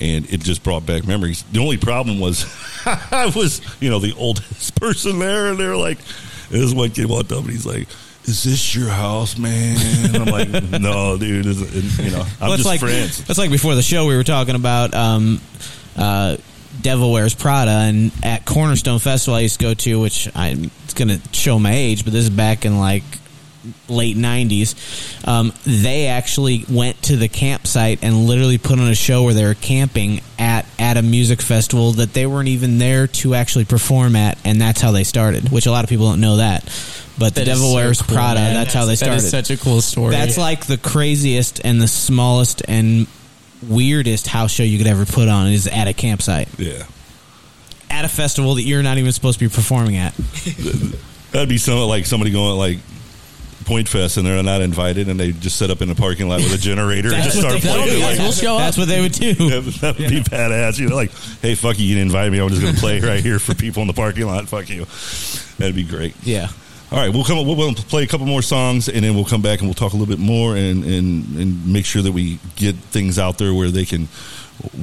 and 0.00 0.30
it 0.30 0.40
just 0.40 0.62
brought 0.62 0.84
back 0.86 1.06
memories. 1.06 1.42
The 1.52 1.60
only 1.60 1.76
problem 1.76 2.20
was 2.20 2.44
I 2.86 3.32
was, 3.34 3.60
you 3.80 3.90
know, 3.90 3.98
the 3.98 4.14
oldest 4.14 4.74
person 4.80 5.18
there, 5.18 5.48
and 5.48 5.58
they're 5.58 5.76
like, 5.76 5.98
this 6.50 6.72
one 6.74 6.90
kid 6.90 7.06
walked 7.06 7.32
up 7.32 7.40
and 7.42 7.50
he's 7.50 7.66
like, 7.66 7.88
is 8.24 8.42
this 8.42 8.74
your 8.74 8.88
house, 8.88 9.38
man? 9.38 9.76
And 10.04 10.16
I'm 10.16 10.26
like, 10.26 10.48
no, 10.80 11.16
dude. 11.16 11.46
You 11.46 12.10
know, 12.10 12.26
I'm 12.40 12.48
Well, 12.48 12.56
just 12.56 12.66
like 12.66 12.80
friends. 12.80 13.24
That's 13.24 13.38
like 13.38 13.50
before 13.50 13.74
the 13.76 13.82
show 13.82 14.06
we 14.06 14.16
were 14.16 14.24
talking 14.24 14.56
about 14.56 14.94
um, 14.94 15.40
uh, 15.96 16.36
Devil 16.80 17.12
Wears 17.12 17.34
Prada, 17.34 17.70
and 17.70 18.10
at 18.24 18.44
Cornerstone 18.44 18.98
Festival 18.98 19.36
I 19.36 19.40
used 19.40 19.60
to 19.60 19.64
go 19.64 19.74
to, 19.74 20.00
which 20.00 20.28
I 20.34 20.56
it's 20.84 20.94
going 20.94 21.08
to 21.08 21.20
show 21.32 21.58
my 21.58 21.72
age, 21.72 22.04
but 22.04 22.12
this 22.12 22.24
is 22.24 22.30
back 22.30 22.64
in 22.64 22.78
like 22.78 23.04
late 23.88 24.16
90s 24.16 25.26
um, 25.26 25.52
they 25.64 26.06
actually 26.06 26.64
went 26.68 27.00
to 27.02 27.16
the 27.16 27.28
campsite 27.28 28.00
and 28.02 28.26
literally 28.26 28.58
put 28.58 28.78
on 28.78 28.88
a 28.88 28.94
show 28.94 29.24
where 29.24 29.34
they 29.34 29.44
were 29.44 29.54
camping 29.54 30.20
at 30.38 30.66
at 30.78 30.96
a 30.96 31.02
music 31.02 31.40
festival 31.40 31.92
that 31.92 32.12
they 32.12 32.26
weren't 32.26 32.48
even 32.48 32.78
there 32.78 33.06
to 33.06 33.34
actually 33.34 33.64
perform 33.64 34.16
at 34.16 34.38
and 34.44 34.60
that's 34.60 34.80
how 34.80 34.90
they 34.92 35.04
started 35.04 35.50
which 35.50 35.66
a 35.66 35.70
lot 35.70 35.84
of 35.84 35.90
people 35.90 36.08
don't 36.08 36.20
know 36.20 36.36
that 36.36 36.64
but 37.18 37.34
the 37.34 37.44
devil 37.44 37.70
so 37.70 37.74
wears 37.74 38.02
cool, 38.02 38.14
prada 38.14 38.40
man. 38.40 38.54
that's 38.54 38.74
how 38.74 38.84
they 38.84 38.96
started 38.96 39.16
is 39.16 39.30
such 39.30 39.50
a 39.50 39.56
cool 39.56 39.80
story. 39.80 40.10
that's 40.10 40.36
like 40.36 40.66
the 40.66 40.76
craziest 40.76 41.64
and 41.64 41.80
the 41.80 41.88
smallest 41.88 42.62
and 42.68 43.06
weirdest 43.62 44.26
house 44.26 44.52
show 44.52 44.62
you 44.62 44.78
could 44.78 44.86
ever 44.86 45.06
put 45.06 45.28
on 45.28 45.48
is 45.48 45.66
at 45.66 45.88
a 45.88 45.92
campsite. 45.92 46.48
Yeah. 46.58 46.84
at 47.90 48.04
a 48.04 48.08
festival 48.08 48.54
that 48.54 48.62
you're 48.62 48.82
not 48.82 48.98
even 48.98 49.12
supposed 49.12 49.38
to 49.38 49.48
be 49.48 49.54
performing 49.54 49.96
at. 49.96 50.14
That'd 51.32 51.48
be 51.48 51.58
some 51.58 51.78
like 51.80 52.06
somebody 52.06 52.30
going 52.30 52.56
like 52.56 52.78
Point 53.66 53.88
Fest 53.88 54.16
and 54.16 54.24
they're 54.26 54.42
not 54.42 54.62
invited 54.62 55.08
and 55.08 55.18
they 55.20 55.32
just 55.32 55.56
set 55.56 55.70
up 55.70 55.82
in 55.82 55.90
a 55.90 55.94
parking 55.94 56.28
lot 56.28 56.38
with 56.38 56.54
a 56.54 56.58
generator 56.58 57.12
and 57.12 57.22
just 57.24 57.36
what 57.36 57.42
start 57.42 57.54
they- 57.62 57.68
playing. 57.68 58.00
That's- 58.00 58.18
like, 58.18 58.18
we'll 58.20 58.32
show 58.32 58.54
up. 58.54 58.60
That's 58.60 58.78
what 58.78 58.88
they 58.88 59.00
would 59.00 59.12
do. 59.12 59.34
that 59.60 59.98
would 59.98 60.08
be 60.08 60.20
badass. 60.20 60.78
You 60.78 60.88
know, 60.88 60.96
like, 60.96 61.10
hey, 61.42 61.54
fuck 61.56 61.78
you, 61.78 61.84
you 61.84 61.96
didn't 61.96 62.06
invite 62.08 62.30
me. 62.32 62.38
I'm 62.38 62.48
just 62.48 62.62
going 62.62 62.74
to 62.74 62.80
play 62.80 63.00
right 63.00 63.22
here 63.22 63.38
for 63.38 63.54
people 63.54 63.82
in 63.82 63.88
the 63.88 63.92
parking 63.94 64.26
lot. 64.26 64.48
Fuck 64.48 64.70
you. 64.70 64.86
That'd 65.58 65.74
be 65.74 65.82
great. 65.84 66.14
Yeah. 66.22 66.48
All 66.92 66.98
right, 66.98 67.12
we'll 67.12 67.24
come. 67.24 67.44
We'll, 67.44 67.56
we'll 67.56 67.74
play 67.74 68.04
a 68.04 68.06
couple 68.06 68.26
more 68.26 68.42
songs, 68.42 68.88
and 68.88 69.04
then 69.04 69.16
we'll 69.16 69.24
come 69.24 69.42
back 69.42 69.58
and 69.58 69.66
we'll 69.66 69.74
talk 69.74 69.92
a 69.92 69.96
little 69.96 70.06
bit 70.14 70.24
more, 70.24 70.56
and 70.56 70.84
and 70.84 71.36
and 71.36 71.66
make 71.66 71.84
sure 71.84 72.00
that 72.00 72.12
we 72.12 72.38
get 72.54 72.76
things 72.76 73.18
out 73.18 73.38
there 73.38 73.52
where 73.52 73.70
they 73.72 73.84
can 73.84 74.06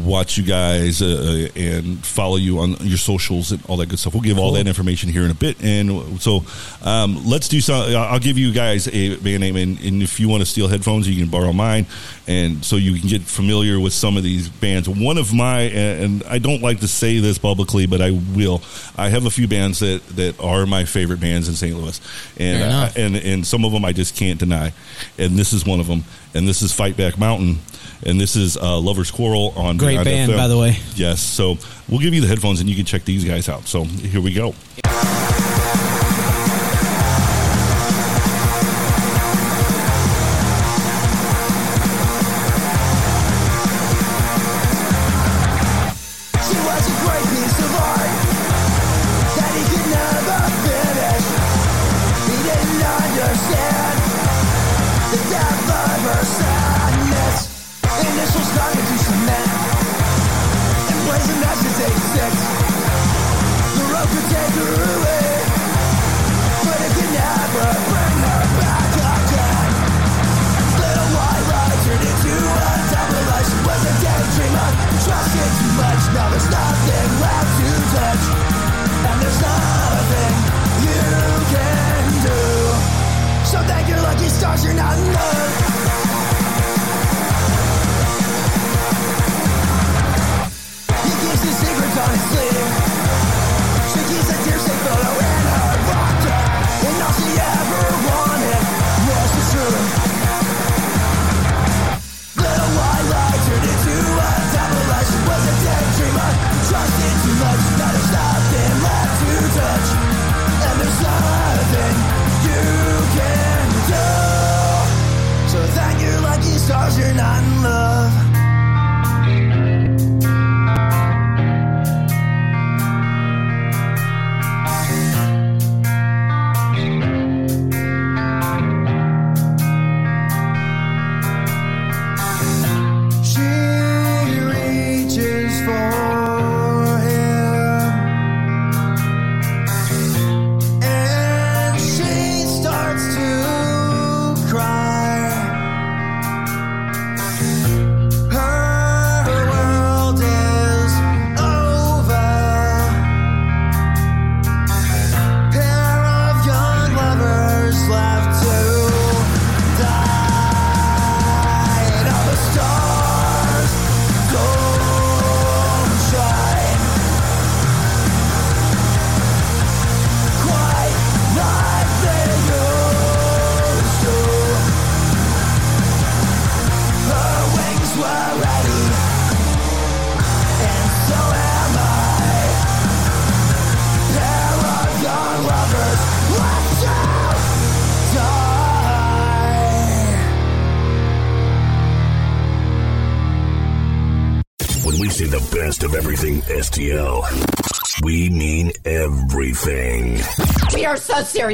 watch 0.03 0.37
you 0.37 0.43
guys 0.43 1.01
uh, 1.01 1.47
and 1.55 2.05
follow 2.05 2.35
you 2.35 2.59
on 2.59 2.75
your 2.81 2.97
socials 2.97 3.51
and 3.51 3.65
all 3.67 3.77
that 3.77 3.89
good 3.89 3.99
stuff. 3.99 4.13
We'll 4.13 4.23
give 4.23 4.39
all 4.39 4.53
that 4.53 4.67
information 4.67 5.09
here 5.09 5.23
in 5.23 5.31
a 5.31 5.35
bit, 5.35 5.61
and 5.63 6.21
so 6.21 6.43
um, 6.81 7.25
let's 7.25 7.47
do 7.47 7.61
some. 7.61 7.95
I'll 7.95 8.19
give 8.19 8.37
you 8.37 8.51
guys 8.53 8.87
a 8.87 9.15
band 9.17 9.41
name, 9.41 9.55
and, 9.55 9.79
and 9.79 10.01
if 10.01 10.19
you 10.19 10.29
want 10.29 10.41
to 10.41 10.45
steal 10.45 10.67
headphones, 10.67 11.07
you 11.07 11.19
can 11.19 11.29
borrow 11.29 11.53
mine, 11.53 11.85
and 12.27 12.63
so 12.63 12.75
you 12.75 12.99
can 12.99 13.09
get 13.09 13.21
familiar 13.21 13.79
with 13.79 13.93
some 13.93 14.17
of 14.17 14.23
these 14.23 14.49
bands. 14.49 14.87
One 14.87 15.17
of 15.17 15.33
my, 15.33 15.61
and 15.61 16.23
I 16.23 16.39
don't 16.39 16.61
like 16.61 16.79
to 16.79 16.87
say 16.87 17.19
this 17.19 17.37
publicly, 17.37 17.85
but 17.87 18.01
I 18.01 18.11
will. 18.11 18.61
I 18.97 19.09
have 19.09 19.25
a 19.25 19.31
few 19.31 19.47
bands 19.47 19.79
that 19.79 20.05
that 20.15 20.39
are 20.39 20.65
my 20.65 20.85
favorite 20.85 21.19
bands 21.19 21.47
in 21.47 21.55
St. 21.55 21.77
Louis, 21.77 21.99
and 22.37 22.63
uh, 22.63 22.89
and 22.95 23.15
and 23.15 23.45
some 23.45 23.65
of 23.65 23.71
them 23.71 23.85
I 23.85 23.91
just 23.93 24.15
can't 24.15 24.39
deny, 24.39 24.73
and 25.17 25.37
this 25.37 25.53
is 25.53 25.65
one 25.65 25.79
of 25.79 25.87
them, 25.87 26.03
and 26.33 26.47
this 26.47 26.61
is 26.61 26.73
Fight 26.73 26.97
Back 26.97 27.17
Mountain, 27.17 27.59
and 28.05 28.19
this 28.19 28.35
is 28.35 28.57
uh, 28.57 28.79
Lovers 28.79 29.11
Quarrel 29.11 29.53
on 29.55 29.77
Great 29.77 29.93
Beyond 29.93 30.05
band, 30.05 30.31
FM. 30.31 30.37
by 30.37 30.47
the 30.47 30.57
way. 30.57 30.77
Yes, 30.95 31.21
so 31.21 31.57
we'll 31.89 31.99
give 31.99 32.13
you 32.13 32.21
the 32.21 32.27
headphones, 32.27 32.59
and 32.59 32.69
you 32.69 32.75
can 32.75 32.85
check 32.85 33.03
these 33.05 33.23
guys 33.25 33.49
out. 33.49 33.67
So 33.67 33.83
here 33.83 34.21
we 34.21 34.33
go. 34.33 34.53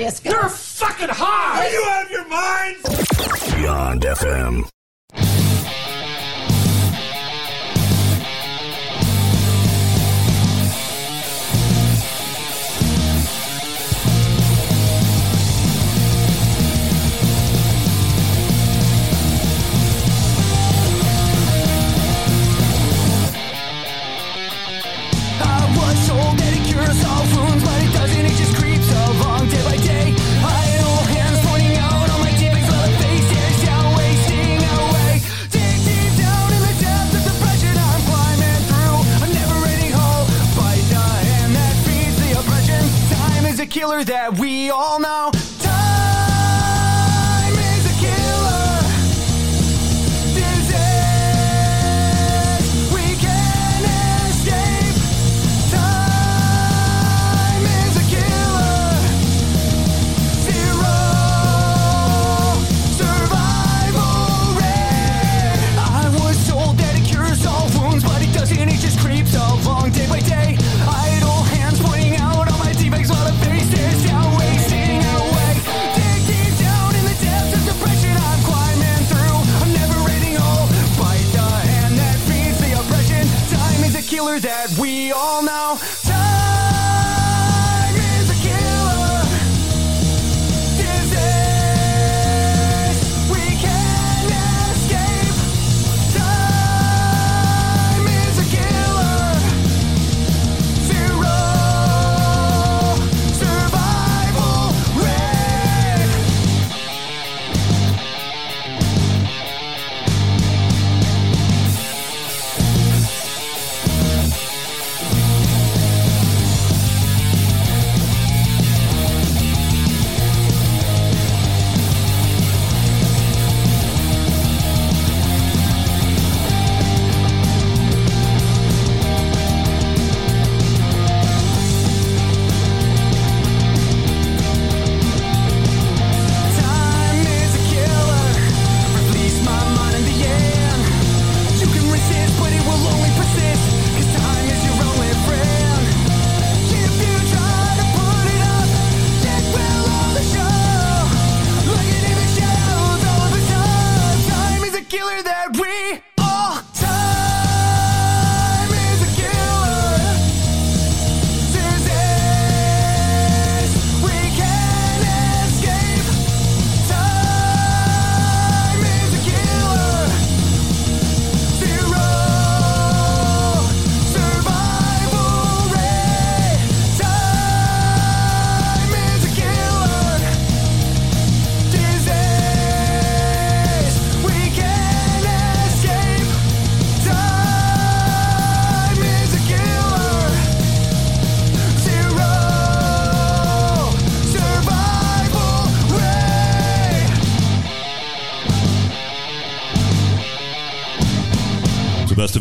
Are 0.06 0.29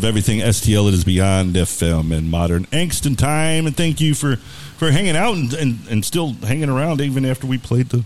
everything 0.09 0.39
STL. 0.39 0.87
It 0.87 0.95
is 0.95 1.03
beyond 1.03 1.55
FM 1.55 2.11
and 2.11 2.31
modern 2.31 2.65
angst 2.65 3.05
and 3.05 3.17
time. 3.17 3.67
And 3.67 3.77
thank 3.77 4.01
you 4.01 4.15
for, 4.15 4.37
for 4.37 4.89
hanging 4.91 5.15
out 5.15 5.35
and, 5.35 5.53
and, 5.53 5.79
and 5.87 6.03
still 6.03 6.33
hanging 6.33 6.67
around 6.67 6.99
even 6.99 7.25
after 7.25 7.45
we 7.45 7.59
played 7.59 7.89
the, 7.89 8.03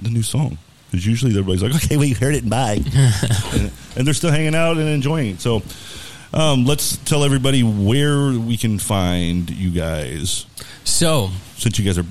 the 0.00 0.08
new 0.08 0.22
song. 0.22 0.56
Because 0.90 1.06
usually 1.06 1.32
everybody's 1.32 1.62
like, 1.62 1.74
okay, 1.84 1.98
we 1.98 2.14
heard 2.14 2.34
it 2.34 2.42
and 2.42 2.50
bye. 2.50 2.80
and, 3.52 3.70
and 3.96 4.06
they're 4.06 4.14
still 4.14 4.30
hanging 4.30 4.54
out 4.54 4.78
and 4.78 4.88
enjoying 4.88 5.34
it. 5.34 5.40
So 5.40 5.62
um, 6.32 6.64
let's 6.64 6.96
tell 6.96 7.22
everybody 7.22 7.62
where 7.62 8.32
we 8.32 8.56
can 8.56 8.78
find 8.78 9.50
you 9.50 9.70
guys. 9.70 10.46
So, 10.84 11.28
since 11.56 11.78
you 11.78 11.84
guys 11.84 11.98
are 11.98 12.06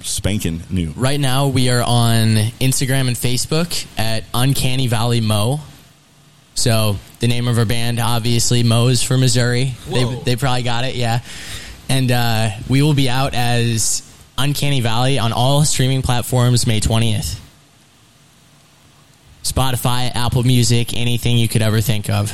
spanking 0.00 0.62
new, 0.70 0.92
Right 0.96 1.20
now, 1.20 1.48
we 1.48 1.68
are 1.68 1.82
on 1.82 2.36
Instagram 2.60 3.08
and 3.08 3.16
Facebook 3.16 3.86
at 3.98 4.24
Uncanny 4.32 4.86
Valley 4.86 5.20
Mo. 5.20 5.60
So 6.56 6.96
the 7.20 7.28
name 7.28 7.46
of 7.48 7.58
our 7.58 7.64
band, 7.64 8.00
obviously, 8.00 8.62
Mo 8.64 8.88
is 8.88 9.02
for 9.02 9.16
Missouri. 9.16 9.74
They, 9.88 10.04
Whoa. 10.04 10.20
they 10.24 10.36
probably 10.36 10.62
got 10.64 10.84
it, 10.84 10.96
yeah. 10.96 11.20
And 11.88 12.10
uh, 12.10 12.50
we 12.68 12.82
will 12.82 12.94
be 12.94 13.08
out 13.08 13.34
as 13.34 14.02
Uncanny 14.36 14.80
Valley 14.80 15.18
on 15.18 15.32
all 15.32 15.64
streaming 15.64 16.02
platforms 16.02 16.66
May 16.66 16.80
twentieth. 16.80 17.40
Spotify, 19.44 20.10
Apple 20.12 20.42
Music, 20.42 20.92
anything 20.96 21.38
you 21.38 21.46
could 21.46 21.62
ever 21.62 21.80
think 21.80 22.10
of. 22.10 22.32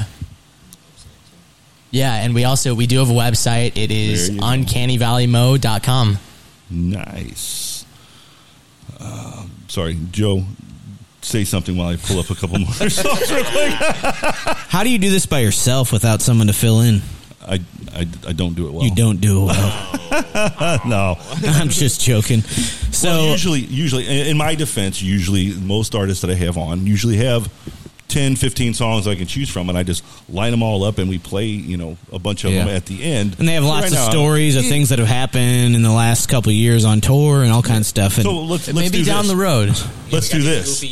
Yeah, 1.90 2.14
and 2.14 2.34
we 2.34 2.44
also 2.44 2.74
we 2.74 2.86
do 2.86 3.00
have 3.00 3.10
a 3.10 3.12
website. 3.12 3.76
It 3.76 3.90
is 3.90 4.28
There 4.28 4.34
you 4.36 4.40
go. 4.40 4.46
uncannyvalleymo.com. 4.46 6.18
Nice. 6.70 7.84
Uh, 8.98 9.44
sorry, 9.68 9.98
Joe. 10.10 10.44
Say 11.22 11.44
something 11.44 11.76
while 11.76 11.88
I 11.88 11.96
pull 11.96 12.18
up 12.18 12.30
a 12.30 12.34
couple 12.34 12.58
more 12.58 12.72
songs 12.74 13.32
real 13.32 13.44
quick. 13.44 13.72
How 14.68 14.82
do 14.82 14.90
you 14.90 14.98
do 14.98 15.08
this 15.10 15.24
by 15.24 15.38
yourself 15.40 15.92
without 15.92 16.20
someone 16.20 16.48
to 16.48 16.52
fill 16.52 16.80
in? 16.80 17.00
I, 17.46 17.60
I, 17.94 18.06
I 18.28 18.32
don't 18.32 18.54
do 18.54 18.66
it 18.68 18.72
well. 18.72 18.84
You 18.84 18.94
don't 18.94 19.20
do 19.20 19.42
it 19.42 19.46
well. 19.46 20.80
no, 20.84 21.16
I'm 21.46 21.68
just 21.68 22.00
joking. 22.00 22.40
So 22.42 23.08
Well, 23.08 23.30
usually, 23.30 23.60
usually, 23.60 24.06
in 24.06 24.26
in 24.28 24.36
my 24.36 24.54
defense, 24.54 25.00
usually 25.02 25.54
most 25.54 25.94
artists 25.94 26.22
that 26.22 26.30
I 26.30 26.34
have 26.34 26.56
on 26.58 26.86
usually 26.86 27.16
have 27.18 27.50
10, 28.12 28.36
15 28.36 28.74
songs 28.74 29.06
I 29.08 29.14
can 29.14 29.26
choose 29.26 29.48
from, 29.48 29.70
and 29.70 29.78
I 29.78 29.82
just 29.82 30.04
line 30.28 30.50
them 30.50 30.62
all 30.62 30.84
up 30.84 30.98
and 30.98 31.08
we 31.08 31.18
play, 31.18 31.46
you 31.46 31.78
know, 31.78 31.96
a 32.12 32.18
bunch 32.18 32.44
of 32.44 32.52
Yeah. 32.52 32.66
them 32.66 32.76
at 32.76 32.84
the 32.86 33.02
end. 33.02 33.36
and 33.38 33.48
they 33.48 33.54
have 33.54 33.64
lots 33.64 33.84
right 33.84 33.92
of 33.92 33.98
now- 33.98 34.10
stories 34.10 34.54
of 34.56 34.66
things 34.66 34.90
that 34.90 34.98
have 34.98 35.08
happened 35.08 35.74
in 35.74 35.82
the 35.82 35.90
last 35.90 36.26
couple 36.28 36.50
of 36.50 36.56
years 36.56 36.84
on 36.84 37.00
tour 37.00 37.42
and 37.42 37.50
all 37.50 37.62
kinds 37.62 37.80
of 37.80 37.86
stuff. 37.86 38.16
And 38.18 38.24
So 38.24 38.42
let's, 38.42 38.66
let's 38.68 38.78
Maybe 38.78 38.98
do 38.98 39.04
down 39.04 39.22
this. 39.22 39.30
the 39.32 39.36
road. 39.36 39.74
Let's 40.10 40.28
do 40.28 40.42
this. 40.42 40.82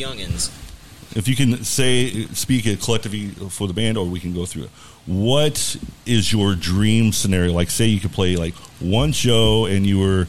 If 1.15 1.27
you 1.29 1.37
can 1.37 1.63
say, 1.65 2.27
speak 2.33 2.67
it 2.67 2.81
collectively 2.81 3.29
for 3.51 3.67
the 3.67 3.75
band, 3.75 3.99
or 3.99 4.07
we 4.07 4.21
can 4.21 4.33
go 4.33 4.47
through 4.47 4.65
it. 4.65 4.71
What 5.07 5.77
is 6.07 6.33
your 6.33 6.55
dream 6.55 7.13
scenario? 7.13 7.53
Like, 7.53 7.71
say 7.71 7.87
you 7.87 8.01
could 8.01 8.13
play 8.13 8.37
like 8.37 8.55
one 8.79 9.13
show 9.13 9.67
and 9.67 9.85
you 9.87 9.99
were 9.99 10.27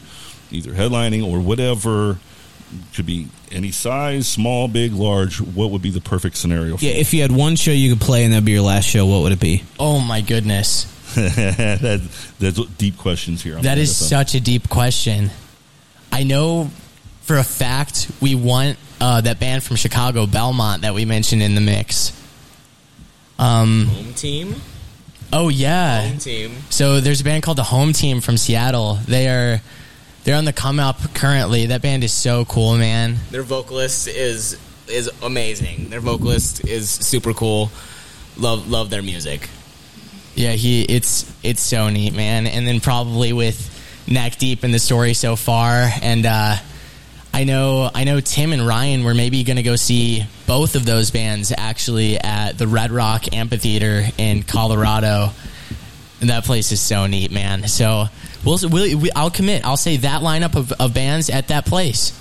either 0.50 0.72
headlining 0.72 1.24
or 1.24 1.38
whatever. 1.40 2.18
Could 2.94 3.06
be 3.06 3.28
any 3.50 3.70
size, 3.70 4.26
small, 4.26 4.68
big, 4.68 4.92
large. 4.92 5.40
What 5.40 5.70
would 5.70 5.82
be 5.82 5.90
the 5.90 6.00
perfect 6.00 6.36
scenario? 6.36 6.76
For 6.76 6.84
yeah, 6.84 6.92
if 6.92 7.12
you 7.12 7.22
had 7.22 7.32
one 7.32 7.56
show 7.56 7.70
you 7.70 7.94
could 7.94 8.00
play 8.00 8.24
and 8.24 8.32
that'd 8.32 8.44
be 8.44 8.52
your 8.52 8.62
last 8.62 8.84
show, 8.84 9.06
what 9.06 9.22
would 9.22 9.32
it 9.32 9.40
be? 9.40 9.64
Oh 9.78 10.00
my 10.00 10.20
goodness. 10.20 10.84
that, 11.14 12.08
that's 12.38 12.66
deep 12.76 12.96
questions 12.96 13.42
here. 13.42 13.56
on 13.56 13.62
That 13.62 13.78
is 13.78 13.94
such 13.94 14.34
a 14.34 14.40
deep 14.40 14.68
question. 14.68 15.30
I 16.10 16.22
know 16.22 16.70
for 17.22 17.36
a 17.36 17.44
fact 17.44 18.10
we 18.20 18.34
want 18.34 18.78
uh, 19.00 19.20
that 19.20 19.38
band 19.38 19.62
from 19.62 19.76
Chicago, 19.76 20.26
Belmont, 20.26 20.82
that 20.82 20.94
we 20.94 21.04
mentioned 21.04 21.42
in 21.42 21.54
the 21.54 21.60
mix. 21.60 22.18
Um, 23.38 23.86
Home 23.86 24.14
team. 24.14 24.54
oh 25.32 25.48
yeah. 25.48 26.08
Home 26.08 26.18
team. 26.18 26.52
So 26.70 27.00
there's 27.00 27.20
a 27.20 27.24
band 27.24 27.42
called 27.42 27.58
the 27.58 27.64
Home 27.64 27.92
Team 27.92 28.20
from 28.20 28.36
Seattle. 28.36 28.94
They 29.06 29.28
are 29.28 29.60
they're 30.24 30.36
on 30.36 30.44
the 30.44 30.52
come 30.52 30.78
up 30.78 31.14
currently. 31.14 31.66
That 31.66 31.82
band 31.82 32.04
is 32.04 32.12
so 32.12 32.44
cool, 32.44 32.76
man. 32.76 33.16
Their 33.30 33.42
vocalist 33.42 34.08
is 34.08 34.58
is 34.88 35.10
amazing. 35.22 35.88
Their 35.88 36.00
vocalist 36.00 36.66
is 36.66 36.90
super 36.90 37.32
cool. 37.32 37.70
Love 38.36 38.68
love 38.68 38.90
their 38.90 39.02
music. 39.02 39.48
Yeah, 40.34 40.52
he 40.52 40.82
it's 40.82 41.32
it's 41.42 41.60
so 41.60 41.88
neat, 41.88 42.14
man. 42.14 42.46
And 42.46 42.66
then 42.66 42.80
probably 42.80 43.32
with 43.32 43.68
neck 44.08 44.36
deep 44.38 44.64
in 44.64 44.72
the 44.72 44.78
story 44.78 45.14
so 45.14 45.36
far, 45.36 45.88
and 46.02 46.24
uh, 46.24 46.56
I 47.34 47.44
know 47.44 47.90
I 47.92 48.04
know 48.04 48.20
Tim 48.20 48.52
and 48.52 48.66
Ryan 48.66 49.04
were 49.04 49.14
maybe 49.14 49.42
going 49.44 49.56
to 49.56 49.62
go 49.62 49.76
see 49.76 50.24
both 50.46 50.76
of 50.76 50.84
those 50.84 51.10
bands 51.10 51.52
actually 51.56 52.18
at 52.18 52.58
the 52.58 52.68
Red 52.68 52.90
Rock 52.90 53.32
Amphitheater 53.34 54.04
in 54.18 54.42
Colorado, 54.42 55.30
and 56.20 56.30
that 56.30 56.44
place 56.44 56.72
is 56.72 56.80
so 56.80 57.06
neat, 57.06 57.30
man. 57.30 57.68
So 57.68 58.06
we'll, 58.44 58.58
we'll 58.70 58.98
we, 58.98 59.10
I'll 59.12 59.30
commit. 59.30 59.64
I'll 59.64 59.76
say 59.76 59.96
that 59.98 60.22
lineup 60.22 60.54
of, 60.56 60.72
of 60.72 60.94
bands 60.94 61.30
at 61.30 61.48
that 61.48 61.66
place. 61.66 62.18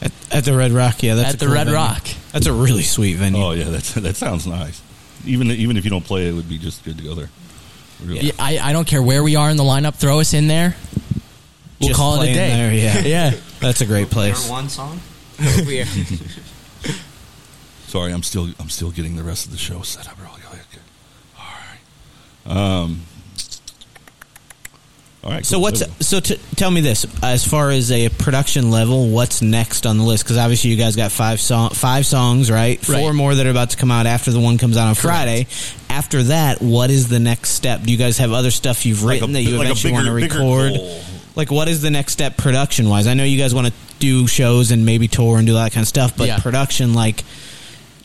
At, 0.00 0.12
at 0.32 0.44
the 0.44 0.56
Red 0.56 0.70
Rock, 0.70 1.02
yeah, 1.02 1.16
that's 1.16 1.30
At 1.30 1.34
a 1.34 1.38
the 1.38 1.46
cool 1.46 1.54
Red 1.54 1.64
venue. 1.64 1.78
Rock. 1.78 2.06
That's 2.32 2.46
a 2.46 2.52
really 2.52 2.82
sweet 2.82 3.14
venue. 3.16 3.42
Oh 3.42 3.50
yeah, 3.52 3.64
that's, 3.64 3.94
that 3.94 4.16
sounds 4.16 4.46
nice. 4.46 4.80
Even 5.24 5.50
even 5.50 5.76
if 5.76 5.84
you 5.84 5.90
don't 5.90 6.04
play, 6.04 6.28
it 6.28 6.32
would 6.32 6.48
be 6.48 6.58
just 6.58 6.84
good 6.84 6.98
to 6.98 7.04
go 7.04 7.14
there. 7.14 7.30
Really. 8.04 8.20
Yeah, 8.26 8.32
I, 8.38 8.58
I 8.58 8.72
don't 8.72 8.86
care 8.86 9.02
where 9.02 9.24
we 9.24 9.34
are 9.34 9.50
in 9.50 9.56
the 9.56 9.64
lineup. 9.64 9.96
Throw 9.96 10.20
us 10.20 10.32
in 10.34 10.46
there. 10.46 10.76
We'll 11.80 11.88
Just 11.88 11.98
call 11.98 12.20
it 12.22 12.30
a 12.30 12.32
day. 12.32 12.34
there, 12.34 12.72
yeah. 12.72 12.98
yeah. 13.32 13.32
That's 13.60 13.80
a 13.80 13.86
great 13.86 14.10
place. 14.10 14.48
one 14.48 14.68
song. 14.68 15.00
Sorry, 17.86 18.12
I'm 18.12 18.22
still 18.22 18.48
I'm 18.60 18.68
still 18.68 18.90
getting 18.90 19.16
the 19.16 19.22
rest 19.22 19.46
of 19.46 19.52
the 19.52 19.58
show 19.58 19.82
set 19.82 20.08
up 20.08 20.16
really 20.20 20.40
quick. 20.42 20.60
All 21.38 21.44
right. 22.46 22.56
Um. 22.56 23.02
All 25.28 25.34
right. 25.34 25.44
So 25.44 25.58
what's 25.58 25.82
so 26.06 26.20
t- 26.20 26.40
tell 26.56 26.70
me 26.70 26.80
this 26.80 27.04
as 27.22 27.46
far 27.46 27.68
as 27.68 27.92
a 27.92 28.08
production 28.08 28.70
level, 28.70 29.10
what's 29.10 29.42
next 29.42 29.84
on 29.84 29.98
the 29.98 30.02
list? 30.04 30.24
Because 30.24 30.38
obviously 30.38 30.70
you 30.70 30.76
guys 30.78 30.96
got 30.96 31.12
five 31.12 31.38
song 31.38 31.68
five 31.70 32.06
songs, 32.06 32.50
right? 32.50 32.80
Four 32.80 33.12
more 33.12 33.34
that 33.34 33.44
are 33.46 33.50
about 33.50 33.68
to 33.70 33.76
come 33.76 33.90
out 33.90 34.06
after 34.06 34.30
the 34.30 34.40
one 34.40 34.56
comes 34.56 34.78
out 34.78 34.88
on 34.88 34.94
Friday. 34.94 35.46
After 35.90 36.22
that, 36.24 36.62
what 36.62 36.88
is 36.88 37.08
the 37.08 37.18
next 37.18 37.50
step? 37.50 37.82
Do 37.82 37.92
you 37.92 37.98
guys 37.98 38.16
have 38.16 38.32
other 38.32 38.50
stuff 38.50 38.86
you've 38.86 39.02
Like 39.02 39.18
a 39.18 39.20
written 39.20 39.32
that 39.34 39.42
you 39.42 39.58
like 39.58 39.66
eventually 39.66 39.92
want 39.92 40.06
to 40.06 40.12
record? 40.12 40.72
Like 41.36 41.50
what 41.50 41.68
is 41.68 41.82
the 41.82 41.90
next 41.90 42.14
step 42.14 42.38
production 42.38 42.88
wise? 42.88 43.06
I 43.06 43.12
know 43.12 43.24
you 43.24 43.38
guys 43.38 43.54
want 43.54 43.66
to 43.66 43.72
do 43.98 44.26
shows 44.26 44.70
and 44.70 44.86
maybe 44.86 45.08
tour 45.08 45.36
and 45.36 45.46
do 45.46 45.52
that 45.54 45.72
kind 45.72 45.82
of 45.84 45.88
stuff, 45.88 46.16
but 46.16 46.26
Yeah. 46.28 46.38
production 46.38 46.94
like. 46.94 47.22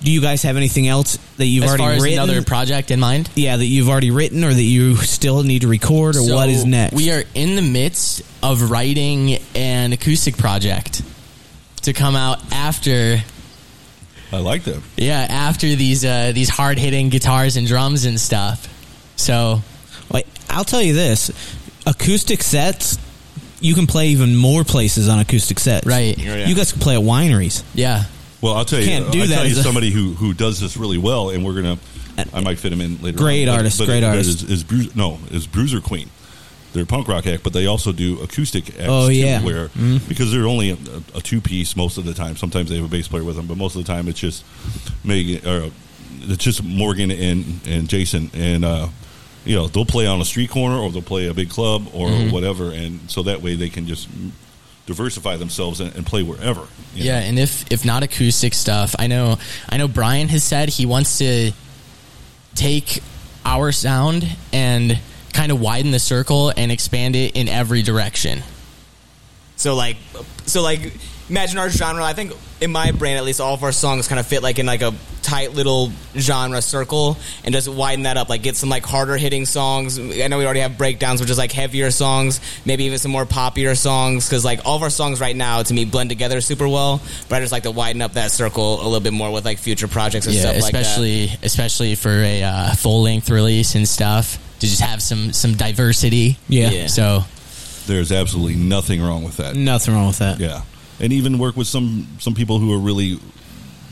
Do 0.03 0.11
you 0.11 0.19
guys 0.21 0.43
have 0.43 0.57
anything 0.57 0.87
else 0.87 1.17
that 1.37 1.45
you've 1.45 1.63
as 1.63 1.69
already 1.69 1.83
far 1.83 1.91
as 1.93 2.03
written? 2.03 2.19
another 2.19 2.43
project 2.43 2.91
in 2.91 2.99
mind? 2.99 3.29
yeah, 3.35 3.55
that 3.57 3.65
you've 3.65 3.87
already 3.89 4.11
written, 4.11 4.43
or 4.43 4.53
that 4.53 4.61
you 4.61 4.97
still 4.97 5.43
need 5.43 5.61
to 5.61 5.67
record, 5.67 6.15
or 6.15 6.19
So 6.27 6.35
what 6.35 6.49
is 6.49 6.65
next? 6.65 6.93
We 6.95 7.11
are 7.11 7.23
in 7.33 7.55
the 7.55 7.61
midst 7.61 8.21
of 8.43 8.69
writing 8.69 9.37
an 9.55 9.93
acoustic 9.93 10.37
project 10.37 11.01
to 11.83 11.93
come 11.93 12.15
out 12.15 12.39
after 12.53 13.19
I 14.31 14.37
like 14.39 14.63
them. 14.63 14.83
yeah, 14.97 15.25
after 15.29 15.67
these 15.75 16.03
uh, 16.03 16.31
these 16.33 16.49
hard 16.49 16.77
hitting 16.79 17.09
guitars 17.09 17.55
and 17.55 17.65
drums 17.67 18.05
and 18.05 18.19
stuff. 18.19 18.67
So 19.15 19.61
Like, 20.11 20.27
I'll 20.49 20.63
tell 20.65 20.81
you 20.81 20.93
this: 20.93 21.31
acoustic 21.85 22.41
sets, 22.43 22.97
you 23.61 23.73
can 23.75 23.87
play 23.87 24.07
even 24.09 24.35
more 24.35 24.63
places 24.63 25.07
on 25.07 25.19
acoustic 25.19 25.59
sets. 25.59 25.85
Right. 25.85 26.17
Yeah. 26.17 26.47
You 26.47 26.55
guys 26.55 26.71
can 26.71 26.81
play 26.81 26.95
at 26.95 27.01
wineries. 27.03 27.63
yeah. 27.73 28.05
Well, 28.43 28.53
I'll 28.55 28.65
tell 28.65 28.79
you. 28.79 28.85
Can't 28.85 29.11
do 29.11 29.21
I'll 29.21 29.27
that 29.27 29.35
tell 29.35 29.47
you 29.47 29.57
a- 29.59 29.63
somebody 29.63 29.89
who 29.89 30.13
who 30.13 30.33
does 30.33 30.59
this 30.59 30.75
really 30.77 30.97
well, 30.97 31.29
and 31.29 31.43
we're 31.45 31.55
gonna. 31.55 31.79
I 32.33 32.41
might 32.41 32.59
fit 32.59 32.71
him 32.71 32.81
in 32.81 33.01
later. 33.01 33.17
Great 33.17 33.47
on, 33.47 33.57
artist, 33.57 33.77
great 33.79 34.01
but 34.01 34.07
artist. 34.09 34.43
Is, 34.43 34.49
is 34.51 34.63
Bruiser, 34.63 34.91
no 34.95 35.17
is 35.31 35.47
Bruiser 35.47 35.81
Queen? 35.81 36.09
They're 36.73 36.83
a 36.83 36.87
punk 36.87 37.07
rock 37.07 37.25
act, 37.27 37.41
but 37.43 37.53
they 37.53 37.65
also 37.67 37.91
do 37.91 38.19
acoustic 38.21 38.69
acts. 38.71 38.85
Oh, 38.87 39.07
too, 39.07 39.13
yeah. 39.15 39.41
where 39.43 39.69
Mhm. 39.69 40.07
because 40.07 40.31
they're 40.31 40.47
only 40.47 40.71
a, 40.71 40.77
a 41.15 41.21
two 41.21 41.39
piece 41.41 41.75
most 41.75 41.97
of 41.97 42.05
the 42.05 42.13
time. 42.13 42.35
Sometimes 42.35 42.69
they 42.69 42.75
have 42.75 42.85
a 42.85 42.87
bass 42.87 43.07
player 43.07 43.23
with 43.23 43.35
them, 43.35 43.47
but 43.47 43.57
most 43.57 43.75
of 43.75 43.83
the 43.85 43.91
time 43.91 44.07
it's 44.07 44.19
just 44.19 44.43
Megan 45.03 45.47
or 45.47 45.71
it's 46.21 46.43
just 46.43 46.63
Morgan 46.63 47.11
and 47.11 47.59
and 47.67 47.87
Jason 47.87 48.29
and. 48.33 48.65
uh 48.65 48.87
you 49.45 49.53
know 49.57 49.67
they'll 49.67 49.83
play 49.83 50.07
on 50.07 50.21
a 50.21 50.25
street 50.25 50.49
corner 50.49 50.77
or 50.77 50.89
they'll 50.89 51.01
play 51.01 51.27
a 51.27 51.33
big 51.33 51.49
club 51.49 51.85
or 51.93 52.07
Mhm. 52.07 52.31
whatever 52.31 52.71
and 52.71 53.01
so 53.07 53.23
that 53.23 53.41
way 53.41 53.55
they 53.55 53.67
can 53.67 53.85
just 53.85 54.07
diversify 54.85 55.37
themselves 55.37 55.79
and, 55.79 55.95
and 55.95 56.05
play 56.05 56.23
wherever 56.23 56.67
Yeah, 56.93 57.19
know. 57.19 57.25
and 57.25 57.39
if 57.39 57.71
if 57.71 57.85
not 57.85 58.03
acoustic 58.03 58.53
stuff, 58.53 58.95
I 58.99 59.07
know 59.07 59.37
I 59.69 59.77
know 59.77 59.87
Brian 59.87 60.27
has 60.29 60.43
said 60.43 60.69
he 60.69 60.85
wants 60.85 61.17
to 61.19 61.51
take 62.55 63.01
our 63.45 63.71
sound 63.71 64.25
and 64.51 64.99
kind 65.33 65.51
of 65.51 65.59
widen 65.59 65.91
the 65.91 65.99
circle 65.99 66.51
and 66.55 66.71
expand 66.71 67.15
it 67.15 67.35
in 67.35 67.47
every 67.47 67.81
direction. 67.81 68.43
So 69.55 69.75
like, 69.75 69.97
so 70.45 70.61
like, 70.61 70.93
imagine 71.29 71.57
our 71.57 71.69
genre. 71.69 72.03
I 72.03 72.13
think 72.13 72.33
in 72.61 72.71
my 72.71 72.91
brain, 72.91 73.17
at 73.17 73.23
least, 73.23 73.41
all 73.41 73.53
of 73.53 73.63
our 73.63 73.71
songs 73.71 74.07
kind 74.07 74.19
of 74.19 74.25
fit 74.27 74.43
like 74.43 74.59
in 74.59 74.65
like 74.65 74.81
a 74.81 74.93
tight 75.21 75.53
little 75.53 75.91
genre 76.17 76.61
circle 76.61 77.17
and 77.43 77.53
just 77.53 77.67
widen 77.67 78.03
that 78.03 78.17
up. 78.17 78.29
Like 78.29 78.43
get 78.43 78.55
some 78.55 78.69
like 78.69 78.85
harder 78.85 79.17
hitting 79.17 79.45
songs. 79.45 79.97
I 79.99 80.27
know 80.27 80.37
we 80.37 80.45
already 80.45 80.59
have 80.59 80.77
breakdowns, 80.77 81.21
which 81.21 81.29
is 81.29 81.37
like 81.37 81.51
heavier 81.51 81.91
songs, 81.91 82.41
maybe 82.65 82.83
even 82.85 82.99
some 82.99 83.11
more 83.11 83.25
poppier 83.25 83.77
songs. 83.77 84.27
Because 84.27 84.43
like 84.45 84.61
all 84.65 84.75
of 84.75 84.83
our 84.83 84.89
songs 84.89 85.19
right 85.19 85.35
now, 85.35 85.61
to 85.63 85.73
me, 85.73 85.85
blend 85.85 86.09
together 86.09 86.41
super 86.41 86.67
well. 86.67 87.01
But 87.29 87.37
I 87.37 87.39
just 87.41 87.51
like 87.51 87.63
to 87.63 87.71
widen 87.71 88.01
up 88.01 88.13
that 88.13 88.31
circle 88.31 88.81
a 88.81 88.83
little 88.83 88.99
bit 88.99 89.13
more 89.13 89.31
with 89.31 89.45
like 89.45 89.57
future 89.59 89.87
projects 89.87 90.25
and 90.25 90.35
yeah, 90.35 90.41
stuff 90.41 90.61
like 90.61 90.73
that. 90.73 90.81
especially 90.81 91.29
especially 91.43 91.95
for 91.95 92.09
a 92.09 92.43
uh, 92.43 92.73
full 92.75 93.01
length 93.01 93.29
release 93.29 93.75
and 93.75 93.87
stuff 93.87 94.37
to 94.59 94.67
just 94.67 94.81
have 94.81 95.01
some 95.01 95.33
some 95.33 95.53
diversity. 95.55 96.37
Yeah. 96.47 96.69
Yeah. 96.69 96.87
So 96.87 97.23
There's 97.87 98.11
absolutely 98.11 98.55
nothing 98.55 99.01
wrong 99.01 99.23
with 99.23 99.37
that. 99.37 99.55
Nothing 99.55 99.93
wrong 99.93 100.07
with 100.07 100.19
that. 100.19 100.39
Yeah, 100.39 100.61
and 100.99 101.11
even 101.13 101.37
work 101.39 101.55
with 101.57 101.67
some 101.67 102.07
some 102.19 102.33
people 102.33 102.59
who 102.59 102.73
are 102.73 102.77
really 102.79 103.19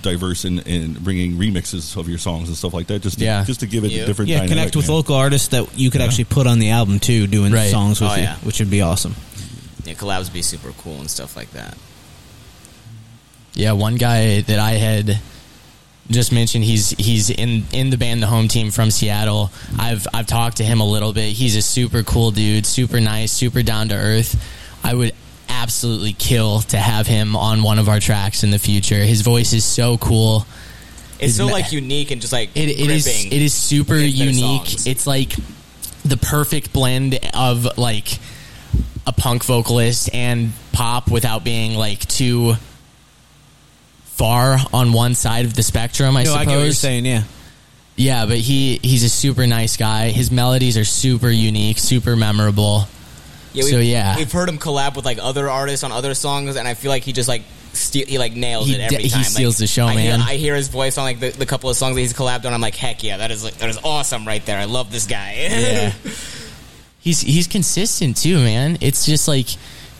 diverse 0.01 0.45
in, 0.45 0.59
in 0.61 0.93
bringing 0.93 1.33
remixes 1.33 1.95
of 1.95 2.09
your 2.09 2.17
songs 2.17 2.47
and 2.47 2.57
stuff 2.57 2.73
like 2.73 2.87
that. 2.87 3.01
Just 3.03 3.19
to, 3.19 3.23
Yeah. 3.25 3.43
just 3.43 3.59
to 3.59 3.67
give 3.67 3.83
it 3.83 3.91
a 3.91 4.05
different. 4.07 4.29
Yeah, 4.29 4.37
dynamic, 4.37 4.49
connect 4.57 4.75
with 4.75 4.87
man. 4.87 4.95
local 4.97 5.15
artists 5.15 5.49
that 5.49 5.77
you 5.77 5.91
could 5.91 6.01
Yeah. 6.01 6.07
actually 6.07 6.23
put 6.23 6.47
on 6.47 6.57
the 6.57 6.71
album 6.71 6.99
too, 6.99 7.27
doing 7.27 7.51
Right. 7.53 7.69
songs 7.69 8.01
with 8.01 8.09
Oh, 8.09 8.15
you, 8.15 8.23
yeah. 8.23 8.35
which 8.43 8.57
would 8.59 8.71
be 8.71 8.81
awesome. 8.81 9.15
yeah, 9.85 9.93
collabs 9.93 10.23
would 10.25 10.33
be 10.33 10.41
super 10.41 10.71
cool 10.79 10.99
and 10.99 11.09
stuff 11.09 11.35
like 11.35 11.51
that. 11.53 11.77
yeah, 13.53 13.73
one 13.73 13.95
guy 13.95 14.41
that 14.41 14.59
I 14.59 14.71
had 14.71 15.19
just 16.09 16.31
mentioned 16.31 16.63
he's 16.63 16.89
he's 16.91 17.29
in 17.29 17.65
in 17.71 17.89
the 17.89 17.97
band 17.97 18.21
the 18.23 18.27
home 18.27 18.47
team 18.47 18.71
from 18.71 18.91
Seattle. 18.91 19.51
I've 19.77 20.07
I've 20.13 20.27
talked 20.27 20.57
to 20.57 20.63
him 20.63 20.79
a 20.81 20.85
little 20.85 21.13
bit. 21.13 21.33
He's 21.33 21.55
a 21.55 21.61
super 21.61 22.03
cool 22.03 22.31
dude, 22.31 22.65
super 22.65 22.99
nice, 22.99 23.31
super 23.31 23.61
down 23.61 23.89
to 23.89 23.95
earth. 23.95 24.35
I 24.83 24.93
would 24.93 25.13
absolutely 25.61 26.13
kill 26.13 26.61
to 26.61 26.77
have 26.77 27.07
him 27.07 27.35
on 27.35 27.61
one 27.63 27.77
of 27.79 27.87
our 27.87 27.99
tracks 27.99 28.43
in 28.43 28.51
the 28.51 28.59
future. 28.59 28.95
His 29.03 29.21
voice 29.21 29.53
is 29.53 29.63
so 29.63 29.97
cool. 29.97 30.45
It's 31.13 31.27
His 31.27 31.37
so 31.37 31.45
me- 31.47 31.53
like 31.53 31.71
unique 31.71 32.11
and 32.11 32.19
just 32.19 32.33
like 32.33 32.49
It, 32.55 32.69
it 32.69 32.89
is. 32.89 33.05
It 33.07 33.31
is 33.33 33.53
super 33.53 33.95
unique. 33.97 34.65
songs. 34.67 34.87
It's 34.87 35.05
like 35.05 35.33
the 36.03 36.17
perfect 36.17 36.73
blend 36.73 37.19
of 37.33 37.77
like 37.77 38.17
a 39.05 39.11
punk 39.13 39.43
vocalist 39.43 40.09
and 40.13 40.51
pop 40.71 41.09
without 41.11 41.43
being 41.43 41.75
like 41.75 41.99
too 42.07 42.53
far 44.05 44.57
on 44.73 44.93
one 44.93 45.15
side 45.15 45.45
of 45.45 45.53
the 45.53 45.63
spectrum. 45.63 46.17
I 46.17 46.23
no, 46.23 46.31
suppose. 46.31 46.41
I 46.41 46.45
get 46.49 46.55
what 46.57 46.63
you're 46.63 46.73
saying. 46.73 47.05
Yeah, 47.05 47.23
Yeah, 47.95 48.25
but 48.25 48.37
he 48.37 48.79
he's 48.81 49.03
a 49.03 49.09
super 49.09 49.45
nice 49.47 49.77
guy. 49.77 50.09
His 50.09 50.31
melodies 50.31 50.77
are 50.77 50.85
super 50.85 51.29
unique, 51.29 51.77
super 51.77 52.15
memorable. 52.15 52.87
Yeah, 53.53 53.63
so 53.63 53.77
we've, 53.77 53.85
yeah, 53.87 54.17
we've 54.17 54.31
heard 54.31 54.47
him 54.49 54.57
collab 54.57 54.95
with 54.95 55.05
like 55.05 55.17
other 55.21 55.49
artists 55.49 55.83
on 55.83 55.91
other 55.91 56.13
songs, 56.13 56.55
and 56.55 56.67
I 56.67 56.73
feel 56.73 56.89
like 56.89 57.03
he 57.03 57.11
just 57.13 57.27
like 57.27 57.43
steal, 57.73 58.05
he 58.07 58.17
like 58.17 58.33
nails 58.33 58.67
He 58.67 58.75
it 58.75 58.81
every 58.81 58.97
de- 58.97 59.03
he 59.03 59.09
time. 59.09 59.19
Like, 59.19 59.27
steals 59.27 59.57
the 59.57 59.67
show, 59.67 59.85
I 59.87 59.93
hear- 59.95 60.17
man. 60.17 60.21
I 60.21 60.35
hear 60.37 60.55
his 60.55 60.67
voice 60.69 60.97
on 60.97 61.03
like 61.03 61.19
the, 61.19 61.29
the 61.31 61.45
couple 61.45 61.69
of 61.69 61.75
songs 61.77 61.95
that 61.95 62.01
he's 62.01 62.13
collabed 62.13 62.45
on. 62.45 62.53
I'm 62.53 62.61
like, 62.61 62.75
heck 62.75 63.03
yeah, 63.03 63.17
that 63.17 63.31
is 63.31 63.43
like, 63.43 63.55
that 63.57 63.69
is 63.69 63.77
awesome 63.83 64.25
right 64.25 64.45
there. 64.45 64.57
I 64.57 64.65
love 64.65 64.91
this 64.91 65.05
guy. 65.05 65.35
yeah. 65.49 65.93
He's 67.03 67.19
he's 67.19 67.47
consistent 67.47 68.15
too, 68.17 68.37
man. 68.37 68.77
It's 68.79 69.07
just 69.07 69.27
like 69.27 69.47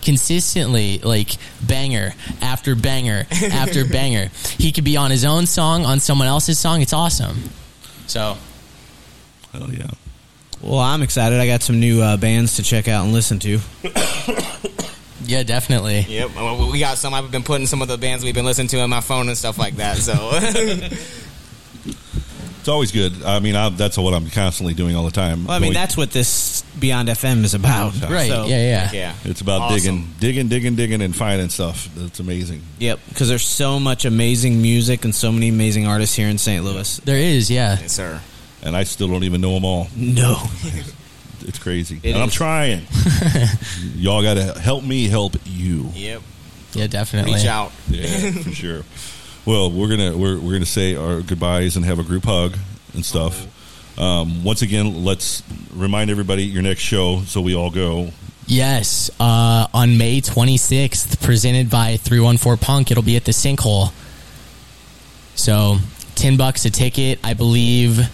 consistently 0.04 1.00
like 1.00 1.30
banger 1.62 2.14
after 2.42 2.76
banger 2.76 3.26
after 3.32 3.86
banger. 3.92 4.30
He 4.60 4.72
could 4.72 4.84
be 4.84 4.98
on 4.98 5.10
his 5.10 5.26
own 5.26 5.48
song, 5.48 5.84
on 5.86 6.00
someone 6.00 6.28
else's 6.28 6.60
song. 6.60 6.82
It's 6.84 6.94
awesome. 6.94 7.50
So 8.06 8.38
Hell 9.52 9.74
yeah. 9.74 9.90
Well, 10.64 10.80
I'm 10.80 11.02
excited. 11.02 11.40
I 11.40 11.48
got 11.48 11.62
some 11.64 11.80
new 11.80 12.02
uh, 12.02 12.18
bands 12.18 12.58
to 12.58 12.64
check 12.64 12.88
out 12.88 13.04
and 13.04 13.14
listen 13.14 13.40
to. 13.40 13.60
yeah, 15.24 15.44
definitely. 15.44 16.02
Yep, 16.02 16.36
well, 16.36 16.72
we 16.72 16.80
got 16.80 16.98
some. 16.98 17.14
I've 17.14 17.32
been 17.32 17.44
putting 17.44 17.68
some 17.68 17.82
of 17.82 17.88
the 17.88 17.98
bands 17.98 18.24
we've 18.24 18.36
been 18.36 18.46
listening 18.46 18.68
to 18.70 18.80
on 18.82 18.90
my 18.90 19.02
phone 19.02 19.28
and 19.28 19.38
stuff 19.38 19.58
like 19.58 19.78
that. 19.78 19.98
So 19.98 20.14
It's 22.62 22.68
always 22.68 22.92
good. 22.92 23.24
I 23.24 23.40
mean, 23.40 23.56
I, 23.56 23.70
that's 23.70 23.98
what 23.98 24.14
I'm 24.14 24.30
constantly 24.30 24.76
doing 24.76 24.96
all 24.96 25.04
the 25.04 25.10
time. 25.10 25.46
Well, 25.46 25.56
I 25.56 25.58
mean, 25.58 25.70
Going- 25.70 25.82
that's 25.82 25.98
what 25.98 26.12
this 26.12 26.62
Beyond 26.80 27.10
FM 27.10 27.44
is 27.44 27.56
about. 27.56 28.00
Right. 28.08 28.30
So- 28.30 28.46
yeah, 28.46 28.58
yeah. 28.62 28.90
yeah, 28.94 29.16
It's 29.24 29.42
about 29.42 29.62
Awesome. 29.62 29.78
digging, 29.78 30.08
digging, 30.20 30.48
digging, 30.48 30.76
digging, 30.76 31.02
and 31.02 31.16
finding 31.16 31.50
stuff. 31.50 31.90
That's 31.96 32.20
amazing. 32.20 32.62
Yep, 32.78 33.00
because 33.10 33.30
there's 33.30 33.48
so 33.48 33.80
much 33.80 34.06
amazing 34.06 34.62
music 34.62 35.06
and 35.06 35.16
so 35.16 35.32
many 35.32 35.50
amazing 35.50 35.88
artists 35.88 36.16
here 36.16 36.28
in 36.28 36.38
St. 36.38 36.64
Louis. 36.64 36.98
There 36.98 37.18
is, 37.18 37.50
yeah. 37.50 37.80
yes, 37.82 37.94
sir. 37.94 38.22
And 38.64 38.76
I 38.76 38.84
still 38.84 39.08
don't 39.08 39.24
even 39.24 39.42
know 39.42 39.54
them 39.54 39.66
all. 39.66 39.88
No. 39.96 40.42
It's 41.44 41.58
crazy. 41.58 42.00
It 42.04 42.14
and 42.14 42.22
I'm 42.22 42.30
trying. 42.30 42.86
Y'all 43.96 44.22
got 44.22 44.36
to 44.36 44.60
help 44.60 44.84
me 44.84 45.08
help 45.08 45.36
you. 45.46 45.90
Yep. 45.96 46.22
Yeah, 46.74 46.88
definitely. 46.88 47.34
Reach 47.34 47.46
out. 47.46 47.72
Yeah, 47.90 48.32
for 48.32 48.52
sure. 48.52 48.84
Well, 49.46 49.72
we're 49.72 49.90
gonna 49.90 50.16
we're 50.16 50.40
we're 50.40 50.54
gonna 50.54 50.66
say 50.68 50.96
our 50.96 51.22
goodbyes 51.22 51.76
and 51.76 51.86
have 51.86 51.98
a 51.98 52.04
group 52.04 52.26
hug 52.26 52.58
and 52.94 53.04
stuff. 53.04 53.48
Um, 54.00 54.44
once 54.44 54.62
again, 54.62 55.04
let's 55.04 55.42
remind 55.74 56.12
everybody 56.12 56.44
your 56.44 56.62
next 56.62 56.82
show 56.82 57.22
so 57.22 57.42
we 57.42 57.56
all 57.56 57.72
go. 57.72 58.10
Yes, 58.46 59.10
uh, 59.20 59.68
on 59.74 59.98
May 59.98 60.22
26th, 60.22 61.22
presented 61.24 61.70
by 61.70 61.98
314 61.98 62.58
Punk, 62.64 62.92
it'll 62.92 63.04
be 63.04 63.16
at 63.16 63.26
the 63.26 63.32
Sinkhole. 63.32 63.92
So, 65.36 65.78
10 66.16 66.38
bucks 66.38 66.66
a 66.66 66.70
ticket. 66.70 67.20
I 67.24 67.34
believe 67.34 68.10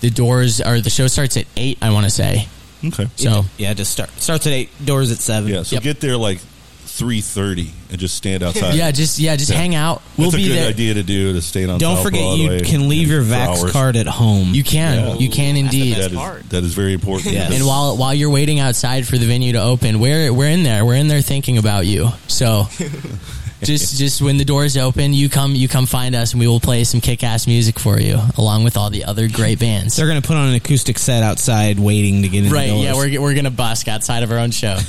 the 0.00 0.10
doors 0.10 0.60
or 0.60 0.80
the 0.80 0.90
show 0.90 1.06
starts 1.06 1.36
at 1.36 1.46
8, 1.56 1.78
I 1.82 1.90
want 1.90 2.04
to 2.04 2.10
say. 2.10 2.48
Okay. 2.84 3.08
So, 3.16 3.44
Yeah, 3.56 3.74
just 3.74 3.90
start 3.90 4.10
starts 4.20 4.46
at 4.46 4.52
eight, 4.52 4.70
doors 4.84 5.10
at 5.10 5.18
seven. 5.18 5.50
Yeah, 5.52 5.64
so 5.64 5.74
Yep. 5.74 5.82
get 5.82 6.00
there 6.00 6.16
like 6.16 6.38
three 6.86 7.20
thirty 7.20 7.70
and 7.90 7.98
just 7.98 8.14
stand 8.16 8.42
outside. 8.42 8.74
yeah, 8.74 8.90
just 8.92 9.18
yeah, 9.18 9.34
just 9.36 9.50
Yeah. 9.50 9.56
hang 9.58 9.74
out. 9.74 10.00
We'll 10.16 10.30
That's 10.30 10.42
be 10.42 10.46
a 10.50 10.54
good 10.54 10.58
there. 10.62 10.68
idea 10.68 10.94
to 10.94 11.02
do 11.02 11.32
to 11.32 11.42
stay 11.42 11.64
on. 11.64 11.78
Don't 11.80 11.96
South 11.96 12.04
forget 12.04 12.20
Broadway 12.22 12.58
you 12.58 12.64
can 12.64 12.88
leave 12.88 13.08
your 13.08 13.22
for 13.24 13.30
Vax 13.32 13.62
hours. 13.62 13.72
card 13.72 13.96
at 13.96 14.06
home. 14.06 14.54
You 14.54 14.62
can. 14.62 15.08
Yeah. 15.08 15.14
You 15.16 15.28
can 15.28 15.56
indeed. 15.56 15.96
That 15.96 16.12
is 16.12 16.48
that 16.50 16.62
is 16.64 16.74
very 16.74 16.92
important. 16.92 17.32
Yes. 17.34 17.52
And 17.52 17.66
while 17.66 17.96
while 17.96 18.14
you're 18.14 18.30
waiting 18.30 18.60
outside 18.60 19.06
for 19.08 19.18
the 19.18 19.26
venue 19.26 19.52
to 19.54 19.60
open, 19.62 19.98
we're 19.98 20.32
we're 20.32 20.48
in 20.48 20.62
there. 20.62 20.84
We're 20.84 20.94
in 20.94 21.08
there 21.08 21.20
thinking 21.20 21.58
about 21.58 21.84
you. 21.86 22.10
So 22.28 22.68
just 23.62 23.98
just 23.98 24.22
when 24.22 24.36
the 24.36 24.44
doors 24.44 24.76
open, 24.76 25.12
you 25.12 25.28
come 25.28 25.54
you 25.54 25.68
come 25.68 25.86
find 25.86 26.14
us 26.14 26.32
and 26.32 26.40
we 26.40 26.46
will 26.46 26.60
play 26.60 26.84
some 26.84 27.00
kick 27.00 27.22
ass 27.24 27.46
music 27.46 27.78
for 27.78 27.98
you, 28.00 28.18
along 28.36 28.64
with 28.64 28.76
all 28.76 28.90
the 28.90 29.04
other 29.04 29.28
great 29.28 29.58
bands. 29.58 29.96
They're 29.96 30.06
going 30.06 30.20
to 30.20 30.26
put 30.26 30.36
on 30.36 30.48
an 30.48 30.54
acoustic 30.54 30.98
set 30.98 31.22
outside, 31.22 31.78
waiting 31.78 32.22
to 32.22 32.28
get 32.28 32.44
in. 32.46 32.52
Right, 32.52 32.66
the 32.66 32.72
doors. 32.72 32.84
yeah, 32.84 32.94
we're 32.94 33.20
we're 33.20 33.34
gonna 33.34 33.50
busk 33.50 33.88
outside 33.88 34.22
of 34.22 34.30
our 34.30 34.38
own 34.38 34.50
show. 34.50 34.76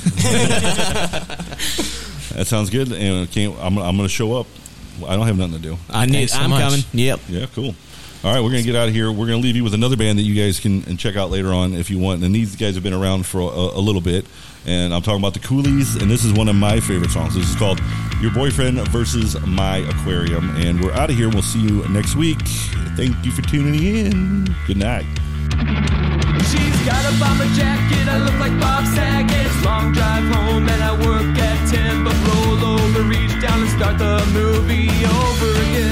that 2.34 2.46
sounds 2.46 2.70
good. 2.70 2.92
And 2.92 3.24
I 3.24 3.26
can't, 3.26 3.56
I'm 3.58 3.78
I'm 3.78 3.96
going 3.96 4.08
to 4.08 4.14
show 4.14 4.34
up. 4.34 4.46
I 5.06 5.16
don't 5.16 5.26
have 5.26 5.38
nothing 5.38 5.54
to 5.54 5.60
do. 5.62 5.76
I 5.88 6.06
need. 6.06 6.12
Thanks 6.12 6.32
so 6.32 6.40
I'm 6.40 6.50
much. 6.50 6.62
coming. 6.62 6.80
Yep. 6.92 7.20
Yeah, 7.28 7.46
cool. 7.54 7.74
All 8.22 8.30
right, 8.30 8.40
we're 8.40 8.50
going 8.50 8.62
to 8.62 8.70
get 8.70 8.76
out 8.76 8.86
of 8.86 8.94
here. 8.94 9.10
We're 9.10 9.26
going 9.26 9.40
to 9.40 9.42
leave 9.42 9.56
you 9.56 9.64
with 9.64 9.72
another 9.72 9.96
band 9.96 10.18
that 10.18 10.22
you 10.22 10.34
guys 10.34 10.60
can 10.60 10.96
check 10.98 11.16
out 11.16 11.30
later 11.30 11.52
on 11.52 11.74
if 11.74 11.88
you 11.90 11.98
want. 11.98 12.22
And 12.22 12.34
these 12.34 12.54
guys 12.54 12.74
have 12.74 12.82
been 12.82 12.92
around 12.92 13.24
for 13.24 13.40
a, 13.40 13.44
a 13.44 13.80
little 13.80 14.02
bit. 14.02 14.26
And 14.66 14.92
I'm 14.92 15.00
talking 15.00 15.20
about 15.20 15.32
the 15.32 15.40
Coolies, 15.40 15.96
and 15.96 16.10
this 16.10 16.22
is 16.22 16.34
one 16.34 16.48
of 16.48 16.54
my 16.54 16.80
favorite 16.80 17.10
songs. 17.10 17.34
This 17.34 17.48
is 17.48 17.56
called 17.56 17.80
Your 18.20 18.30
Boyfriend 18.30 18.76
versus 18.88 19.40
My 19.46 19.78
Aquarium. 19.78 20.54
And 20.56 20.84
we're 20.84 20.92
out 20.92 21.08
of 21.08 21.16
here. 21.16 21.30
We'll 21.30 21.40
see 21.40 21.62
you 21.62 21.88
next 21.88 22.14
week. 22.14 22.38
Thank 22.94 23.24
you 23.24 23.32
for 23.32 23.40
tuning 23.40 23.82
in. 23.82 24.44
Good 24.66 24.76
night. 24.76 25.06
She's 26.44 26.76
got 26.84 27.00
a 27.08 27.18
bomber 27.18 27.48
jacket. 27.56 28.06
I 28.06 28.18
look 28.18 28.38
like 28.38 28.52
Bob 28.60 28.84
long 29.64 29.92
drive 29.92 30.24
home, 30.34 30.68
and 30.68 30.82
I 30.82 30.92
work 31.06 31.38
at 31.38 31.68
10. 31.70 32.04
But 32.04 32.16
roll 32.28 32.64
over, 32.74 33.02
reach 33.02 33.34
down, 33.40 33.62
and 33.62 33.70
start 33.70 33.98
the 33.98 34.14
movie 34.32 34.90
over 35.04 35.50
again. 35.62 35.89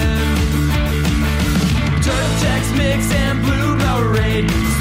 Mix 2.76 3.10
and 3.12 3.43
blue 3.43 3.76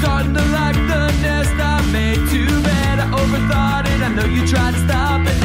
Starting 0.00 0.34
to 0.34 0.42
the 0.86 1.04
nest 1.22 1.54
I 1.58 1.82
made. 1.92 2.20
Too 2.30 2.46
bad 2.62 3.00
I 3.00 3.06
overthought 3.20 3.86
it. 3.92 4.00
I 4.02 4.08
know 4.14 4.26
you 4.26 4.46
tried 4.46 4.74
to 4.74 4.80
stop 4.86 5.26
it. 5.26 5.38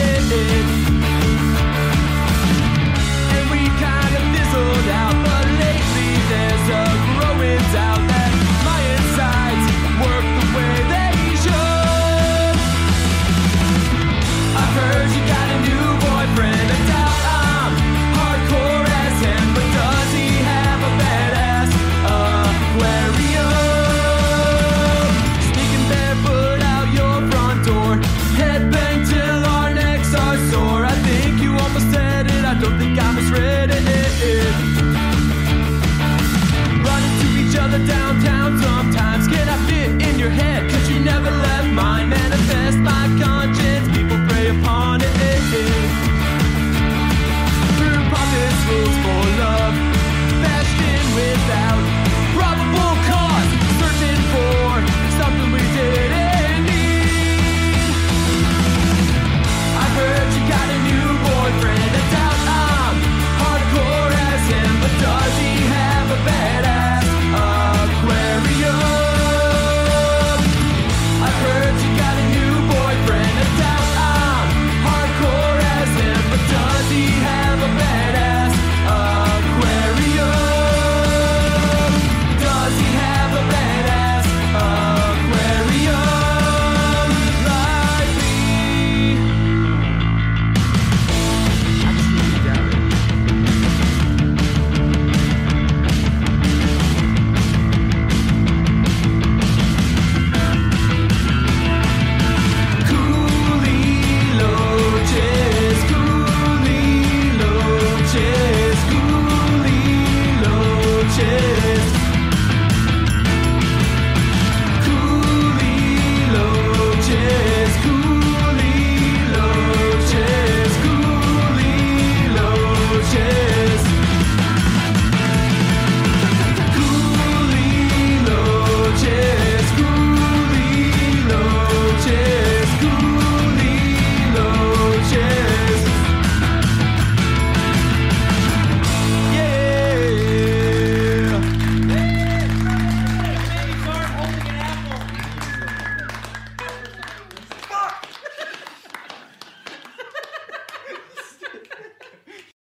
And 3.36 3.46
we 3.50 3.62
kind 3.82 4.14
of 4.20 4.24
fizzled 4.34 4.88
out, 5.02 5.16
but 5.26 5.46
lately 5.64 6.12
there's 6.32 6.68
a 6.70 6.84
growing 7.18 7.64
doubt. 7.74 8.13